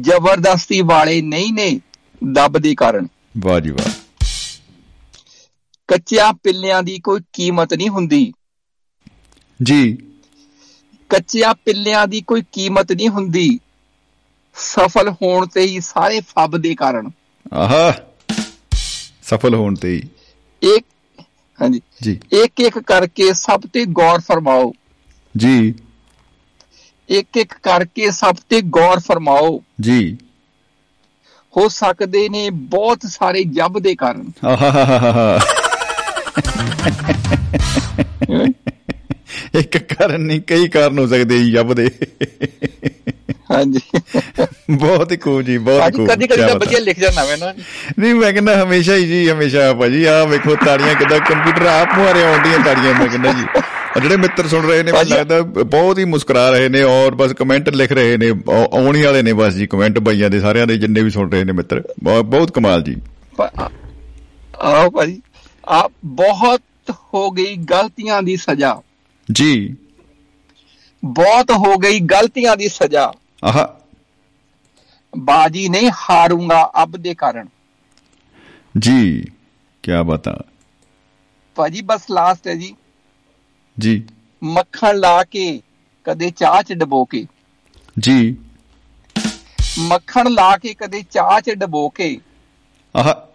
[0.01, 1.81] ਜ਼ਬਰਦਸਤੀ ਵਾਲੇ ਨਹੀਂ ਨੇ
[2.33, 3.09] ਦੱਬ ਦੇ ਕਾਰਨ।
[3.39, 3.93] ਵਾਹ ਜੀ ਵਾਹ।
[5.89, 8.33] ਕੱਚਿਆਂ ਪਿੱਲਿਆਂ ਦੀ ਕੋਈ ਕੀਮਤ ਨਹੀਂ ਹੁੰਦੀ।
[9.63, 9.99] ਜੀ।
[11.09, 13.61] ਕੱਚਿਆਂ ਪਿੱਲਿਆਂ ਦੀ ਕੋਈ ਕੀਮਤ ਨਹੀਂ ਹੁੰਦੀ।
[14.55, 17.11] ਸਫਲ ਹੋਣ ਤੇ ਹੀ ਸਾਰੇ ਫੱਬ ਦੇ ਕਾਰਨ।
[17.53, 17.95] ਆਹਾ।
[19.23, 20.03] ਸਫਲ ਹੋਣ ਤੇ ਹੀ।
[20.63, 20.87] ਇੱਕ
[21.63, 24.73] ਹਾਂਜੀ। ਜੀ। ਇੱਕ ਇੱਕ ਕਰਕੇ ਸਭ ਤੇ ਗੌਰ ਫਰਮਾਓ।
[25.37, 25.75] ਜੀ।
[27.09, 30.19] ਇੱਕ ਇੱਕ ਕਰਕੇ ਸਭ ਤੇ ਗੌਰ ਫਰਮਾਓ। ਜੀ।
[31.57, 34.33] ਹੋ ਸਕਦੇ ਨੇ ਬਹੁਤ ਸਾਰੇ ਜੱਬ ਦੇ ਕਾਰਨ।
[39.55, 41.91] ਇੱਕ ਕਾਰਨ ਨਹੀਂ ਕਈ ਕਾਰਨ ਹੋ ਸਕਦੇ ਜੱਬ ਦੇ।
[43.51, 43.81] ਹਾਂਜੀ।
[44.71, 47.55] ਬਹੁਤ ਹੀ ਖੂਬ ਜੀ ਬਹੁਤ ਖੂਬ ਕਦੀ ਕਦੀ ਤਾਂ। ਵਧੀਆ ਲਿਖ ਜਾਂਦਾ ਮੈਂ ਨਾ।
[47.99, 52.25] ਨਹੀਂ ਮੈਂ ਕਹਿੰਦਾ ਹਮੇਸ਼ਾ ਹੀ ਜੀ ਹਮੇਸ਼ਾ ਭਾਜੀ ਆ ਵੇਖੋ ਤਾੜੀਆਂ ਕਿਦਾਂ ਕੰਪਿਊਟਰ ਆਪ ਮੁਹਾਰੇ
[52.25, 53.45] ਆਉਂਦੀਆਂ ਤਾੜੀਆਂ ਮੈਂ ਕਹਿੰਦਾ ਜੀ।
[54.01, 57.69] ਜਿਹੜੇ ਮਿੱਤਰ ਸੁਣ ਰਹੇ ਨੇ ਮੈਨੂੰ ਲੱਗਦਾ ਬਹੁਤ ਹੀ ਮੁਸਕਰਾ ਰਹੇ ਨੇ ਔਰ ਬਸ ਕਮੈਂਟ
[57.69, 60.77] ਲਿਖ ਰਹੇ ਨੇ ਆਉ- ਆਉਣ ਹੀ ਵਾਲੇ ਨੇ ਬਸ ਜੀ ਕਮੈਂਟ ਬਾਈਆਂ ਦੇ ਸਾਰਿਆਂ ਦੇ
[60.77, 61.83] ਜਿੰਨੇ ਵੀ ਸੁਣ ਰਹੇ ਨੇ ਮਿੱਤਰ
[62.25, 62.97] ਬਹੁਤ ਕਮਾਲ ਜੀ।
[64.61, 65.23] ਆਓ ਭਾਜੀ।
[65.69, 66.61] ਆ ਬਹੁਤ
[67.15, 68.81] ਹੋ ਗਈ ਗਲਤੀਆਂ ਦੀ ਸਜ਼ਾ।
[69.33, 69.75] ਜੀ।
[71.05, 73.13] ਬਹੁਤ ਹੋ ਗਈ ਗਲਤੀਆਂ ਦੀ ਸਜ਼ਾ।
[73.45, 73.81] ਆਹਾ।
[75.19, 77.49] ਬਾਜੀ ਨਹੀਂ ਹਾਰੂੰਗਾ ਅਬ ਦੇ ਕਾਰਨ।
[78.79, 79.25] ਜੀ
[79.83, 80.39] ਕੀ ਬਤਾ
[81.55, 82.77] ਭਾਜੀ ਬਸ ਲਾਸਟ ਹੈ ਜੀ।
[83.79, 84.05] ਜੀ।
[84.43, 85.63] ਮੱਖਣ ਲਾ ਕੇ
[86.05, 87.27] ਕਦੇ ਚਾਹ ਚ ਡਬੋ ਕੇ।
[87.99, 88.37] ਜੀ।
[89.79, 92.21] ਮੱਖਣ ਲਾ ਕੇ ਕਦੇ ਚਾਹ ਚ ਡਬੋ ਕੇ।
[92.97, 93.29] ਆਹਾ।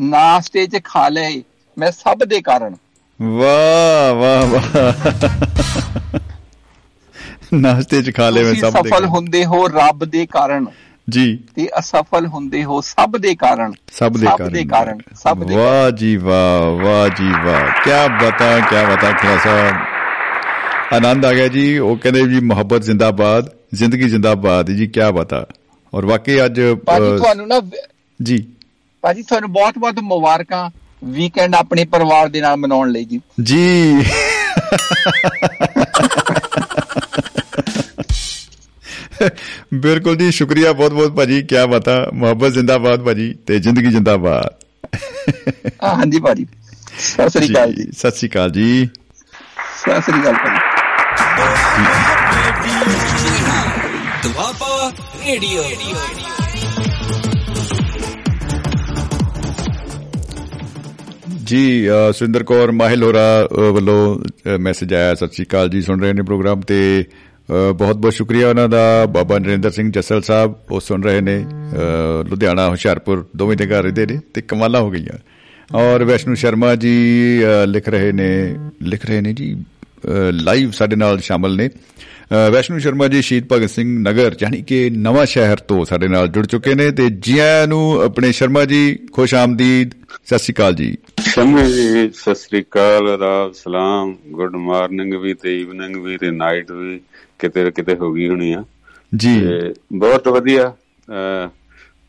[0.00, 1.42] ਨਾਸ਼ਤੇ ਚ ਖਾ ਲਏ
[1.78, 2.76] ਮੈਂ ਸਭ ਦੇ ਕਾਰਨ।
[3.22, 5.99] ਵਾਹ ਵਾਹ ਵਾਹ।
[7.54, 10.66] ਨਾਸ਼ਤੇ ਚ ਖਾ ਲੈ ਮੈਂ ਸਭ ਦੇ ਸਫਲ ਹੁੰਦੇ ਹੋ ਰੱਬ ਦੇ ਕਾਰਨ।
[11.10, 15.56] ਜੀ। ਤੇ ਅਸਫਲ ਹੁੰਦੇ ਹੋ ਸਭ ਦੇ ਕਾਰਨ। ਸਭ ਦੇ ਕਾਰਨ ਦੇ ਕਾਰਨ ਸਭ ਦੇ
[15.56, 19.76] ਵਾਹ ਜੀ ਵਾਹ ਵਾਹ ਜੀ ਵਾਹ। ਕੀ ਬਤਾ ਕੀ ਬਤਾ ਖਿਲਾ ਸਾਹਿਬ
[20.92, 25.46] ਆਨੰਦ ਆ ਗਿਆ ਜੀ। ਉਹ ਕਹਿੰਦੇ ਜੀ ਮੁਹੱਬਤ ਜ਼ਿੰਦਾਬਾਦ ਜ਼ਿੰਦਗੀ ਜ਼ਿੰਦਾਬਾਦ। ਜੀ ਕੀ ਬਤਾ।
[25.94, 27.60] ਔਰ ਵਾਕਈ ਅੱਜ ਭਾਜੀ ਤੁਹਾਨੂੰ ਨਾ
[28.22, 28.46] ਜੀ।
[29.00, 30.70] ਭਾਜੀ ਤੁਹਾਨੂੰ ਬਹੁਤ ਬਹੁਤ ਮੁਬਾਰਕਾਂ।
[31.04, 34.00] ਵੀਕਐਂਡ ਆਪਣੇ ਪਰਿਵਾਰ ਦੇ ਨਾਲ ਮਨਾਉਣ ਲਈ ਜੀ। ਜੀ।
[39.74, 44.64] ਬਿਲਕੁਲ ਜੀ ਸ਼ੁਕਰੀਆ ਬਹੁਤ ਬਹੁਤ ਭਾਜੀ ਕੀ ਬਤਾ। ਮੁਹੱਬਤ ਜ਼ਿੰਦਾਬਾਦ ਭਾਜੀ ਤੇ ਜ਼ਿੰਦਗੀ ਜ਼ਿੰਦਾਬਾਦ।
[45.84, 46.46] ਹਾਂ ਹਾਂਜੀ ਭਾਜੀ।
[46.98, 48.88] ਸਤਿ ਸ੍ਰੀ ਅਕਾਲ ਜੀ। ਸਤਿ ਸ੍ਰੀ ਅਕਾਲ ਜੀ।
[49.76, 50.58] ਸਤਿ ਸ੍ਰੀ ਅਕਾਲ ਭਾਜੀ।
[54.22, 54.92] ਦੁਆਬਾ
[55.26, 55.62] ਰੇਡੀਓ।
[61.44, 64.18] ਜੀ ਅ, ਸੁਰਿੰਦਰ ਕੌਰ ਮਾਹਿਲ ਹੋਰਾ ਵੱਲੋਂ
[64.58, 67.04] ਮੈਸੇਜ ਆਇਆ ਸਤਿ ਸ੍ਰੀ ਅਕਾਲ ਜੀ ਸੁਣ ਰਹੇ ਨੇ ਪ੍ਰੋਗਰਾਮ ਤੇ
[67.74, 72.24] ਬਹੁਤ ਬਹੁਤ ਸ਼ੁਕਰੀਆ ਉਹਨਾਂ ਦਾ। ਬਾਬਾ ਨਰਿੰਦਰ ਸਿੰਘ ਜੱਸਲ ਸਾਹਿਬ ਉਹ ਸੁਣ ਰਹੇ ਨੇ। ਅ,
[72.28, 75.18] ਲੁਧਿਆਣਾ ਹੁਸ਼ਿਆਰਪੁਰ ਦੋਵੇਂ ਜਗ੍ਹਾ ਰਹਿੰਦੇ ਨੇ ਤੇ ਕਮਾਲਾਂ ਹੋ ਗਈਆਂ।
[75.76, 79.64] ਔਰ ਵੈਸ਼ਨੂ ਸ਼ਰਮਾ ਜੀ ਅ, ਲਿਖ ਰਹੇ ਨੇ ਲਿਖ ਰਹੇ ਨੇ ਜੀ
[80.32, 84.90] ਲਾਈਵ ਸਾਡੇ ਨਾਲ ਸ਼ਾਮਲ ਨੇ। ਅ, ਵੈਸ਼ਨੂ ਸ਼ਰਮਾ ਜੀ ਸ਼ਹੀਦ ਭਗਤ ਸਿੰਘ ਨਗਰ ਯਾਨੀ ਕਿ
[84.90, 88.98] ਨਵਾਂ ਸ਼ਹਿਰ ਤੋਂ ਸਾਡੇ ਨਾਲ ਜੁੜ ਚੁੱਕੇ ਨੇ ਤੇ ਜੀ ਆਇਆਂ ਨੂੰ ਆਪਣੇ ਸ਼ਰਮਾ ਜੀ
[89.12, 89.90] ਖੁਸ਼ ਆਮਦੀਦ।
[90.24, 95.60] ਸਤਿ ਸ੍ਰੀ ਅਕਾਲ ਜੀ। ਸ਼ਮੇ ਜੀ ਸਤਿ ਸ੍ਰੀ ਅਕਾਲ ਆਦਾਬ ਸਲਾਮ ਗੁੱਡ ਮਾਰਨਿੰਗ ਵੀ ਤੇ
[95.60, 97.00] ਈਵਨਿੰਗ ਵੀ ਤੇ ਨਾਈਟ ਵੀ।
[97.40, 98.64] ਕਿਤੇ ਕਿਤੇ ਹੋ ਗਈ ਹੋਣੀ ਆ।
[99.16, 99.40] ਜੀ।
[99.92, 100.76] ਬਹੁਤ ਵਧੀਆ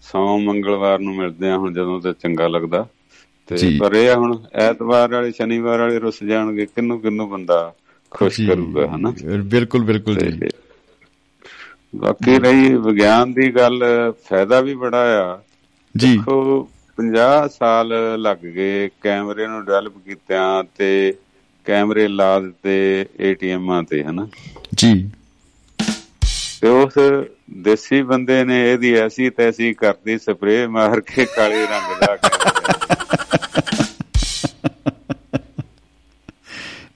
[0.02, 2.88] ਸੋਮ ਮੰਗਲਵਾਰ ਨੂੰ ਮਿਲਦੇ ਆ ਹੁਣ ਜਦੋਂ ਤੇ ਚੰਗਾ ਲੱਗਦਾ।
[3.48, 7.74] ਤੇ। ਪਰ ਇਹ ਹੁਣ ਐਤਵਾਰ ਵਾਲੇ ਸ਼ਨੀਵਾਰ ਵਾਲੇ ਰੁੱਸ ਜਾਣਗੇ ਕਿੰਨੂੰ ਕਿੰਨੂੰ ਬੰਦਾ
[8.12, 9.14] ਖੁਸ਼। ਕਰੂਗਾ ਹਨਾ?
[9.44, 10.50] ਬਿਲਕੁਲ ਬਿਲਕੁਲ ਜੀ।
[11.96, 13.84] ਬਾਕੀ ਰਹੀ ਵਿਗਿਆਨ ਦੀ ਗੱਲ
[14.30, 15.40] ਫਾਇਦਾ ਵੀ ਬੜਾ ਆ।
[15.98, 21.14] ਜੀ। ਦੇਖੋ 50 ਸਾਲ ਲੱਗ ਗਏ ਕੈਮਰੇ ਨੂੰ ਡਿਵੈਲਪ ਕੀਤਿਆਂ ਤੇ
[21.66, 24.28] ਕੈਮਰੇ ਲਾ ਦਿੱਤੇ ਏਟੀਐਮਾਂ ਤੇ ਹਨਾ?
[24.76, 25.10] ਜੀ।
[26.68, 26.94] ਉਸ
[27.58, 32.18] ਦੇਸੀ ਬੰਦੇ ਨੇ ਇਹਦੀ ਐਸੀ ਤੈਸੀ ਕਰਦੀ ਸਪਰੇਅ ਮਾਰ ਕੇ ਕਾਲੇ ਰੰਗ ਦਾ।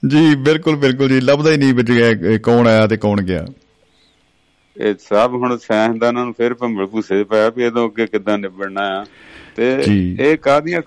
[0.06, 3.46] ਜੀ ਬਿਲਕੁਲ ਬਿਲਕੁਲ ਜੀ। ਲੱਭਦਾ ਹੀ ਨਹੀਂ ਵਿੱਚ ਗਿਆ ਇਹ ਕੌਣ ਆਇਆ ਤੇ ਕੌਣ ਗਿਆ।
[4.80, 9.04] ਇਹ ਸਭ ਹੁਣ ਸਾਇੰਸਦਾਨਾਂ ਨੂੰ ਫਿਰ ਭੰਬਲ ਭੂਸੇ ਪਿਆ ਵੀ ਇਹਦੋਂ ਅੱਗੇ ਕਿੱਦਾਂ ਨਿਬੜਨਾ ਆ।
[9.56, 9.84] ਤੇ।
[10.20, 10.82] ਇਹ ਕਾਦੀਆਂ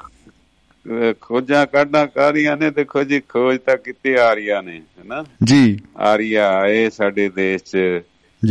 [1.22, 5.26] ਖੋਜਾਂ ਕਾਢਾਂ ਕਾਦੀਆਂ ਨੇ ਦੇਖੋ ਜੀ ਖੋਜ ਤਾਂ ਕੀਤੀ ਆਰੀਆ ਨੇ ਹੈਨਾ?
[5.44, 7.78] ਜੀ। ਆਰੀਆ ਆਏ ਸਾਡੇ ਦੇਸ਼ 'ਚ।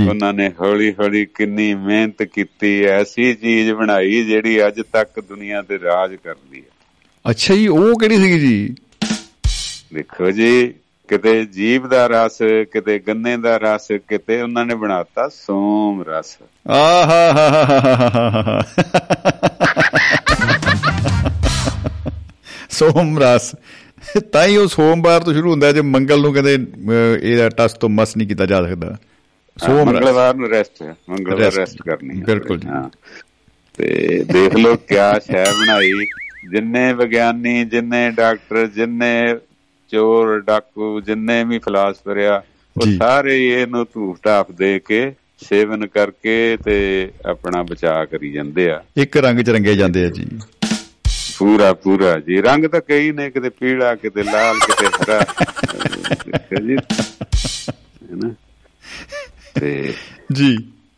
[0.08, 5.78] ਉਹਨਾਂ ਨੇ ਹੌਲੀ ਹੌਲੀ ਕਿੰਨੀ ਮਿਹਨਤ ਕੀਤੀ ਐਸੀ ਚੀਜ਼ ਬਣਾਈ ਜਿਹੜੀ ਅੱਜ ਤੱਕ ਦੁਨੀਆ ਤੇ
[5.78, 8.74] ਰਾਜ ਕਰਦੀ ਹੈ। ਅੱਛਾ ਜੀ ਉਹ ਕਿਹੜੀ ਸੀਗੀ ਜੀ?
[9.94, 10.74] ਦੇਖੋ ਜੀ
[11.08, 12.38] ਕਿਤੇ ਜੀਭ ਦਾ ਰਸ
[12.72, 16.36] ਕਿਤੇ ਗੰਨੇ ਦਾ ਰਸ ਕਿਤੇ ਉਹਨਾਂ ਨੇ ਬਣਾਤਾ ਸੋਮ ਰਸ।
[16.70, 18.62] ਆਹਾ
[22.70, 23.54] ਸੋਮਰਾਸ
[24.32, 26.58] ਤਾਂ ਹੀ ਉਹ ਸੋਮਵਾਰ ਤੋਂ ਸ਼ੁਰੂ ਹੁੰਦਾ ਜੇ ਮੰਗਲ ਨੂੰ ਕਹਿੰਦੇ
[27.22, 28.96] ਇਹਦਾ ਟਸ ਤੋਂ ਮਸ ਨਹੀਂ ਕੀਤਾ ਜਾ ਸਕਦਾ।
[29.66, 32.90] ਸੋਮਰਾਸ ਮੰਗਲਵਾਰ ਨੂੰ ਰੈਸਟ ਹੈ ਮੰਗਲਵਾਰ ਰੈਸਟ ਕਰਨੀ ਹੈ। ਬਿਲਕੁਲ ਜੀ। ਹਾਂ।
[33.78, 35.92] ਤੇ ਦੇਖ ਲਓ ਕਿਆ ਸ਼ੈ ਬਣਾਈ।
[36.50, 39.36] ਜਿੰਨੇ ਵਿਗਿਆਨੀ ਜਿੰਨੇ ਡਾਕਟਰ ਜਿੰਨੇ
[39.92, 42.42] ਚੋਰ ਡਾਕੂ ਜਿੰਨੇ ਵੀ ਫਿਲਾਸਫਰ ਆ
[42.76, 45.12] ਉਹ। ਸਾਰੇ ਹੀ ਇਹਨੂੰ ਧੂਫ ਢਾਫ ਦੇ ਕੇ
[45.48, 50.26] ਸੇਵਨ ਕਰਕੇ ਤੇ ਆਪਣਾ ਬਚਾਅ ਕਰੀ ਜਾਂਦੇ ਆ। ਇੱਕ ਰੰਗ ਚ ਰੰਗੇ ਜਾਂਦੇ ਆ ਜੀ।
[51.38, 55.24] ਪੂਰਾ ਪੂਰਾ ਜੀ। ਰੰਗ ਤਾਂ ਕਈ ਨੇ ਕਿਤੇ ਪੀਲਾ ਕਿਤੇ ਲਾਲ ਕਿਤੇ ਹਰਾ।
[56.66, 56.76] ਜੀ।
[58.10, 58.34] ਹੈਨਾ
[59.60, 59.92] ਤੇ
[60.32, 60.56] ਜੀ।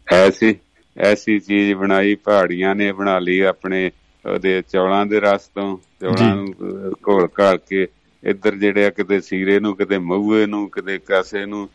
[0.08, 0.54] ਐਸੀ
[0.96, 3.90] ਐਸੀ ਚੀਜ਼ ਬਣਾਈ ਪਹਾੜੀਆਂ ਨੇ ਬਣਾ ਲਈ ਆਪਣੇ
[4.24, 6.54] ਉਹਦੇ ਚੌਲਾਂ ਦੇ ਰਸ ਤੋਂ ਚੌਲਾਂ ਨੂੰ
[7.08, 7.86] ਘੋਲ ਘਾਲ ਕੇ
[8.22, 11.68] ਇੱਧਰ ਜਿਹੜੇ ਆ ਕਿਤੇ ਸੀਰੇ ਨੂੰ ਕਿਤੇ ਮਹੂਏ ਨੂੰ ਕਿਤੇ ਕਾਸੇ ਨੂੰ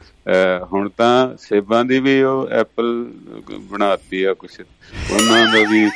[0.73, 2.93] ਹੁਣ ਤਾਂ ਸੇਬਾਂ ਦੀ ਵੀ ਉਹ ਐਪਲ
[3.69, 5.87] ਬਣਾਤੀ ਆ ਕੁਛ ਉਹਨਾਂ ਦਾ ਵੀ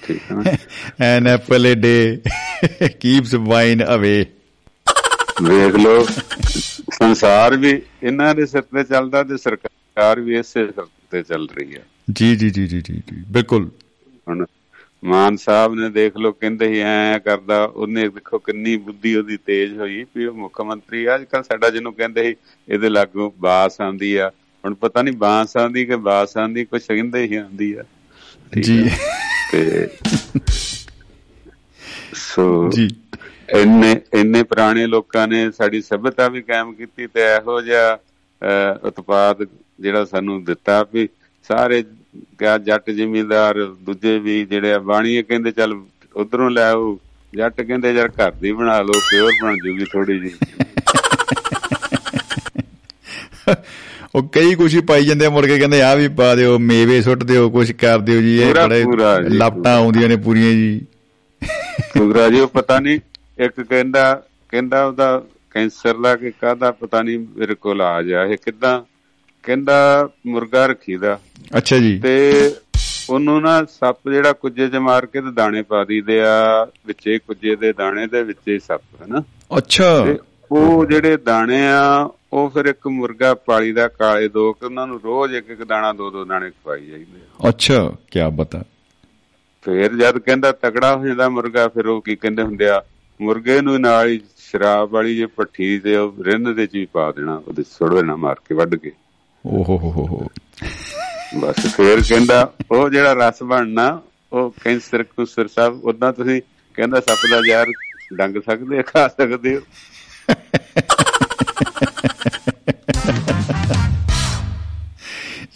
[0.00, 0.56] ਠੀਕ ਹੈ
[1.06, 2.20] an apple a day
[3.00, 4.24] keeps wine away
[5.42, 6.02] ਵੇਖ ਲਓ
[6.92, 7.70] ਸੰਸਾਰ ਵੀ
[8.02, 10.72] ਇਹਨਾਂ ਦੇ ਸਿਰ ਤੇ ਚੱਲਦਾ ਤੇ ਸਰਕਾਰ ਵੀ ਇਸੇ ਸਿਰ
[11.10, 11.82] ਤੇ ਚੱਲ ਰਹੀ ਹੈ।
[12.12, 13.68] ਜੀ ਜੀ ਜੀ ਜੀ ਜੀ ਬਿਲਕੁਲ।
[14.28, 14.44] ਹੁਣ
[15.04, 19.78] ਮਾਨ ਸਾਹਿਬ ਨੇ ਦੇਖ ਲਓ ਕਹਿੰਦੇ ਸੀ ਐ ਕਰਦਾ ਉਹਨੇ ਦੇਖੋ ਕਿੰਨੀ ਬੁੱਧੀ ਉਹਦੀ ਤੇਜ਼
[19.78, 22.34] ਹੋਈ ਵੀ ਉਹ ਮੁੱਖ ਮੰਤਰੀ ਅੱਜ ਕੱਲ ਸਾਡਾ ਜਿਹਨੂੰ ਕਹਿੰਦੇ ਸੀ
[22.68, 24.30] ਇਹਦੇ ਲਾਗੂ ਬਾਸ ਆਂਦੀ ਆ।
[24.64, 27.82] ਹੁਣ ਪਤਾ ਨਹੀਂ ਬਾਸ ਆਂਦੀ ਕਿ ਬਾਸ ਆਂਦੀ ਕੁਛ ਕਹਿੰਦੇ ਹੀ ਆਂਦੀ ਆ।
[28.60, 28.90] ਜੀ?
[29.52, 29.88] ਤੇ
[32.14, 32.88] ਸੋ ਜੀ।
[33.54, 37.98] ਇੰਨੇ ਇੰਨੇ ਪੁਰਾਣੇ ਲੋਕਾਂ ਨੇ ਸਾਡੀ ਸਭਿਅਤਾ ਵੀ ਕਾਇਮ ਕੀਤੀ ਤੇ ਇਹੋ ਜਿਹਾ
[38.84, 39.44] ਉਤਪਾਦ
[39.80, 41.08] ਜਿਹੜਾ ਸਾਨੂੰ ਦਿੱਤਾ ਵੀ
[41.50, 41.82] ਸਾਰੇ
[42.38, 45.80] ਕਿਆ ਜੱਟ ਜ਼ਿਮੀਂਦਾਰ ਦੂਜੇ ਵੀ ਜਿਹੜੇ ਬਾਣੀਏ ਕਹਿੰਦੇ ਚੱਲ
[46.14, 46.98] ਉਧਰੋਂ ਲੈ ਆਓ
[47.32, 50.30] ਜੱਟ ਕਹਿੰਦੇ ਯਾਰ ਘਰ ਦੀ ਬਣਾ ਲਓ ਪਿਓਰ ਬਣ ਜੂਗੀ ਥੋੜੀ ਜੀ
[54.14, 57.00] ਉਹ ਕਈ ਕੁਛ ਹੀ ਪਾਈ ਜਾਂਦੇ ਆ ਮੁੜ ਕੇ ਕਹਿੰਦੇ ਆ ਵੀ ਪਾ ਦਿਓ ਮੇਵੇ
[57.02, 58.84] ਸੁੱਟ ਦਿਓ ਕੁਛ ਕਰ ਦਿਓ ਜੀ ਇਹ ਬੜੇ
[59.30, 60.80] ਲਾਪਟਾਂ ਆਉਂਦੀਆਂ ਨੇ ਪੂਰੀਆਂ ਜੀ।
[61.88, 62.98] ਸੁਗਰਾ ਜੀ ਉਹ ਪਤਾ ਨਹੀਂ
[63.38, 68.36] ਇੱਕ ਕਹਿੰਦਾ ਕਹਿੰਦਾ ਉਹਦਾ ਕੈਂਸਰ ਦਾ ਕਿ ਕਾਹਦਾ ਪਤਾ ਨਹੀਂ ਮੇਰੇ ਕੋਲ ਆ ਜਾ ਇਹ
[68.44, 68.82] ਕਿਦਾਂ?
[69.42, 71.18] ਕਹਿੰਦਾ ਮੁਰਗਾ ਰੱਖੀਦਾ।
[71.58, 72.54] ਅੱਛਾ ਜੀ। ਤੇ
[73.10, 77.56] ਉਹਨੂੰ ਨਾ ਸੱਪ ਜਿਹੜਾ ਕੁੱਜੇ 'ਚ ਮਾਰ ਕੇ ਤੇ ਦਾਣੇ ਪਾ ਦਈਦੇ ਆ ਵਿੱਚੇ ਕੁੱਜੇ
[77.56, 79.22] ਦੇ ਦਾਣੇ ਦੇ ਵਿੱਚੇ ਸੱਪ ਹਨਾ?
[79.58, 80.18] ਅੱਛਾ। ਤੇ
[80.52, 85.00] ਉਹ ਜਿਹੜੇ ਦਾਣੇ ਆ ਉਹ ਫਿਰ ਇੱਕ ਮੁਰਗਾ ਪਾਲੀ ਦਾ ਕਾਲੇ ਦੋ ਕਿ ਉਹਨਾਂ ਨੂੰ
[85.04, 88.62] ਰੋਜ਼ ਇੱਕ ਇੱਕ ਦਾਣਾ ਦੋ ਦੋ ਦਾਣੇ ਖਵਾਈ ਜਾਈਦੇ ਆ। ਅੱਛਾ ਕੀ ਬਤਾ
[89.62, 92.82] ਫਿਰ ਜਦ ਕਹਿੰਦਾ ਤਕੜਾ ਹੋ ਜਾਂਦਾ ਮੁਰਗਾ ਫਿਰ ਉਹ ਕੀ ਕਹਿੰਦੇ ਹੁੰਦੇ ਆ?
[93.20, 97.12] ਮੁਰਗੇ ਨੂੰ ਨਾਲ ਹੀ ਸ਼ਰਾਬ ਵਾਲੀ ਜੇ ਪੱਠੀ ਤੇ ਉਹ ਰਿੰਨ ਦੇ ਚ ਵੀ ਪਾ
[97.12, 98.92] ਦੇਣਾ ਉਹਦੇ ਸੁੱਟ ਦੇਣਾ ਮਾਰ ਕੇ ਵੱਢ ਕੇ।
[99.46, 100.28] ਓਹੋ ਹੋ ਹੋ
[101.38, 104.00] ਬਸ ਫਿਰ ਕਹਿੰਦਾ ਉਹ ਜਿਹੜਾ ਰਸ ਬਣਨਾ
[104.32, 106.42] ਉਹ ਕੈਂਸਰ ਕੁਸਰ ਸਭ ਉਦਾਂ ਤੁਸੀਂ
[106.74, 107.66] ਕਹਿੰਦਾ ਸੱਪ ਦਾ ਜ਼ਹਿਰ
[108.14, 109.60] ਡੰਗ ਸਕਦੇ ਖਾ ਸਕਦੇ ਹੋ।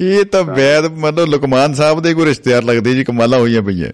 [0.01, 3.93] ਇਹ ਤਾਂ ਵੈਦ ਮਨੋ ਲੁਕਮਾਨ ਸਾਹਿਬ ਦੇ ਕੋਈ ਰਿਸ਼ਤੇਦਾਰ ਲੱਗਦੇ ਜੀ ਕਮਾਲਾਂ ਹੋਈਆਂ ਪਈਆਂ।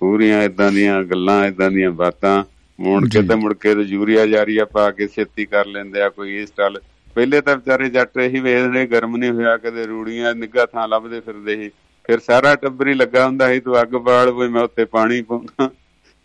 [0.00, 2.44] ਪੂਰੀਆਂ ਇਦਾਂ ਦੀਆਂ ਗੱਲਾਂ ਇਦਾਂ ਦੀਆਂ ਬਾਤਾਂ।
[2.80, 6.36] ਮੁੜ ਕੇ। ਤੇ ਮੁੜ ਕੇ ਤੇ ਯੂਰੀਆ ਜਾਰੀਆ ਪਾ ਕੇ ਛੇਤੀ ਕਰ ਲੈਂਦੇ ਆ ਕੋਈ
[6.42, 6.78] ਇਸ ਟਲ
[7.14, 11.56] ਪਹਿਲੇ ਤਾਂ ਵਿਚਾਰੇ ਜੱਟ ਇਹੀ ਵੇਖਦੇ ਗਰਮ ਨਹੀਂ ਹੋਇਆ ਕਦੇ ਰੂੜੀਆਂ ਨਿੱਘਾ ਥਾਂ ਲੱਭਦੇ ਫਿਰਦੇ
[11.56, 11.70] ਸੀ।
[12.04, 15.70] ਫਿਰ ਸਾਰਾ ਟੱਬਰ ਹੀ ਲੱਗਾ ਹੁੰਦਾ ਸੀ ਤੂੰ ਅੱਗ ਬਾਲ ਓਏ ਮੈਂ ਉੱਤੇ ਪਾਣੀ ਪਾਉਂਦਾ।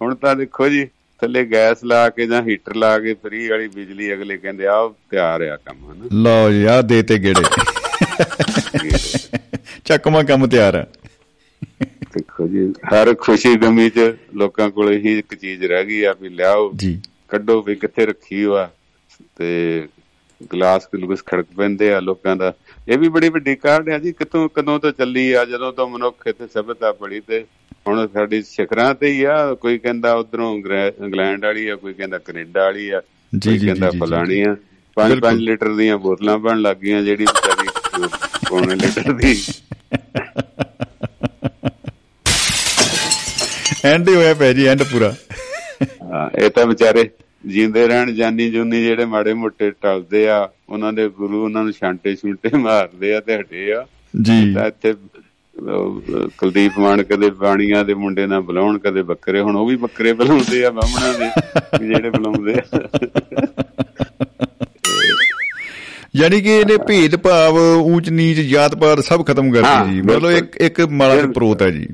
[0.01, 0.85] ਹੁਣ ਤਾਂ ਦੇਖੋ ਜੀ
[1.21, 5.41] ਥੱਲੇ ਗੈਸ ਲਾ ਕੇ ਜਾਂ ਹੀਟਰ ਲਾ ਕੇ ਫਰੀ ਵਾਲੀ ਬਿਜਲੀ ਅਗਲੇ ਕਹਿੰਦੇ ਆ ਤਿਆਰ
[5.41, 7.43] ਆ ਕੰਮ ਹਨਾ। ਲਓ ਜੀ ਆ ਦੇ ਤੇ ਗੇੜੇ।
[9.85, 10.85] ਚੱਕਮਾ ਕੰਮ ਤਿਆਰ ਆ।
[12.13, 16.29] ਦੇਖੋ ਜੀ ਹਰ ਖੁਸ਼ੀ ਗਮੀ ਚ ਲੋਕਾਂ ਕੋਲ ਇਹੀ ਇੱਕ ਚੀਜ਼ ਰਹਿ ਗਈ ਆ ਵੀ
[16.29, 16.99] ਲਿਆਓ ਜੀ।
[17.29, 18.69] ਕੱਢੋ ਵੀ ਕਿੱਥੇ ਰੱਖੀ ਹੋਆ
[19.37, 19.87] ਤੇ
[20.53, 22.53] ਗਲਾਸ ਗਲੂਸ ਖੜਕ ਪੈਂਦੇ ਆ ਲੋਕਾਂ ਦਾ।
[22.87, 26.27] ਇਹ ਵੀ ਬੜੀ ਵੱਡੀ ਕਾਢ ਆ ਜੀ ਕਿਤੋਂ ਕਦੋਂ ਤੋਂ ਚੱਲੀ ਆ ਜਦੋਂ ਤੋਂ ਮਨੁੱਖ
[26.27, 27.43] ਇੱਥੇ ਸਭਿਅਤਾ ਪੜੀ ਤੇ
[27.87, 32.63] ਹੁਣ ਸਾਡੀ ਸਿਖਰਾਂ ਤੇ ਹੀ ਆ ਕੋਈ ਕਹਿੰਦਾ ਉਧਰੋਂ ਇੰਗਲੈਂਡ ਵਾਲੀ ਆ ਕੋਈ ਕਹਿੰਦਾ ਕੈਨੇਡਾ
[32.63, 33.01] ਵਾਲੀ ਆ
[33.33, 34.55] ਜੀ, ਕੋਈ ਜੀ, ਕਹਿੰਦਾ ਫਲਾਣੀ ਆ।
[34.97, 38.07] 5-5 ਬਿਲਕੁਲ। ਲੀਟਰ ਦੀਆਂ ਬੋਤਲਾਂ ਬਣ ਲੱਗ ਗਈਆਂ ਜਿਹੜੀ ਵਿਚਾਰੀ
[38.49, 39.35] ਪੌਣੇ ਲੀਟਰ ਦੀ।
[43.85, 45.13] ਐਂਡ ਹੀ ਹੋਇਆ ਪਿਆ ਜੀ ਐਂਡ ਪੂਰਾ।
[46.39, 47.09] ਇਹ ਤਾਂ ਵਿਚਾਰੇ
[47.45, 52.15] ਜਿੰਦੇ ਰਹਿਣ ਜਾਨੀ ਜੁਨੀ ਜਿਹੜੇ ਮਾੜੇ ਮੋਟੇ ਟਲਦੇ ਆ ਉਹਨਾਂ ਦੇ ਗੁਰੂ ਉਹਨਾਂ ਨੂੰ ਛਾਂਟੇ
[52.15, 53.85] ਛੁੰਟੇ ਮਾਰਦੇ ਆ ਤੇ ਹਟੇ ਆ।
[54.21, 54.93] ਜੀ। ਤਾਂ ਇੱਥੇ
[56.37, 60.65] ਕੁਲਦੀਪ ਮਾਨ ਕਦੇ ਬਾਣੀਆਂ ਦੇ ਮੁੰਡੇ ਨਾਲ ਬੁਲਾਉਣ ਕਦੇ ਬੱਕਰੇ ਹੁਣ ਉਹ ਵੀ ਬੱਕਰੇ ਬੁਲਾਉਂਦੇ
[60.65, 62.87] ਆ ਬਾਹਮਣਾਂ ਦੇ ਜਿਹੜੇ ਬੁਲਾਉਂਦੇ ਆ।
[66.15, 70.57] ਯਾਨੀ ਕਿ ਇਹਨੇ ਭੇਦ ਭਾਵ ਊਚ ਨੀਚ ਜਾਤ ਪਾਤ ਸਭ ਖਤਮ ਕਰਤੀ ਜੀ। ਮਤਲਬ। ਇੱਕ
[70.57, 71.87] ਇੱਕ ਮਾਲਾ ਬਿਲਕੁਲ। ਪਰੋਤ ਹੈ ਜੀ।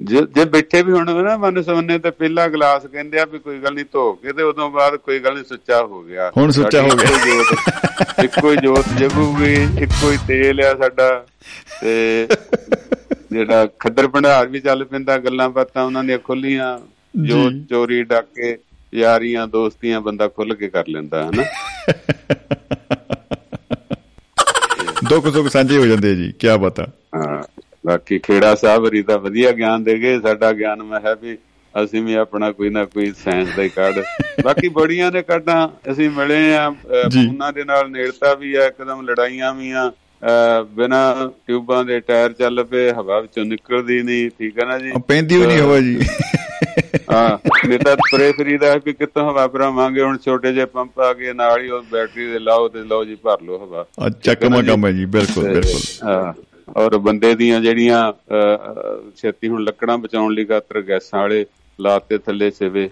[0.00, 3.74] ਜੇ ਬੈਠੇ ਵੀ ਹੁਣ ਨਾ ਮਨ ਸਵੰਨੇ ਤੇ ਪਹਿਲਾ ਗਲਾਸ ਕਹਿੰਦੇ ਆ ਵੀ ਕੋਈ ਗੱਲ
[3.74, 6.88] ਨਹੀਂ ਧੋ ਕੇ ਤੇ ਉਦੋਂ ਬਾਅਦ ਕੋਈ ਗੱਲ ਨਹੀਂ ਸੁੱਚਾ ਹੋ ਗਿਆ ਹੁਣ ਸੁੱਚਾ ਹੋ
[6.96, 11.08] ਗਿਆ। ਇੱਕੋ ਹੀ ਜੋਤ- ਹੀ ਜਗੂਗੀ ਇੱਕੋ ਹੀ ਤੇਲ ਆ ਸਾਡਾ
[11.80, 12.26] ਤੇ
[13.32, 16.78] ਜਿਹੜਾ ਖੱਦਰ ਭੰਡਾਰ ਵੀ ਚੱਲ ਪੈਂਦਾ ਗੱਲਾਂ ਬਾਤਾਂ ਉਹਨਾਂ ਦੀਆਂ ਖੁੱਲੀਆਂ
[17.22, 18.56] ਜੋ। ਚੋਰੀ ਡਾਕੇ
[18.92, 21.44] ਯਾਰੀਆਂ ਦੋਸਤੀਆਂ ਬੰਦਾ ਖੁੱਲ ਕੇ ਕਰ ਲੈਂਦਾ ਹਨਾ
[25.08, 26.86] ਦੁੱਖ ਸੁੱਖ ਸਾਂਝੇ ਹੋ ਜਾਂਦੇ ਜੀ ਕੀ ਬਤਾ
[27.16, 27.42] ਹਾਂ
[27.86, 31.36] ਬਾਕੀ ਖੇੜਾ ਸਾਹਿਬ ਹਰੀ ਦਾ ਵਧੀਆ ਗਿਆਨ ਦੇ ਗਏ ਸਾਡਾ ਗਿਆਨ ਮੈਂ ਹੈ ਵੀ
[31.74, 33.98] ਅਸੀਂ ਵੀ ਆਪਣਾ ਕੋਈ ਨਾ ਕੋਈ ਸਾਇੰਸ ਦਾ ਹੀ ਕੱਢ।
[34.44, 39.52] ਬਾਕੀ ਬੜੀਆਂ ਨੇ ਕੱਢਾਂ ਅਸੀਂ ਮਿਲੇ ਆ। ਉਹਨਾਂ ਦੇ ਨਾਲ ਨੇੜਤਾ ਵੀ ਆ ਇੱਕਦਮ ਲੜਾਈਆਂ
[39.54, 39.90] ਵੀ ਆ
[40.76, 44.92] ਬਿਨਾ ਟਿਊਬਾਂ ਦੇ ਟਾਇਰ ਚੱਲ ਪਏ ਹਵਾ ਵਿੱਚੋਂ ਨਿਕਲਦੀ ਨਹੀਂ ਠੀਕ ਹੈ ਨਾ ਜੀ?
[45.08, 45.98] ਪੈਂਦੀ ਵੀ ਨਹੀਂ ਹਵਾ ਜੀ।
[47.12, 47.38] ਹਾਂ
[47.68, 51.60] ਨਹੀਂ ਤਾਂ ਤੁਰੇ ਫਰੀਦਾ ਵੀ ਕਿੱਥੋਂ ਹਵਾ ਭਰਾਵਾਂਗੇ ਹੁਣ ਛੋਟੇ ਜਿਹੇ ਪੰਪ ਆ ਗਏ ਨਾਲ
[51.62, 55.04] ਹੀ ਉਹ ਬੈਟਰੀ ਦੇ ਲਾਓ ਤੇ ਲਓ ਜੀ ਭਰ ਲਓ ਹਵਾ। ਚੱਕਮਾ ਕੰਮ ਹੈ ਜੀ?
[55.04, 56.32] ਬਿਲਕੁਲ ਬਿਲਕੁਲ। ਹਾਂ।
[56.68, 58.12] ਔਰ ਬੰਦੇ ਦੀਆਂ ਜਿਹੜੀਆਂ
[59.16, 61.44] ਛੇਤੀ ਹੁਣ ਲੱਕੜਾਂ ਬਚਾਉਣ ਲਈ ਗਾਤਰ ਗੈਸਾਂ ਵਾਲੇ
[61.78, 62.88] ਲਾਤੇ ਥੱਲੇ ਸਿਵੇ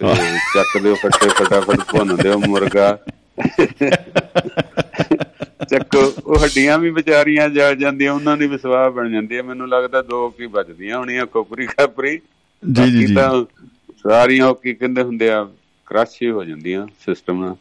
[0.00, 0.14] ਤੇ
[0.54, 2.98] ਚੱਕ ਦਿਓ ਫੱਟੇ ਫਟਾਫਟ ਭੁੰਨ ਦਿਓ ਮੁਰਗਾ।
[5.70, 9.68] ਚੱਕੋ ਉਹ ਹੱਡੀਆਂ ਵੀ ਵਿਚਾਰੀਆਂ ਜਲ ਜਾਂਦੀਆਂ ਉਹਨਾਂ ਦੀ ਵੀ ਸਵਾਹ ਬਣ ਜਾਂਦੀ ਹੈ। ਮੈਨੂੰ
[9.68, 12.18] ਲੱਗਦਾ ਦੋ ਕੀ ਬਚਦੀਆਂ ਹੋਣੀਆਂ ਕੋਪਰੀ ਖਾਪਰੀ।
[12.62, 13.14] ਜੀ, ਜੀ, ਜੀ।
[14.02, 15.44] ਸਾਰੀਆਂ ਉਹ ਕੀ ਕਹਿੰਦੇ ਹੁੰਦੇ ਆ
[15.86, 17.56] ਕ੍ਰਸ਼ ਹੀ ਹੋ ਜਾਂਦੀਆਂ ਸਿਸਟਮ ਨਾਲ।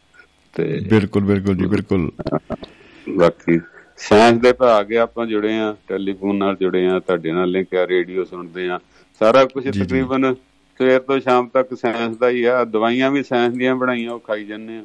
[0.53, 2.11] ਤੇ ਬਿਲਕੁਲ ਬਿਲਕੁਲ ਜੀ ਬਿਲਕੁਲ।
[3.17, 3.59] ਬਾਕੀ
[4.09, 7.85] ਸਾਇੰਸ ਦੇ ਭਾਗ ਆ ਆਪਾਂ ਜੁੜੇ ਆ ਟੈਲੀਫੋਨ ਨਾਲ ਜੁੜੇ ਆ ਤੁਹਾਡੇ ਨਾਲ ਲਿੰਕ ਆ
[7.87, 8.79] ਰੇਡੀਓ ਸੁਣਦੇ ਆ
[9.21, 10.33] ਸਾਰਾ ਕੁਝ। ਤਕਰੀਬਨ
[10.79, 14.45] ਸਵੇਰ ਤੋਂ ਸ਼ਾਮ ਤੱਕ ਸਾਇੰਸ ਦਾ ਹੀ ਆ ਦਵਾਈਆਂ ਵੀ ਸਾਇੰਸ ਦੀਆਂ ਬਣਾਈਆਂ ਉਹ ਖਾਈ
[14.45, 14.83] ਜਾਂਦੇ ਆ।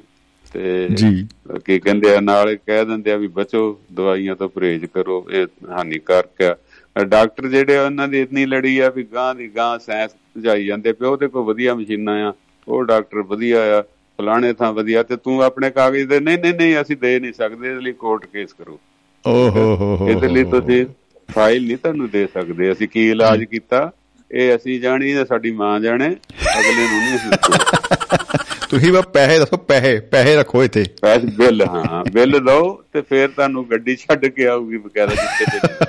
[0.55, 1.27] ਤੇ ਜੀ।
[1.65, 3.63] ਕੀ ਕਹਿੰਦੇ ਆ ਨਾਲ ਕਹਿ ਦਿੰਦੇ ਆ ਵੀ ਬਚੋ
[3.93, 6.57] ਦਵਾਈਆਂ ਤੋਂ ਪਰਹੇਜ਼ ਕਰੋ ਇਹ ਹਾਨੀਕਾਰਕ ਆ।
[7.05, 10.11] ਡਾਕਟਰ ਜਿਹੜੇ ਉਹਨਾਂ ਦੀ ਇਤਨੀ ਲੜੀ ਆ ਵੀ ਗਾਂ ਦੀ ਗਾਂ ਸਾਇੰਸ
[10.43, 12.33] ਜਾਈ ਜਾਂਦੇ ਪਿਓ ਉਹਦੇ ਕੋਲ ਵਧੀਆ ਮਸ਼ੀਨਾਂ ਆ
[12.69, 13.83] ਉਹ ਡਾਕਟਰ ਵਧੀਆ ਆ
[14.19, 17.69] ਫਲਾਣੇ ਥਾਂ ਵਧੀਆ ਤੇ ਤੂੰ ਆਪਣੇ ਕਾਗਜ਼ ਦੇ ਨਹੀਂ ਨਹੀਂ ਨਹੀਂ ਅਸੀਂ ਦੇ ਨਹੀਂ ਸਕਦੇ
[17.69, 18.79] ਇਹਦੇ ਲਈ ਕੋਰਟ ਕੇਸ ਕਰੋ।
[19.27, 20.85] ਓ ਹੋ ਹੋ ਹੋ ਇਹਦੇ ਲਈ ਤੁਸੀਂ
[21.29, 23.91] ਫਾਈਲ ਨਹੀਂ ਤੁਹਾਨੂੰ ਦੇ ਸਕਦੇ। ਅਸੀਂ ਕੀ ਇਲਾਜ ਕੀਤਾ?
[24.31, 27.31] ਇਹ ਅਸੀਂ ਜਾਣੀ ਤੇ ਸਾਡੀ ਮਾਂ ਜਾਣੇ ਅਗਲੇ ਨੂੰ ਨਹੀਂ ਅਸੀਂ
[28.71, 33.29] ਤੁਸੀਂ ਬਸ ਪੈਸੇ ਦੱਸੋ ਪੈਸੇ ਪੈਸੇ ਰੱਖੋ ਇੱਥੇ। ਪੈਸੇ ਬਿੱਲ ਹਾਂ ਬਿੱਲ ਲਓ ਤੇ ਫਿਰ
[33.29, 35.85] ਤੁਹਾਨੂੰ ਗੱਡੀ ਛੱਡ ਕੇ ਆਊਗੀ ਬਕਾਇਦਾ ਜਿੱਥੇ ਭੇਜਣਾ।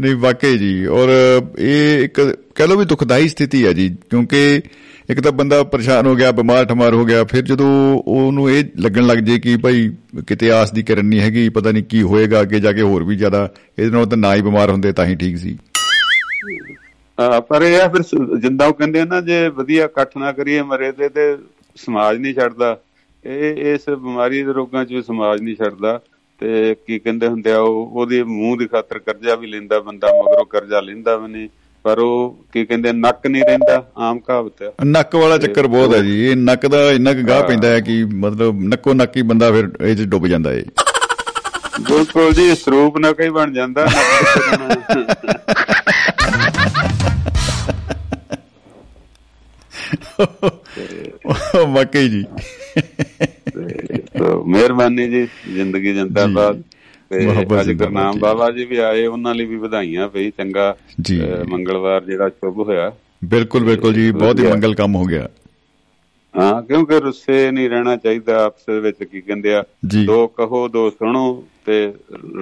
[0.00, 1.08] ਨਹੀਂ ਵਾਕਈ ਜੀ। ਔਰ
[1.58, 2.20] ਇਹ ਇੱਕ
[2.54, 4.60] ਕਹ ਲਓ ਵੀ ਦੁਖਦਾਈ ਸਥਿਤੀ ਹੈ ਜੀ ਕਿਉਂਕਿ
[5.10, 7.68] ਇੱਕ ਤਾਂ ਬੰਦਾ ਪਰੇਸ਼ਾਨ ਹੋ ਗਿਆ ਬਿਮਾਰ ਠਮਾਰ ਹੋ ਗਿਆ ਫਿਰ ਜਦੋਂ
[8.06, 9.90] ਉਹਨੂੰ ਇਹ ਲੱਗਣ ਲੱਗ ਜੇ ਕਿ ਭਾਈ
[10.26, 13.16] ਕਿਤੇ ਆਸ ਦੀ ਕਿਰਨ ਨਹੀਂ ਹੈਗੀ ਪਤਾ ਨਹੀਂ ਕੀ ਹੋਏਗਾ ਅੱਗੇ ਜਾ ਕੇ ਹੋਰ ਵੀ
[13.16, 15.58] ਜ਼ਿਆਦਾ ਇਹਦੇ ਨਾਲ ਤਾਂ ਨਾ ਹੀ ਬਿਮਾਰ ਹੁੰਦੇ ਤਾਂ ਹੀ ਠੀਕ ਸੀ।
[17.20, 20.32] ਹਾਂ, ਪਰ ਇਹ ਆ ਫਿਰ ਸ- ਜਿੱਦਾਂ ਉਹ ਕਹਿੰਦੇ ਆ ਨਾ ਜੇ ਵਧੀਆ ਇਕੱਠ ਨਾ
[20.32, 21.36] ਕਰੀਏ ਮਰੇ ਤੇ ਤੇ
[21.76, 22.80] ਸਮਾਜ ਨਹੀਂ ਛੱਡਦਾ।
[23.24, 26.00] ਇਹ ਇਸ ਬਿਮਾਰੀ ਦੇ ਰੋਗਾਂ 'ਚ ਵੀ ਸਮਾਜ ਨਹੀਂ ਛੱਡਦਾ।
[26.40, 30.44] ਤੇ ਕੀ ਕਹਿੰਦੇ ਹੁੰਦੇ ਆ ਉਹ ਉਹਦੇ ਮੂੰਹ ਦੀ ਖਾਤਰ ਕਰਜ਼ਾ ਵੀ ਲੈਂਦਾ ਬੰਦਾ ਮਗਰੋਂ
[30.44, 31.48] ਕਰਜ਼ਾ ਲੈਂਦਾ ਵੀ ਨਹੀਂ।
[31.82, 36.02] ਪਰ ਉਹ ਕੀ ਕਹਿੰਦੇ ਨੱਕ ਨਹੀਂ ਰਹਿੰਦਾ ਆਮ ਕਹਾਵਤ ਆ। ਨੱਕ ਵਾਲਾ ਚੱਕਰ ਬਹੁਤ ਹੈ
[36.02, 39.22] ਜੀ। ਇਹ ਨੱਕ ਦਾ ਇੰਨਾ ਕੁ ਗਾਹ ਹਾਂ। ਪੈਂਦਾ ਹੈ ਕਿ ਮਤਲਬ ਨੱਕੋ ਨੱਕ ਹੀ
[39.22, 40.62] ਬੰਦਾ ਫਿਰ ਇਹ ਚ ਡੁੱਬ ਜਾਂਦਾ ਹੈ
[41.80, 44.80] ਬਿਲਕੁਲ ਜੀ ਸਰੂਪ ਨਾ ਕਈ ਬਣ ਜਾਂਦਾ ਰਹਿਣਾ।
[51.66, 52.24] ਵਾਕਈ ਜੀ।
[54.46, 56.62] ਮਿਹਰਬਾਨੀ ਜੀ ਜ਼ਿੰਦਗੀ ਜਿੰਦਾਬਾਦ
[57.10, 57.30] ਤੇ
[57.60, 60.76] ਅੱਜ ਗੁਰਨਾਮ। ਬਾਬਾ ਜੀ ਵੀ ਆਏ ਉਹਨਾਂ ਲਈ ਵੀ ਵਧਾਈਆਂ ਭਈ ਚੰਗਾ
[61.48, 62.92] ਮੰਗਲਵਾਰ ਜਿਹੜਾ ਸ਼ੁਭ ਹੋਇਆ।
[63.24, 65.28] ਬਿਲਕੁਲ ਬਿਲਕੁਲ ਜੀ ਬਹੁਤ ਹੀ। ਮੰਗਲ ਕੰਮ ਹੋ ਗਿਆ।
[66.38, 69.64] ਹਾਂ ਕਿਉਂਕਿ ਰੁੱਸੇ ਨਹੀਂ ਰਹਿਣਾ ਚਾਹੀਦਾ ਆਪਸ ਵਿੱਚ ਕੀ ਕਹਿੰਦੇ ਆ।
[70.04, 71.92] ਦੋ ਕਹੋ ਦੋ ਸੁਣੋ ਤੇ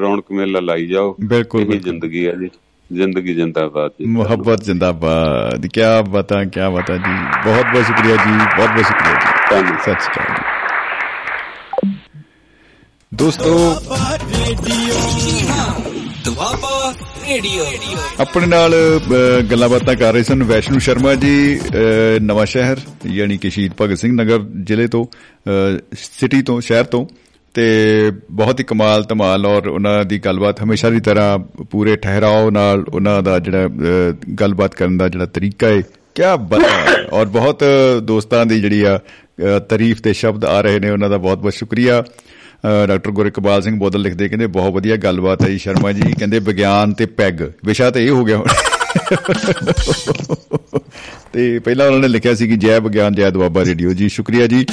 [0.00, 2.50] ਰੌਣਕ ਮੇਲਾ ਲਾਈ ਜਾਓ। ਬਿਲਕੁਲ, ਇਹੀ। ਜ਼ਿੰਦਗੀ ਹੈ ਜੀ।
[2.92, 5.80] ਜ਼ਿੰਦਗੀ ਜਿੰਦਾਬਾਦ ਜੀ। ਮੁਹੱਬਤ ਜਿੰਦਾਬਾਦ। ਕੀ
[6.10, 10.14] ਬਤਾ ਕੀ ਬਤਾ ਜੀ। ਬਹੁਤ ਬਹੁਤ ਸ਼ੁਕਰੀਆ ਜੀ ਬਹੁਤ ਬਹੁਤ ਸ਼ੁਕਰੀਆ ਜੀ। ਧੰਨਵਾਦ। ਸਤਿ ਸ਼੍ਰੀ
[10.14, 10.47] ਅਕਾਲ ਜੀ।
[13.12, 13.52] ਦੋਸਤੋ
[16.24, 16.92] ਦੁਆਬਾ
[17.28, 17.64] ਰੇਡੀਓ
[18.20, 23.36] ਆਪਣੇ ਨਾਲ ਅ, ਗੱਲਾਂ ਬਾਤਾਂ ਕਰ ਰਹੇ ਸਨ ਵੈਸ਼ਨੂ ਸ਼ਰਮਾ ਜੀ ਅ, ਨਵਾਂ ਸ਼ਹਿਰ ਯਾਨੀ
[23.38, 27.06] ਕਿ ਸ਼ਹੀਦ ਭਗਤ ਸਿੰਘ ਨਗਰ ਜ਼ਿਲ੍ਹੇ ਤੋਂ ਅ, ਸਿਟੀ ਤੋਂ ਸ਼ਹਿਰ ਤੋਂ
[27.54, 31.38] ਤੇ ਬਹੁਤ ਹੀ ਕਮਾਲ ਧਮਾਲ ਔਰ ਉਹਨਾਂ ਦੀ ਗੱਲਬਾਤ ਹਮੇਸ਼ਾ ਦੀ ਤਰ੍ਹਾਂ
[31.70, 35.82] ਪੂਰੇ ਠਹਿਰਾਓ ਨਾਲ ਉਹਨਾਂ ਦਾ ਜਿਹੜਾ ਅ, ਗੱਲਬਾਤ ਕਰਨ ਦਾ ਜਿਹੜਾ ਤਰੀਕਾ ਹੈ
[36.14, 37.62] ਕਿਆ ਬਤਾ ਹੈ। ਔਰ ਬਹੁਤ
[38.02, 41.52] ਦੋਸਤਾਂ ਦੀ ਜਿਹੜੀ ਆ ਅ, ਤਾਰੀਫ ਦੇ ਸ਼ਬਦ ਆ ਰਹੇ ਨੇ ਉਹਨਾਂ ਦਾ ਬਹੁਤ ਬਹੁਤ
[41.52, 42.04] ਸ਼ੁਕਰੀਆ ਅ,
[42.88, 46.92] ਡਾਕਟਰ ਗੁਰਇਕਬਾਲ ਸਿੰਘ ਬੋਦਲ ਲਿਖਦੇ ਕਹਿੰਦੇ ਬਹੁਤ ਵਧੀਆ ਗੱਲਬਾਤ ਹੈ ਜੀ ਸ਼ਰਮਾ ਜੀ। ਕਹਿੰਦੇ ਵਿਗਿਆਨ
[46.92, 48.46] ਤੇ ਪੈਗ। ਵਿਸ਼ਾ ਤਾਂ ਇਹ ਹੋ ਗਿਆ ਹੁਣ।
[51.32, 54.66] ਤੇ ਪਹਿਲਾਂ ਉਹਨਾਂ ਨੇ ਲਿਖਿਆ ਸੀ ਕਿ ਜੈ ਵਿਗਿਆਨ ਜੈ ਦੁਆਬਾ ਰੇਡੀਓ ਜੀ। ਸ਼ੁਕਰੀਆ ਜੀ।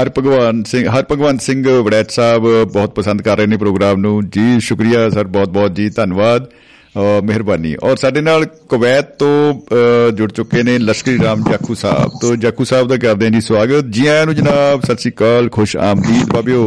[0.00, 4.28] ਹਰ ਭਗਵਾਨ ਸਿੰਘ ਹਰ ਭਗਵਾਨ ਸਿੰਘ ਵੜੈਚ ਸਾਹਿਬ ਬਹੁਤ ਪਸੰਦ ਕਰ ਰਹੇ ਨੇ ਪ੍ਰੋਗਰਾਮ ਨੂੰ।
[4.28, 6.48] ਜੀ ਸ਼ੁਕਰੀਆ ਸਰ ਬਹੁਤ ਬਹੁਤ ਜੀ। ਧੰਨਵਾਦ। ਅ,
[6.94, 12.64] ਮਿਹਰਬਾਨੀ। ਔਰ ਸਾਡੇ ਨਾਲ ਕੁਵੈਤ ਤੋਂ ਜੁੜ ਚੁੱਕੇ ਨੇ ਲਸ਼ਕਰੀ ਰਾਮ ਜਾਖੂ ਸਾਹਿਬ। ਤੋਂ ਜਾਖੂ
[12.64, 16.32] ਸਾਹਿਬ ਦਾ ਕਰਦੇ ਹਾਂ ਜੀ ਸਵਾਗਤ। ਜੀ ਆਇਆਂ ਨੂੰ ਜਨਾਬ ਸਤਿ ਸ਼੍ਰੀ ਅਕਾਲ ਖੁਸ਼ ਆਮਦੀਦ
[16.32, 16.66] ਬਾਬਿਓ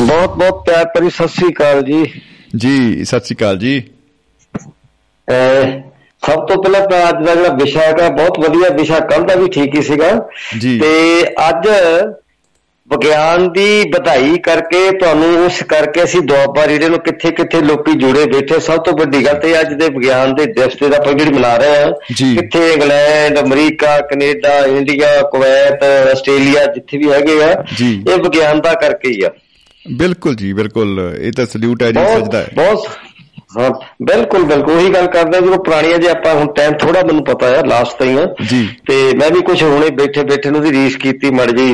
[0.00, 2.02] ਬਹੁਤ ਬਹੁਤ ਪਿਆਰ ਭਰੀ ਸਤਿ ਸ੍ਰੀ ਅਕਾਲ ਜੀ।
[2.56, 3.82] ਜੀ ਸਤਿ ਸ਼੍ਰੀ ਅਕਾਲ ਜੀ।
[6.22, 9.48] ਸਭ ਤੋਂ ਪਹਿਲਾਂ ਤਾਂ ਅੱਜ ਦਾ ਜਿਹੜਾ ਵਿਸ਼ਾ ਹੈਗਾ ਬਹੁਤ ਵਧੀਆ ਵਿਸ਼ਾ ਕੱਲ ਦਾ ਵੀ
[9.48, 10.10] ਠੀਕ ਹੀ ਸੀਗਾ।
[10.62, 11.68] ਤੇ ਅੱਜ
[12.90, 18.24] ਵਿਗਿਆਨ ਦੀ ਵਧਾਈ ਕਰਕੇ ਤੁਹਾਨੂੰ ਉਸ ਕਰਕੇ ਅਸੀਂ ਦੁਆਬਾ ਰੇਡੀਓ ਨੂੰ ਕਿੱਥੇ ਕਿੱਥੇ ਲੋਕੀ ਜੁੜੇ
[18.26, 21.56] ਬੈਠੇ ਸਭ ਤੋਂ ਵੱਡੀ ਗੱਲ ਤੇ ਅੱਜ ਦੇ ਵਿਗਿਆਨ ਦੇ ਦਿਵਸ ਤੇ ਆਪਾਂ ਜਿਹੜੀ ਮਨਾ
[21.56, 21.92] ਰਹੇ ਹਾਂ।
[22.36, 27.50] ਕਿੱਥੇ England America Canada India Kuwait Australia ਜਿੱਥੇ ਵੀ ਹੈਗੇ ਆ।
[27.80, 29.30] ਇਹ ਵਿਗਿਆਨ ਦਾ ਕਰਕੇ ਹੀ ਆ
[29.86, 32.88] ਬਿਲਕੁਲ ਜੀ ਬਿਲਕੁਲ ਇਹ ਤਾਂ ਸਲੂਟ ਹੈ ਜੀ ਸਜਦਾ ਹੈ ਬਹੁਤ
[33.56, 33.70] ਹਾਂ
[34.02, 37.62] ਬਿਲਕੁਲ ਬਿਲਕੁਲ ਉਹੀ ਗੱਲ ਕਰਦੇ ਜਦੋਂ ਪੁਰਾਣੀਆਂ ਜੇ ਆਪਾਂ ਹੁਣ ਟਾਈਮ ਥੋੜਾ ਮੈਨੂੰ ਪਤਾ ਹੈ
[37.66, 41.46] ਲਾਸਟ ਆ ਜੀ। ਤੇ ਮੈਂ ਵੀ ਕੁਝ ਹੁਣੇ ਬੈਠੇ ਬੈਠੇ ਨੂੰ ਦੀ ਰੀਸ ਕੀਤੀ ਮੜ
[41.50, 41.70] ਜੀ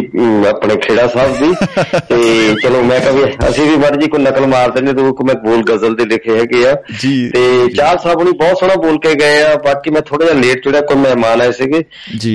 [0.49, 1.53] ਆਪਣੇ ਖੇੜਾ ਸਾਹਿਬ ਦੀ
[2.09, 5.25] ਤੇ ਚਲੋ ਮੈਂ ਕਿਹਾ ਵੀ ਅਸੀਂ ਵੀ ਮੜ ਜੀ ਕੋਈ ਨਕਲ ਮਾਰ ਦਿੰਦੇ ਤੇ ਕੋ
[5.25, 7.43] ਮੈਂ ਬੋਲ ਗਜ਼ਲ ਦੇ ਲਿਖੇ ਹੈਗੇ ਆ ਜੀ। ਤੇ
[7.77, 10.81] ਚਾਰ ਸਾਹਿਬ ਨੇ ਬਹੁਤ ਸੋਹਣਾ ਬੋਲ ਕੇ ਗਏ ਆ ਬਾਕੀ ਮੈਂ ਥੋੜਾ ਜਿਹਾ ਲੇਟ ਚੜਿਆ
[10.81, 11.83] ਕੋਈ ਮਹਿਮਾਨ ਆਏ ਸੀਗੇ।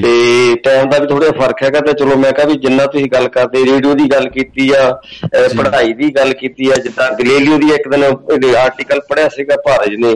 [0.02, 3.07] ਤੇ ਟਾਈਮ ਦਾ ਵੀ ਥੋੜਾ ਜਿਹਾ ਫ਼ਰਕ ਹੈਗਾ ਤੇ ਚਲੋ ਮੈਂ ਕਿਹਾ ਵੀ ਜਿੰਨਾ ਤੁਸੀਂ
[3.14, 4.90] ਗੱਲ ਕਰਦੇ ਰੇਡੀਓ ਦੀ ਗੱਲ ਕੀਤੀ ਆ।
[5.57, 8.03] ਪੜ੍ਹਾਈ ਦੀ ਗੱਲ ਕੀਤੀ ਆ ਜਿੱਦਾਂ ਗਲੀਲੀਓ ਦੀ ਇੱਕ ਦਿਨ
[8.56, 10.14] ਆਰਟੀਕਲ ਪੜਿਆ ਸੀਗਾ ਭਾਰਤ ਨੇ।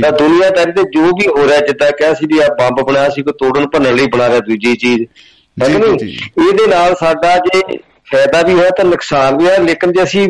[0.00, 3.08] ਤਾਂ ਦੁਨੀਆ ਤੇ ਤੇ ਜੋ ਵੀ ਹੋ ਰਿਹਾ ਜਿੱਦਾਂ ਕਿਹਾ ਸੀ ਵੀ ਆ ਬੰਬ ਬਣਾਇਆ
[3.08, 5.02] ਸੀ ਕੋਈ ਤੋੜਨ ਭੰਨਣ ਲਈ ਬਣਾ ਰਿਹਾ ਦੂਜੀ ਚੀਜ਼
[5.56, 7.60] ਹੈ ਕਿ ਨਹੀਂ। ਇਹਦੇ ਨਾਲ ਸਾਡਾ ਜੇ
[8.12, 10.26] ਫਾਇਦਾ ਵੀ ਹੋਇਆ ਤਾਂ ਨੁਕਸਾਨ ਵੀ ਹੋਇਆ ਲੇਕਿਨ ਜੇ ਅਸੀਂ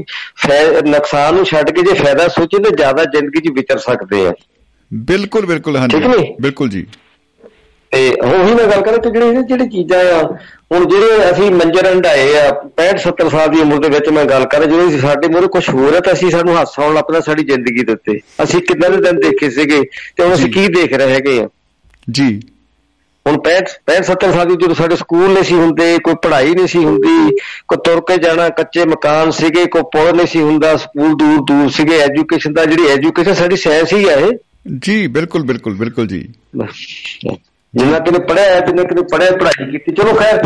[0.87, 4.33] ਨੁਕਸਾਨ ਨੂੰ ਛੱਡ ਕੇ ਜੇ ਫਾਇਦਾ ਸੋਚੀਏ ਤਾਂ ਜ਼ਿਆਦਾ ਜ਼ਿੰਦਗੀ 'ਚ ਵਿਚਰ ਸਕਦੇ ਆ
[4.91, 5.97] ਬਿਲਕੁਲ ਬਿਲਕੁਲ ਹਾਂਜੀ?
[6.41, 6.87] ਬਿਲਕੁਲ ਜੀ
[7.95, 10.23] ਤੇ ਉਹੀ ਮੈਂ ਗੱਲ ਕਰਾਂ ਕਿ ਜਿਹੜੇ ਜਿਹੜੇ ਚੀਜ਼ਾਂ ਆ
[10.73, 14.45] ਹੁਣ ਜਿਹੜੇ ਅਸੀਂ ਮੰਜਰ ਹੰਡਾਏ ਆ 65 70 ਸਾਲ ਦੀ ਉਮਰ ਦੇ ਵਿੱਚ ਮੈਂ ਗੱਲ
[14.45, 17.45] ਕਰਾਂ ਅਸੀਂ ਸਾਡੇ ਮੂਹਰੇ ਕੁਝ ਹੋਰ ਹੈ ਤਾਂ ਅਸੀਂ ਸਾਨੂੰ ਹਾਸਾ ਆਉਣ ਲੱਗ ਪੈਂਦਾ ਸਾਡੀ
[17.45, 19.83] ਜ਼ਿੰਦਗੀ ਦੇ ਉੱਤੇ। ਅਸੀਂ ਦੇ ਦਿਨ ਦੇਖੇ ਸੀਗੇ
[20.16, 21.49] ਤੇ ਹੁਣ ਅਸੀਂ। ਕੀ ਦੇਖ ਰਹੇ ਹੈਗੇ ਆ?
[22.11, 22.41] ਜੀ।
[23.27, 26.66] ਹੁਣ 65 65 70 ਸਾਲ ਦੀ ਜਦੋਂ ਸਾਡੇ ਸਕੂਲ ਨਹੀਂ ਸੀ ਹੁੰਦੇ ਕੋਈ ਪੜ੍ਹਾਈ ਨਹੀਂ
[26.66, 27.37] ਸੀ ਹੁੰਦੀ
[27.69, 31.71] ਕੋਈ ਤੁਰ ਕੇ ਜਾਣਾ ਕੱਚੇ ਮਕਾਨ ਸੀਗੇ ਕੋਈ ਪੁਲ ਨਹੀਂ ਸੀ ਹੁੰਦਾ ਸਕੂਲ ਦੂਰ ਦੂਰ
[31.71, 34.33] ਸੀਗੇ ਐਜੂਕੇਸ਼ਨ ਦਾ ਜਿਹੜੀ ਐਜੂਕੇਸ਼ਨ ਸਾਡੀ ਸਾਇੰਸ ਹੀ ਆ ਇਹ।
[34.83, 36.29] ਜੀ ਬਿਲਕੁਲ ਬਿਲਕੁਲ ਬਿਲਕੁਲ ਜੀ।
[37.75, 40.43] ਜਿੰਨਾ ਕਿਨੇ ਪੜਿਆ ਹੈ ਜਿੰਨਾ ਕਿਨੇ ਪੜਿਆ ਪੜ੍ਹਾਈ ਕੀਤੀ। ਚਲੋ ਖੈਰ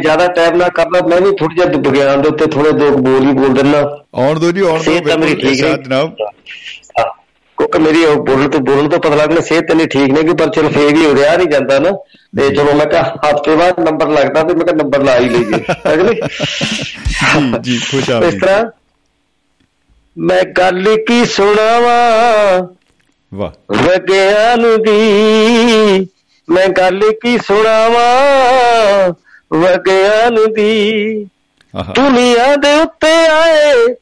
[0.00, 3.32] ਜ਼ਿਆਦਾ ਟਾਈਮ ਨਾ ਕਰਨਾ ਮੈਂ ਵੀ ਥੋੜੀ ਜਿਹਾ ਵਿਗਿਆਨ ਦੇ ਉੱਤੇ ਥੋੜੇ ਦੋ ਬੋਲ ਹੀ
[3.32, 3.80] ਬੋਲ ਦਿੰਦਾ
[4.16, 6.14] ਆਉਣ ਦੋ ਜੀ ਆਉਣ ਦੋ ਸਿਹਤ ਤਾਂ ਮੇਰੀ ਬਿਲਕੁਲ ਠੀਕ ਨਹੀਂ। ਜਨਾਬ।
[6.98, 7.04] ਹਾਂ,
[7.58, 10.48] ਕਿਉਂਕਿ ਮੇਰੀ ਉਹ ਬੋਲਣ ਤੋਂ ਬੋਲਣ ਤੋਂ ਪਤਾ ਲੱਗਦਾ ਸਿਹਤ ਨਹੀਂ ਠੀਕ ਨਹੀਂ ਕਿ ਪਰ
[10.50, 11.90] ਚਲੋ ਫੇਰ ਵੀ ਹੋ ਰਿਹਾ ਨਹੀਂ ਜਾਂਦਾ ਨਾ।
[12.36, 15.62] ਤੇ ਚਲੋ ਮੈਂ ਕਿਹਾ ਹਫ਼ਤੇ ਬਾਅਦ ਨੰਬਰ ਲੱਗਦਾ ਤੇ ਮੈਂ ਕਿਹਾ ਨੰਬਰ ਲਾ ਹੀ ਲਈਏ
[15.92, 16.20] ਅਗਲੇ ਜੀ
[17.64, 18.64] ਜੀ ਖੁਸ਼ ਇਸ ਆਮਦੀਦ ਤਰ੍ਹਾਂ
[20.16, 22.62] ਮੈਂ ਗੱਲ ਕੀ ਸੁਣਾਵਾਂ?
[23.32, 26.06] ਵਾਹ। ਵਿਗਿਆਨ ਦੀ
[26.50, 29.12] ਮੈਂ ਗੱਲ ਕੀ ਸੁਣਾਵਾਂ?
[29.58, 31.26] ਵਿਗਿਆਨ ਦੀ
[31.96, 33.94] ਦੁਨੀਆ ਦੇ ਉੱਤੇ ਆਏ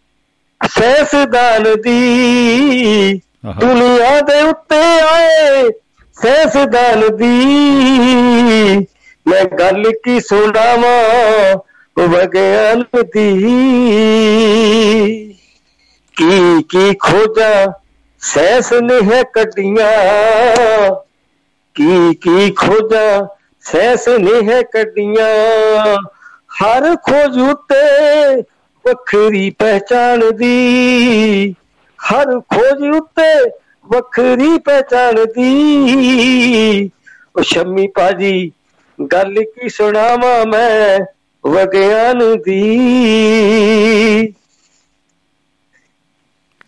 [0.69, 3.21] ਸੈਸਦਾਨ ਦੀ।
[3.61, 5.69] ਦੁਨੀਆ ਦੇ ਉੱਤੇ ਆਏ
[6.23, 7.37] ਸੈਸਦਾਨ ਦੀ।
[9.27, 11.57] ਮੈਂ ਗੱਲ ਕੀ ਸੁਣਾਵਾਂ?
[12.09, 13.49] ਵਿਗਿਆਨ ਦੀ।
[16.17, 17.73] ਕੀ ਕੀ ਖੋਜਾਂ?
[18.21, 21.06] ਸੈਸ ਨੇ ਹੈ ਕੱਢੀਆਂ।
[21.77, 23.27] ਕੀ ਕੀ ਖੋਜਾਂ?
[23.61, 25.97] ਸੈਸ ਨੇ ਹੈ ਕੱਢੀਆਂ।
[26.47, 28.37] ਹਰ ਖੋਜ ਉੱਤੇ
[28.87, 31.55] ਵੱਖਰੀ ਪਹਿਚਾਣ ਦੀ।
[31.99, 33.51] ਹਰ ਖੋਜ ਉੱਤੇ
[33.87, 36.91] ਵੱਖਰੀ ਪਹਿਚਾਨ ਦੀ।
[37.37, 38.53] ਉਹ ਸ਼ੰਮੀ ਪਾਜੀ
[39.13, 40.99] ਗੱਲ ਕੀ ਸੁਣਾਵਾਂ ਮੈਂ
[41.51, 42.77] ਵਿਗਿਆਨ ਦੀ।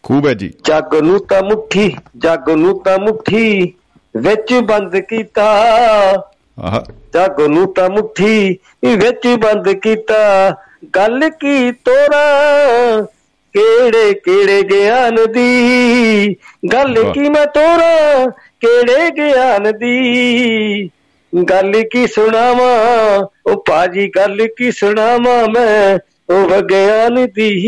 [0.03, 3.75] ਖੂਬ ਹੈ ਜੀ। ਜੱਗ ਨੂੰ ਤਾਂ ਮੁੱਠੀ ਜੱਗ ਨੂੰ ਤਾਂ ਮੁੱਠੀ।
[4.19, 5.51] ਵਿੱਚ ਬੰਦ ਕੀਤਾ।
[6.61, 6.81] ਆਹ।
[7.15, 10.51] ਜੱਗ ਨੂੰ ਤਾਂ ਮੁੱਠੀ ਵਿੱਚ ਬੰਦ ਕੀਤਾ।
[10.97, 12.27] ਗੱਲ ਕੀ ਤੋਰਾ?
[13.53, 16.37] ਕਿਹੜੇ ਕਿਹੜੇ ਗਿਆਨ ਦੀ?
[16.73, 18.27] ਗੱਲ। ਕੀ ਮੈਂ ਤੋਰਾ?
[18.61, 20.91] ਕਿਹੜੇ ਗਿਆਨ ਦੀ?
[21.51, 23.19] ਗੱਲ ਕੀ ਸੁਣਾਵਾਂ?
[23.51, 25.99] ਉਹ ਪਾਜੀ ਗੱਲ ਕੀ ਸੁਣਾਵਾਂ ਮੈਂ?
[26.35, 27.65] ਉਹ ਵਿਗਿਆਨ ਦੀ।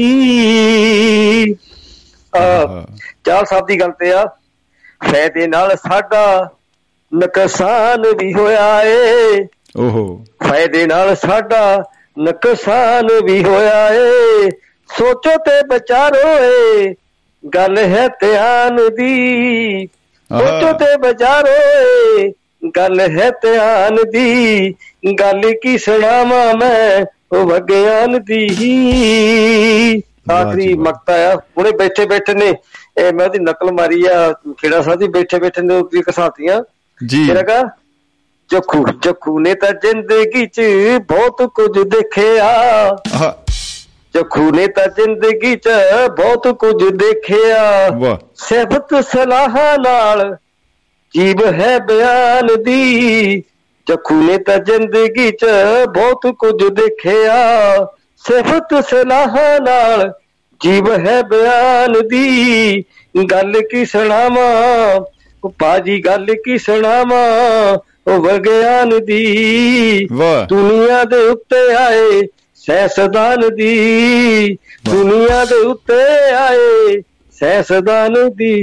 [2.37, 2.85] ਆ।
[3.25, 4.27] ਚਾਰ ਸਾਹਿਬ ਦੀ ਗੱਲ ਤੇ ਆ।
[5.01, 6.49] ਫਾਇਦੇ ਨਾਲ ਸਾਡਾ
[7.13, 9.47] ਨੁਕਸਾਨ ਵੀ ਹੋਇਆ ਏ।
[9.77, 10.07] ਓਹੋ।
[10.43, 11.83] ਫਾਇਦੇ ਨਾਲ ਸਾਡਾ
[12.19, 14.51] ਨੁਕਸਾਨ ਵੀ ਹੋਇਆ ਏ।
[14.91, 16.95] ਸੋਚੋ ਤੇ ਵਿਚਾਰੋ ਏ
[17.45, 19.87] ਗੱਲ ਹੈ ਧਿਆਨ ਦੀ।
[20.31, 22.33] ਸੋਚੋ। ਤੇ ਵਿਚਾਰੋ ਏ
[22.77, 24.75] ਗੱਲ ਹੈ ਧਿਆਨ ਦੀ।
[25.21, 28.47] ਗੱਲ ਕੀ ਸੁਣਾਵਾਂ ਮੈਂ ਉਹ ਵਿਗਿਆਨ ਦੀ।
[30.31, 32.53] ਆਖਰੀ। ਮਕਤਾ ਆ। ਹੁਣੇ ਬੈਠੇ ਬੈਠੇ ਨੇ।
[32.99, 36.63] ਇਹ ਮੈਂ ਉਹਦੀ ਨਕਲ ਮਾਰੀ ਆ ਖੇੜਾ ਸਾਹਿਬ ਦੀ ਬੈਠੇ ਬੈਠੇ ਨੇ ਉਹਦੀ ਕਸਾਤੀਆਂ
[37.07, 37.63] ਜੀ। ਕਿਹੜਾ ਗਾ
[38.51, 40.61] ਜੱਖੂ ਜੱਖੂ ਨੇ ਤਾਂ ਜ਼ਿੰਦਗੀ 'ਚ
[41.09, 42.51] ਬਹੁਤ ਕੁਝ ਦੇਖਿਆ।
[44.15, 45.69] ਜੱਖੂ ਨੇ ਤਾਂ ਜ਼ਿੰਦਗੀ 'ਚ
[46.17, 47.91] ਬਹੁਤ ਕੁਝ ਦੇਖਿਆ।
[48.37, 50.37] ਸਿਫਤ ਸਲਾਹਾਂ ਨਾਲ
[51.15, 53.43] ਜੀਵ ਹੈ ਬਿਆਨ ਦੀ।
[53.89, 55.47] ਜੱਖੂ ਨੇ ਤਾਂ ਜ਼ਿੰਦਗੀ 'ਚ
[55.95, 57.37] ਬਹੁਤ ਕੁਝ ਦੇਖਿਆ।
[58.17, 60.13] ਸਿਫਤ ਸਲਾਹਾਂ ਨਾਲ
[60.63, 62.85] ਜੀਵ ਹੈ ਬਿਆਨ ਦੀ
[63.31, 65.01] ਗੱਲ ਕੀ ਸੁਣਾਵਾਂ?
[65.45, 67.79] ਉਹ ਪਾਜੀ ਗੱਲ ਕੀ ਸੁਣਾਵਾਂ?
[68.11, 70.09] ਉਹ ਵਿਗਿਆਨ ਦੀ।
[70.49, 72.23] ਦੁਨੀਆ ਦੇ ਉੱਤੇ ਆਏ
[72.55, 74.55] ਸੈਸਦਾਨ ਦੀ।
[74.91, 77.03] ਦੁਨੀਆ ਦੇ ਉੱਤੇ ਆਏ
[77.41, 78.63] ਸੈਸਦਾਨ ਦੀ।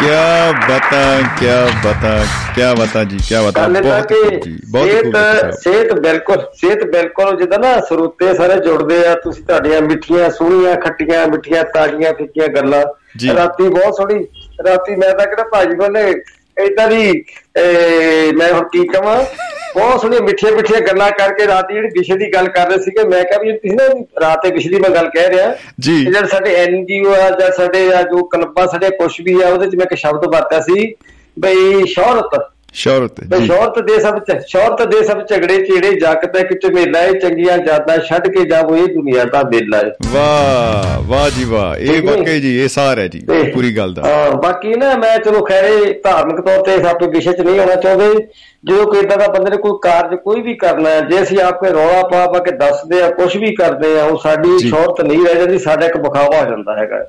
[0.00, 1.02] ਕਿਆ ਬਤਾ
[1.40, 2.18] ਕਿਆ ਬਤਾ
[2.54, 8.56] ਕਿਆ ਬਤਾ ਜੀ ਕਿਆ ਬਤਾ। ਬਹੁਤ ਸਿਹਤ ਸਿਹਤ ਬਿਲਕੁਲ ਸਿਹਤ ਬਿਲਕੁਲ ਜਿੱਦਾਂ ਨਾ ਸਰੋਤੇ ਸਾਰੇ
[8.60, 12.84] ਜੁੜਦੇ ਆ ਤੁਸੀਂ ਤੁਹਾਡੀਆਂ ਮਿੱਠੀਆਂ ਸੋਹਣੀਆਂ ਖੱਟੀਆਂ ਮਿੱਠੀਆਂ ਤਾਜ਼ੀਆਂ ਫਿੱਕੀਆਂ ਗੱਲਾਂ।
[13.34, 14.26] ਰਾਤੀ ਬਹੁਤ ਸੋਹਣੀ
[14.66, 16.12] ਰਾਤੀ ਮੈਂ ਤਾਂ ਕਿਹੜਾ ਭਾਜੀ ਕੋਲੇ
[16.64, 17.24] ਏਦਾਂ ਦੀ
[18.36, 19.16] ਮੈਂ ਹੁਣ ਕੀ ਕਵਾਂ
[19.76, 23.22] ਬਹੁਤ ਸੋਹਣੀਆਂ ਮਿੱਠੀਆਂ ਮਿੱਠੀਆਂ ਗੱਲਾਂ ਕਰਕੇ ਰਾਤੀ ਜਿਹੜੀ ਵਿਸ਼ੇ ਦੀ ਗੱਲ ਕਰ ਰਹੇ ਸੀਗੇ ਮੈਂ
[23.24, 23.86] ਕਿਹਾ ਵੀ ਤੁਸੀਂ ਨਾ
[24.20, 27.86] ਰਾਤ ਦੇ ਵਿਸ਼ੇ ਦੀ ਮੈਂ ਗੱਲ ਕਹਿ ਰਿਹਾ। ਜੀ। ਜਿਹੜੇ ਸਾਡੇ ਐਨਜੀਓ ਆ ਜਾਂ ਸਾਡੇ
[27.92, 30.94] ਆ ਜੋ ਕਲੱਬਾਂ ਸਾਡੇ ਕੁਝ ਵੀ ਆ ਉਹਦੇ ਚ ਮੈਂ ਇੱਕ ਸ਼ਬਦ ਵਰਤਿਆ ਸੀ
[31.38, 32.40] ਬਈ ਸ਼ੌਹਰਤ।
[32.76, 37.12] ਸ਼ੌਹਰਤ ਜੀ। ਸ਼ੌਹਰਤ ਦੇ ਸਭ ਸ਼ੌਹਰਤ ਦੇ ਸਭ ਝਗੜੇ ਚੀੜੇ ਜੱਗ ਤੇ ਕਿ ਝਮੇਲਾ ਏ
[37.18, 41.94] ਚੰਗੀਆਂ ਯਾਦਾਂ ਛੱਡ ਕੇ ਜਾਵੋ ਇਹ ਦੁਨੀਆ ਦਾ ਮੇਲਾ ਏ। ਵਾਹ ਵਾਹ ਜੀ ਵਾਹ ਇਹ
[41.94, 43.20] ਹੈ। ਵਾਕਈ ਜੀ ਇਹ ਸਾਰ ਹੈ ਜੀ
[43.54, 47.32] ਪੂਰੀ ਗੱਲ ਦਾ। ਹਾਂ, ਬਾਕੀ ਨਾ ਮੈਂ ਚਲੋ ਖੈਰੇ ਧਾਰਮਿਕ ਤੌਰ ਤੇ ਸਭ ਤੋਂ ਵਿਸ਼ੇ
[47.32, 48.26] ਚ ਨਹੀਂ ਹੋਣਾ ਚਾਹੁੰਦੇ।
[48.64, 51.70] ਜਦੋਂ ਕੋਈ ਇਦਾਂ ਦਾ ਬੰਦੇ ਨੇ ਕੋਈ ਕਾਰਜ ਕੋਈ ਵੀ ਕਰਨਾ ਹੈ ਜੇ ਅਸੀਂ ਆਪੇ
[51.70, 55.34] ਰੌਲਾ ਪਾ ਪਾ ਕੇ ਦੱਸਦੇ ਆ ਕੁਝ ਵੀ ਕਰਦੇ ਆ ਉਹ ਸਾਡੀ। ਸ਼ੌਹਰਤ ਨਹੀਂ ਰਹਿ
[55.34, 57.04] ਜਾਂਦੀ ਸਾਡਾ ਇੱਕ ਬਖਾਵਾ ਹੋ ਜਾਂਦਾ ਹੈਗਾ।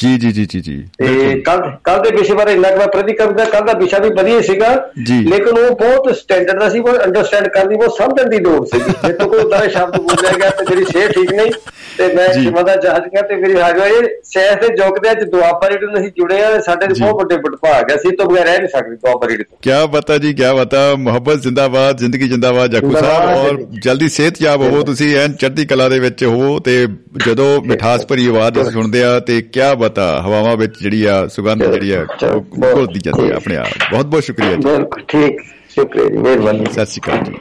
[0.00, 3.32] ਜੀ ਜੀ ਜੀ ਜੀ ਜੀ ਤੇ ਕੱਲ ਕੱਲ ਦੇ ਵਿਸ਼ੇ ਬਾਰੇ ਇੰਨਾ ਕਿ ਮੈਂ ਪ੍ਰਤੀਕਰਮ
[3.32, 4.68] ਦਾ ਕੱਲ ਦਾ ਵਿਸ਼ਾ ਵੀ ਵਧੀਆ ਸੀਗਾ
[5.08, 9.12] ਲੇਕਿਨ ਉਹ ਬਹੁਤ ਸਟੈਂਡਰਡ ਦਾ ਸੀ ਬਹੁਤ ਅੰਡਰਸਟੈਂਡ ਕਰਨੀ ਬਹੁਤ ਸਮਝਣ ਦੀ ਲੋੜ ਸੀ। ਜੇ
[9.12, 11.52] ਤੋ ਕੋਈ ਉਦਾਂ ਸ਼ਬਦ ਬੋਲਿਆ ਗਿਆ ਤੇ ਮੇਰੀ ਸਿਹਤ ਠੀਕ ਨਹੀਂ
[11.98, 15.68] ਤੇ ਮੈਂ ਜਿਮਦਾ ਜਹਾਜ਼ ਗਿਆ ਤੇ ਮੇਰੀ ਹਾਜ਼ਰ ਇਹ ਸਿਹਤ ਦੇ ਜੋਗ ਦੇ ਅੱਜ ਦੁਆਬਾ
[15.68, 18.58] ਰੇਡ ਨੂੰ ਅਸੀਂ ਜੁੜੇ ਆ ਸਾਡੇ ਦੇ ਬਹੁਤ ਵੱਡੇ ਵਡਭਾਗ ਹੈ ਅਸੀਂ ਤੋਂ ਬਗੈਰ ਰਹਿ
[18.58, 22.92] ਨਹੀਂ ਸਕਦੇ ਦੁਆਬਾ ਰੇਡ ਤੋਂ। ਕੀ ਪਤਾ ਜੀ ਕੀ ਪਤਾ ਮੁਹੱਬਤ ਜ਼ਿੰਦਾਬਾਦ ਜ਼ਿੰਦਗੀ ਜ਼ਿੰਦਾਬਾਦ ਜਾਕੂ
[22.92, 26.86] ਸਾਹਿਬ। ਔਰ ਜਲਦੀ ਸਿਹਤ ਯਾਬ ਹੋਵੋ ਤੁਸੀਂ ਐਨ ਚੜ੍ਹਦੀ ਕਲਾ ਦੇ ਵਿੱਚ ਹੋਵੋ ਤੇ
[27.26, 29.60] ਜਦੋਂ ਮਿਠਾਸ ਭਰੀ ਆਵਾਜ਼ ਸੁਣਦੇ ਆ ਤੇ ਕੀ
[29.90, 32.42] ਬਤਾ ਹਵਾਵਾਂ ਵਿੱਚ ਜਿਹੜੀ ਆ ਸੁਗੰਧ ਜਿਹੜੀ ਆ ਉਹ
[32.76, 35.40] ਘੁਲਦੀ ਜਾਂਦੀ ਆ ਆਪਣੇ ਆਪ। ਬਹੁਤ ਬਹੁਤ ਸ਼ੁਕਰੀਆ ਜੀ। ਬਿਲਕੁਲ ਠੀਕ
[35.74, 37.38] ਸ਼ੁਕਰੀਆ ਜੀ ਮਿਹਰਬਾਨੀ। ਸਤਿ ਸ਼੍ਰੀ ਅਕਾਲ ਜੀ।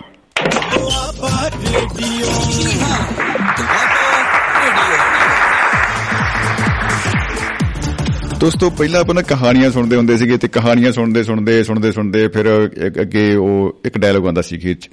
[8.39, 12.69] ਦੋਸਤੋ ਪਹਿਲਾਂ ਆਪਾਂ ਨਾ ਕਹਾਣੀਆਂ ਸੁਣਦੇ ਹੁੰਦੇ ਸੀਗੇ ਤੇ ਕਹਾਣੀਆਂ ਸੁਣਦੇ ਸੁਣਦੇ ਸੁਣਦੇ ਸੁਣਦੇ ਫਿਰ
[13.01, 14.89] ਅੱਗੇ ਉਹ ਇੱਕ ਡਾਇਲੋਗ ਆਉਂਦਾ ਸੀ ਖੇਚ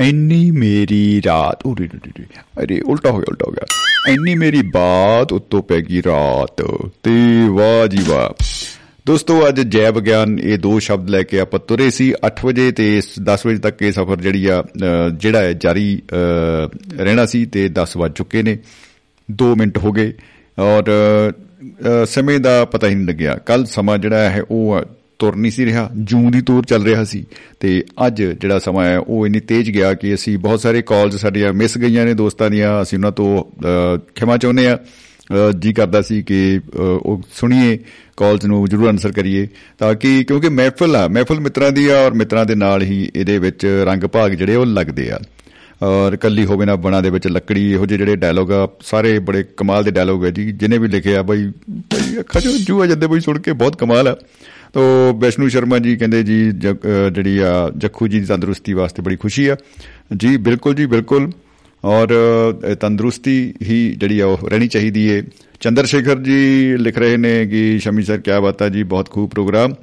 [0.00, 2.24] ਐਨੀ ਮੇਰੀ ਰਾਤ ਉਰੇ ਰੇ ਰੇ
[2.62, 6.62] ਅਰੇ ਉਲਟਾ ਹੋ ਗਿਆ ਉਲਟਾ ਹੋ ਗਿਆ। ਐਨੀ ਮੇਰੀ ਬਾਤ ਉੱਤੋਂ ਪੈ ਗਈ ਰਾਤ।
[7.02, 7.10] ਤੇ
[7.48, 8.44] ਵਾਹ ਜੀ ਵਾਹ।
[9.06, 13.02] ਦੋਸਤੋ ਅੱਜ ਜੈ ਵਿਗਿਆਨ ਇਹ ਦੋ ਸ਼ਬਦ ਲੈ ਕੇ ਆਪਾਂ ਤੁਰੇ ਸੀ 8 ਵਜੇ ਤੇ
[13.22, 17.68] 10 ਵਜੇ ਤੱਕ ਇਹ ਸਫ਼ਰ ਜਿਹੜੀ ਆ ਅ, ਜਿਹੜਾ ਹੈ ਜਾਰੀ ਅ, ਰਹਿਣਾ ਸੀ ਤੇ
[17.68, 18.58] 10 ਵੱਜ ਚੁੱਕੇ ਨੇ।
[19.42, 20.12] 2 ਮਿੰਟ ਹੋ ਗਏ।
[20.58, 20.84] ਔਰ
[21.62, 24.80] ਅ, ਸਮੇਂ ਦਾ ਪਤਾ ਹੀ ਨਹੀਂ ਲੱਗਿਆ। ਕੱਲ ਸਮਾਂ ਜਿਹੜਾ ਹੈ ਉਹ
[25.18, 27.24] ਤੁਰ ਨਹੀਂ ਸੀ ਰਿਹਾ ਜੂਨ ਦੀ ਤੌਰ ਚੱਲ ਰਿਹਾ ਸੀ।
[27.60, 31.52] ਤੇ ਅੱਜ ਜਿਹੜਾ ਸਮਾਂ ਹੈ ਉਹ ਇੰਨੀ ਤੇਜ਼ ਗਿਆ ਕਿ ਅਸੀਂ ਬਹੁਤ ਸਾਰੇ ਕਾਲਸ ਸਾਡੀਆਂ
[31.52, 34.78] ਮਿਸ ਗਈਆਂ ਨੇ ਦੋਸਤਾਂ ਦੀਆਂ। ਅਸੀਂ ਉਹਨਾਂ ਤੋਂ ਅ, ਖਿਮਾ ਚਾਹੁੰਦੇ ਆ
[35.58, 37.78] ਜੀ ਕਰਦਾ ਸੀ ਕਿ ਅ, ਉਹ ਸੁਣੀਏ
[38.16, 39.48] ਕਾਲਸ ਨੂੰ ਜਰੂਰ ਆਨਸਰ ਕਰੀਏ।
[39.78, 43.38] ਤਾਂ ਕਿ ਕਿਉਂਕਿ ਮਹਿਫਲ ਆ ਮਹਿਫਲ ਮਿੱਤਰਾਂ ਦੀ ਆ ਔਰ ਮਿੱਤਰਾਂ ਦੇ ਨਾਲ ਹੀ ਇਹਦੇ
[43.38, 45.20] ਵਿੱਚ ਰੰਗ ਭਾਗ ਜਿਹੜੇ ਉਹ ਲੱਗਦੇ ਆ।
[45.82, 49.44] ਔਰ ਕੱਲੀ ਹੋਵੇ ਨਾ ਬਣਾ ਦੇ ਵਿੱਚ ਲੱਕੜੀ ਇਹੋ ਜਿਹੇ ਜਿਹੜੇ ਡਾਇਲੋਗ ਆ ਸਾਰੇ ਬੜੇ
[49.56, 53.06] ਕਮਾਲ ਦੇ ਡਾਇਲੋਗ ਹੈ ਜੀ ਜਿਹਨੇ ਵੀ ਲਿਖਿਆ ਬਈ ਬਈ ਅੱਖਾਂ ਚੋਂ ਜੂ ਆ ਜਾਂਦੇ
[53.06, 54.16] ਬਈ ਸੁਣ ਕੇ ਬਹੁਤ ਕਮਾਲ ਆ।
[54.72, 54.80] ਤੋ
[55.18, 59.16] ਵਿਸ਼ਨੂੰ ਸ਼ਰਮਾ ਜੀ ਕਹਿੰਦੇ ਜੀ ਜਗ- ਅ, ਜਿਹੜੀ ਆ ਜੱਖੂ ਜੀ ਦੀ ਤੰਦਰੁਸਤੀ ਵਾਸਤੇ ਬੜੀ
[59.16, 59.56] ਖੁਸ਼ੀ ਆ।
[60.16, 61.30] ਜੀ ਬਿਲਕੁਲ ਜੀ ਬਿਲਕੁਲ।
[61.84, 62.08] ਔਰ
[62.72, 65.22] ਅ, ਤੰਦਰੁਸਤੀ ਹੀ ਜਿਹੜੀ ਆ ਉਹ ਰਹਿਣੀ ਚਾਹੀਦੀ ਏ।
[65.60, 69.30] ਚੰਦਰ ਸ਼ੇਖਰ ਜੀ ਲਿਖ ਰਹੇ ਨੇ ਕਿ ਸ਼ਮੀ ਸਰ ਕੀ ਬਾਤ ਆ ਜੀ ਬਹੁਤ ਖੂਬ
[69.30, 69.74] ਪ੍ਰੋਗਰਾਮ।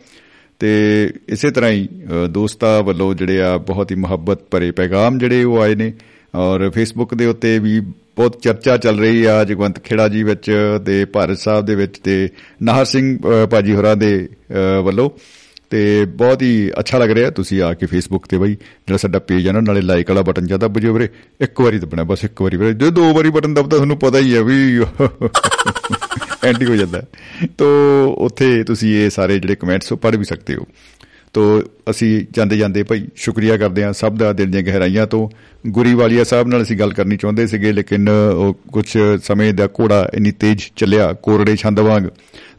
[0.64, 5.44] ਤੇ ਇਸੇ ਤਰ੍ਹਾਂ ਹੀ ਅ, ਦੋਸਤਾਂ ਵੱਲੋਂ ਜਿਹੜੇ ਆ ਬਹੁਤ ਹੀ ਮੁਹੱਬਤ ਭਰੇ ਪੈਗਾਮ ਜਿਹੜੇ
[5.44, 5.94] ਉਹ ਆਏ ਨੇ।
[6.35, 7.80] ਔਰ ਫੇਸਬੁੱਕ ਦੇ ਉੱਤੇ ਵੀ
[8.15, 10.52] ਬਹੁਤ ਚਰਚਾ ਚੱਲ ਰਹੀ ਆ ਜਗਵੰਤ ਖੇੜਾ ਜੀ ਵਿੱਚ
[10.85, 12.30] ਤੇ ਭਾਰਤ ਸਾਹਿਬ ਦੇ ਵਿੱਚ ਤੇ
[12.61, 15.10] ਨਾਹਰ ਸਿੰਘ ਅ, ਭਾਜੀ ਹੋਰਾਂ ਦੇ ਅ, ਵੱਲੋਂ।
[15.69, 19.48] ਤੇ ਬਹੁਤ ਹੀ ਅੱਛਾ ਲੱਗ ਰਿਹਾ ਤੁਸੀਂ ਆ ਕੇ ਫੇਸਬੁੱਕ ਤੇ ਬਈ ਜਿਹੜਾ ਸਾਡਾ ਪੇਜ
[19.48, 21.10] ਆ ਨਾ ਨਾਲੇ ਲਾਈਕ ਵਾਲਾ ਬਟਨ ਜ਼ਿਆਦਾ ਬਜੋ ਵੀਰੇ।
[21.41, 24.35] ਇੱਕ ਵਾਰੀ ਦਬਣਾ ਬਸ ਇੱਕ ਵਾਰੀ ਵੀਰੇ। ਜੇ ਦੋ ਵਾਰੀ ਬਟਨ ਦਬਦਾ ਤੁਹਾਨੂੰ ਪਤਾ ਹੀ
[24.35, 24.81] ਹੈ ਵੀ।
[26.43, 27.65] ਐਂਟੀ ਹੋ ਜਾਂਦਾ ਹੈ। ਤੋ
[28.17, 30.67] ਉੱਥੇ ਤੁਸੀਂ ਇਹ ਸਾਰੇ ਜਿਹੜੇ ਕਮੈਂਟਸ ਉਹ ਪੜ੍ਹ ਵੀ ਸਕਦੇ ਹੋ।
[31.33, 35.29] ਤੋ ਅਸੀਂ ਜਾਂਦੇ ਜਾਂਦੇ ਭਾਈ ਸ਼ੁਕਰੀਆ ਕਰਦੇ ਹਾਂ ਸਭ ਦਾ ਦਿਲ ਦੀਆਂ ਗਹਿਰਾਈਆਂ ਤੋਂ।
[35.67, 38.85] ਗੁਰੀ ਵਾਲੀਆ ਸਾਹਿਬ ਨਾਲ ਅਸੀਂ ਗੱਲ ਕਰਨੀ ਚਾਹੁੰਦੇ ਸੀਗੇ, ਲੇਕਿਨ ਉਹ ਕੁਝ
[39.23, 42.03] ਸਮੇਂ ਦਾ ਘੋੜਾ ਇੰਨੀ ਤੇਜ਼ ਚੱਲਿਆ, ਕੋਰੜੇ ਛੰਦ ਵਾਂਗ।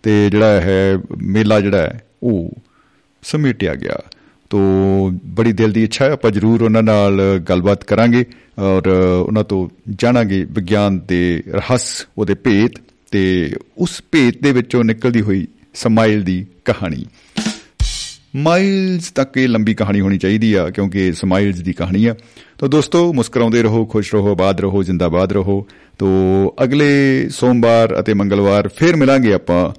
[0.02, 2.50] ਤੇ ਜਿਹੜਾ ਹੈ, ਮੇਲਾ ਜਿਹੜਾ ਹੈ, ਉਹ
[3.22, 3.98] ਸਮੇਟਿਆ ਗਿਆ।
[4.50, 4.58] ਤੋ
[5.26, 8.24] ਬੜੀ ਦਿਲ ਦੀ ਇੱਛਾ ਹੈ, ਆਪਾਂ ਜ਼ਰੂਰ ਉਹਨਾਂ ਨਾਲ ਗੱਲਬਾਤ ਕਰਾਂਗੇ
[8.58, 12.72] ਔਰ ਉਹਨਾਂ ਤੋਂ ਜਾਣਾਂਗੇ ਵਿਗਿਆਨ ਦੇ ਰਹੱਸ, ਉਹਦੇ ਭੇਤ।
[13.14, 17.06] ਤੇ ਉਸ ਭੇਤ ਦੇ ਵਿੱਚੋਂ ਨਿਕਲਦੀ ਹੋਈ ਸਮਾਈਲ ਦੀ ਕਹਾਣੀ।
[18.36, 22.14] ਮਾਈਲਸ ਤੱਕ ਇਹ ਲੰਬੀ ਕਹਾਣੀ ਹੋਣੀ ਚਾਹੀਦੀ ਆ ਕਿਉਂਕਿ ਸਮਾਈਲਸ ਦੀ ਕਹਾਣੀ ਆ।
[22.58, 25.66] ਤਾਂ ਦੋਸਤੋ ਮੁਸਕਰਾਉਂਦੇ ਰਹੋ ਖੁਸ਼ ਰਹੋ ਆਬਾਦ ਰਹੋ ਜਿੰਦਾਬਾਦ ਰਹੋ।
[25.98, 26.06] ਤੋ
[26.62, 29.72] ਅਗਲੇ ਸੋਮਵਾਰ ਅਤੇ ਮੰਗਲਵਾਰ ਫੇਰ ਮਿਲਾਂਗੇ ਆਪਾਂ।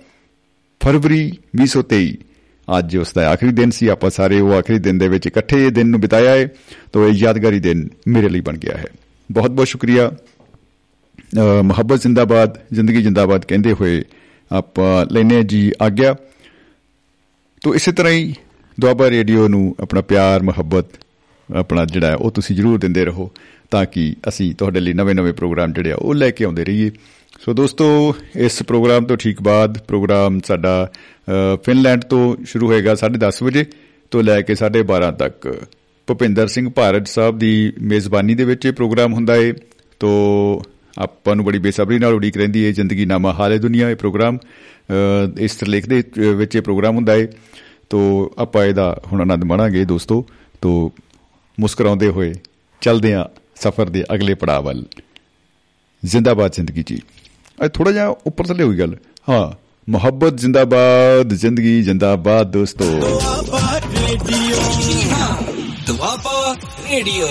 [0.84, 2.18] ਫਰਵਰੀ 2023
[2.80, 5.72] ਅੱਜ ਉਸ ਦਾ ਆਖਰੀ ਦਿਨ ਸੀ ਆਪਾਂ ਸਾਰੇ ਉਹ ਆਖਰੀ ਦਿਨ ਦੇ ਵਿੱਚ ਇਕੱਠੇ ਇਹ
[5.72, 6.48] ਦਿਨ ਨੂੰ ਬਿਤਾਇਆ ਹੈ
[6.94, 8.86] ਤੋ ਇਹ ਯਾਦਗਾਰੀ ਦਿਨ ਮੇਰੇ ਲਈ ਬਣ ਗਿਆ ਹੈ।
[9.32, 10.35] ਬਹੁਤ ਬਹੁਤ ਸ਼ੁਕਰੀਆ। ਅ,
[11.62, 14.04] ਮੁਹੱਬਤ ਜ਼ਿੰਦਾਬਾਦ ਜ਼ਿੰਦਗੀ ਜ਼ਿੰਦਾਬਾਦ ਕਹਿੰਦੇ ਹੋਏ
[14.52, 16.16] ਆਪਾਂ ਲੈਨੇ ਜੀ ਆਗਿਆ।
[17.62, 18.34] ਤੋ ਇਸੇ ਤਰ੍ਹਾਂ ਹੀ
[18.80, 20.86] ਦੁਆਬਾ ਰੇਡੀਓ ਨੂੰ ਆਪਣਾ ਪਿਆਰ ਮੁਹੱਬਤ
[21.56, 23.32] ਆਪਣਾ ਜਿਹੜਾ ਹੈ ਉਹ ਤੁਸੀਂ ਜਰੂਰ ਦਿੰਦੇ ਰਹੋ
[23.72, 26.92] ਤਾਂ ਕਿ ਅਸੀਂ ਤੁਹਾਡੇ ਲਈ ਨਵੇਂ-ਨਵੇਂ ਪ੍ਰੋਗਰਾਮ ਜਿਹੜੇ ਆ ਉਹ ਲੈ ਕੇ ਆਉਂਦੇ ਰਹੀਏ।
[27.46, 33.44] ਸੋ ਦੋਸਤੋ ਇਸ ਪ੍ਰੋਗਰਾਮ ਤੋਂ ਠੀਕ ਬਾਅਦ ਪ੍ਰੋਗਰਾਮ ਸਾਡਾ ਅ, ਫਿਨਲੈਂਡ ਤੋਂ ਸ਼ੁਰੂ ਹੋਏਗਾ 10:30
[33.44, 33.66] ਵਜੇ
[34.12, 35.66] ਤੋਂ ਲੈ ਕੇ 12:30 ਤੱਕ।
[36.08, 39.54] ਭੁਪਿੰਦਰ ਸਿੰਘ ਭਾਰਤ ਸਾਹਿਬ ਦੀ ਮੇਜ਼ਬਾਨੀ ਦੇ ਵਿੱਚ ਇਹ ਪ੍ਰੋਗਰਾਮ ਹੁੰਦਾ ਹੈ
[40.00, 40.10] ਤੋ
[40.98, 45.40] ਆਪਾਂ ਨੂੰ ਬੜੀ ਬੇਸਬਰੀ ਨਾਲ ਉਡੀਕ ਰਹਿੰਦੀ ਹੈ ਜ਼ਿੰਦਗੀ ਨਾਮਾ ਹਾਲੇ ਦੁਨੀਆ ਇਹ ਪ੍ਰੋਗਰਾਮ ਅ,
[45.40, 47.28] ਇਸ ਤਰਲੇਖ ਦੇ ਅ, ਵਿੱਚ ਇਹ ਪ੍ਰੋਗਰਾਮ ਹੁੰਦਾ ਹੈ।
[47.90, 50.26] ਤੋ ਆਪਾਂ ਇਹਦਾ ਹੁਣ ਆਨੰਦ ਮਾਣਾਂਗੇ ਦੋਸਤੋ।
[50.62, 50.92] ਤੋ
[51.60, 52.34] ਮੁਸਕਰਾਉਂਦੇ ਹੋਏ
[52.82, 54.86] ਚੱਲਦੇ ਹਾਂ ਸਫ਼ਰ ਦੇ ਅਗਲੇ ਪੜਾਅ ਵੱਲ।
[56.06, 57.00] ਜ਼ਿੰਦਾਬਾਦ ਜ਼ਿੰਦਗੀ ਜੀ।
[57.66, 58.96] ਅੱਜ ਥੋੜਾ ਜਿਹਾ ਉੱਪਰ ਥੱਲੇ ਹੋਈ ਗੱਲ।
[59.30, 64.58] ਹਾਂ ਮੁਹੱਬਤ ਜ਼ਿੰਦਾਬਾਦ ਜ਼ਿੰਦਗੀ ਜ਼ਿੰਦਾਬਾਦ ਦੋਸਤੋ। Doaba radio.
[65.88, 66.56] Doaba
[66.92, 67.28] radio.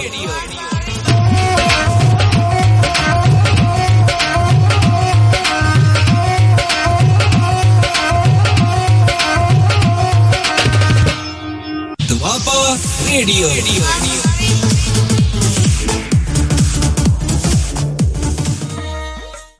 [13.15, 13.49] Radio.